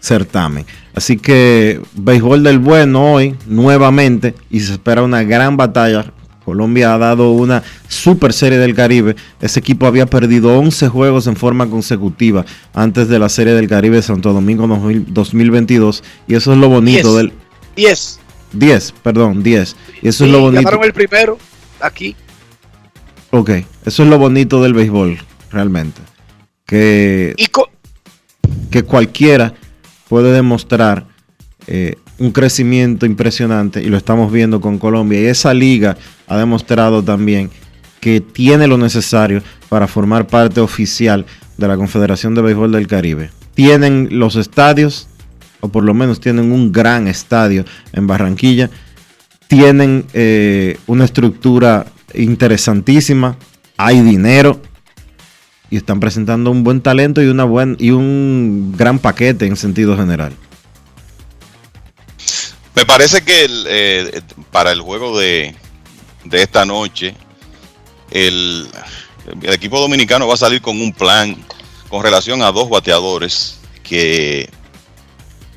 certamen. 0.00 0.66
Así 0.94 1.16
que 1.16 1.80
béisbol 1.94 2.42
del 2.42 2.58
bueno 2.58 3.12
hoy, 3.12 3.36
nuevamente, 3.46 4.34
y 4.50 4.60
se 4.60 4.72
espera 4.72 5.02
una 5.02 5.22
gran 5.22 5.56
batalla. 5.56 6.12
Colombia 6.46 6.94
ha 6.94 6.98
dado 6.98 7.32
una 7.32 7.64
super 7.88 8.32
serie 8.32 8.56
del 8.58 8.72
Caribe. 8.72 9.16
Ese 9.40 9.58
equipo 9.58 9.84
había 9.84 10.06
perdido 10.06 10.56
11 10.56 10.86
juegos 10.86 11.26
en 11.26 11.34
forma 11.34 11.68
consecutiva 11.68 12.46
antes 12.72 13.08
de 13.08 13.18
la 13.18 13.28
serie 13.28 13.52
del 13.52 13.66
Caribe 13.66 13.96
de 13.96 14.02
Santo 14.02 14.32
Domingo 14.32 14.68
2000 14.68 15.12
2022. 15.12 16.04
Y 16.28 16.36
eso 16.36 16.52
es 16.52 16.58
lo 16.58 16.68
bonito 16.68 17.08
Diez. 17.08 17.16
del... 17.16 17.32
10. 17.74 18.20
10, 18.52 18.94
perdón, 19.02 19.42
10. 19.42 19.76
Y 20.02 20.08
eso 20.08 20.18
Sí, 20.18 20.24
es 20.26 20.30
lo 20.30 20.40
bonito. 20.40 20.62
Ganaron 20.62 20.84
el 20.84 20.92
primero 20.92 21.36
aquí. 21.80 22.14
Ok, 23.30 23.50
eso 23.84 24.04
es 24.04 24.08
lo 24.08 24.16
bonito 24.16 24.62
del 24.62 24.72
béisbol, 24.72 25.18
realmente. 25.50 26.00
Que, 26.64 27.34
que 28.70 28.82
cualquiera 28.84 29.52
puede 30.08 30.30
demostrar 30.32 31.06
eh, 31.66 31.96
un 32.18 32.30
crecimiento 32.30 33.06
impresionante 33.06 33.82
y 33.82 33.86
lo 33.86 33.96
estamos 33.96 34.32
viendo 34.32 34.60
con 34.60 34.78
Colombia. 34.78 35.20
Y 35.20 35.26
esa 35.26 35.52
liga 35.54 35.96
ha 36.26 36.36
demostrado 36.36 37.02
también 37.02 37.50
que 38.00 38.20
tiene 38.20 38.66
lo 38.66 38.78
necesario 38.78 39.42
para 39.68 39.86
formar 39.86 40.26
parte 40.26 40.60
oficial 40.60 41.26
de 41.56 41.68
la 41.68 41.76
Confederación 41.76 42.34
de 42.34 42.42
Béisbol 42.42 42.72
del 42.72 42.86
Caribe. 42.86 43.30
Tienen 43.54 44.08
los 44.12 44.36
estadios, 44.36 45.08
o 45.60 45.68
por 45.68 45.84
lo 45.84 45.94
menos 45.94 46.20
tienen 46.20 46.52
un 46.52 46.72
gran 46.72 47.08
estadio 47.08 47.64
en 47.92 48.06
Barranquilla. 48.06 48.70
Tienen 49.48 50.04
eh, 50.12 50.78
una 50.86 51.04
estructura 51.04 51.86
interesantísima, 52.14 53.36
hay 53.76 54.00
dinero 54.00 54.60
y 55.70 55.76
están 55.76 56.00
presentando 56.00 56.50
un 56.50 56.64
buen 56.64 56.80
talento 56.80 57.22
y, 57.22 57.26
una 57.26 57.44
buen, 57.44 57.76
y 57.78 57.90
un 57.90 58.74
gran 58.76 58.98
paquete 58.98 59.46
en 59.46 59.56
sentido 59.56 59.96
general. 59.96 60.32
Me 62.76 62.84
parece 62.84 63.24
que 63.24 63.48
eh, 63.48 64.20
para 64.52 64.70
el 64.70 64.82
juego 64.82 65.18
de, 65.18 65.56
de 66.24 66.42
esta 66.42 66.66
noche, 66.66 67.14
el, 68.10 68.68
el 69.40 69.52
equipo 69.54 69.80
dominicano 69.80 70.28
va 70.28 70.34
a 70.34 70.36
salir 70.36 70.60
con 70.60 70.78
un 70.78 70.92
plan 70.92 71.42
con 71.88 72.02
relación 72.02 72.42
a 72.42 72.52
dos 72.52 72.68
bateadores 72.68 73.60
que 73.82 74.50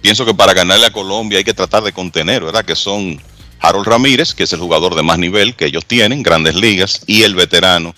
pienso 0.02 0.26
que 0.26 0.34
para 0.34 0.54
ganarle 0.54 0.86
a 0.86 0.94
Colombia 0.94 1.40
hay 1.40 1.44
que 1.44 1.54
tratar 1.54 1.84
de 1.84 1.91
contener, 1.91 2.41
¿verdad? 2.41 2.64
Que 2.64 2.78
son 2.78 3.22
Harold 3.60 3.86
Ramírez, 3.86 4.34
que 4.34 4.44
es 4.44 4.54
el 4.54 4.60
jugador 4.60 4.96
de 4.96 5.04
más 5.04 5.20
nivel 5.20 5.58
que 5.58 5.66
ellos 5.66 5.86
tienen, 5.86 6.24
grandes 6.24 6.56
ligas, 6.56 7.02
y 7.06 7.24
el 7.24 7.36
veterano 7.36 7.96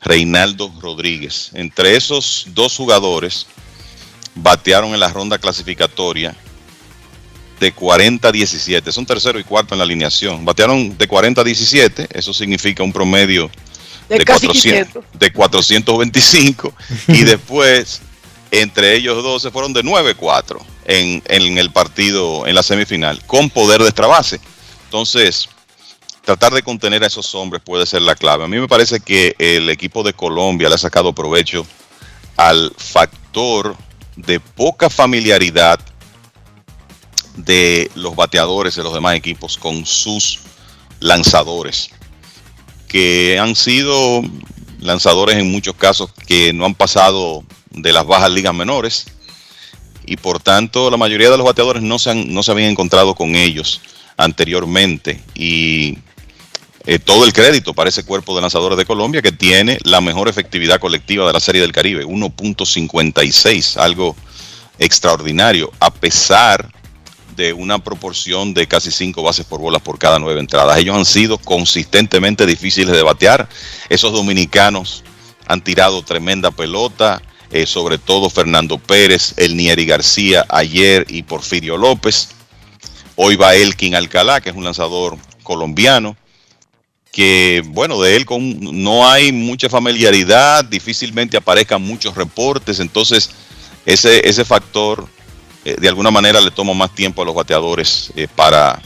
Reinaldo 0.00 0.72
Rodríguez. 0.80 1.50
Entre 1.54 1.96
esos 1.96 2.44
dos 2.54 2.76
jugadores 2.76 3.48
batearon 4.36 4.94
en 4.94 5.00
la 5.00 5.08
ronda 5.08 5.38
clasificatoria 5.38 6.36
de 7.60 7.72
40 7.72 8.26
a 8.26 8.32
17. 8.32 8.90
Son 8.90 9.04
tercero 9.04 9.38
y 9.38 9.44
cuarto 9.44 9.74
en 9.74 9.78
la 9.78 9.84
alineación. 9.84 10.44
Batearon 10.44 10.96
de 10.96 11.06
40 11.06 11.42
a 11.42 11.44
17. 11.44 12.08
Eso 12.10 12.32
significa 12.32 12.82
un 12.82 12.92
promedio 12.92 13.50
De 14.08 14.18
de, 14.18 14.24
casi 14.24 14.46
400, 14.46 15.04
de 15.12 15.32
425. 15.32 16.74
y 17.08 17.22
después, 17.24 18.00
entre 18.50 18.96
ellos 18.96 19.22
dos, 19.22 19.42
se 19.42 19.50
fueron 19.50 19.74
de 19.74 19.84
9-4 19.84 20.58
en, 20.86 21.22
en 21.26 21.58
el 21.58 21.70
partido, 21.70 22.46
en 22.46 22.54
la 22.54 22.62
semifinal, 22.62 23.22
con 23.26 23.50
poder 23.50 23.82
de 23.82 23.88
extra 23.88 24.06
base. 24.06 24.40
Entonces, 24.84 25.50
tratar 26.24 26.54
de 26.54 26.62
contener 26.62 27.04
a 27.04 27.08
esos 27.08 27.34
hombres 27.34 27.62
puede 27.62 27.84
ser 27.84 28.00
la 28.00 28.14
clave. 28.14 28.44
A 28.44 28.48
mí 28.48 28.58
me 28.58 28.68
parece 28.68 29.00
que 29.00 29.36
el 29.38 29.68
equipo 29.68 30.02
de 30.02 30.14
Colombia 30.14 30.70
le 30.70 30.76
ha 30.76 30.78
sacado 30.78 31.12
provecho 31.12 31.66
al 32.38 32.72
factor 32.74 33.76
de 34.16 34.40
poca 34.40 34.88
familiaridad 34.88 35.78
de 37.44 37.90
los 37.94 38.14
bateadores 38.16 38.74
de 38.76 38.82
los 38.82 38.92
demás 38.94 39.14
equipos 39.16 39.56
con 39.58 39.84
sus 39.86 40.40
lanzadores, 41.00 41.90
que 42.88 43.38
han 43.40 43.54
sido 43.54 44.22
lanzadores 44.80 45.36
en 45.36 45.50
muchos 45.50 45.74
casos 45.76 46.10
que 46.26 46.52
no 46.52 46.64
han 46.64 46.74
pasado 46.74 47.44
de 47.70 47.92
las 47.92 48.06
bajas 48.06 48.30
ligas 48.32 48.54
menores 48.54 49.06
y 50.06 50.16
por 50.16 50.40
tanto 50.40 50.90
la 50.90 50.96
mayoría 50.96 51.30
de 51.30 51.36
los 51.36 51.46
bateadores 51.46 51.82
no 51.82 51.98
se, 51.98 52.10
han- 52.10 52.32
no 52.32 52.42
se 52.42 52.50
habían 52.50 52.70
encontrado 52.70 53.14
con 53.14 53.36
ellos 53.36 53.80
anteriormente. 54.16 55.22
Y 55.34 55.98
eh, 56.86 56.98
todo 56.98 57.24
el 57.24 57.32
crédito 57.32 57.74
para 57.74 57.90
ese 57.90 58.04
cuerpo 58.04 58.34
de 58.34 58.40
lanzadores 58.40 58.76
de 58.78 58.86
Colombia 58.86 59.22
que 59.22 59.32
tiene 59.32 59.78
la 59.84 60.00
mejor 60.00 60.28
efectividad 60.28 60.80
colectiva 60.80 61.26
de 61.26 61.32
la 61.34 61.40
Serie 61.40 61.60
del 61.60 61.72
Caribe, 61.72 62.04
1.56, 62.06 63.76
algo 63.76 64.16
extraordinario, 64.78 65.70
a 65.78 65.92
pesar 65.92 66.72
de 67.36 67.52
una 67.52 67.78
proporción 67.78 68.54
de 68.54 68.66
casi 68.66 68.90
cinco 68.90 69.22
bases 69.22 69.46
por 69.46 69.60
bolas 69.60 69.82
por 69.82 69.98
cada 69.98 70.18
nueve 70.18 70.40
entradas. 70.40 70.78
Ellos 70.78 70.96
han 70.96 71.04
sido 71.04 71.38
consistentemente 71.38 72.46
difíciles 72.46 72.94
de 72.94 73.02
batear. 73.02 73.48
Esos 73.88 74.12
dominicanos 74.12 75.04
han 75.46 75.62
tirado 75.62 76.02
tremenda 76.02 76.50
pelota, 76.50 77.22
eh, 77.50 77.66
sobre 77.66 77.98
todo 77.98 78.30
Fernando 78.30 78.78
Pérez, 78.78 79.34
El 79.36 79.56
Nieri 79.56 79.84
García 79.84 80.44
ayer 80.48 81.06
y 81.08 81.22
Porfirio 81.22 81.76
López. 81.76 82.28
Hoy 83.16 83.36
va 83.36 83.54
Elkin 83.54 83.94
Alcalá, 83.94 84.40
que 84.40 84.50
es 84.50 84.56
un 84.56 84.64
lanzador 84.64 85.18
colombiano, 85.42 86.16
que 87.12 87.62
bueno, 87.66 88.00
de 88.00 88.16
él 88.16 88.24
con, 88.24 88.82
no 88.82 89.08
hay 89.08 89.32
mucha 89.32 89.68
familiaridad, 89.68 90.64
difícilmente 90.64 91.36
aparezcan 91.36 91.82
muchos 91.82 92.14
reportes, 92.14 92.78
entonces 92.78 93.30
ese, 93.84 94.28
ese 94.28 94.44
factor 94.44 95.08
eh, 95.64 95.76
de 95.78 95.88
alguna 95.88 96.10
manera 96.10 96.40
le 96.40 96.50
toma 96.50 96.74
más 96.74 96.94
tiempo 96.94 97.22
a 97.22 97.24
los 97.24 97.34
bateadores 97.34 98.12
eh, 98.16 98.28
para, 98.34 98.80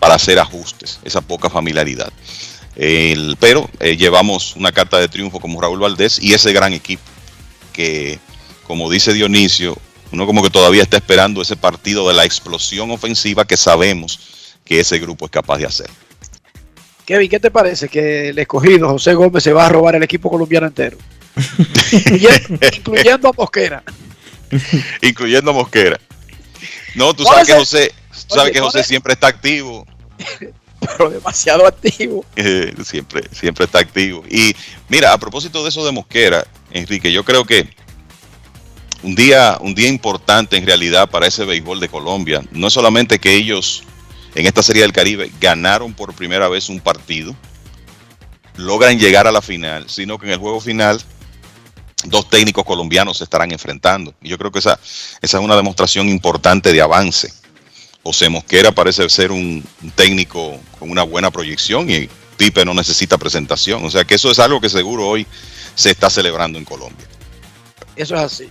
para 0.00 0.14
hacer 0.14 0.38
ajustes, 0.38 0.98
esa 1.04 1.20
poca 1.20 1.50
familiaridad. 1.50 2.12
El- 2.74 3.36
pero 3.40 3.68
eh, 3.80 3.96
llevamos 3.96 4.54
una 4.56 4.72
carta 4.72 4.98
de 4.98 5.08
triunfo 5.08 5.40
como 5.40 5.60
Raúl 5.60 5.78
Valdés 5.80 6.18
y 6.20 6.34
ese 6.34 6.52
gran 6.52 6.72
equipo 6.72 7.02
que, 7.72 8.18
como 8.66 8.90
dice 8.90 9.12
Dionisio, 9.12 9.76
uno 10.12 10.24
como 10.26 10.42
que 10.42 10.50
todavía 10.50 10.82
está 10.82 10.96
esperando 10.98 11.42
ese 11.42 11.56
partido 11.56 12.08
de 12.08 12.14
la 12.14 12.24
explosión 12.24 12.90
ofensiva 12.90 13.44
que 13.44 13.56
sabemos 13.56 14.18
que 14.64 14.80
ese 14.80 14.98
grupo 14.98 15.24
es 15.26 15.30
capaz 15.30 15.58
de 15.58 15.66
hacer. 15.66 15.90
Kevin, 17.04 17.28
¿qué 17.30 17.38
te 17.38 17.50
parece 17.50 17.88
que 17.88 18.30
el 18.30 18.38
escogido 18.38 18.88
José 18.88 19.14
Gómez 19.14 19.44
se 19.44 19.52
va 19.52 19.66
a 19.66 19.68
robar 19.68 19.94
el 19.94 20.02
equipo 20.02 20.28
colombiano 20.30 20.66
entero? 20.66 20.96
incluyendo, 21.92 22.58
incluyendo 22.76 23.28
a 23.28 23.32
Mosquera. 23.36 23.82
incluyendo 25.02 25.50
a 25.50 25.54
Mosquera. 25.54 26.00
No, 26.96 27.14
tú 27.14 27.24
¿Cuál 27.24 27.36
sabes 27.36 27.48
que 27.48 27.54
José, 27.54 27.94
tú 28.10 28.34
sabes 28.34 28.52
que 28.52 28.58
¿cuál 28.58 28.72
José 28.72 28.82
siempre 28.82 29.12
está 29.12 29.28
activo. 29.28 29.86
Pero 30.80 31.10
demasiado 31.10 31.66
activo. 31.66 32.24
Eh, 32.36 32.74
siempre, 32.84 33.22
siempre 33.32 33.66
está 33.66 33.78
activo. 33.80 34.24
Y 34.28 34.54
mira, 34.88 35.12
a 35.12 35.18
propósito 35.18 35.62
de 35.62 35.68
eso 35.68 35.84
de 35.84 35.92
Mosquera, 35.92 36.46
Enrique, 36.70 37.12
yo 37.12 37.24
creo 37.24 37.44
que 37.44 37.68
un 39.02 39.14
día, 39.14 39.58
un 39.60 39.74
día 39.74 39.88
importante 39.88 40.56
en 40.56 40.66
realidad 40.66 41.08
para 41.10 41.26
ese 41.26 41.44
béisbol 41.44 41.80
de 41.80 41.88
Colombia, 41.88 42.42
no 42.50 42.68
es 42.68 42.72
solamente 42.72 43.18
que 43.18 43.34
ellos 43.34 43.82
en 44.34 44.46
esta 44.46 44.62
serie 44.62 44.82
del 44.82 44.92
Caribe 44.92 45.30
ganaron 45.40 45.92
por 45.92 46.14
primera 46.14 46.48
vez 46.48 46.68
un 46.68 46.80
partido, 46.80 47.34
logran 48.56 48.98
llegar 48.98 49.26
a 49.26 49.32
la 49.32 49.42
final, 49.42 49.88
sino 49.88 50.18
que 50.18 50.26
en 50.26 50.32
el 50.32 50.38
juego 50.38 50.60
final 50.60 51.02
dos 52.04 52.28
técnicos 52.28 52.64
colombianos 52.64 53.18
se 53.18 53.24
estarán 53.24 53.52
enfrentando. 53.52 54.14
Y 54.20 54.28
yo 54.28 54.38
creo 54.38 54.52
que 54.52 54.58
esa, 54.58 54.78
esa 55.20 55.38
es 55.38 55.44
una 55.44 55.56
demostración 55.56 56.08
importante 56.08 56.72
de 56.72 56.80
avance. 56.80 57.32
José 58.02 58.28
Mosquera 58.28 58.70
parece 58.72 59.08
ser 59.08 59.32
un, 59.32 59.64
técnico 59.94 60.58
con 60.78 60.90
una 60.90 61.02
buena 61.02 61.30
proyección 61.30 61.90
y 61.90 62.08
Pipe 62.36 62.64
no 62.64 62.74
necesita 62.74 63.18
presentación. 63.18 63.84
O 63.84 63.90
sea 63.90 64.04
que 64.04 64.14
eso 64.14 64.30
es 64.30 64.38
algo 64.38 64.60
que 64.60 64.68
seguro 64.68 65.08
hoy 65.08 65.26
se 65.74 65.90
está 65.90 66.10
celebrando 66.10 66.58
en 66.58 66.64
Colombia. 66.64 67.06
Eso 67.96 68.14
es 68.14 68.20
así. 68.20 68.48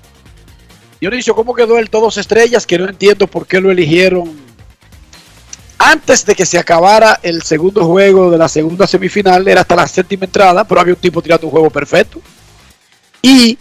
Dionisio, 0.99 1.35
¿cómo 1.35 1.53
quedó 1.53 1.77
el 1.77 1.89
todos 1.89 2.17
estrellas? 2.17 2.65
Que 2.65 2.77
no 2.77 2.89
entiendo 2.89 3.27
por 3.27 3.45
qué 3.45 3.61
lo 3.61 3.71
eligieron 3.71 4.43
antes 5.77 6.25
de 6.25 6.35
que 6.35 6.45
se 6.45 6.57
acabara 6.57 7.19
el 7.21 7.43
segundo 7.43 7.85
juego 7.85 8.31
de 8.31 8.37
la 8.37 8.49
segunda 8.49 8.87
semifinal. 8.87 9.47
Era 9.47 9.61
hasta 9.61 9.75
la 9.75 9.87
séptima 9.87 10.25
entrada, 10.25 10.63
pero 10.67 10.81
había 10.81 10.95
un 10.95 10.99
tipo 10.99 11.21
tirando 11.21 11.47
un 11.47 11.51
juego 11.51 11.69
perfecto. 11.69 12.21
Y 13.25 13.57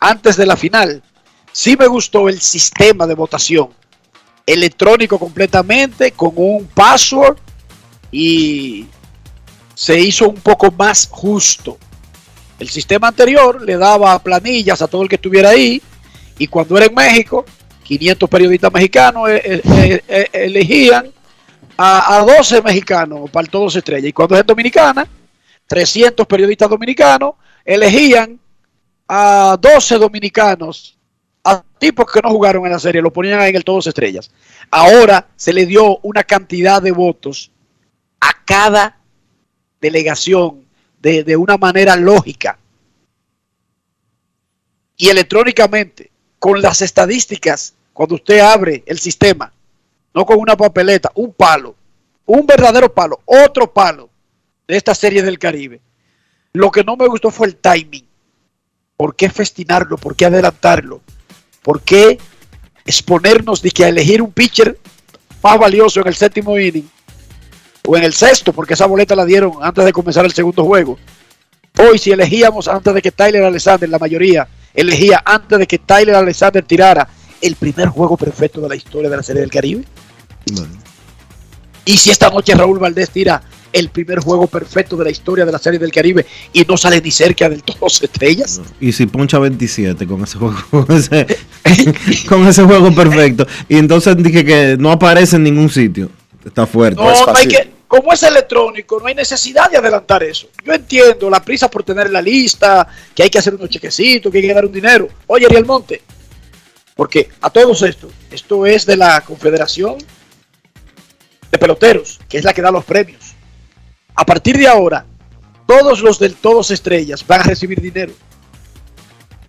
antes 0.00 0.36
de 0.36 0.44
la 0.44 0.54
final, 0.54 1.02
sí 1.50 1.78
me 1.78 1.86
gustó 1.86 2.28
el 2.28 2.38
sistema 2.38 3.06
de 3.06 3.14
votación. 3.14 3.70
Electrónico 4.44 5.18
completamente, 5.18 6.12
con 6.12 6.32
un 6.36 6.66
password 6.66 7.38
y 8.10 8.84
se 9.74 9.98
hizo 9.98 10.28
un 10.28 10.34
poco 10.34 10.70
más 10.72 11.08
justo. 11.10 11.78
El 12.58 12.68
sistema 12.68 13.08
anterior 13.08 13.62
le 13.62 13.78
daba 13.78 14.18
planillas 14.18 14.82
a 14.82 14.88
todo 14.88 15.04
el 15.04 15.08
que 15.08 15.14
estuviera 15.14 15.48
ahí 15.48 15.80
y 16.36 16.46
cuando 16.46 16.76
era 16.76 16.84
en 16.84 16.94
México, 16.94 17.46
500 17.84 18.28
periodistas 18.28 18.70
mexicanos 18.70 19.26
eh, 19.30 19.62
eh, 19.64 20.04
eh, 20.06 20.28
elegían 20.34 21.10
a, 21.78 22.18
a, 22.18 22.24
12 22.26 22.60
mexicanos 22.60 23.30
para 23.30 23.44
el 23.44 23.50
Todos 23.50 23.74
Estrella. 23.74 24.06
Y 24.06 24.12
cuando 24.12 24.34
es 24.34 24.42
en 24.42 24.48
Dominicana, 24.48 25.08
300 25.66 26.26
periodistas 26.26 26.68
dominicanos 26.68 27.36
elegían 27.64 28.41
a 29.08 29.56
12 29.60 29.98
dominicanos, 29.98 30.96
a 31.44 31.62
tipos 31.78 32.10
que 32.10 32.20
no 32.22 32.30
jugaron 32.30 32.64
en 32.66 32.72
la 32.72 32.78
serie, 32.78 33.02
lo 33.02 33.12
ponían 33.12 33.40
en 33.42 33.56
el 33.56 33.64
Todos 33.64 33.86
Estrellas. 33.86 34.30
Ahora 34.70 35.28
se 35.36 35.52
le 35.52 35.66
dio 35.66 35.98
una 35.98 36.24
cantidad 36.24 36.80
de 36.80 36.92
votos 36.92 37.50
a 38.20 38.30
cada 38.44 38.98
delegación 39.80 40.64
de, 41.00 41.24
de 41.24 41.36
una 41.36 41.56
manera 41.56 41.96
lógica 41.96 42.58
y 44.96 45.08
electrónicamente 45.08 46.10
con 46.38 46.62
las 46.62 46.82
estadísticas 46.82 47.74
cuando 47.92 48.14
usted 48.14 48.40
abre 48.40 48.82
el 48.86 48.98
sistema, 48.98 49.52
no 50.14 50.24
con 50.24 50.38
una 50.38 50.56
papeleta, 50.56 51.10
un 51.14 51.32
palo, 51.32 51.74
un 52.26 52.46
verdadero 52.46 52.92
palo, 52.92 53.20
otro 53.24 53.72
palo 53.72 54.08
de 54.66 54.76
esta 54.76 54.94
serie 54.94 55.22
del 55.22 55.38
Caribe. 55.38 55.80
Lo 56.52 56.70
que 56.70 56.84
no 56.84 56.96
me 56.96 57.06
gustó 57.06 57.30
fue 57.30 57.48
el 57.48 57.56
timing. 57.56 58.06
¿Por 59.02 59.16
qué 59.16 59.28
festinarlo? 59.28 59.96
¿Por 59.96 60.14
qué 60.14 60.26
adelantarlo? 60.26 61.00
¿Por 61.60 61.80
qué 61.80 62.20
exponernos 62.86 63.60
de 63.60 63.72
que 63.72 63.84
a 63.84 63.88
elegir 63.88 64.22
un 64.22 64.30
pitcher 64.30 64.78
más 65.42 65.58
valioso 65.58 66.00
en 66.00 66.06
el 66.06 66.14
séptimo 66.14 66.56
inning 66.56 66.88
o 67.84 67.96
en 67.96 68.04
el 68.04 68.12
sexto, 68.12 68.52
porque 68.52 68.74
esa 68.74 68.86
boleta 68.86 69.16
la 69.16 69.24
dieron 69.24 69.54
antes 69.60 69.84
de 69.84 69.92
comenzar 69.92 70.24
el 70.24 70.32
segundo 70.32 70.64
juego? 70.64 71.00
Hoy, 71.80 71.98
si 71.98 72.12
elegíamos 72.12 72.68
antes 72.68 72.94
de 72.94 73.02
que 73.02 73.10
Tyler 73.10 73.42
Alexander, 73.42 73.88
la 73.88 73.98
mayoría, 73.98 74.46
elegía 74.72 75.20
antes 75.24 75.58
de 75.58 75.66
que 75.66 75.78
Tyler 75.78 76.14
Alexander 76.14 76.64
tirara 76.64 77.08
el 77.40 77.56
primer 77.56 77.88
juego 77.88 78.16
perfecto 78.16 78.60
de 78.60 78.68
la 78.68 78.76
historia 78.76 79.10
de 79.10 79.16
la 79.16 79.24
Serie 79.24 79.40
del 79.40 79.50
Caribe. 79.50 79.84
Bueno. 80.52 80.78
Y 81.86 81.96
si 81.96 82.12
esta 82.12 82.30
noche 82.30 82.54
Raúl 82.54 82.78
Valdés 82.78 83.10
tira 83.10 83.42
el 83.72 83.88
primer 83.88 84.20
juego 84.20 84.46
perfecto 84.46 84.96
de 84.96 85.04
la 85.04 85.10
historia 85.10 85.44
de 85.44 85.52
la 85.52 85.58
Serie 85.58 85.78
del 85.78 85.92
Caribe 85.92 86.26
y 86.52 86.62
no 86.62 86.76
sale 86.76 87.00
ni 87.00 87.10
cerca 87.10 87.48
del 87.48 87.62
todos 87.62 88.02
estrellas. 88.02 88.60
Y 88.80 88.92
si 88.92 89.06
poncha 89.06 89.38
27 89.38 90.06
con 90.06 90.22
ese 90.22 90.38
juego, 90.38 90.56
con 90.70 90.96
ese, 90.96 91.26
con 92.28 92.46
ese 92.46 92.62
juego 92.62 92.94
perfecto. 92.94 93.46
Y 93.68 93.76
entonces 93.76 94.16
dije 94.18 94.44
que 94.44 94.76
no 94.78 94.90
aparece 94.90 95.36
en 95.36 95.44
ningún 95.44 95.70
sitio. 95.70 96.10
Está 96.44 96.66
fuerte. 96.66 97.00
No, 97.00 97.26
no 97.26 97.36
hay 97.36 97.46
que, 97.46 97.70
como 97.92 98.12
es 98.12 98.22
electrónico, 98.22 98.98
no 98.98 99.06
hay 99.06 99.14
necesidad 99.14 99.70
de 99.70 99.76
adelantar 99.76 100.22
eso. 100.22 100.48
Yo 100.64 100.72
entiendo 100.72 101.28
la 101.28 101.44
prisa 101.44 101.70
por 101.70 101.82
tener 101.82 102.10
la 102.10 102.22
lista, 102.22 102.88
que 103.14 103.22
hay 103.22 103.28
que 103.28 103.38
hacer 103.38 103.54
unos 103.54 103.68
chequecitos, 103.68 104.32
que 104.32 104.38
hay 104.38 104.46
que 104.46 104.54
dar 104.54 104.64
un 104.64 104.72
dinero. 104.72 105.08
Oye, 105.26 105.44
Ariel 105.46 105.66
Monte, 105.66 106.02
porque 106.96 107.28
a 107.40 107.50
todos 107.50 107.82
esto, 107.82 108.10
esto 108.30 108.64
es 108.64 108.86
de 108.86 108.96
la 108.96 109.20
Confederación 109.20 109.98
de 111.50 111.58
Peloteros, 111.58 112.18
que 112.28 112.38
es 112.38 112.44
la 112.44 112.54
que 112.54 112.62
da 112.62 112.70
los 112.70 112.84
premios. 112.84 113.31
A 114.14 114.24
partir 114.24 114.58
de 114.58 114.68
ahora, 114.68 115.06
todos 115.66 116.00
los 116.00 116.18
del 116.18 116.34
Todos 116.34 116.70
Estrellas 116.70 117.26
van 117.26 117.40
a 117.40 117.44
recibir 117.44 117.80
dinero. 117.80 118.12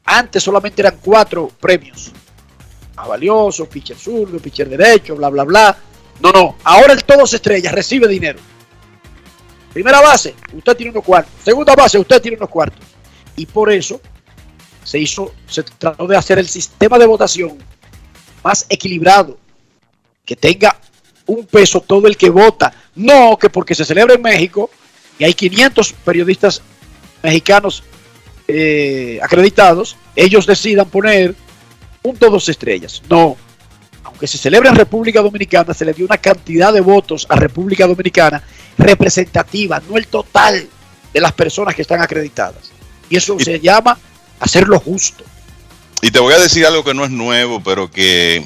Antes 0.06 0.44
solamente 0.44 0.82
eran 0.82 0.98
cuatro 1.02 1.50
premios. 1.60 2.12
Más 2.96 3.08
valioso, 3.08 3.68
pitcher 3.68 3.98
zurdo, 3.98 4.40
pitcher 4.40 4.70
derecho, 4.70 5.16
bla, 5.16 5.30
bla, 5.30 5.44
bla. 5.44 5.78
No, 6.20 6.32
no. 6.32 6.56
Ahora 6.64 6.94
el 6.94 7.04
Todos 7.04 7.34
Estrellas 7.34 7.74
recibe 7.74 8.08
dinero. 8.08 8.40
Primera 9.74 10.02
base, 10.02 10.36
usted 10.54 10.78
tiene 10.78 10.92
unos 10.92 11.04
cuartos. 11.04 11.34
Segunda 11.44 11.76
base, 11.76 11.98
usted 11.98 12.22
tiene 12.22 12.38
unos 12.38 12.50
cuartos. 12.50 12.86
Y 13.36 13.46
por 13.48 13.72
eso 13.72 14.00
se 14.84 15.00
hizo, 15.00 15.34
se 15.48 15.64
trató 15.64 16.06
de 16.06 16.16
hacer 16.16 16.38
el 16.38 16.48
sistema 16.48 17.00
de 17.00 17.08
votación 17.08 17.58
más 18.44 18.66
equilibrado, 18.70 19.38
que 20.26 20.36
tenga 20.36 20.80
un 21.26 21.46
peso 21.46 21.82
todo 21.82 22.08
el 22.08 22.18
que 22.18 22.30
vota, 22.30 22.74
no 22.96 23.38
que 23.38 23.50
porque 23.50 23.76
se 23.76 23.86
celebra 23.86 24.16
en 24.16 24.22
México 24.22 24.70
y 25.18 25.24
hay 25.24 25.34
500 25.34 25.94
periodistas 26.04 26.62
mexicanos 27.22 27.84
eh, 28.48 29.20
acreditados, 29.22 29.96
ellos 30.16 30.46
decidan 30.46 30.90
poner 30.90 31.36
un 32.02 32.18
todos 32.18 32.50
estrellas. 32.50 33.02
No, 33.10 33.38
aunque 34.04 34.28
se 34.28 34.38
celebra 34.38 34.70
en 34.70 34.76
República 34.76 35.22
Dominicana, 35.22 35.74
se 35.74 35.86
le 35.86 35.94
dio 35.94 36.06
una 36.06 36.18
cantidad 36.18 36.74
de 36.74 36.82
votos 36.82 37.26
a 37.30 37.36
República 37.36 37.88
Dominicana 37.88 38.44
representativa, 38.78 39.82
no 39.90 39.98
el 39.98 40.08
total 40.08 40.68
de 41.14 41.22
las 41.22 41.32
personas 41.32 41.76
que 41.76 41.84
están 41.84 42.02
acreditadas. 42.02 42.72
Y 43.10 43.16
eso 43.16 43.38
y, 43.40 43.44
se 43.44 43.60
llama 43.60 43.98
hacerlo 44.40 44.80
justo. 44.80 45.24
Y 46.02 46.12
te 46.12 46.20
voy 46.20 46.34
a 46.34 46.40
decir 46.40 46.66
algo 46.66 46.84
que 46.84 46.94
no 46.94 47.06
es 47.06 47.12
nuevo, 47.12 47.64
pero 47.64 47.90
que 47.90 48.46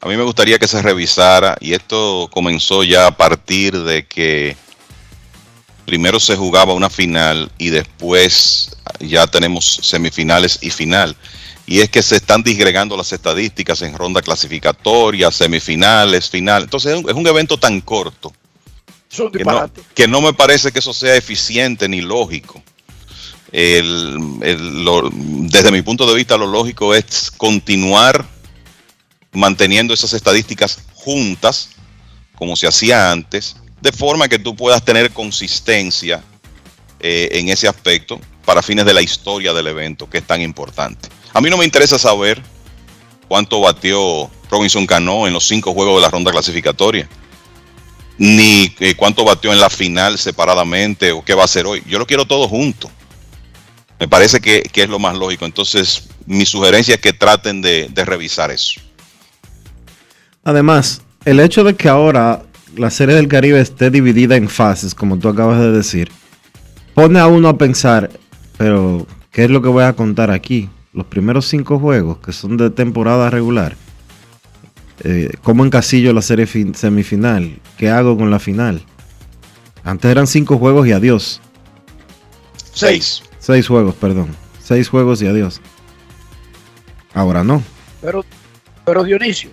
a 0.00 0.08
mí 0.08 0.16
me 0.16 0.22
gustaría 0.22 0.58
que 0.58 0.68
se 0.68 0.80
revisara, 0.80 1.56
y 1.60 1.72
esto 1.72 2.28
comenzó 2.32 2.84
ya 2.84 3.06
a 3.06 3.16
partir 3.16 3.78
de 3.82 4.06
que 4.06 4.56
primero 5.86 6.20
se 6.20 6.36
jugaba 6.36 6.74
una 6.74 6.90
final 6.90 7.50
y 7.58 7.70
después 7.70 8.76
ya 9.00 9.26
tenemos 9.26 9.80
semifinales 9.82 10.58
y 10.60 10.70
final. 10.70 11.16
Y 11.66 11.80
es 11.80 11.90
que 11.90 12.02
se 12.02 12.16
están 12.16 12.42
disgregando 12.42 12.96
las 12.96 13.12
estadísticas 13.12 13.82
en 13.82 13.96
ronda 13.96 14.22
clasificatoria, 14.22 15.30
semifinales, 15.30 16.30
final. 16.30 16.64
Entonces 16.64 16.92
es 16.92 17.02
un, 17.02 17.10
es 17.10 17.16
un 17.16 17.26
evento 17.26 17.58
tan 17.58 17.80
corto 17.80 18.32
que 19.32 19.44
no, 19.44 19.70
que 19.94 20.08
no, 20.08 20.20
me 20.20 20.32
parece 20.32 20.70
que 20.70 20.78
eso 20.78 20.92
sea 20.92 21.16
eficiente 21.16 21.88
ni 21.88 22.00
lógico. 22.00 22.62
El, 23.50 24.38
el, 24.42 24.84
lo, 24.84 25.10
desde 25.12 25.72
mi 25.72 25.82
punto 25.82 26.06
de 26.06 26.14
vista, 26.14 26.36
lo 26.36 26.46
lógico 26.46 26.94
es 26.94 27.30
continuar 27.30 28.26
manteniendo 29.32 29.94
esas 29.94 30.12
estadísticas 30.12 30.78
juntas, 30.94 31.70
como 32.34 32.56
se 32.56 32.66
hacía 32.66 33.10
antes, 33.10 33.56
de 33.80 33.92
forma 33.92 34.28
que 34.28 34.38
tú 34.38 34.56
puedas 34.56 34.84
tener 34.84 35.10
consistencia 35.12 36.22
eh, 37.00 37.28
en 37.32 37.48
ese 37.48 37.68
aspecto 37.68 38.20
para 38.44 38.62
fines 38.62 38.84
de 38.84 38.94
la 38.94 39.02
historia 39.02 39.52
del 39.52 39.66
evento, 39.66 40.08
que 40.08 40.18
es 40.18 40.26
tan 40.26 40.40
importante. 40.40 41.08
A 41.32 41.40
mí 41.40 41.50
no 41.50 41.56
me 41.56 41.64
interesa 41.64 41.98
saber 41.98 42.42
cuánto 43.28 43.60
batió 43.60 44.30
Robinson 44.50 44.86
Cano 44.86 45.26
en 45.26 45.34
los 45.34 45.46
cinco 45.46 45.74
juegos 45.74 45.96
de 45.96 46.02
la 46.02 46.10
ronda 46.10 46.32
clasificatoria, 46.32 47.08
ni 48.16 48.74
eh, 48.80 48.94
cuánto 48.96 49.24
batió 49.24 49.52
en 49.52 49.60
la 49.60 49.70
final 49.70 50.18
separadamente 50.18 51.12
o 51.12 51.24
qué 51.24 51.34
va 51.34 51.42
a 51.42 51.44
hacer 51.44 51.66
hoy. 51.66 51.82
Yo 51.86 51.98
lo 51.98 52.06
quiero 52.06 52.26
todo 52.26 52.48
junto. 52.48 52.90
Me 54.00 54.08
parece 54.08 54.40
que, 54.40 54.70
es 54.72 54.88
lo 54.88 54.98
más 54.98 55.16
lógico. 55.16 55.44
Entonces, 55.44 56.04
mi 56.24 56.46
sugerencia 56.46 56.94
es 56.94 57.00
que 57.00 57.12
traten 57.12 57.60
de 57.60 58.04
revisar 58.04 58.50
eso. 58.50 58.80
Además, 60.48 61.02
el 61.26 61.40
hecho 61.40 61.62
de 61.62 61.76
que 61.76 61.90
ahora 61.90 62.42
la 62.74 62.88
serie 62.88 63.14
del 63.14 63.28
Caribe 63.28 63.60
esté 63.60 63.90
dividida 63.90 64.34
en 64.34 64.48
fases, 64.48 64.94
como 64.94 65.18
tú 65.18 65.28
acabas 65.28 65.60
de 65.60 65.70
decir, 65.70 66.10
pone 66.94 67.18
a 67.18 67.26
uno 67.26 67.48
a 67.48 67.58
pensar, 67.58 68.10
pero 68.56 69.06
¿qué 69.30 69.44
es 69.44 69.50
lo 69.50 69.60
que 69.60 69.68
voy 69.68 69.84
a 69.84 69.92
contar 69.92 70.30
aquí? 70.30 70.70
Los 70.94 71.04
primeros 71.04 71.46
cinco 71.46 71.78
juegos 71.78 72.16
que 72.20 72.32
son 72.32 72.56
de 72.56 72.70
temporada 72.70 73.28
regular. 73.28 73.76
Eh, 75.04 75.28
¿Cómo 75.42 75.66
encasillo 75.66 76.14
la 76.14 76.22
serie 76.22 76.46
semifinal? 76.72 77.58
¿Qué 77.76 77.90
hago 77.90 78.16
con 78.16 78.30
la 78.30 78.38
final? 78.38 78.80
Antes 79.84 80.10
eran 80.10 80.26
cinco 80.26 80.56
juegos 80.56 80.88
y 80.88 80.92
adiós. 80.92 81.42
Seis. 82.72 83.22
Seis 83.38 83.68
juegos, 83.68 83.94
perdón. 83.96 84.28
Seis 84.62 84.88
juegos 84.88 85.20
y 85.20 85.26
adiós. 85.26 85.60
Ahora 87.12 87.44
no. 87.44 87.62
Pero, 88.00 88.24
pero 88.86 89.04
Dionisio, 89.04 89.50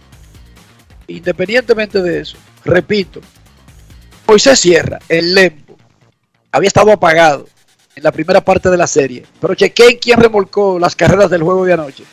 independientemente 1.08 2.02
de 2.02 2.22
eso, 2.22 2.38
repito, 2.64 3.22
Moisés 4.28 4.60
Sierra, 4.60 5.00
el 5.08 5.34
Lembo, 5.34 5.78
había 6.52 6.68
estado 6.68 6.92
apagado 6.92 7.48
en 7.96 8.04
la 8.04 8.12
primera 8.12 8.44
parte 8.44 8.70
de 8.70 8.78
la 8.78 8.88
serie, 8.88 9.26
pero 9.40 9.56
chequeen 9.56 9.98
quién 10.02 10.20
remolcó 10.20 10.80
las 10.80 10.96
carreras 10.96 11.30
del 11.30 11.44
juego 11.44 11.66
de 11.66 11.74
anoche. 11.74 12.04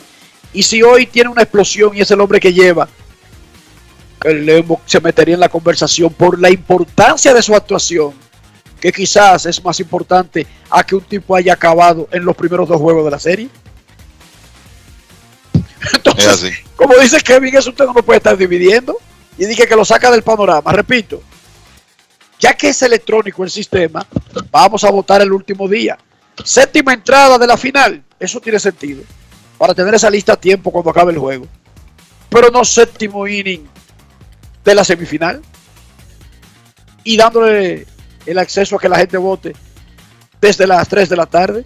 Y 0.52 0.62
si 0.62 0.82
hoy 0.82 1.06
tiene 1.06 1.31
una 1.31 1.43
explosión 1.43 1.97
y 1.97 2.01
es 2.01 2.10
el 2.10 2.20
hombre 2.20 2.39
que 2.39 2.52
lleva, 2.52 2.89
el 4.24 4.47
Lembo 4.47 4.81
se 4.86 5.01
metería 5.01 5.35
en 5.35 5.40
la 5.40 5.48
conversación 5.48 6.12
por 6.12 6.39
la 6.39 6.51
importancia 6.51 7.35
de 7.35 7.43
su 7.43 7.55
actuación, 7.55 8.12
que 8.81 8.93
quizás 8.93 9.47
es 9.47 9.64
más 9.64 9.81
importante 9.81 10.47
a 10.70 10.85
que 10.85 10.94
un 10.94 11.02
tipo 11.02 11.35
haya 11.35 11.55
acabado 11.55 12.09
en 12.12 12.24
los 12.24 12.36
primeros 12.36 12.69
dos 12.69 12.81
juegos 12.81 13.05
de 13.05 13.10
la 13.10 13.19
serie. 13.19 13.48
Es 16.16 16.26
así. 16.26 16.50
Como 16.76 16.96
dice 16.96 17.20
Kevin, 17.20 17.56
eso 17.56 17.70
usted 17.70 17.84
no 17.84 17.92
lo 17.92 18.02
puede 18.02 18.18
estar 18.18 18.36
dividiendo. 18.36 18.96
Y 19.38 19.46
dije 19.46 19.66
que 19.66 19.76
lo 19.76 19.84
saca 19.84 20.10
del 20.10 20.22
panorama. 20.22 20.72
Repito, 20.72 21.22
ya 22.38 22.54
que 22.54 22.68
es 22.68 22.82
electrónico 22.82 23.44
el 23.44 23.50
sistema, 23.50 24.06
vamos 24.50 24.84
a 24.84 24.90
votar 24.90 25.22
el 25.22 25.32
último 25.32 25.68
día. 25.68 25.98
Séptima 26.44 26.92
entrada 26.92 27.38
de 27.38 27.46
la 27.46 27.56
final. 27.56 28.02
Eso 28.18 28.40
tiene 28.40 28.59
sentido. 28.59 29.02
Para 29.59 29.74
tener 29.74 29.94
esa 29.94 30.10
lista 30.10 30.34
a 30.34 30.36
tiempo 30.36 30.70
cuando 30.70 30.90
acabe 30.90 31.12
el 31.12 31.18
juego. 31.18 31.46
Pero 32.28 32.50
no 32.50 32.64
séptimo 32.64 33.26
inning 33.26 33.66
de 34.64 34.74
la 34.74 34.84
semifinal. 34.84 35.40
Y 37.04 37.16
dándole 37.16 37.86
el 38.26 38.38
acceso 38.38 38.76
a 38.76 38.78
que 38.78 38.88
la 38.88 38.98
gente 38.98 39.16
vote 39.16 39.54
desde 40.40 40.66
las 40.66 40.88
3 40.88 41.09
de 41.09 41.16
la 41.16 41.26
tarde. 41.26 41.64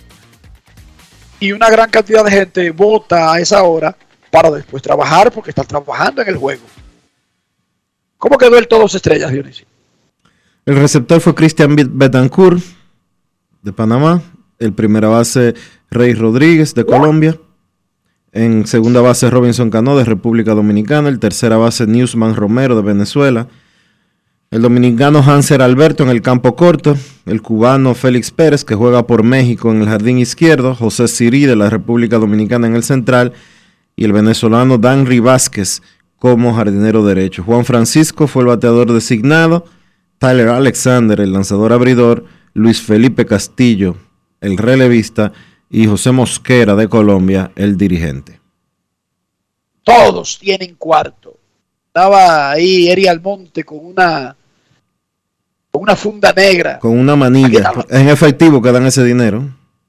Y 1.40 1.52
una 1.52 1.68
gran 1.68 1.90
cantidad 1.90 2.24
de 2.24 2.30
gente 2.30 2.70
vota 2.70 3.32
a 3.32 3.40
esa 3.40 3.62
hora 3.62 3.96
para 4.30 4.50
después 4.50 4.82
trabajar 4.82 5.32
porque 5.32 5.50
están 5.50 5.66
trabajando 5.66 6.22
en 6.22 6.28
el 6.28 6.36
juego. 6.36 6.62
¿Cómo 8.18 8.38
quedó 8.38 8.58
el 8.58 8.68
todos 8.68 8.94
estrellas, 8.94 9.30
Dionisio? 9.30 9.66
El 10.64 10.76
receptor 10.76 11.20
fue 11.20 11.34
Cristian 11.34 11.76
Betancourt 11.76 12.60
de 13.62 13.72
Panamá. 13.72 14.22
El 14.58 14.72
primera 14.72 15.08
base 15.08 15.54
Rey 15.90 16.14
Rodríguez 16.14 16.74
de 16.74 16.84
Colombia. 16.84 17.38
En 18.32 18.66
segunda 18.66 19.00
base 19.00 19.30
Robinson 19.30 19.70
Cano 19.70 19.96
de 19.96 20.04
República 20.04 20.54
Dominicana. 20.54 21.08
El 21.08 21.20
tercera 21.20 21.56
base 21.56 21.86
Newsman 21.86 22.34
Romero 22.34 22.74
de 22.74 22.82
Venezuela. 22.82 23.48
El 24.50 24.62
dominicano 24.62 25.22
Hanser 25.22 25.62
Alberto 25.62 26.02
en 26.02 26.08
el 26.08 26.22
campo 26.22 26.56
corto. 26.56 26.96
El 27.26 27.42
cubano 27.42 27.94
Félix 27.94 28.30
Pérez 28.30 28.64
que 28.64 28.74
juega 28.74 29.06
por 29.06 29.22
México 29.22 29.70
en 29.70 29.82
el 29.82 29.88
jardín 29.88 30.18
izquierdo. 30.18 30.74
José 30.74 31.06
Sirí 31.06 31.46
de 31.46 31.56
la 31.56 31.70
República 31.70 32.18
Dominicana 32.18 32.66
en 32.66 32.74
el 32.74 32.82
central. 32.82 33.34
Y 33.96 34.04
el 34.04 34.12
venezolano 34.12 34.76
Danry 34.76 35.20
Vázquez 35.20 35.82
como 36.18 36.54
jardinero 36.54 37.04
derecho. 37.04 37.42
Juan 37.42 37.64
Francisco 37.64 38.26
fue 38.26 38.42
el 38.42 38.48
bateador 38.48 38.92
designado. 38.92 39.64
Tyler 40.18 40.48
Alexander, 40.48 41.20
el 41.20 41.32
lanzador 41.32 41.72
abridor. 41.72 42.24
Luis 42.52 42.80
Felipe 42.80 43.26
Castillo, 43.26 43.96
el 44.40 44.58
relevista. 44.58 45.32
Y 45.70 45.86
José 45.86 46.12
Mosquera 46.12 46.76
de 46.76 46.88
Colombia, 46.88 47.50
el 47.56 47.76
dirigente. 47.76 48.40
Todos 49.82 50.38
tienen 50.38 50.74
cuarto. 50.74 51.38
Estaba 51.86 52.50
ahí 52.50 52.88
Eri 52.88 53.06
Almonte 53.06 53.64
con 53.64 53.78
una, 53.82 54.36
con 55.70 55.82
una 55.82 55.96
funda 55.96 56.32
negra. 56.36 56.78
Con 56.78 56.98
una 56.98 57.16
manilla. 57.16 57.72
En 57.88 58.08
efectivo 58.08 58.60
que 58.60 58.72
dan 58.72 58.84
ese 58.84 59.02
dinero. 59.02 59.48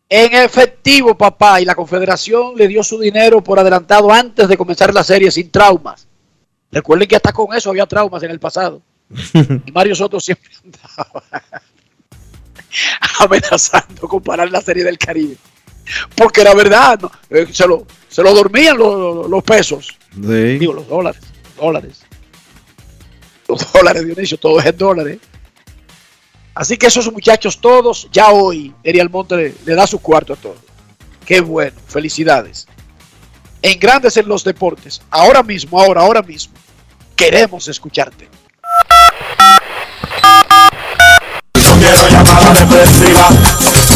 En 0.09 0.33
efectivo, 0.33 1.17
papá. 1.17 1.59
Y 1.61 1.65
la 1.65 1.75
Confederación 1.75 2.55
le 2.55 2.67
dio 2.67 2.83
su 2.83 2.99
dinero 2.99 3.43
por 3.43 3.59
adelantado 3.59 4.11
antes 4.11 4.47
de 4.47 4.57
comenzar 4.57 4.93
la 4.93 5.03
serie 5.03 5.31
sin 5.31 5.51
traumas. 5.51 6.07
Recuerden 6.71 7.07
que 7.07 7.15
hasta 7.15 7.33
con 7.33 7.55
eso 7.55 7.69
había 7.69 7.85
traumas 7.85 8.23
en 8.23 8.31
el 8.31 8.39
pasado. 8.39 8.81
y 9.65 9.71
Mario 9.71 9.95
Soto 9.95 10.19
siempre 10.19 10.51
andaba 10.63 11.23
amenazando 13.19 14.07
con 14.07 14.21
parar 14.21 14.49
la 14.49 14.61
serie 14.61 14.83
del 14.83 14.97
Caribe. 14.97 15.37
Porque 16.15 16.43
la 16.43 16.53
verdad, 16.53 16.99
no, 16.99 17.11
eh, 17.29 17.47
se, 17.51 17.65
lo, 17.65 17.85
se 18.09 18.21
lo 18.21 18.33
dormían 18.33 18.77
los, 18.77 19.29
los 19.29 19.43
pesos. 19.43 19.97
Sí. 20.13 20.57
Digo, 20.57 20.73
los 20.73 20.87
dólares. 20.87 21.21
Dólares. 21.57 22.01
Los 23.47 23.71
dólares, 23.71 24.05
Dionisio, 24.05 24.37
todo 24.37 24.59
es 24.59 24.65
en 24.65 24.77
dólares. 24.77 25.19
Así 26.57 26.75
que 26.75 26.87
esos 26.87 27.11
muchachos 27.13 27.61
todos, 27.61 28.09
ya 28.11 28.29
hoy, 28.29 28.73
Erial 28.83 29.11
Monte 29.11 29.35
le, 29.35 29.55
le 29.63 29.75
da 29.75 29.85
su 29.85 29.99
cuarto 29.99 30.33
a 30.33 30.35
todos. 30.35 30.57
Qué 31.23 31.39
bueno, 31.39 31.77
felicidades. 31.87 32.65
En 33.61 33.79
Grandes 33.79 34.17
en 34.17 34.27
los 34.27 34.43
Deportes, 34.43 34.99
ahora 35.11 35.43
mismo, 35.43 35.79
ahora, 35.79 36.01
ahora 36.01 36.23
mismo, 36.23 36.55
queremos 37.15 37.67
escucharte. 37.67 38.27
No 41.53 41.75
quiero 41.79 42.07
llamada 42.09 42.53
depresiva. 42.53 43.29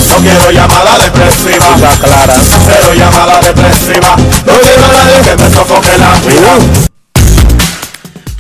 No 0.08 0.16
quiero 0.18 0.52
llamada 0.52 0.98
depresiva. 1.00 1.98
clara. 2.00 2.36
Cero 2.68 2.94
llamada 2.94 3.40
depresiva. 3.40 4.16
No 4.46 4.60
quiero 4.60 4.86
a 4.86 4.88
nadie 4.88 5.22
que 5.24 5.36
me 5.36 5.50
sofoque 5.50 5.98
la 5.98 6.20
vida. 6.20 6.91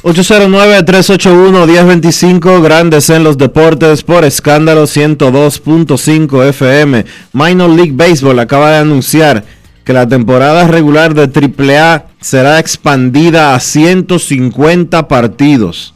809-381-1025, 0.04 2.62
Grandes 2.64 3.12
en 3.12 3.24
los 3.24 3.38
Deportes 3.38 4.02
por 4.02 4.26
escándalo 4.26 4.86
102.5 4.86 6.50
FM. 6.50 7.06
Minor 7.34 7.70
League 7.70 7.94
Baseball 7.94 8.40
acaba 8.40 8.72
de 8.72 8.78
anunciar 8.78 9.46
que 9.84 9.94
la 9.94 10.08
temporada 10.08 10.68
regular 10.68 11.14
de 11.14 11.30
AAA 11.30 12.08
será 12.20 12.58
expandida 12.58 13.54
a 13.54 13.60
150 13.60 15.08
partidos. 15.08 15.94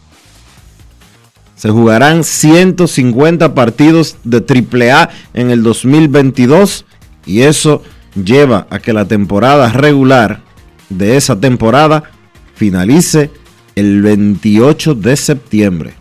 Se 1.56 1.72
jugarán 1.72 2.24
150 2.24 3.56
partidos 3.56 4.18
de 4.24 4.38
AAA 4.38 5.10
en 5.34 5.50
el 5.50 5.64
2022 5.64 6.86
y 7.26 7.42
eso 7.42 7.82
lleva 8.14 8.68
a 8.70 8.78
que 8.78 8.94
la 8.94 9.06
temporada 9.06 9.72
regular 9.72 10.42
de 10.90 11.18
esa 11.18 11.40
temporada 11.40 12.04
finalice 12.54 13.32
el 13.76 14.02
28 14.02 14.96
de 14.96 15.16
septiembre. 15.16 15.94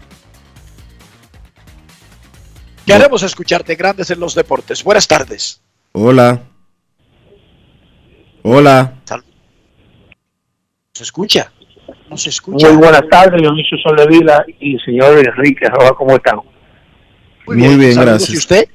Queremos 2.86 3.22
escucharte, 3.22 3.74
Grandes 3.74 4.10
en 4.10 4.20
los 4.20 4.34
Deportes. 4.34 4.84
Buenas 4.84 5.09
tardes. 5.09 5.60
Hola. 5.92 6.40
Hola. 8.42 8.94
¿Se 10.92 11.02
escucha? 11.02 11.51
No 12.09 12.16
se 12.16 12.28
escucha. 12.28 12.68
Muy 12.68 12.76
buenas 12.76 13.02
tardes, 13.10 13.40
Dionisio 13.40 13.78
Soldevila 13.78 14.44
y 14.60 14.78
señor 14.80 15.18
Enrique 15.18 15.66
¿cómo 15.96 16.14
están? 16.14 16.40
Muy 17.46 17.56
bien, 17.56 17.94
Saludos. 17.94 17.96
gracias. 17.96 18.30
¿Y 18.30 18.36
usted? 18.36 18.68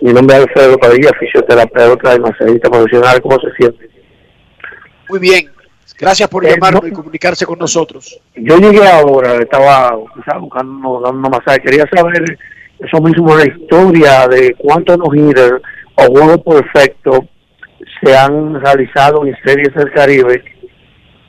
Mi 0.00 0.12
nombre 0.12 0.36
es 0.36 0.42
Alfredo 0.42 0.78
Padilla, 0.78 1.10
fisioterapeuta 1.18 2.14
y 2.14 2.20
masajista 2.20 2.70
profesional. 2.70 3.20
¿Cómo 3.20 3.38
se 3.40 3.52
siente? 3.56 3.90
Muy 5.08 5.18
bien. 5.18 5.50
Gracias 5.98 6.28
por 6.28 6.44
Eh, 6.44 6.50
llamarnos 6.50 6.82
no- 6.82 6.88
y 6.88 6.92
comunicarse 6.92 7.46
con 7.46 7.58
nosotros. 7.58 8.20
Yo 8.34 8.56
llegué 8.58 8.86
ahora, 8.88 9.34
estaba, 9.36 9.96
estaba 10.18 10.40
buscando 10.40 11.00
dando 11.00 11.30
masaje. 11.30 11.60
Quería 11.60 11.84
saber 11.94 12.38
eso 12.78 13.00
mismo, 13.00 13.34
la 13.36 13.46
historia 13.46 14.26
de 14.28 14.54
cuántos 14.58 14.98
no 14.98 15.14
hitters 15.14 15.62
o 15.94 16.02
juegos 16.06 16.38
perfectos 16.42 17.20
se 18.02 18.16
han 18.16 18.60
realizado 18.60 19.24
en 19.26 19.34
series 19.44 19.72
del 19.74 19.90
Caribe. 19.92 20.44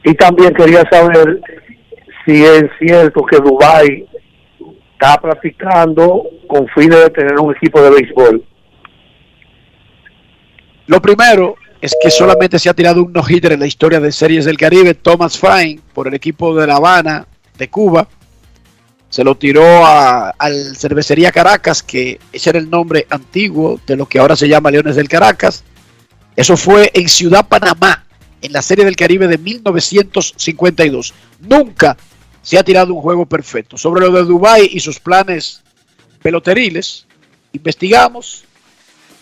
Y 0.04 0.14
también 0.16 0.54
quería 0.54 0.84
saber 0.92 1.40
si 2.26 2.44
es 2.44 2.66
cierto 2.80 3.24
que 3.24 3.38
Dubai 3.38 4.06
está 4.94 5.16
practicando 5.22 6.24
con 6.48 6.68
fines 6.70 7.00
de 7.04 7.10
tener 7.12 7.40
un 7.40 7.56
equipo 7.56 7.82
de 7.82 7.92
béisbol. 7.92 8.44
Lo 10.88 11.02
primero 11.02 11.56
es 11.82 11.96
que 12.02 12.10
solamente 12.10 12.60
se 12.60 12.70
ha 12.70 12.74
tirado 12.74 13.04
un 13.04 13.14
no-hitter 13.14 13.52
en 13.54 13.60
la 13.60 13.68
historia 13.68 14.00
de 14.00 14.12
Series 14.12 14.46
del 14.46 14.58
Caribe. 14.58 14.94
Thomas 14.96 15.38
Fine, 15.38 15.80
por 15.94 16.08
el 16.08 16.14
equipo 16.14 16.56
de 16.56 16.66
La 16.68 16.78
Habana, 16.78 17.28
de 17.58 17.70
Cuba, 17.70 18.08
se 19.10 19.24
lo 19.24 19.36
tiró 19.36 19.64
a- 19.86 20.32
al 20.32 20.76
Cervecería 20.76 21.32
Caracas, 21.32 21.82
que 21.84 22.20
ese 22.34 22.50
era 22.50 22.60
el 22.60 22.70
nombre 22.70 23.06
antiguo 23.10 23.80
de 23.86 23.96
lo 23.96 24.06
que 24.08 24.20
ahora 24.20 24.36
se 24.36 24.48
llama 24.50 24.72
Leones 24.72 24.96
del 24.96 25.08
Caracas. 25.08 25.64
Eso 26.36 26.58
fue 26.58 26.92
en 26.94 27.08
Ciudad 27.08 27.48
Panamá, 27.48 28.06
en 28.42 28.52
la 28.54 28.62
Serie 28.62 28.86
del 28.86 28.96
Caribe 28.96 29.28
de 29.28 29.38
1952. 29.38 31.14
Nunca 31.40 31.98
se 32.42 32.58
ha 32.58 32.64
tirado 32.64 32.94
un 32.94 33.02
juego 33.02 33.26
perfecto. 33.26 33.78
Sobre 33.78 34.02
lo 34.02 34.12
de 34.12 34.24
Dubái 34.24 34.70
y 34.72 34.80
sus 34.80 35.00
planes 35.00 35.62
peloteriles, 36.22 37.06
investigamos 37.54 38.44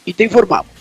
y 0.04 0.14
te 0.14 0.24
informamos. 0.24 0.75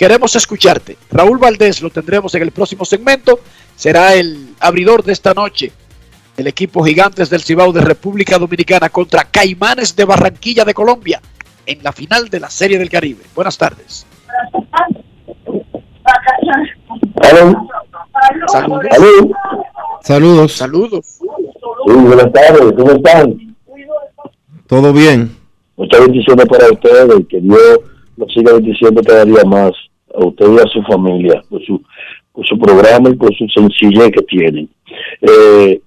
Queremos 0.00 0.34
escucharte. 0.34 0.96
Raúl 1.10 1.36
Valdés 1.36 1.82
lo 1.82 1.90
tendremos 1.90 2.34
en 2.34 2.40
el 2.40 2.52
próximo 2.52 2.86
segmento. 2.86 3.38
Será 3.76 4.14
el 4.14 4.54
abridor 4.58 5.04
de 5.04 5.12
esta 5.12 5.34
noche. 5.34 5.72
El 6.38 6.46
equipo 6.46 6.82
Gigantes 6.82 7.28
del 7.28 7.42
Cibao 7.42 7.70
de 7.70 7.82
República 7.82 8.38
Dominicana 8.38 8.88
contra 8.88 9.24
Caimanes 9.24 9.94
de 9.94 10.06
Barranquilla 10.06 10.64
de 10.64 10.72
Colombia 10.72 11.20
en 11.66 11.82
la 11.82 11.92
final 11.92 12.30
de 12.30 12.40
la 12.40 12.48
Serie 12.48 12.78
del 12.78 12.88
Caribe. 12.88 13.24
Buenas 13.34 13.58
tardes. 13.58 14.06
Saludos. 18.48 19.36
Saludos. 20.00 20.52
Saludos. 20.52 21.06
Sí, 21.86 21.92
buenas 21.92 22.32
tardes, 22.32 22.72
¿cómo 22.74 22.92
están? 22.92 23.54
¿Todo 24.66 24.94
bien? 24.94 25.36
Muchas 25.76 26.00
bendiciones 26.00 26.46
para 26.46 26.72
ustedes 26.72 27.20
y 27.20 27.24
que 27.24 27.40
Dios 27.42 27.80
los 28.16 28.32
siga 28.32 28.54
bendiciendo 28.54 29.02
cada 29.02 29.26
día 29.26 29.44
más 29.44 29.72
a 30.14 30.24
ustedes 30.24 30.52
y 30.52 30.66
a 30.66 30.70
su 30.70 30.82
familia 30.82 31.42
por 31.48 31.64
su, 31.64 31.82
por 32.32 32.46
su 32.46 32.58
programa 32.58 33.10
y 33.10 33.14
por 33.14 33.34
su 33.36 33.46
sencillez 33.48 34.10
que 34.10 34.22
tienen. 34.22 34.68
Eh, 35.20 35.80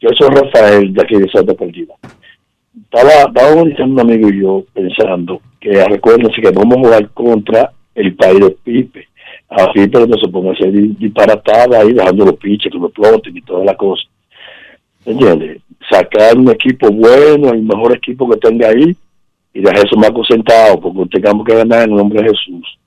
yo 0.00 0.08
soy 0.16 0.28
Rafael 0.28 0.92
de 0.92 1.02
aquí 1.02 1.16
de 1.16 1.30
Santa 1.30 1.54
Perdida. 1.54 1.94
Estaba, 2.84 3.32
diciendo 3.64 3.94
un 3.94 4.00
amigo 4.00 4.28
y 4.28 4.42
yo 4.42 4.64
pensando 4.72 5.40
que 5.60 5.84
recuérdense 5.86 6.40
que 6.40 6.50
vamos 6.50 6.76
a 6.76 6.80
jugar 6.80 7.08
contra 7.10 7.72
el 7.94 8.14
país 8.14 8.40
de 8.40 8.50
Pipe. 8.50 9.08
Así, 9.48 9.86
pero 9.88 10.06
no 10.06 10.18
se 10.18 10.28
ponga 10.28 10.50
a 10.50 10.66
di- 10.66 10.96
disparatada 10.98 11.80
ahí, 11.80 11.92
dejando 11.92 12.26
los 12.26 12.36
piches 12.36 12.70
que 12.70 12.78
lo 12.78 12.88
exploten 12.88 13.36
y 13.36 13.40
toda 13.42 13.64
la 13.64 13.76
cosa. 13.76 14.02
¿Entiendes? 15.04 15.62
Sacar 15.88 16.36
un 16.36 16.50
equipo 16.50 16.90
bueno, 16.90 17.50
el 17.52 17.62
mejor 17.62 17.96
equipo 17.96 18.28
que 18.28 18.38
tenga 18.38 18.68
ahí, 18.68 18.96
y 19.54 19.60
dejar 19.60 19.86
eso 19.86 19.96
más 19.96 20.10
concentrado, 20.10 20.80
porque 20.80 21.10
tengamos 21.12 21.46
que 21.46 21.54
ganar 21.54 21.84
en 21.84 21.90
el 21.92 21.96
nombre 21.96 22.22
de 22.22 22.28
Jesús. 22.30 22.78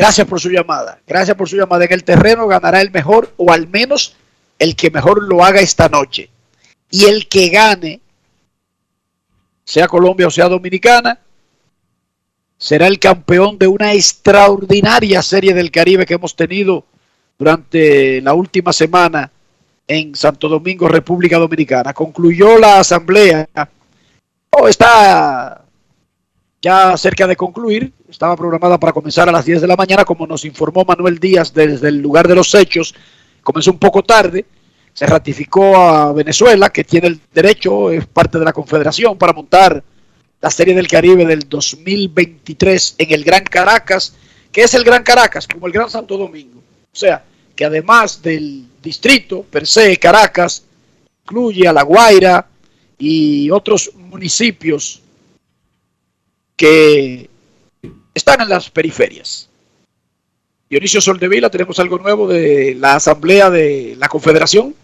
Gracias 0.00 0.26
por 0.26 0.40
su 0.40 0.48
llamada. 0.48 0.98
Gracias 1.06 1.36
por 1.36 1.46
su 1.46 1.56
llamada. 1.56 1.84
En 1.84 1.92
el 1.92 2.04
terreno 2.04 2.46
ganará 2.46 2.80
el 2.80 2.90
mejor 2.90 3.34
o 3.36 3.52
al 3.52 3.68
menos 3.68 4.16
el 4.58 4.74
que 4.74 4.90
mejor 4.90 5.22
lo 5.22 5.44
haga 5.44 5.60
esta 5.60 5.90
noche. 5.90 6.30
Y 6.90 7.04
el 7.04 7.28
que 7.28 7.50
gane, 7.50 8.00
sea 9.62 9.86
Colombia 9.86 10.26
o 10.26 10.30
sea 10.30 10.48
Dominicana, 10.48 11.20
será 12.56 12.86
el 12.86 12.98
campeón 12.98 13.58
de 13.58 13.66
una 13.66 13.92
extraordinaria 13.92 15.22
serie 15.22 15.52
del 15.52 15.70
Caribe 15.70 16.06
que 16.06 16.14
hemos 16.14 16.34
tenido 16.34 16.86
durante 17.38 18.22
la 18.22 18.32
última 18.32 18.72
semana 18.72 19.30
en 19.86 20.14
Santo 20.14 20.48
Domingo, 20.48 20.88
República 20.88 21.36
Dominicana. 21.36 21.92
Concluyó 21.92 22.58
la 22.58 22.80
asamblea. 22.80 23.46
Oh, 24.48 24.66
está 24.66 25.62
ya 26.62 26.96
cerca 26.96 27.26
de 27.26 27.36
concluir. 27.36 27.92
Estaba 28.10 28.36
programada 28.36 28.78
para 28.78 28.92
comenzar 28.92 29.28
a 29.28 29.32
las 29.32 29.44
10 29.44 29.60
de 29.60 29.68
la 29.68 29.76
mañana, 29.76 30.04
como 30.04 30.26
nos 30.26 30.44
informó 30.44 30.84
Manuel 30.84 31.18
Díaz 31.18 31.54
desde 31.54 31.88
el 31.88 31.98
lugar 31.98 32.26
de 32.26 32.34
los 32.34 32.52
hechos. 32.54 32.92
Comenzó 33.42 33.70
un 33.70 33.78
poco 33.78 34.02
tarde. 34.02 34.44
Se 34.92 35.06
ratificó 35.06 35.76
a 35.76 36.12
Venezuela, 36.12 36.70
que 36.70 36.82
tiene 36.82 37.06
el 37.06 37.20
derecho, 37.32 37.90
es 37.92 38.06
parte 38.06 38.40
de 38.40 38.44
la 38.44 38.52
Confederación, 38.52 39.16
para 39.16 39.32
montar 39.32 39.82
la 40.40 40.50
Serie 40.50 40.74
del 40.74 40.88
Caribe 40.88 41.24
del 41.24 41.48
2023 41.48 42.96
en 42.98 43.12
el 43.12 43.22
Gran 43.22 43.44
Caracas, 43.44 44.16
que 44.50 44.62
es 44.62 44.74
el 44.74 44.82
Gran 44.82 45.04
Caracas, 45.04 45.46
como 45.46 45.68
el 45.68 45.72
Gran 45.72 45.88
Santo 45.88 46.16
Domingo. 46.16 46.58
O 46.92 46.96
sea, 46.96 47.22
que 47.54 47.64
además 47.64 48.20
del 48.20 48.66
distrito 48.82 49.42
per 49.42 49.66
se, 49.68 49.96
Caracas, 49.98 50.64
incluye 51.22 51.68
a 51.68 51.72
La 51.72 51.82
Guaira 51.82 52.48
y 52.98 53.50
otros 53.50 53.92
municipios 53.94 55.00
que 56.56 57.29
están 58.14 58.40
en 58.40 58.48
las 58.48 58.70
periferias. 58.70 59.48
Dionisio 60.68 61.00
Soldevila, 61.00 61.50
tenemos 61.50 61.78
algo 61.80 61.98
nuevo 61.98 62.28
de 62.28 62.76
la 62.78 62.94
Asamblea 62.94 63.50
de 63.50 63.96
la 63.98 64.08
Confederación. 64.08 64.74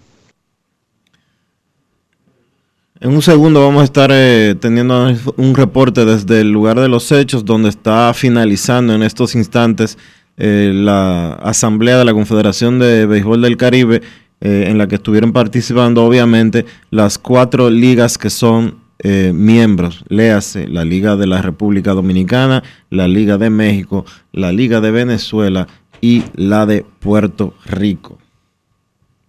En 2.98 3.10
un 3.10 3.22
segundo 3.22 3.60
vamos 3.60 3.82
a 3.82 3.84
estar 3.84 4.10
eh, 4.12 4.56
teniendo 4.58 5.14
un 5.36 5.54
reporte 5.54 6.04
desde 6.04 6.40
el 6.40 6.50
lugar 6.50 6.80
de 6.80 6.88
los 6.88 7.12
hechos 7.12 7.44
donde 7.44 7.68
está 7.68 8.12
finalizando 8.14 8.94
en 8.94 9.02
estos 9.02 9.34
instantes 9.34 9.98
eh, 10.38 10.72
la 10.74 11.34
asamblea 11.34 11.98
de 11.98 12.06
la 12.06 12.14
Confederación 12.14 12.78
de 12.78 13.06
Béisbol 13.06 13.42
del 13.42 13.56
Caribe 13.56 14.02
eh, 14.40 14.64
en 14.68 14.78
la 14.78 14.88
que 14.88 14.96
estuvieron 14.96 15.32
participando 15.32 16.04
obviamente 16.04 16.64
las 16.90 17.18
cuatro 17.18 17.70
ligas 17.70 18.18
que 18.18 18.30
son 18.30 18.85
eh, 18.98 19.32
miembros, 19.34 20.04
léase 20.08 20.68
la 20.68 20.84
Liga 20.84 21.16
de 21.16 21.26
la 21.26 21.42
República 21.42 21.92
Dominicana, 21.92 22.62
la 22.88 23.06
Liga 23.06 23.36
de 23.36 23.50
México, 23.50 24.06
la 24.32 24.52
Liga 24.52 24.80
de 24.80 24.90
Venezuela 24.90 25.68
y 26.00 26.24
la 26.34 26.64
de 26.64 26.82
Puerto 26.82 27.54
Rico. 27.66 28.18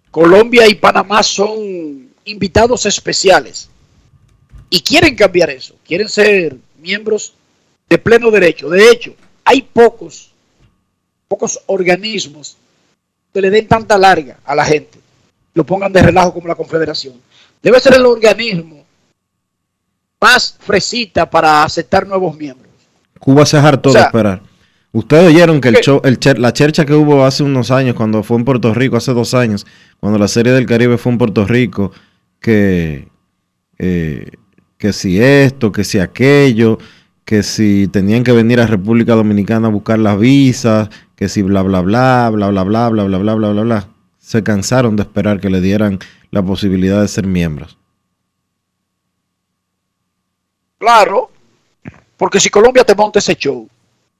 Colombia 0.09 0.67
y 0.69 0.75
Panamá 0.75 1.21
son 1.21 2.09
invitados 2.25 2.85
especiales 2.85 3.69
y 4.69 4.79
quieren 4.79 5.15
cambiar 5.15 5.49
eso, 5.49 5.75
quieren 5.85 6.09
ser 6.09 6.57
miembros 6.79 7.33
de 7.89 7.97
pleno 7.97 8.31
derecho. 8.31 8.69
De 8.69 8.89
hecho, 8.89 9.15
hay 9.43 9.61
pocos, 9.61 10.31
pocos 11.27 11.59
organismos 11.65 12.57
que 13.33 13.41
le 13.41 13.49
den 13.49 13.67
tanta 13.67 13.97
larga 13.97 14.39
a 14.45 14.55
la 14.55 14.65
gente, 14.65 14.99
lo 15.53 15.65
pongan 15.65 15.91
de 15.91 16.01
relajo 16.01 16.33
como 16.33 16.47
la 16.47 16.55
Confederación. 16.55 17.15
Debe 17.61 17.79
ser 17.79 17.95
el 17.95 18.05
organismo 18.05 18.76
más 20.21 20.57
fresita 20.59 21.29
para 21.29 21.63
aceptar 21.63 22.07
nuevos 22.07 22.35
miembros. 22.37 22.67
Cuba 23.19 23.45
se 23.45 23.57
hartó 23.57 23.89
O 23.89 23.91
sea, 23.91 24.01
de 24.01 24.07
esperar. 24.07 24.41
Ustedes 24.91 25.27
oyeron 25.33 25.61
que 25.61 25.69
el 25.69 25.75
¿qué? 25.75 25.83
show, 25.83 26.01
el 26.03 26.19
cher- 26.19 26.39
la 26.39 26.53
chercha 26.53 26.85
que 26.85 26.93
hubo 26.93 27.25
hace 27.25 27.43
unos 27.43 27.71
años, 27.71 27.95
cuando 27.95 28.23
fue 28.23 28.37
en 28.37 28.45
Puerto 28.45 28.73
Rico, 28.73 28.97
hace 28.97 29.13
dos 29.13 29.33
años, 29.33 29.65
cuando 29.99 30.17
la 30.17 30.27
Serie 30.27 30.53
del 30.53 30.65
Caribe 30.65 30.97
fue 30.97 31.11
en 31.11 31.17
Puerto 31.17 31.45
Rico, 31.45 31.91
que, 32.39 33.07
eh, 33.77 34.31
que 34.77 34.93
si 34.93 35.21
esto, 35.21 35.71
que 35.71 35.83
si 35.83 35.99
aquello, 35.99 36.79
que 37.25 37.43
si 37.43 37.87
tenían 37.89 38.23
que 38.23 38.31
venir 38.31 38.59
a 38.59 38.67
República 38.67 39.13
Dominicana 39.13 39.67
a 39.67 39.71
buscar 39.71 39.99
las 39.99 40.17
visas, 40.17 40.89
que 41.15 41.29
si 41.29 41.41
bla, 41.41 41.61
bla, 41.61 41.81
bla, 41.81 42.29
bla, 42.31 42.47
bla, 42.49 42.63
bla, 42.63 42.89
bla, 42.89 43.03
bla, 43.03 43.17
bla, 43.17 43.35
bla, 43.35 43.49
bla, 43.51 43.61
bla. 43.63 43.87
Se 44.17 44.41
cansaron 44.43 44.95
de 44.95 45.03
esperar 45.03 45.39
que 45.39 45.49
le 45.49 45.61
dieran 45.61 45.99
la 46.31 46.41
posibilidad 46.43 47.01
de 47.01 47.07
ser 47.07 47.27
miembros. 47.27 47.77
Claro, 50.77 51.31
porque 52.17 52.39
si 52.39 52.49
Colombia 52.49 52.83
te 52.83 52.95
monta 52.95 53.19
ese 53.19 53.35
show 53.35 53.67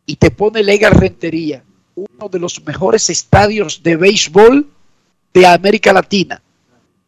y 0.06 0.16
te 0.16 0.32
pone 0.32 0.64
Legal 0.64 0.94
Rentería, 0.94 1.64
uno 1.96 2.30
de 2.30 2.40
los 2.40 2.64
mejores 2.66 3.10
estadios 3.10 3.82
de 3.84 3.96
béisbol 3.96 4.68
de 5.34 5.46
América 5.46 5.94
Latina, 5.94 6.42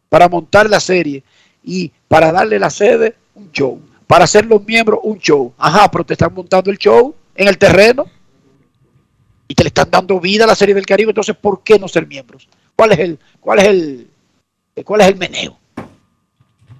para 0.08 0.28
montar 0.28 0.68
la 0.68 0.80
serie 0.80 1.22
y 1.64 1.90
para 2.08 2.32
darle 2.32 2.58
la 2.58 2.70
sede, 2.70 3.16
un 3.34 3.50
show. 3.52 3.80
Para 4.06 4.26
ser 4.26 4.44
los 4.46 4.64
miembros, 4.64 5.00
un 5.04 5.18
show. 5.18 5.54
Ajá, 5.56 5.88
pero 5.90 6.04
te 6.04 6.14
están 6.14 6.34
montando 6.34 6.70
el 6.70 6.78
show 6.78 7.14
en 7.34 7.46
el 7.46 7.56
terreno 7.56 8.06
y 9.46 9.54
te 9.54 9.62
le 9.62 9.68
están 9.68 9.90
dando 9.90 10.18
vida 10.20 10.44
a 10.44 10.48
la 10.48 10.56
serie 10.56 10.74
del 10.74 10.86
Caribe. 10.86 11.10
Entonces, 11.10 11.36
¿por 11.36 11.62
qué 11.62 11.78
no 11.78 11.86
ser 11.86 12.06
miembros? 12.06 12.48
¿Cuál 12.74 12.92
es 12.92 12.98
el, 12.98 13.18
cuál 13.40 13.60
es 13.60 13.66
el, 13.66 14.10
cuál 14.84 15.00
es 15.02 15.06
el 15.08 15.16
meneo? 15.16 15.56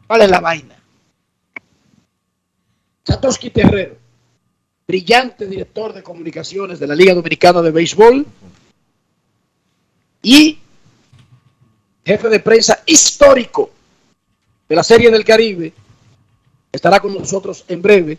¿Cuál 0.09 0.23
es 0.23 0.31
la 0.31 0.41
vaina? 0.41 0.80
Satoshi 3.11 3.51
Terrero, 3.51 3.97
brillante 4.87 5.47
director 5.47 5.93
de 5.93 6.01
comunicaciones 6.01 6.78
de 6.78 6.87
la 6.87 6.95
Liga 6.95 7.12
Dominicana 7.12 7.61
de 7.61 7.73
Béisbol 7.73 8.24
y 10.23 10.59
jefe 12.05 12.28
de 12.28 12.39
prensa 12.39 12.85
histórico 12.87 13.70
de 14.69 14.77
la 14.77 14.85
Serie 14.85 15.11
del 15.11 15.24
Caribe, 15.24 15.73
estará 16.70 17.01
con 17.01 17.12
nosotros 17.12 17.65
en 17.66 17.82
breve. 17.82 18.16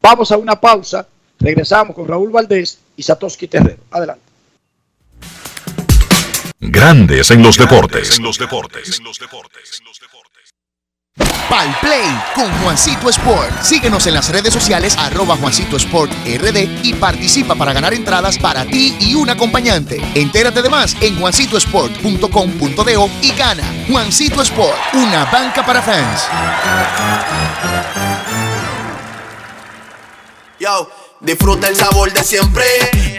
Vamos 0.00 0.32
a 0.32 0.38
una 0.38 0.58
pausa, 0.58 1.06
regresamos 1.38 1.94
con 1.94 2.08
Raúl 2.08 2.30
Valdés 2.30 2.78
y 2.96 3.02
Satoshi 3.02 3.46
Terrero. 3.46 3.82
Adelante. 3.90 4.24
Grandes 6.60 7.30
en 7.30 7.42
los 7.42 7.58
deportes. 7.58 8.16
En 8.16 8.24
los 8.24 8.38
deportes. 8.38 9.02
Pal 9.30 10.29
Play 11.80 12.06
con 12.34 12.50
Juancito 12.62 13.10
Sport. 13.10 13.62
Síguenos 13.62 14.06
en 14.06 14.14
las 14.14 14.28
redes 14.30 14.52
sociales 14.52 14.96
arroba 14.98 15.36
Juancito 15.36 15.76
Sport 15.76 16.10
RD 16.24 16.84
y 16.84 16.94
participa 16.94 17.54
para 17.54 17.72
ganar 17.72 17.92
entradas 17.92 18.38
para 18.38 18.64
ti 18.64 18.96
y 19.00 19.14
un 19.14 19.28
acompañante. 19.30 20.00
Entérate 20.14 20.62
de 20.62 20.68
más 20.68 20.96
en 21.00 21.18
juancitosport.com.de 21.18 23.10
y 23.22 23.32
gana. 23.32 23.64
Juancito 23.88 24.42
Sport, 24.42 24.76
una 24.94 25.24
banca 25.26 25.64
para 25.64 25.82
fans. 25.82 26.22
Yo, 30.58 30.90
disfruta 31.20 31.68
el 31.68 31.76
sabor 31.76 32.12
de 32.12 32.22
siempre 32.22 32.64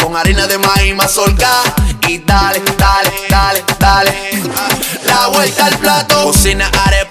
con 0.01 0.15
harina 0.15 0.47
de 0.47 0.57
maíz 0.57 0.95
mazorca 0.95 1.61
y 2.07 2.19
dale, 2.19 2.61
dale, 2.77 3.11
dale, 3.29 3.63
dale. 3.79 4.43
La 5.05 5.27
vuelta 5.27 5.65
al 5.65 5.77
plato, 5.77 6.23
cocina 6.23 6.69
arepa, 6.85 7.10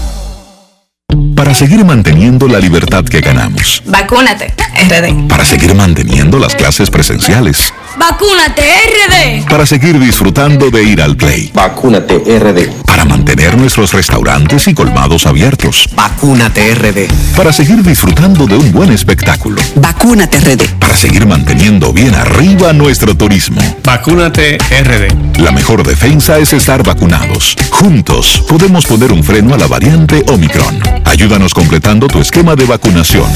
Para 1.41 1.55
seguir 1.55 1.83
manteniendo 1.83 2.47
la 2.47 2.59
libertad 2.59 3.03
que 3.03 3.19
ganamos. 3.19 3.81
Vacúnate, 3.87 4.53
RD. 4.87 5.27
Para 5.27 5.43
seguir 5.43 5.73
manteniendo 5.73 6.37
las 6.37 6.53
clases 6.53 6.91
presenciales. 6.91 7.73
Vacúnate 7.97 8.61
RD. 8.61 9.49
Para 9.49 9.65
seguir 9.65 9.99
disfrutando 9.99 10.71
de 10.71 10.83
ir 10.83 11.01
al 11.01 11.17
play. 11.17 11.51
Vacúnate 11.53 12.19
RD. 12.19 12.83
Para 12.85 13.05
mantener 13.05 13.57
nuestros 13.57 13.91
restaurantes 13.93 14.67
y 14.67 14.73
colmados 14.73 15.25
abiertos. 15.25 15.89
Vacúnate 15.93 16.73
RD. 16.73 17.07
Para 17.35 17.51
seguir 17.51 17.83
disfrutando 17.83 18.47
de 18.47 18.55
un 18.55 18.71
buen 18.71 18.91
espectáculo. 18.91 19.61
Vacúnate 19.75 20.39
RD. 20.39 20.79
Para 20.79 20.95
seguir 20.95 21.25
manteniendo 21.25 21.91
bien 21.91 22.15
arriba 22.15 22.71
nuestro 22.71 23.15
turismo. 23.15 23.61
Vacúnate 23.83 24.57
RD. 24.57 25.39
La 25.41 25.51
mejor 25.51 25.85
defensa 25.85 26.37
es 26.37 26.53
estar 26.53 26.83
vacunados. 26.83 27.55
Juntos 27.71 28.43
podemos 28.47 28.85
poner 28.85 29.11
un 29.11 29.23
freno 29.23 29.53
a 29.53 29.57
la 29.57 29.67
variante 29.67 30.23
Omicron. 30.29 30.81
Ayúdanos 31.05 31.53
completando 31.53 32.07
tu 32.07 32.19
esquema 32.19 32.55
de 32.55 32.65
vacunación. 32.65 33.29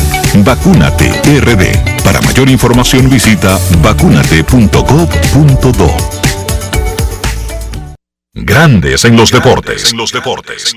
Vacúnate 0.44 1.10
RD. 1.24 2.04
Para 2.04 2.22
mayor 2.22 2.50
información 2.50 3.10
visita 3.10 3.58
Grandes 8.34 9.06
en 9.06 9.16
los 9.16 9.32
deportes. 9.32 9.92
En 9.92 9.98
los 9.98 10.12
deportes. 10.12 10.74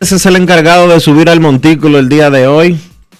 Ese 0.00 0.16
es 0.16 0.26
el 0.26 0.36
encargado 0.36 0.88
de 0.88 1.00
subir 1.00 1.30
al 1.30 1.40
montículo 1.40 1.98
el 1.98 2.08
día 2.08 2.30
de 2.30 2.46
hoy 2.46 2.78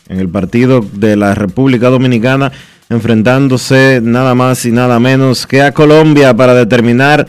en 0.08 0.20
el 0.20 0.28
partido 0.28 0.84
de 0.92 1.16
la 1.16 1.34
República 1.34 1.88
Dominicana, 1.88 2.52
enfrentándose 2.90 4.00
nada 4.02 4.34
más 4.34 4.64
y 4.66 4.72
nada 4.72 5.00
menos 5.00 5.46
que 5.46 5.62
a 5.62 5.72
Colombia 5.72 6.34
para 6.34 6.54
determinar 6.54 7.26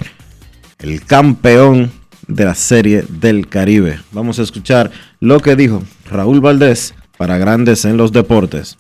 el 0.80 1.04
campeón 1.06 1.92
de 2.28 2.46
la 2.46 2.56
Serie 2.56 3.06
del 3.08 3.48
Caribe. 3.48 4.00
Vamos 4.12 4.40
a 4.40 4.44
escuchar 4.44 4.92
lo 5.20 5.40
que 5.40 5.56
dijo 5.56 5.84
Raúl 6.10 6.42
Valdés 6.42 6.94
para 7.18 7.38
Grandes 7.38 7.86
en 7.86 7.98
los 7.98 8.12
Deportes. 8.12 8.78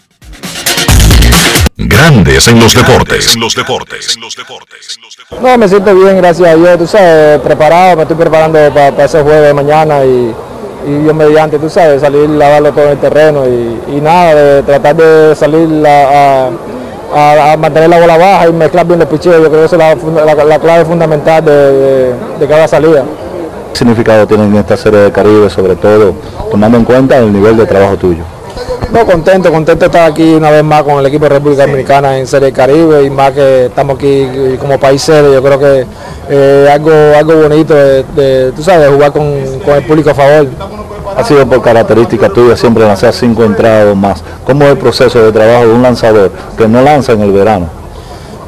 Grandes 1.78 2.48
en 2.48 2.60
los 2.60 2.74
deportes. 2.74 3.34
En 3.36 3.42
los 3.42 3.54
deportes. 3.56 4.18
No, 5.42 5.58
me 5.58 5.68
siento 5.68 5.94
bien, 5.94 6.18
gracias 6.18 6.48
a 6.50 6.56
Dios, 6.56 6.78
tú 6.78 6.88
sabes, 6.88 7.42
preparado, 7.42 7.98
me 7.98 8.02
estoy 8.04 8.16
preparando 8.18 8.58
para 8.74 9.04
ese 9.06 9.22
juego 9.22 9.42
de 9.42 9.54
mañana 9.54 10.06
y, 10.06 10.34
y 10.88 11.06
yo 11.06 11.14
mediante, 11.14 11.60
tú 11.60 11.70
sabes, 11.70 12.00
salir 12.02 12.30
a 12.42 12.50
darlo 12.50 12.72
todo 12.72 12.86
en 12.86 12.92
el 12.92 12.98
terreno 13.00 13.46
y, 13.46 13.98
y 13.98 14.02
nada, 14.02 14.36
de 14.36 14.64
tratar 14.64 14.96
de 14.96 15.36
salir 15.36 15.86
a, 15.86 16.48
a- 17.14 17.54
a 17.54 17.58
mantener 17.58 17.90
la 17.90 18.00
bola 18.00 18.18
baja 18.18 18.48
y 18.48 18.54
mezclar 18.54 18.86
bien 18.86 19.00
los 19.00 19.08
picheos, 19.10 19.42
yo 19.42 19.50
creo 19.50 19.60
que 19.62 19.66
esa 19.66 19.76
es 19.92 20.04
la, 20.26 20.34
la- 20.34 20.44
la 20.46 20.60
clave 20.60 20.86
fundamental 20.86 21.44
de, 21.44 21.52
de- 21.52 22.14
de 22.40 22.48
cada 22.48 22.68
salida. 22.70 23.04
¿Qué 23.74 23.80
significado 23.80 24.26
tiene 24.26 24.58
esta 24.60 24.78
serie 24.78 25.00
de 25.00 25.12
Caribe, 25.12 25.50
sobre 25.50 25.76
todo 25.76 26.16
tomando 26.50 26.78
en 26.78 26.86
cuenta 26.86 27.18
el 27.18 27.34
nivel 27.34 27.58
de 27.58 27.66
trabajo 27.66 27.98
tuyo? 27.98 28.24
No, 28.92 29.06
contento, 29.06 29.52
contento 29.52 29.82
de 29.82 29.86
estar 29.88 30.10
aquí 30.10 30.36
una 30.36 30.52
vez 30.52 30.64
más 30.64 30.84
con 30.84 31.00
el 31.00 31.06
equipo 31.06 31.26
de 31.26 31.30
República 31.30 31.66
Dominicana 31.66 32.18
en 32.18 32.28
Serie 32.28 32.52
Caribe 32.52 33.04
y 33.04 33.10
más 33.10 33.32
que 33.32 33.66
estamos 33.66 33.98
aquí 33.98 34.58
como 34.60 34.80
país 34.80 35.02
sede, 35.02 35.34
yo 35.34 35.44
creo 35.44 35.60
que 35.60 35.86
eh, 36.30 36.70
algo, 36.72 36.92
algo 37.18 37.36
bonito 37.36 37.74
de, 37.74 38.04
de, 38.16 38.52
tú 38.54 38.64
sabes, 38.64 38.88
de 38.88 38.94
jugar 38.94 39.12
con, 39.12 39.60
con 39.66 39.76
el 39.76 39.84
público 39.84 40.12
a 40.12 40.14
favor. 40.14 40.48
Ha 41.18 41.24
sido 41.24 41.46
por 41.46 41.62
característica 41.62 42.30
tuya 42.30 42.56
siempre 42.56 42.86
lanzar 42.86 43.14
cinco 43.14 43.44
entradas 43.44 43.92
o 43.92 43.96
más. 43.96 44.24
¿Cómo 44.46 44.64
es 44.66 44.72
el 44.72 44.78
proceso 44.78 45.22
de 45.24 45.32
trabajo 45.32 45.68
de 45.68 45.74
un 45.74 45.82
lanzador 45.82 46.32
que 46.58 46.68
no 46.68 46.82
lanza 46.82 47.14
en 47.14 47.22
el 47.22 47.32
verano? 47.32 47.68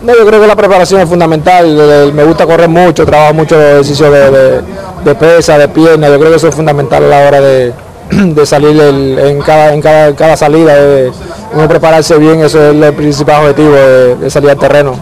No, 0.01 0.14
yo 0.15 0.26
creo 0.26 0.39
que 0.39 0.47
la 0.47 0.55
preparación 0.55 1.01
es 1.01 1.09
fundamental, 1.09 1.65
eh, 1.65 2.11
me 2.14 2.23
gusta 2.23 2.45
correr 2.45 2.69
mucho, 2.69 3.05
trabajo 3.05 3.34
mucho 3.34 3.59
ejercicio 3.59 4.11
de, 4.11 4.31
de, 4.31 4.61
de 5.03 5.15
pesa, 5.15 5.57
de 5.57 5.68
pierna, 5.68 6.07
yo 6.07 6.19
creo 6.19 6.30
que 6.30 6.38
eso 6.38 6.47
es 6.47 6.55
fundamental 6.55 7.03
a 7.03 7.07
la 7.07 7.27
hora 7.27 7.41
de, 7.41 7.73
de 8.35 8.45
salir 8.45 8.79
el- 8.81 9.19
en, 9.19 9.41
cada, 9.41 9.73
en, 9.73 9.81
cada, 9.81 10.07
en 10.07 10.15
cada 10.15 10.38
salida, 10.38 10.75
de 10.75 11.11
uno 11.53 11.67
prepararse 11.67 12.17
bien, 12.17 12.41
eso 12.41 12.61
es 12.61 12.75
el 12.75 12.93
principal 12.93 13.41
objetivo 13.43 13.71
de, 13.73 14.15
de 14.15 14.29
salir 14.29 14.49
al 14.49 14.57
terreno. 14.57 14.95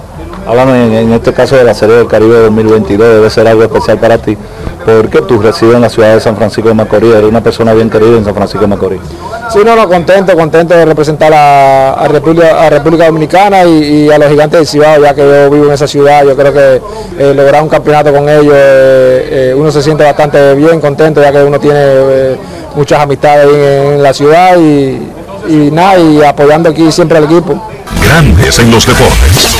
Háblame 0.47 0.85
en, 0.85 0.93
en 0.93 1.13
este 1.13 1.33
caso 1.33 1.55
de 1.55 1.63
la 1.63 1.73
Serie 1.73 1.95
del 1.95 2.07
Caribe 2.07 2.37
2022, 2.41 3.07
debe 3.15 3.29
ser 3.31 3.47
algo 3.47 3.63
especial 3.63 3.97
para 3.97 4.19
ti, 4.19 4.37
porque 4.85 5.23
tú 5.23 5.39
resides 5.41 5.73
en 5.73 5.81
la 5.81 5.89
ciudad 5.89 6.13
de 6.13 6.19
San 6.19 6.35
Francisco 6.37 6.69
de 6.69 6.75
Macorís, 6.75 7.15
eres 7.15 7.27
una 7.27 7.41
persona 7.41 7.73
bien 7.73 7.89
querida 7.89 8.15
en 8.17 8.23
San 8.25 8.35
Francisco 8.35 8.61
de 8.61 8.67
Macorís. 8.67 9.01
Sí, 9.51 9.59
no, 9.65 9.75
no, 9.75 9.87
contento, 9.89 10.35
contento 10.35 10.75
de 10.75 10.85
representar 10.85 11.33
a, 11.33 11.93
a 11.93 12.07
República, 12.07 12.63
a 12.63 12.69
República 12.69 13.07
Dominicana 13.07 13.63
y, 13.65 14.05
y 14.05 14.11
a 14.11 14.19
los 14.19 14.29
gigantes 14.29 14.59
del 14.59 14.67
Cibao, 14.67 15.01
ya 15.01 15.15
que 15.15 15.21
yo 15.21 15.49
vivo 15.49 15.65
en 15.65 15.71
esa 15.73 15.87
ciudad, 15.87 16.23
yo 16.23 16.35
creo 16.35 16.53
que 16.53 16.81
eh, 17.17 17.33
lograr 17.33 17.63
un 17.63 17.69
campeonato 17.69 18.13
con 18.13 18.29
ellos, 18.29 18.53
eh, 18.55 19.49
eh, 19.51 19.55
uno 19.57 19.71
se 19.71 19.81
siente 19.81 20.03
bastante 20.03 20.53
bien, 20.53 20.79
contento, 20.79 21.21
ya 21.23 21.31
que 21.31 21.43
uno 21.43 21.59
tiene 21.59 22.37
muchas 22.75 23.01
amistades 23.01 23.47
en, 23.47 23.93
en 23.93 24.03
la 24.03 24.13
ciudad 24.13 24.57
y, 24.57 24.99
y 25.47 25.71
nada, 25.71 25.99
y 25.99 26.21
apoyando 26.23 26.69
aquí 26.69 26.91
siempre 26.91 27.17
al 27.17 27.25
equipo. 27.25 27.69
Grandes 28.03 28.59
en 28.59 28.71
los 28.71 28.85
deportes. 28.85 29.55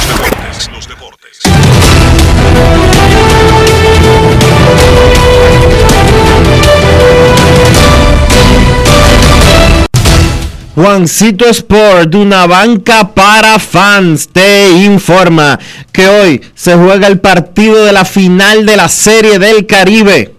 Juancito 10.76 11.46
Sport, 11.46 12.14
una 12.16 12.48
banca 12.48 13.14
para 13.14 13.60
fans, 13.60 14.28
te 14.28 14.72
informa 14.72 15.58
que 15.94 16.06
hoy 16.06 16.42
se 16.54 16.76
juega 16.76 17.08
el 17.08 17.22
partido 17.22 17.86
de 17.86 17.94
la 17.94 18.04
final 18.04 18.66
de 18.66 18.76
la 18.76 18.90
Serie 18.90 19.40
del 19.40 19.66
Caribe. 19.66 20.35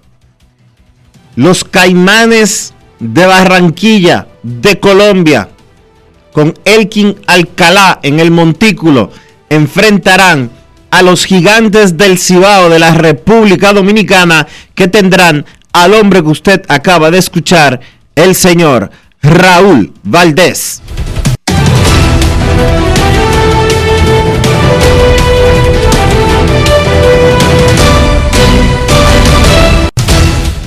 Los 1.37 1.65
Caimanes 1.65 2.75
de 2.99 3.27
Barranquilla, 3.27 4.27
de 4.43 4.81
Colombia, 4.81 5.51
con 6.33 6.55
Elkin 6.65 7.17
Alcalá 7.27 8.01
en 8.03 8.21
el 8.21 8.31
montículo, 8.31 9.11
enfrentarán 9.49 10.51
a 10.91 11.03
los 11.03 11.25
gigantes 11.25 11.97
del 11.97 12.19
Cibao 12.19 12.69
de 12.71 12.79
la 12.79 12.93
República 12.93 13.73
Dominicana 13.73 14.47
que 14.75 14.89
tendrán 14.89 15.45
al 15.73 15.95
hombre 15.95 16.23
que 16.23 16.29
usted 16.29 16.63
acaba 16.69 17.11
de 17.11 17.19
escuchar, 17.19 17.81
el 18.15 18.35
señor 18.35 18.91
Raúl 19.21 19.93
Valdés. 20.03 20.81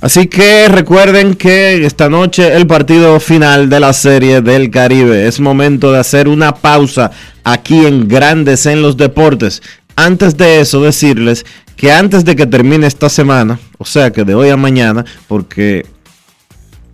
Así 0.00 0.28
que 0.28 0.66
recuerden 0.68 1.34
que 1.34 1.84
esta 1.84 2.08
noche 2.08 2.56
el 2.56 2.66
partido 2.66 3.20
final 3.20 3.68
de 3.68 3.80
la 3.80 3.92
serie 3.92 4.40
del 4.40 4.70
Caribe. 4.70 5.26
Es 5.26 5.40
momento 5.40 5.92
de 5.92 5.98
hacer 5.98 6.26
una 6.26 6.54
pausa 6.54 7.10
aquí 7.44 7.84
en 7.84 8.08
Grandes 8.08 8.64
en 8.64 8.80
los 8.80 8.96
Deportes. 8.96 9.62
Antes 9.96 10.38
de 10.38 10.60
eso 10.60 10.82
decirles 10.82 11.44
que 11.76 11.92
antes 11.92 12.24
de 12.24 12.34
que 12.34 12.46
termine 12.46 12.86
esta 12.86 13.10
semana, 13.10 13.58
o 13.76 13.84
sea 13.84 14.10
que 14.10 14.24
de 14.24 14.34
hoy 14.34 14.48
a 14.48 14.56
mañana, 14.56 15.04
porque 15.28 15.84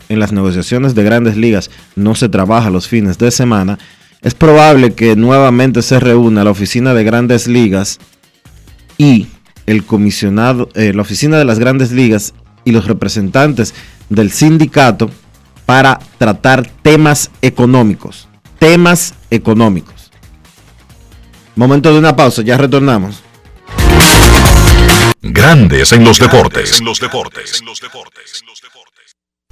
en 0.08 0.18
las 0.18 0.32
negociaciones 0.32 0.96
de 0.96 1.04
grandes 1.04 1.36
ligas 1.36 1.70
no 1.94 2.16
se 2.16 2.28
trabaja 2.28 2.70
los 2.70 2.88
fines 2.88 3.18
de 3.18 3.30
semana, 3.30 3.78
es 4.22 4.34
probable 4.34 4.94
que 4.94 5.14
nuevamente 5.14 5.82
se 5.82 6.00
reúna 6.00 6.42
la 6.42 6.50
oficina 6.50 6.92
de 6.92 7.04
grandes 7.04 7.46
ligas 7.46 8.00
y 8.98 9.28
el 9.66 9.84
comisionado, 9.84 10.68
eh, 10.74 10.92
la 10.92 11.02
oficina 11.02 11.38
de 11.38 11.44
las 11.44 11.60
grandes 11.60 11.92
ligas 11.92 12.34
y 12.66 12.72
los 12.72 12.86
representantes 12.86 13.74
del 14.10 14.30
sindicato 14.30 15.10
para 15.64 15.98
tratar 16.18 16.68
temas 16.82 17.30
económicos. 17.40 18.28
Temas 18.58 19.14
económicos. 19.30 20.10
Momento 21.54 21.90
de 21.90 21.98
una 21.98 22.14
pausa, 22.14 22.42
ya 22.42 22.58
retornamos. 22.58 23.22
Grandes 25.22 25.92
en 25.92 26.04
los 26.04 26.18
deportes. 26.18 26.82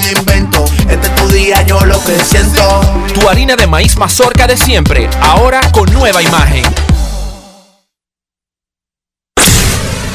invento. 0.00 0.64
Este 0.88 1.06
es 1.06 1.14
tu 1.14 1.28
día, 1.28 1.62
yo 1.62 1.80
lo 1.84 2.02
que 2.04 2.18
siento. 2.18 2.80
Tu 3.14 3.28
harina 3.28 3.56
de 3.56 3.66
maíz 3.66 3.96
mazorca 3.96 4.46
de 4.46 4.56
siempre, 4.56 5.08
ahora 5.20 5.60
con 5.72 5.92
nueva 5.92 6.22
imagen. 6.22 6.64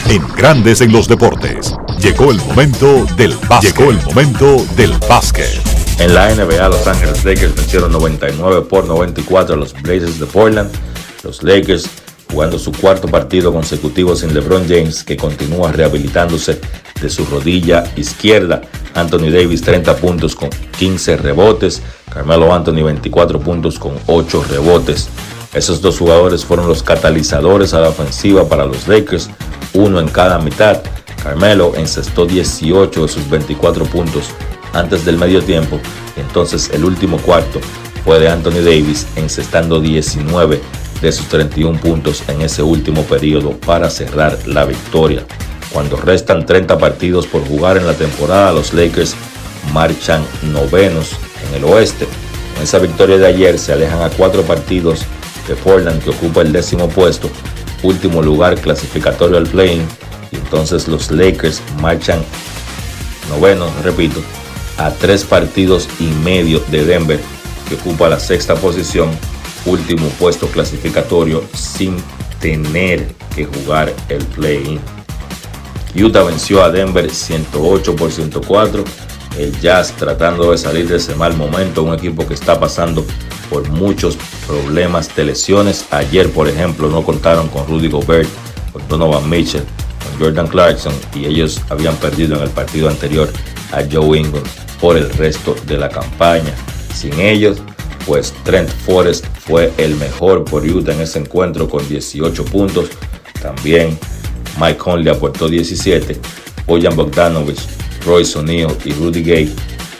En 0.07 0.27
Grandes 0.35 0.81
en 0.81 0.91
los 0.91 1.07
deportes. 1.07 1.73
Llegó 1.99 2.31
el 2.31 2.37
momento 2.41 3.05
del 3.15 3.35
básquet. 3.47 3.77
Llegó 3.77 3.91
el 3.91 4.01
momento 4.03 4.65
del 4.75 4.91
básquet. 5.07 5.61
En 5.99 6.13
la 6.13 6.33
NBA, 6.33 6.67
Los 6.67 6.85
Ángeles 6.87 7.23
Lakers 7.23 7.55
vencieron 7.55 7.91
99 7.91 8.61
por 8.61 8.85
94 8.85 9.55
a 9.55 9.57
los 9.57 9.73
Blazers 9.73 10.19
de 10.19 10.25
Portland. 10.25 10.71
Los 11.23 11.43
Lakers 11.43 11.87
jugando 12.31 12.57
su 12.57 12.71
cuarto 12.71 13.07
partido 13.07 13.51
consecutivo 13.51 14.15
sin 14.15 14.33
LeBron 14.33 14.63
James, 14.67 15.03
que 15.03 15.17
continúa 15.17 15.71
rehabilitándose 15.71 16.59
de 17.01 17.09
su 17.09 17.25
rodilla 17.25 17.83
izquierda. 17.95 18.61
Anthony 18.93 19.29
Davis 19.31 19.61
30 19.61 19.95
puntos 19.97 20.35
con 20.35 20.49
15 20.77 21.17
rebotes. 21.17 21.81
Carmelo 22.09 22.53
Anthony 22.53 22.83
24 22.83 23.39
puntos 23.39 23.77
con 23.77 23.93
8 24.07 24.45
rebotes. 24.49 25.09
Esos 25.53 25.81
dos 25.81 25.97
jugadores 25.97 26.45
fueron 26.45 26.67
los 26.67 26.81
catalizadores 26.81 27.73
a 27.73 27.81
la 27.81 27.89
ofensiva 27.89 28.47
para 28.47 28.65
los 28.65 28.87
Lakers, 28.87 29.29
uno 29.73 29.99
en 29.99 30.07
cada 30.07 30.39
mitad. 30.39 30.81
Carmelo 31.21 31.73
encestó 31.75 32.25
18 32.25 33.01
de 33.01 33.07
sus 33.07 33.29
24 33.29 33.85
puntos 33.85 34.29
antes 34.73 35.03
del 35.03 35.17
medio 35.17 35.43
tiempo, 35.43 35.79
entonces 36.15 36.69
el 36.73 36.85
último 36.85 37.17
cuarto 37.17 37.59
fue 38.05 38.19
de 38.19 38.29
Anthony 38.29 38.63
Davis 38.63 39.05
encestando 39.17 39.81
19 39.81 40.61
de 41.01 41.11
sus 41.11 41.27
31 41.27 41.79
puntos 41.79 42.23
en 42.27 42.41
ese 42.41 42.61
último 42.63 43.03
periodo 43.03 43.51
para 43.51 43.89
cerrar 43.89 44.37
la 44.47 44.65
victoria. 44.65 45.23
Cuando 45.71 45.97
restan 45.97 46.45
30 46.45 46.77
partidos 46.77 47.27
por 47.27 47.45
jugar 47.47 47.77
en 47.77 47.87
la 47.87 47.93
temporada, 47.93 48.51
los 48.51 48.73
Lakers 48.73 49.15
marchan 49.73 50.23
novenos 50.51 51.11
en 51.47 51.55
el 51.55 51.63
oeste. 51.63 52.07
Con 52.53 52.63
esa 52.63 52.79
victoria 52.79 53.17
de 53.17 53.27
ayer 53.27 53.57
se 53.57 53.73
alejan 53.73 54.01
a 54.01 54.09
cuatro 54.09 54.43
partidos 54.43 55.05
de 55.47 55.55
Portland 55.55 56.03
que 56.03 56.09
ocupa 56.09 56.41
el 56.41 56.51
décimo 56.51 56.89
puesto, 56.89 57.29
último 57.83 58.21
lugar 58.21 58.59
clasificatorio 58.59 59.37
al 59.37 59.47
play 59.47 59.81
y 60.31 60.35
entonces 60.35 60.87
los 60.87 61.11
Lakers 61.11 61.61
marchan 61.79 62.19
novenos, 63.29 63.71
repito, 63.83 64.21
a 64.77 64.91
tres 64.91 65.23
partidos 65.23 65.87
y 65.99 66.05
medio 66.23 66.59
de 66.69 66.85
Denver 66.85 67.19
que 67.67 67.75
ocupa 67.75 68.09
la 68.09 68.19
sexta 68.19 68.55
posición, 68.55 69.09
último 69.65 70.07
puesto 70.19 70.47
clasificatorio 70.47 71.43
sin 71.53 71.97
tener 72.39 73.07
que 73.35 73.45
jugar 73.45 73.93
el 74.09 74.23
play-in. 74.25 74.79
Utah 75.95 76.23
venció 76.23 76.63
a 76.63 76.69
Denver 76.69 77.09
108 77.09 77.95
por 77.95 78.11
104. 78.11 78.83
El 79.37 79.59
Jazz 79.59 79.93
tratando 79.97 80.51
de 80.51 80.57
salir 80.57 80.87
de 80.87 80.97
ese 80.97 81.15
mal 81.15 81.35
momento, 81.35 81.83
un 81.83 81.93
equipo 81.93 82.27
que 82.27 82.33
está 82.33 82.59
pasando 82.59 83.05
por 83.49 83.69
muchos 83.69 84.17
problemas 84.47 85.13
de 85.15 85.25
lesiones. 85.25 85.85
Ayer, 85.91 86.31
por 86.31 86.47
ejemplo, 86.47 86.89
no 86.89 87.03
contaron 87.03 87.47
con 87.49 87.67
Rudy 87.67 87.89
Gobert, 87.89 88.29
con 88.71 88.87
Donovan 88.87 89.29
Mitchell, 89.29 89.63
con 90.03 90.19
Jordan 90.19 90.47
Clarkson 90.47 90.93
y 91.13 91.25
ellos 91.25 91.61
habían 91.69 91.95
perdido 91.97 92.37
en 92.37 92.43
el 92.43 92.49
partido 92.49 92.89
anterior 92.89 93.29
a 93.71 93.81
Joe 93.89 94.19
Ingles 94.19 94.43
por 94.79 94.97
el 94.97 95.09
resto 95.11 95.55
de 95.67 95.77
la 95.77 95.89
campaña. 95.89 96.53
Sin 96.93 97.19
ellos, 97.19 97.61
pues 98.05 98.33
Trent 98.43 98.69
Forrest 98.69 99.25
fue 99.45 99.71
el 99.77 99.95
mejor 99.95 100.43
por 100.43 100.65
Utah 100.65 100.93
en 100.93 101.01
ese 101.01 101.19
encuentro 101.19 101.69
con 101.69 101.87
18 101.87 102.45
puntos. 102.45 102.89
También 103.41 103.97
Mike 104.59 104.77
Conley 104.77 105.13
aportó 105.13 105.47
17. 105.47 106.19
Bojan 106.67 106.95
Bogdanovich, 106.95 107.61
Royce 108.05 108.37
O'Neal 108.37 108.75
y 108.85 108.93
Rudy 108.93 109.23
Gay 109.23 109.55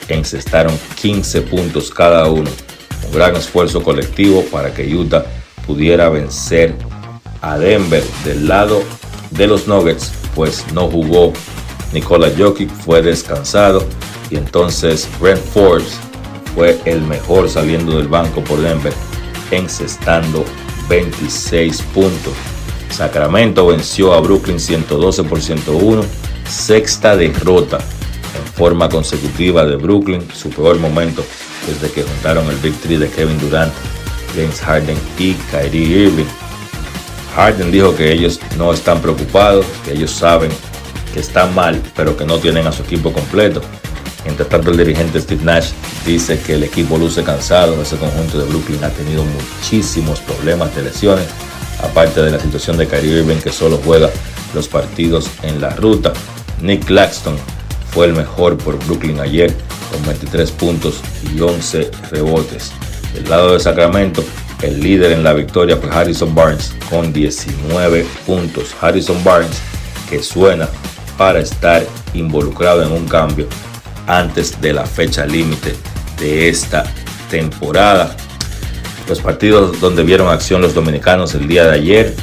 encestaron 0.10 0.78
15 1.02 1.41
puntos 1.41 1.90
cada 1.90 2.30
uno. 2.30 2.49
Un 3.07 3.11
gran 3.11 3.36
esfuerzo 3.36 3.82
colectivo 3.82 4.44
para 4.52 4.73
que 4.73 4.95
Utah 4.95 5.26
pudiera 5.65 6.10
vencer 6.10 6.76
a 7.41 7.57
Denver 7.57 8.03
del 8.23 8.48
lado 8.48 8.84
de 9.32 9.48
los 9.48 9.68
Nuggets, 9.68 10.11
pues 10.36 10.65
no 10.73 10.88
jugó 10.88 11.34
Nikola 11.94 12.32
Jokic, 12.38 12.69
fue 12.69 13.02
descansado 13.02 13.86
y 14.30 14.36
entonces 14.38 15.07
Brent 15.19 15.41
Forbes 15.41 15.98
fue 16.56 16.80
el 16.86 17.02
mejor 17.02 17.49
saliendo 17.49 17.98
del 17.98 18.07
banco 18.07 18.44
por 18.44 18.61
Denver, 18.61 18.94
encestando 19.52 20.45
26 20.90 21.82
puntos. 21.94 22.34
Sacramento 22.90 23.68
venció 23.68 24.14
a 24.14 24.19
Brooklyn 24.19 24.60
112 24.60 25.23
por 25.23 25.41
101, 25.41 26.03
sexta 26.48 27.15
derrota 27.15 27.78
en 27.78 28.53
forma 28.53 28.90
consecutiva 28.90 29.65
de 29.65 29.76
Brooklyn, 29.78 30.28
su 30.34 30.49
peor 30.49 30.78
momento 30.80 31.23
desde 31.68 31.91
que 31.91 32.03
juntaron 32.03 32.49
el 32.49 32.57
Big 32.57 32.73
Three 32.82 32.98
de 32.98 33.10
Kevin 33.10 33.40
Durant, 33.40 33.72
James 34.36 34.60
Harden 34.61 34.98
y 35.18 35.34
Kyrie 35.52 36.06
Irving. 36.06 36.26
Harden 37.36 37.72
dijo 37.72 37.95
que 37.95 38.11
ellos 38.11 38.40
no 38.57 38.73
están 38.73 39.02
preocupados, 39.02 39.65
que 39.86 39.94
ellos 39.94 40.11
saben 40.11 40.52
que 41.14 41.19
están 41.19 41.53
mal, 41.56 41.82
pero 41.95 42.18
que 42.18 42.26
no 42.26 42.38
tienen 42.38 42.68
a 42.68 42.72
su 42.72 42.84
equipo 42.84 43.11
completo. 43.11 43.61
Mientras 44.23 44.49
tanto, 44.49 44.72
el 44.72 44.77
dirigente 44.77 45.19
Steve 45.19 45.43
Nash 45.43 45.72
dice 46.06 46.39
que 46.39 46.53
el 46.53 46.64
equipo 46.64 46.98
luce 46.98 47.23
cansado. 47.23 47.81
Ese 47.81 47.98
conjunto 47.98 48.38
de 48.39 48.45
Brooklyn 48.45 48.84
ha 48.84 48.89
tenido 48.89 49.23
muchísimos 49.23 50.19
problemas 50.19 50.76
de 50.76 50.84
lesiones, 50.84 51.26
aparte 51.81 52.22
de 52.22 52.31
la 52.31 52.39
situación 52.39 52.77
de 52.77 52.88
Kyrie 52.88 53.19
Irving 53.19 53.38
que 53.38 53.52
solo 53.52 53.80
juega 53.84 54.10
los 54.53 54.68
partidos 54.68 55.30
en 55.41 55.60
la 55.60 55.72
ruta. 55.72 56.14
Nick 56.61 56.85
Claxton 56.85 57.35
fue 57.91 58.06
el 58.06 58.14
mejor 58.14 58.57
por 58.57 58.77
Brooklyn 58.85 59.19
ayer 59.19 59.53
con 59.91 60.06
23 60.06 60.52
puntos 60.52 61.02
y 61.35 61.39
11 61.39 61.89
rebotes. 62.11 62.72
Del 63.14 63.30
lado 63.30 63.53
de 63.53 63.60
Sacramento, 63.60 64.23
el 64.61 64.80
líder 64.80 65.11
en 65.14 65.23
la 65.23 65.34
victoria 65.34 65.77
fue 65.77 65.89
Harrison 65.89 66.34
Barnes 66.35 66.73
con 66.89 67.11
19 67.11 68.06
puntos. 68.26 68.76
Harrison 68.80 69.22
Barnes 69.23 69.57
que 70.10 70.22
suena 70.22 70.69
para 71.18 71.39
estar 71.39 71.84
involucrado 72.14 72.84
en 72.84 72.91
un 72.91 73.07
cambio 73.07 73.48
antes 74.12 74.60
de 74.60 74.74
la 74.74 74.86
fecha 74.86 75.26
límite 75.26 75.74
de 76.20 76.50
esta 76.50 76.84
temporada. 77.30 78.16
Los 79.08 79.22
partidos 79.22 79.80
donde 79.80 80.04
vieron 80.04 80.28
acción 80.28 80.62
los 80.62 80.74
dominicanos 80.74 81.34
el 81.34 81.48
día 81.48 81.66
de 81.66 81.76
ayer. 81.76 82.16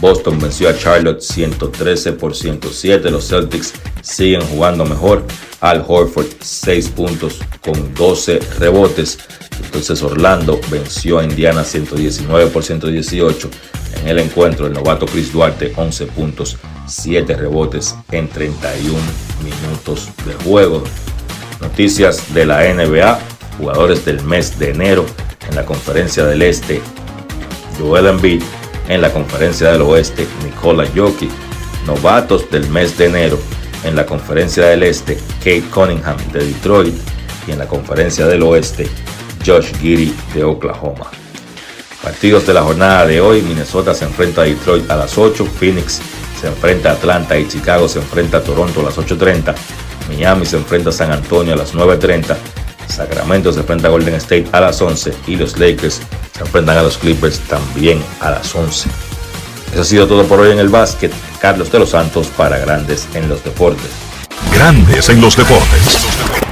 Boston 0.00 0.38
venció 0.38 0.68
a 0.68 0.76
Charlotte 0.76 1.20
113 1.20 2.12
por 2.12 2.34
107. 2.34 3.10
Los 3.10 3.28
Celtics 3.28 3.74
siguen 4.00 4.40
jugando 4.42 4.84
mejor. 4.84 5.24
Al 5.60 5.84
Horford 5.86 6.26
6 6.40 6.88
puntos 6.90 7.40
con 7.60 7.94
12 7.94 8.40
rebotes. 8.58 9.18
Entonces 9.62 10.02
Orlando 10.02 10.60
venció 10.70 11.18
a 11.18 11.24
Indiana 11.24 11.62
119 11.62 12.50
por 12.50 12.64
118. 12.64 13.50
En 14.00 14.08
el 14.08 14.18
encuentro 14.18 14.66
el 14.66 14.72
novato 14.72 15.06
Chris 15.06 15.32
Duarte 15.32 15.72
11 15.76 16.06
puntos, 16.06 16.56
7 16.86 17.36
rebotes 17.36 17.94
en 18.10 18.28
31 18.28 18.98
minutos 19.42 20.08
de 20.26 20.34
juego. 20.44 20.82
Noticias 21.64 22.32
de 22.34 22.46
la 22.46 22.62
NBA, 22.72 23.18
jugadores 23.58 24.04
del 24.04 24.22
mes 24.22 24.58
de 24.58 24.70
enero. 24.70 25.04
En 25.48 25.56
la 25.56 25.64
conferencia 25.64 26.24
del 26.24 26.42
este, 26.42 26.80
Joel 27.78 28.06
Embiid. 28.06 28.42
En 28.88 29.00
la 29.00 29.10
conferencia 29.10 29.72
del 29.72 29.82
oeste, 29.82 30.26
Nikola 30.44 30.86
Jokic. 30.94 31.30
Novatos 31.86 32.50
del 32.50 32.68
mes 32.68 32.96
de 32.96 33.06
enero. 33.06 33.38
En 33.82 33.96
la 33.96 34.06
conferencia 34.06 34.66
del 34.66 34.82
este, 34.82 35.18
Kate 35.38 35.64
Cunningham 35.72 36.16
de 36.32 36.44
Detroit. 36.46 36.94
Y 37.48 37.52
en 37.52 37.58
la 37.58 37.66
conferencia 37.66 38.26
del 38.26 38.42
oeste, 38.42 38.88
Josh 39.44 39.74
Giddy 39.78 40.14
de 40.34 40.44
Oklahoma. 40.44 41.10
Partidos 42.02 42.46
de 42.46 42.52
la 42.52 42.62
jornada 42.62 43.06
de 43.06 43.20
hoy, 43.22 43.40
Minnesota 43.40 43.94
se 43.94 44.04
enfrenta 44.04 44.42
a 44.42 44.44
Detroit 44.44 44.90
a 44.90 44.96
las 44.96 45.16
8, 45.16 45.46
Phoenix 45.58 46.00
se 46.38 46.48
enfrenta 46.48 46.90
a 46.90 46.92
Atlanta 46.92 47.38
y 47.38 47.48
Chicago 47.48 47.88
se 47.88 47.98
enfrenta 47.98 48.38
a 48.38 48.42
Toronto 48.42 48.80
a 48.80 48.84
las 48.84 48.98
8.30, 48.98 49.54
Miami 50.08 50.46
se 50.46 50.56
enfrenta 50.56 50.90
a 50.90 50.92
San 50.92 51.12
Antonio 51.12 51.54
a 51.54 51.56
las 51.56 51.74
9.30, 51.74 52.36
Sacramento 52.88 53.52
se 53.52 53.60
enfrenta 53.60 53.88
a 53.88 53.90
Golden 53.90 54.14
State 54.14 54.46
a 54.52 54.60
las 54.60 54.80
11 54.80 55.12
y 55.26 55.36
los 55.36 55.58
Lakers 55.58 56.00
se 56.36 56.40
enfrentan 56.40 56.78
a 56.78 56.82
los 56.82 56.96
Clippers 56.98 57.40
también 57.40 58.02
a 58.20 58.30
las 58.30 58.54
11. 58.54 58.88
Eso 59.72 59.80
ha 59.80 59.84
sido 59.84 60.06
todo 60.06 60.24
por 60.24 60.40
hoy 60.40 60.52
en 60.52 60.58
el 60.58 60.68
básquet. 60.68 61.12
Carlos 61.40 61.70
de 61.72 61.80
los 61.80 61.90
Santos 61.90 62.28
para 62.28 62.58
Grandes 62.58 63.08
en 63.14 63.28
los 63.28 63.42
Deportes. 63.42 63.90
Grandes 64.52 65.08
en 65.08 65.20
los 65.20 65.36
deportes. 65.36 66.43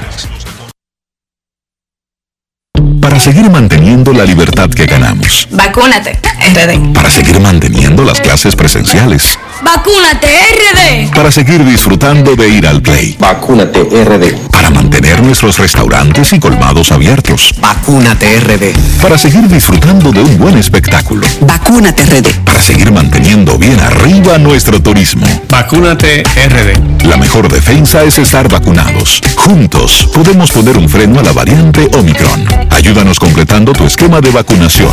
Seguir 3.22 3.48
manteniendo 3.48 4.12
la 4.12 4.24
libertad 4.24 4.68
que 4.68 4.84
ganamos. 4.84 5.46
Vacúnate, 5.52 6.18
RD. 6.54 6.92
Para 6.92 7.08
seguir 7.08 7.38
manteniendo 7.38 8.02
las 8.02 8.20
clases 8.20 8.56
presenciales. 8.56 9.38
Vacúnate, 9.62 10.26
RD. 10.26 11.14
Para 11.14 11.30
seguir 11.30 11.64
disfrutando 11.64 12.34
de 12.34 12.48
ir 12.48 12.66
al 12.66 12.82
play. 12.82 13.16
Vacúnate 13.20 13.84
RD. 13.84 14.50
Para 14.50 14.70
mantener 14.70 15.22
nuestros 15.22 15.56
restaurantes 15.58 16.32
y 16.32 16.40
colmados 16.40 16.90
abiertos. 16.90 17.54
Vacúnate 17.60 18.40
RD. 18.40 19.00
Para 19.00 19.16
seguir 19.16 19.46
disfrutando 19.46 20.10
de 20.10 20.20
un 20.20 20.36
buen 20.38 20.58
espectáculo. 20.58 21.24
Vacúnate 21.42 22.04
RD. 22.04 22.44
Para 22.44 22.60
seguir 22.60 22.90
manteniendo 22.90 23.56
bien 23.56 23.78
arriba 23.78 24.36
nuestro 24.38 24.82
turismo. 24.82 25.26
Vacúnate 25.48 26.24
RD. 26.24 27.04
La 27.06 27.16
mejor 27.16 27.48
defensa 27.48 28.02
es 28.02 28.18
estar 28.18 28.48
vacunados. 28.48 29.20
Juntos 29.36 30.08
podemos 30.12 30.50
poner 30.50 30.76
un 30.76 30.88
freno 30.88 31.20
a 31.20 31.22
la 31.22 31.32
variante 31.32 31.88
Omicron. 31.96 32.46
Ayúdanos 32.70 33.11
completando 33.18 33.72
tu 33.72 33.84
esquema 33.84 34.20
de 34.20 34.30
vacunación. 34.30 34.90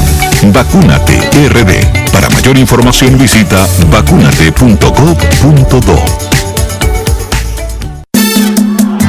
Vacúnate 0.54 1.20
RD. 1.50 2.12
Para 2.12 2.30
mayor 2.30 2.58
información 2.58 3.18
visita 3.18 3.68
vacunate.gov.do. 3.90 6.00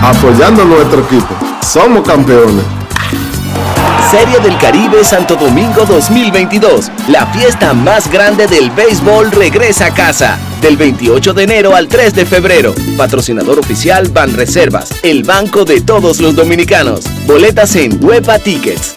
Apoyando 0.02 0.64
nuestro 0.64 1.00
equipo. 1.00 1.34
Somos 1.62 2.06
campeones. 2.06 2.79
Serie 4.10 4.40
del 4.40 4.58
Caribe 4.58 5.04
Santo 5.04 5.36
Domingo 5.36 5.84
2022. 5.86 6.90
La 7.06 7.26
fiesta 7.26 7.72
más 7.74 8.10
grande 8.10 8.48
del 8.48 8.68
béisbol 8.72 9.30
regresa 9.30 9.86
a 9.86 9.94
casa. 9.94 10.36
Del 10.60 10.76
28 10.76 11.32
de 11.32 11.44
enero 11.44 11.76
al 11.76 11.86
3 11.86 12.14
de 12.16 12.26
febrero. 12.26 12.74
Patrocinador 12.96 13.60
oficial 13.60 14.08
Ban 14.08 14.34
Reservas, 14.34 14.90
el 15.04 15.22
banco 15.22 15.64
de 15.64 15.80
todos 15.80 16.18
los 16.18 16.34
dominicanos. 16.34 17.04
Boletas 17.24 17.76
en 17.76 18.04
Huepa 18.04 18.40
Tickets. 18.40 18.96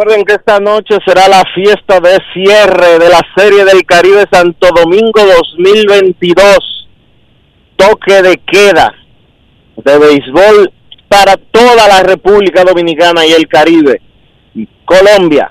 Recuerden 0.00 0.24
que 0.24 0.32
esta 0.32 0.58
noche 0.60 0.96
será 1.04 1.28
la 1.28 1.44
fiesta 1.54 2.00
de 2.00 2.16
cierre 2.32 2.98
de 2.98 3.10
la 3.10 3.20
Serie 3.36 3.66
del 3.66 3.84
Caribe 3.84 4.24
Santo 4.32 4.68
Domingo 4.74 5.20
2022. 5.52 6.88
Toque 7.76 8.22
de 8.22 8.40
queda 8.50 8.94
de 9.76 9.98
béisbol 9.98 10.72
para 11.06 11.36
toda 11.36 11.86
la 11.86 12.02
República 12.02 12.64
Dominicana 12.64 13.26
y 13.26 13.32
el 13.32 13.46
Caribe. 13.46 14.00
Colombia 14.86 15.50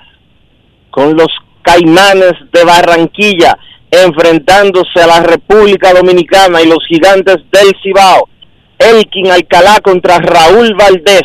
con 0.90 1.16
los 1.16 1.30
Caimanes 1.62 2.34
de 2.52 2.64
Barranquilla 2.64 3.56
enfrentándose 3.92 5.00
a 5.00 5.06
la 5.06 5.20
República 5.20 5.94
Dominicana 5.94 6.60
y 6.64 6.66
los 6.66 6.84
Gigantes 6.88 7.38
del 7.52 7.72
Cibao. 7.84 8.28
Elkin 8.80 9.30
Alcalá 9.30 9.80
contra 9.84 10.18
Raúl 10.18 10.74
Valdés 10.74 11.22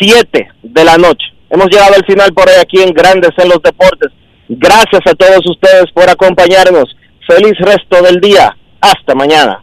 7 0.00 0.48
de 0.62 0.84
la 0.84 0.96
noche. 0.96 1.26
Hemos 1.50 1.66
llegado 1.68 1.94
al 1.94 2.04
final 2.04 2.32
por 2.32 2.48
hoy 2.48 2.54
aquí 2.60 2.80
en 2.80 2.94
Grandes 2.94 3.30
en 3.36 3.48
los 3.48 3.62
Deportes. 3.62 4.10
Gracias 4.48 5.02
a 5.06 5.14
todos 5.14 5.40
ustedes 5.46 5.86
por 5.92 6.08
acompañarnos. 6.08 6.96
Feliz 7.28 7.52
resto 7.58 8.02
del 8.02 8.20
día. 8.20 8.56
Hasta 8.80 9.14
mañana. 9.14 9.62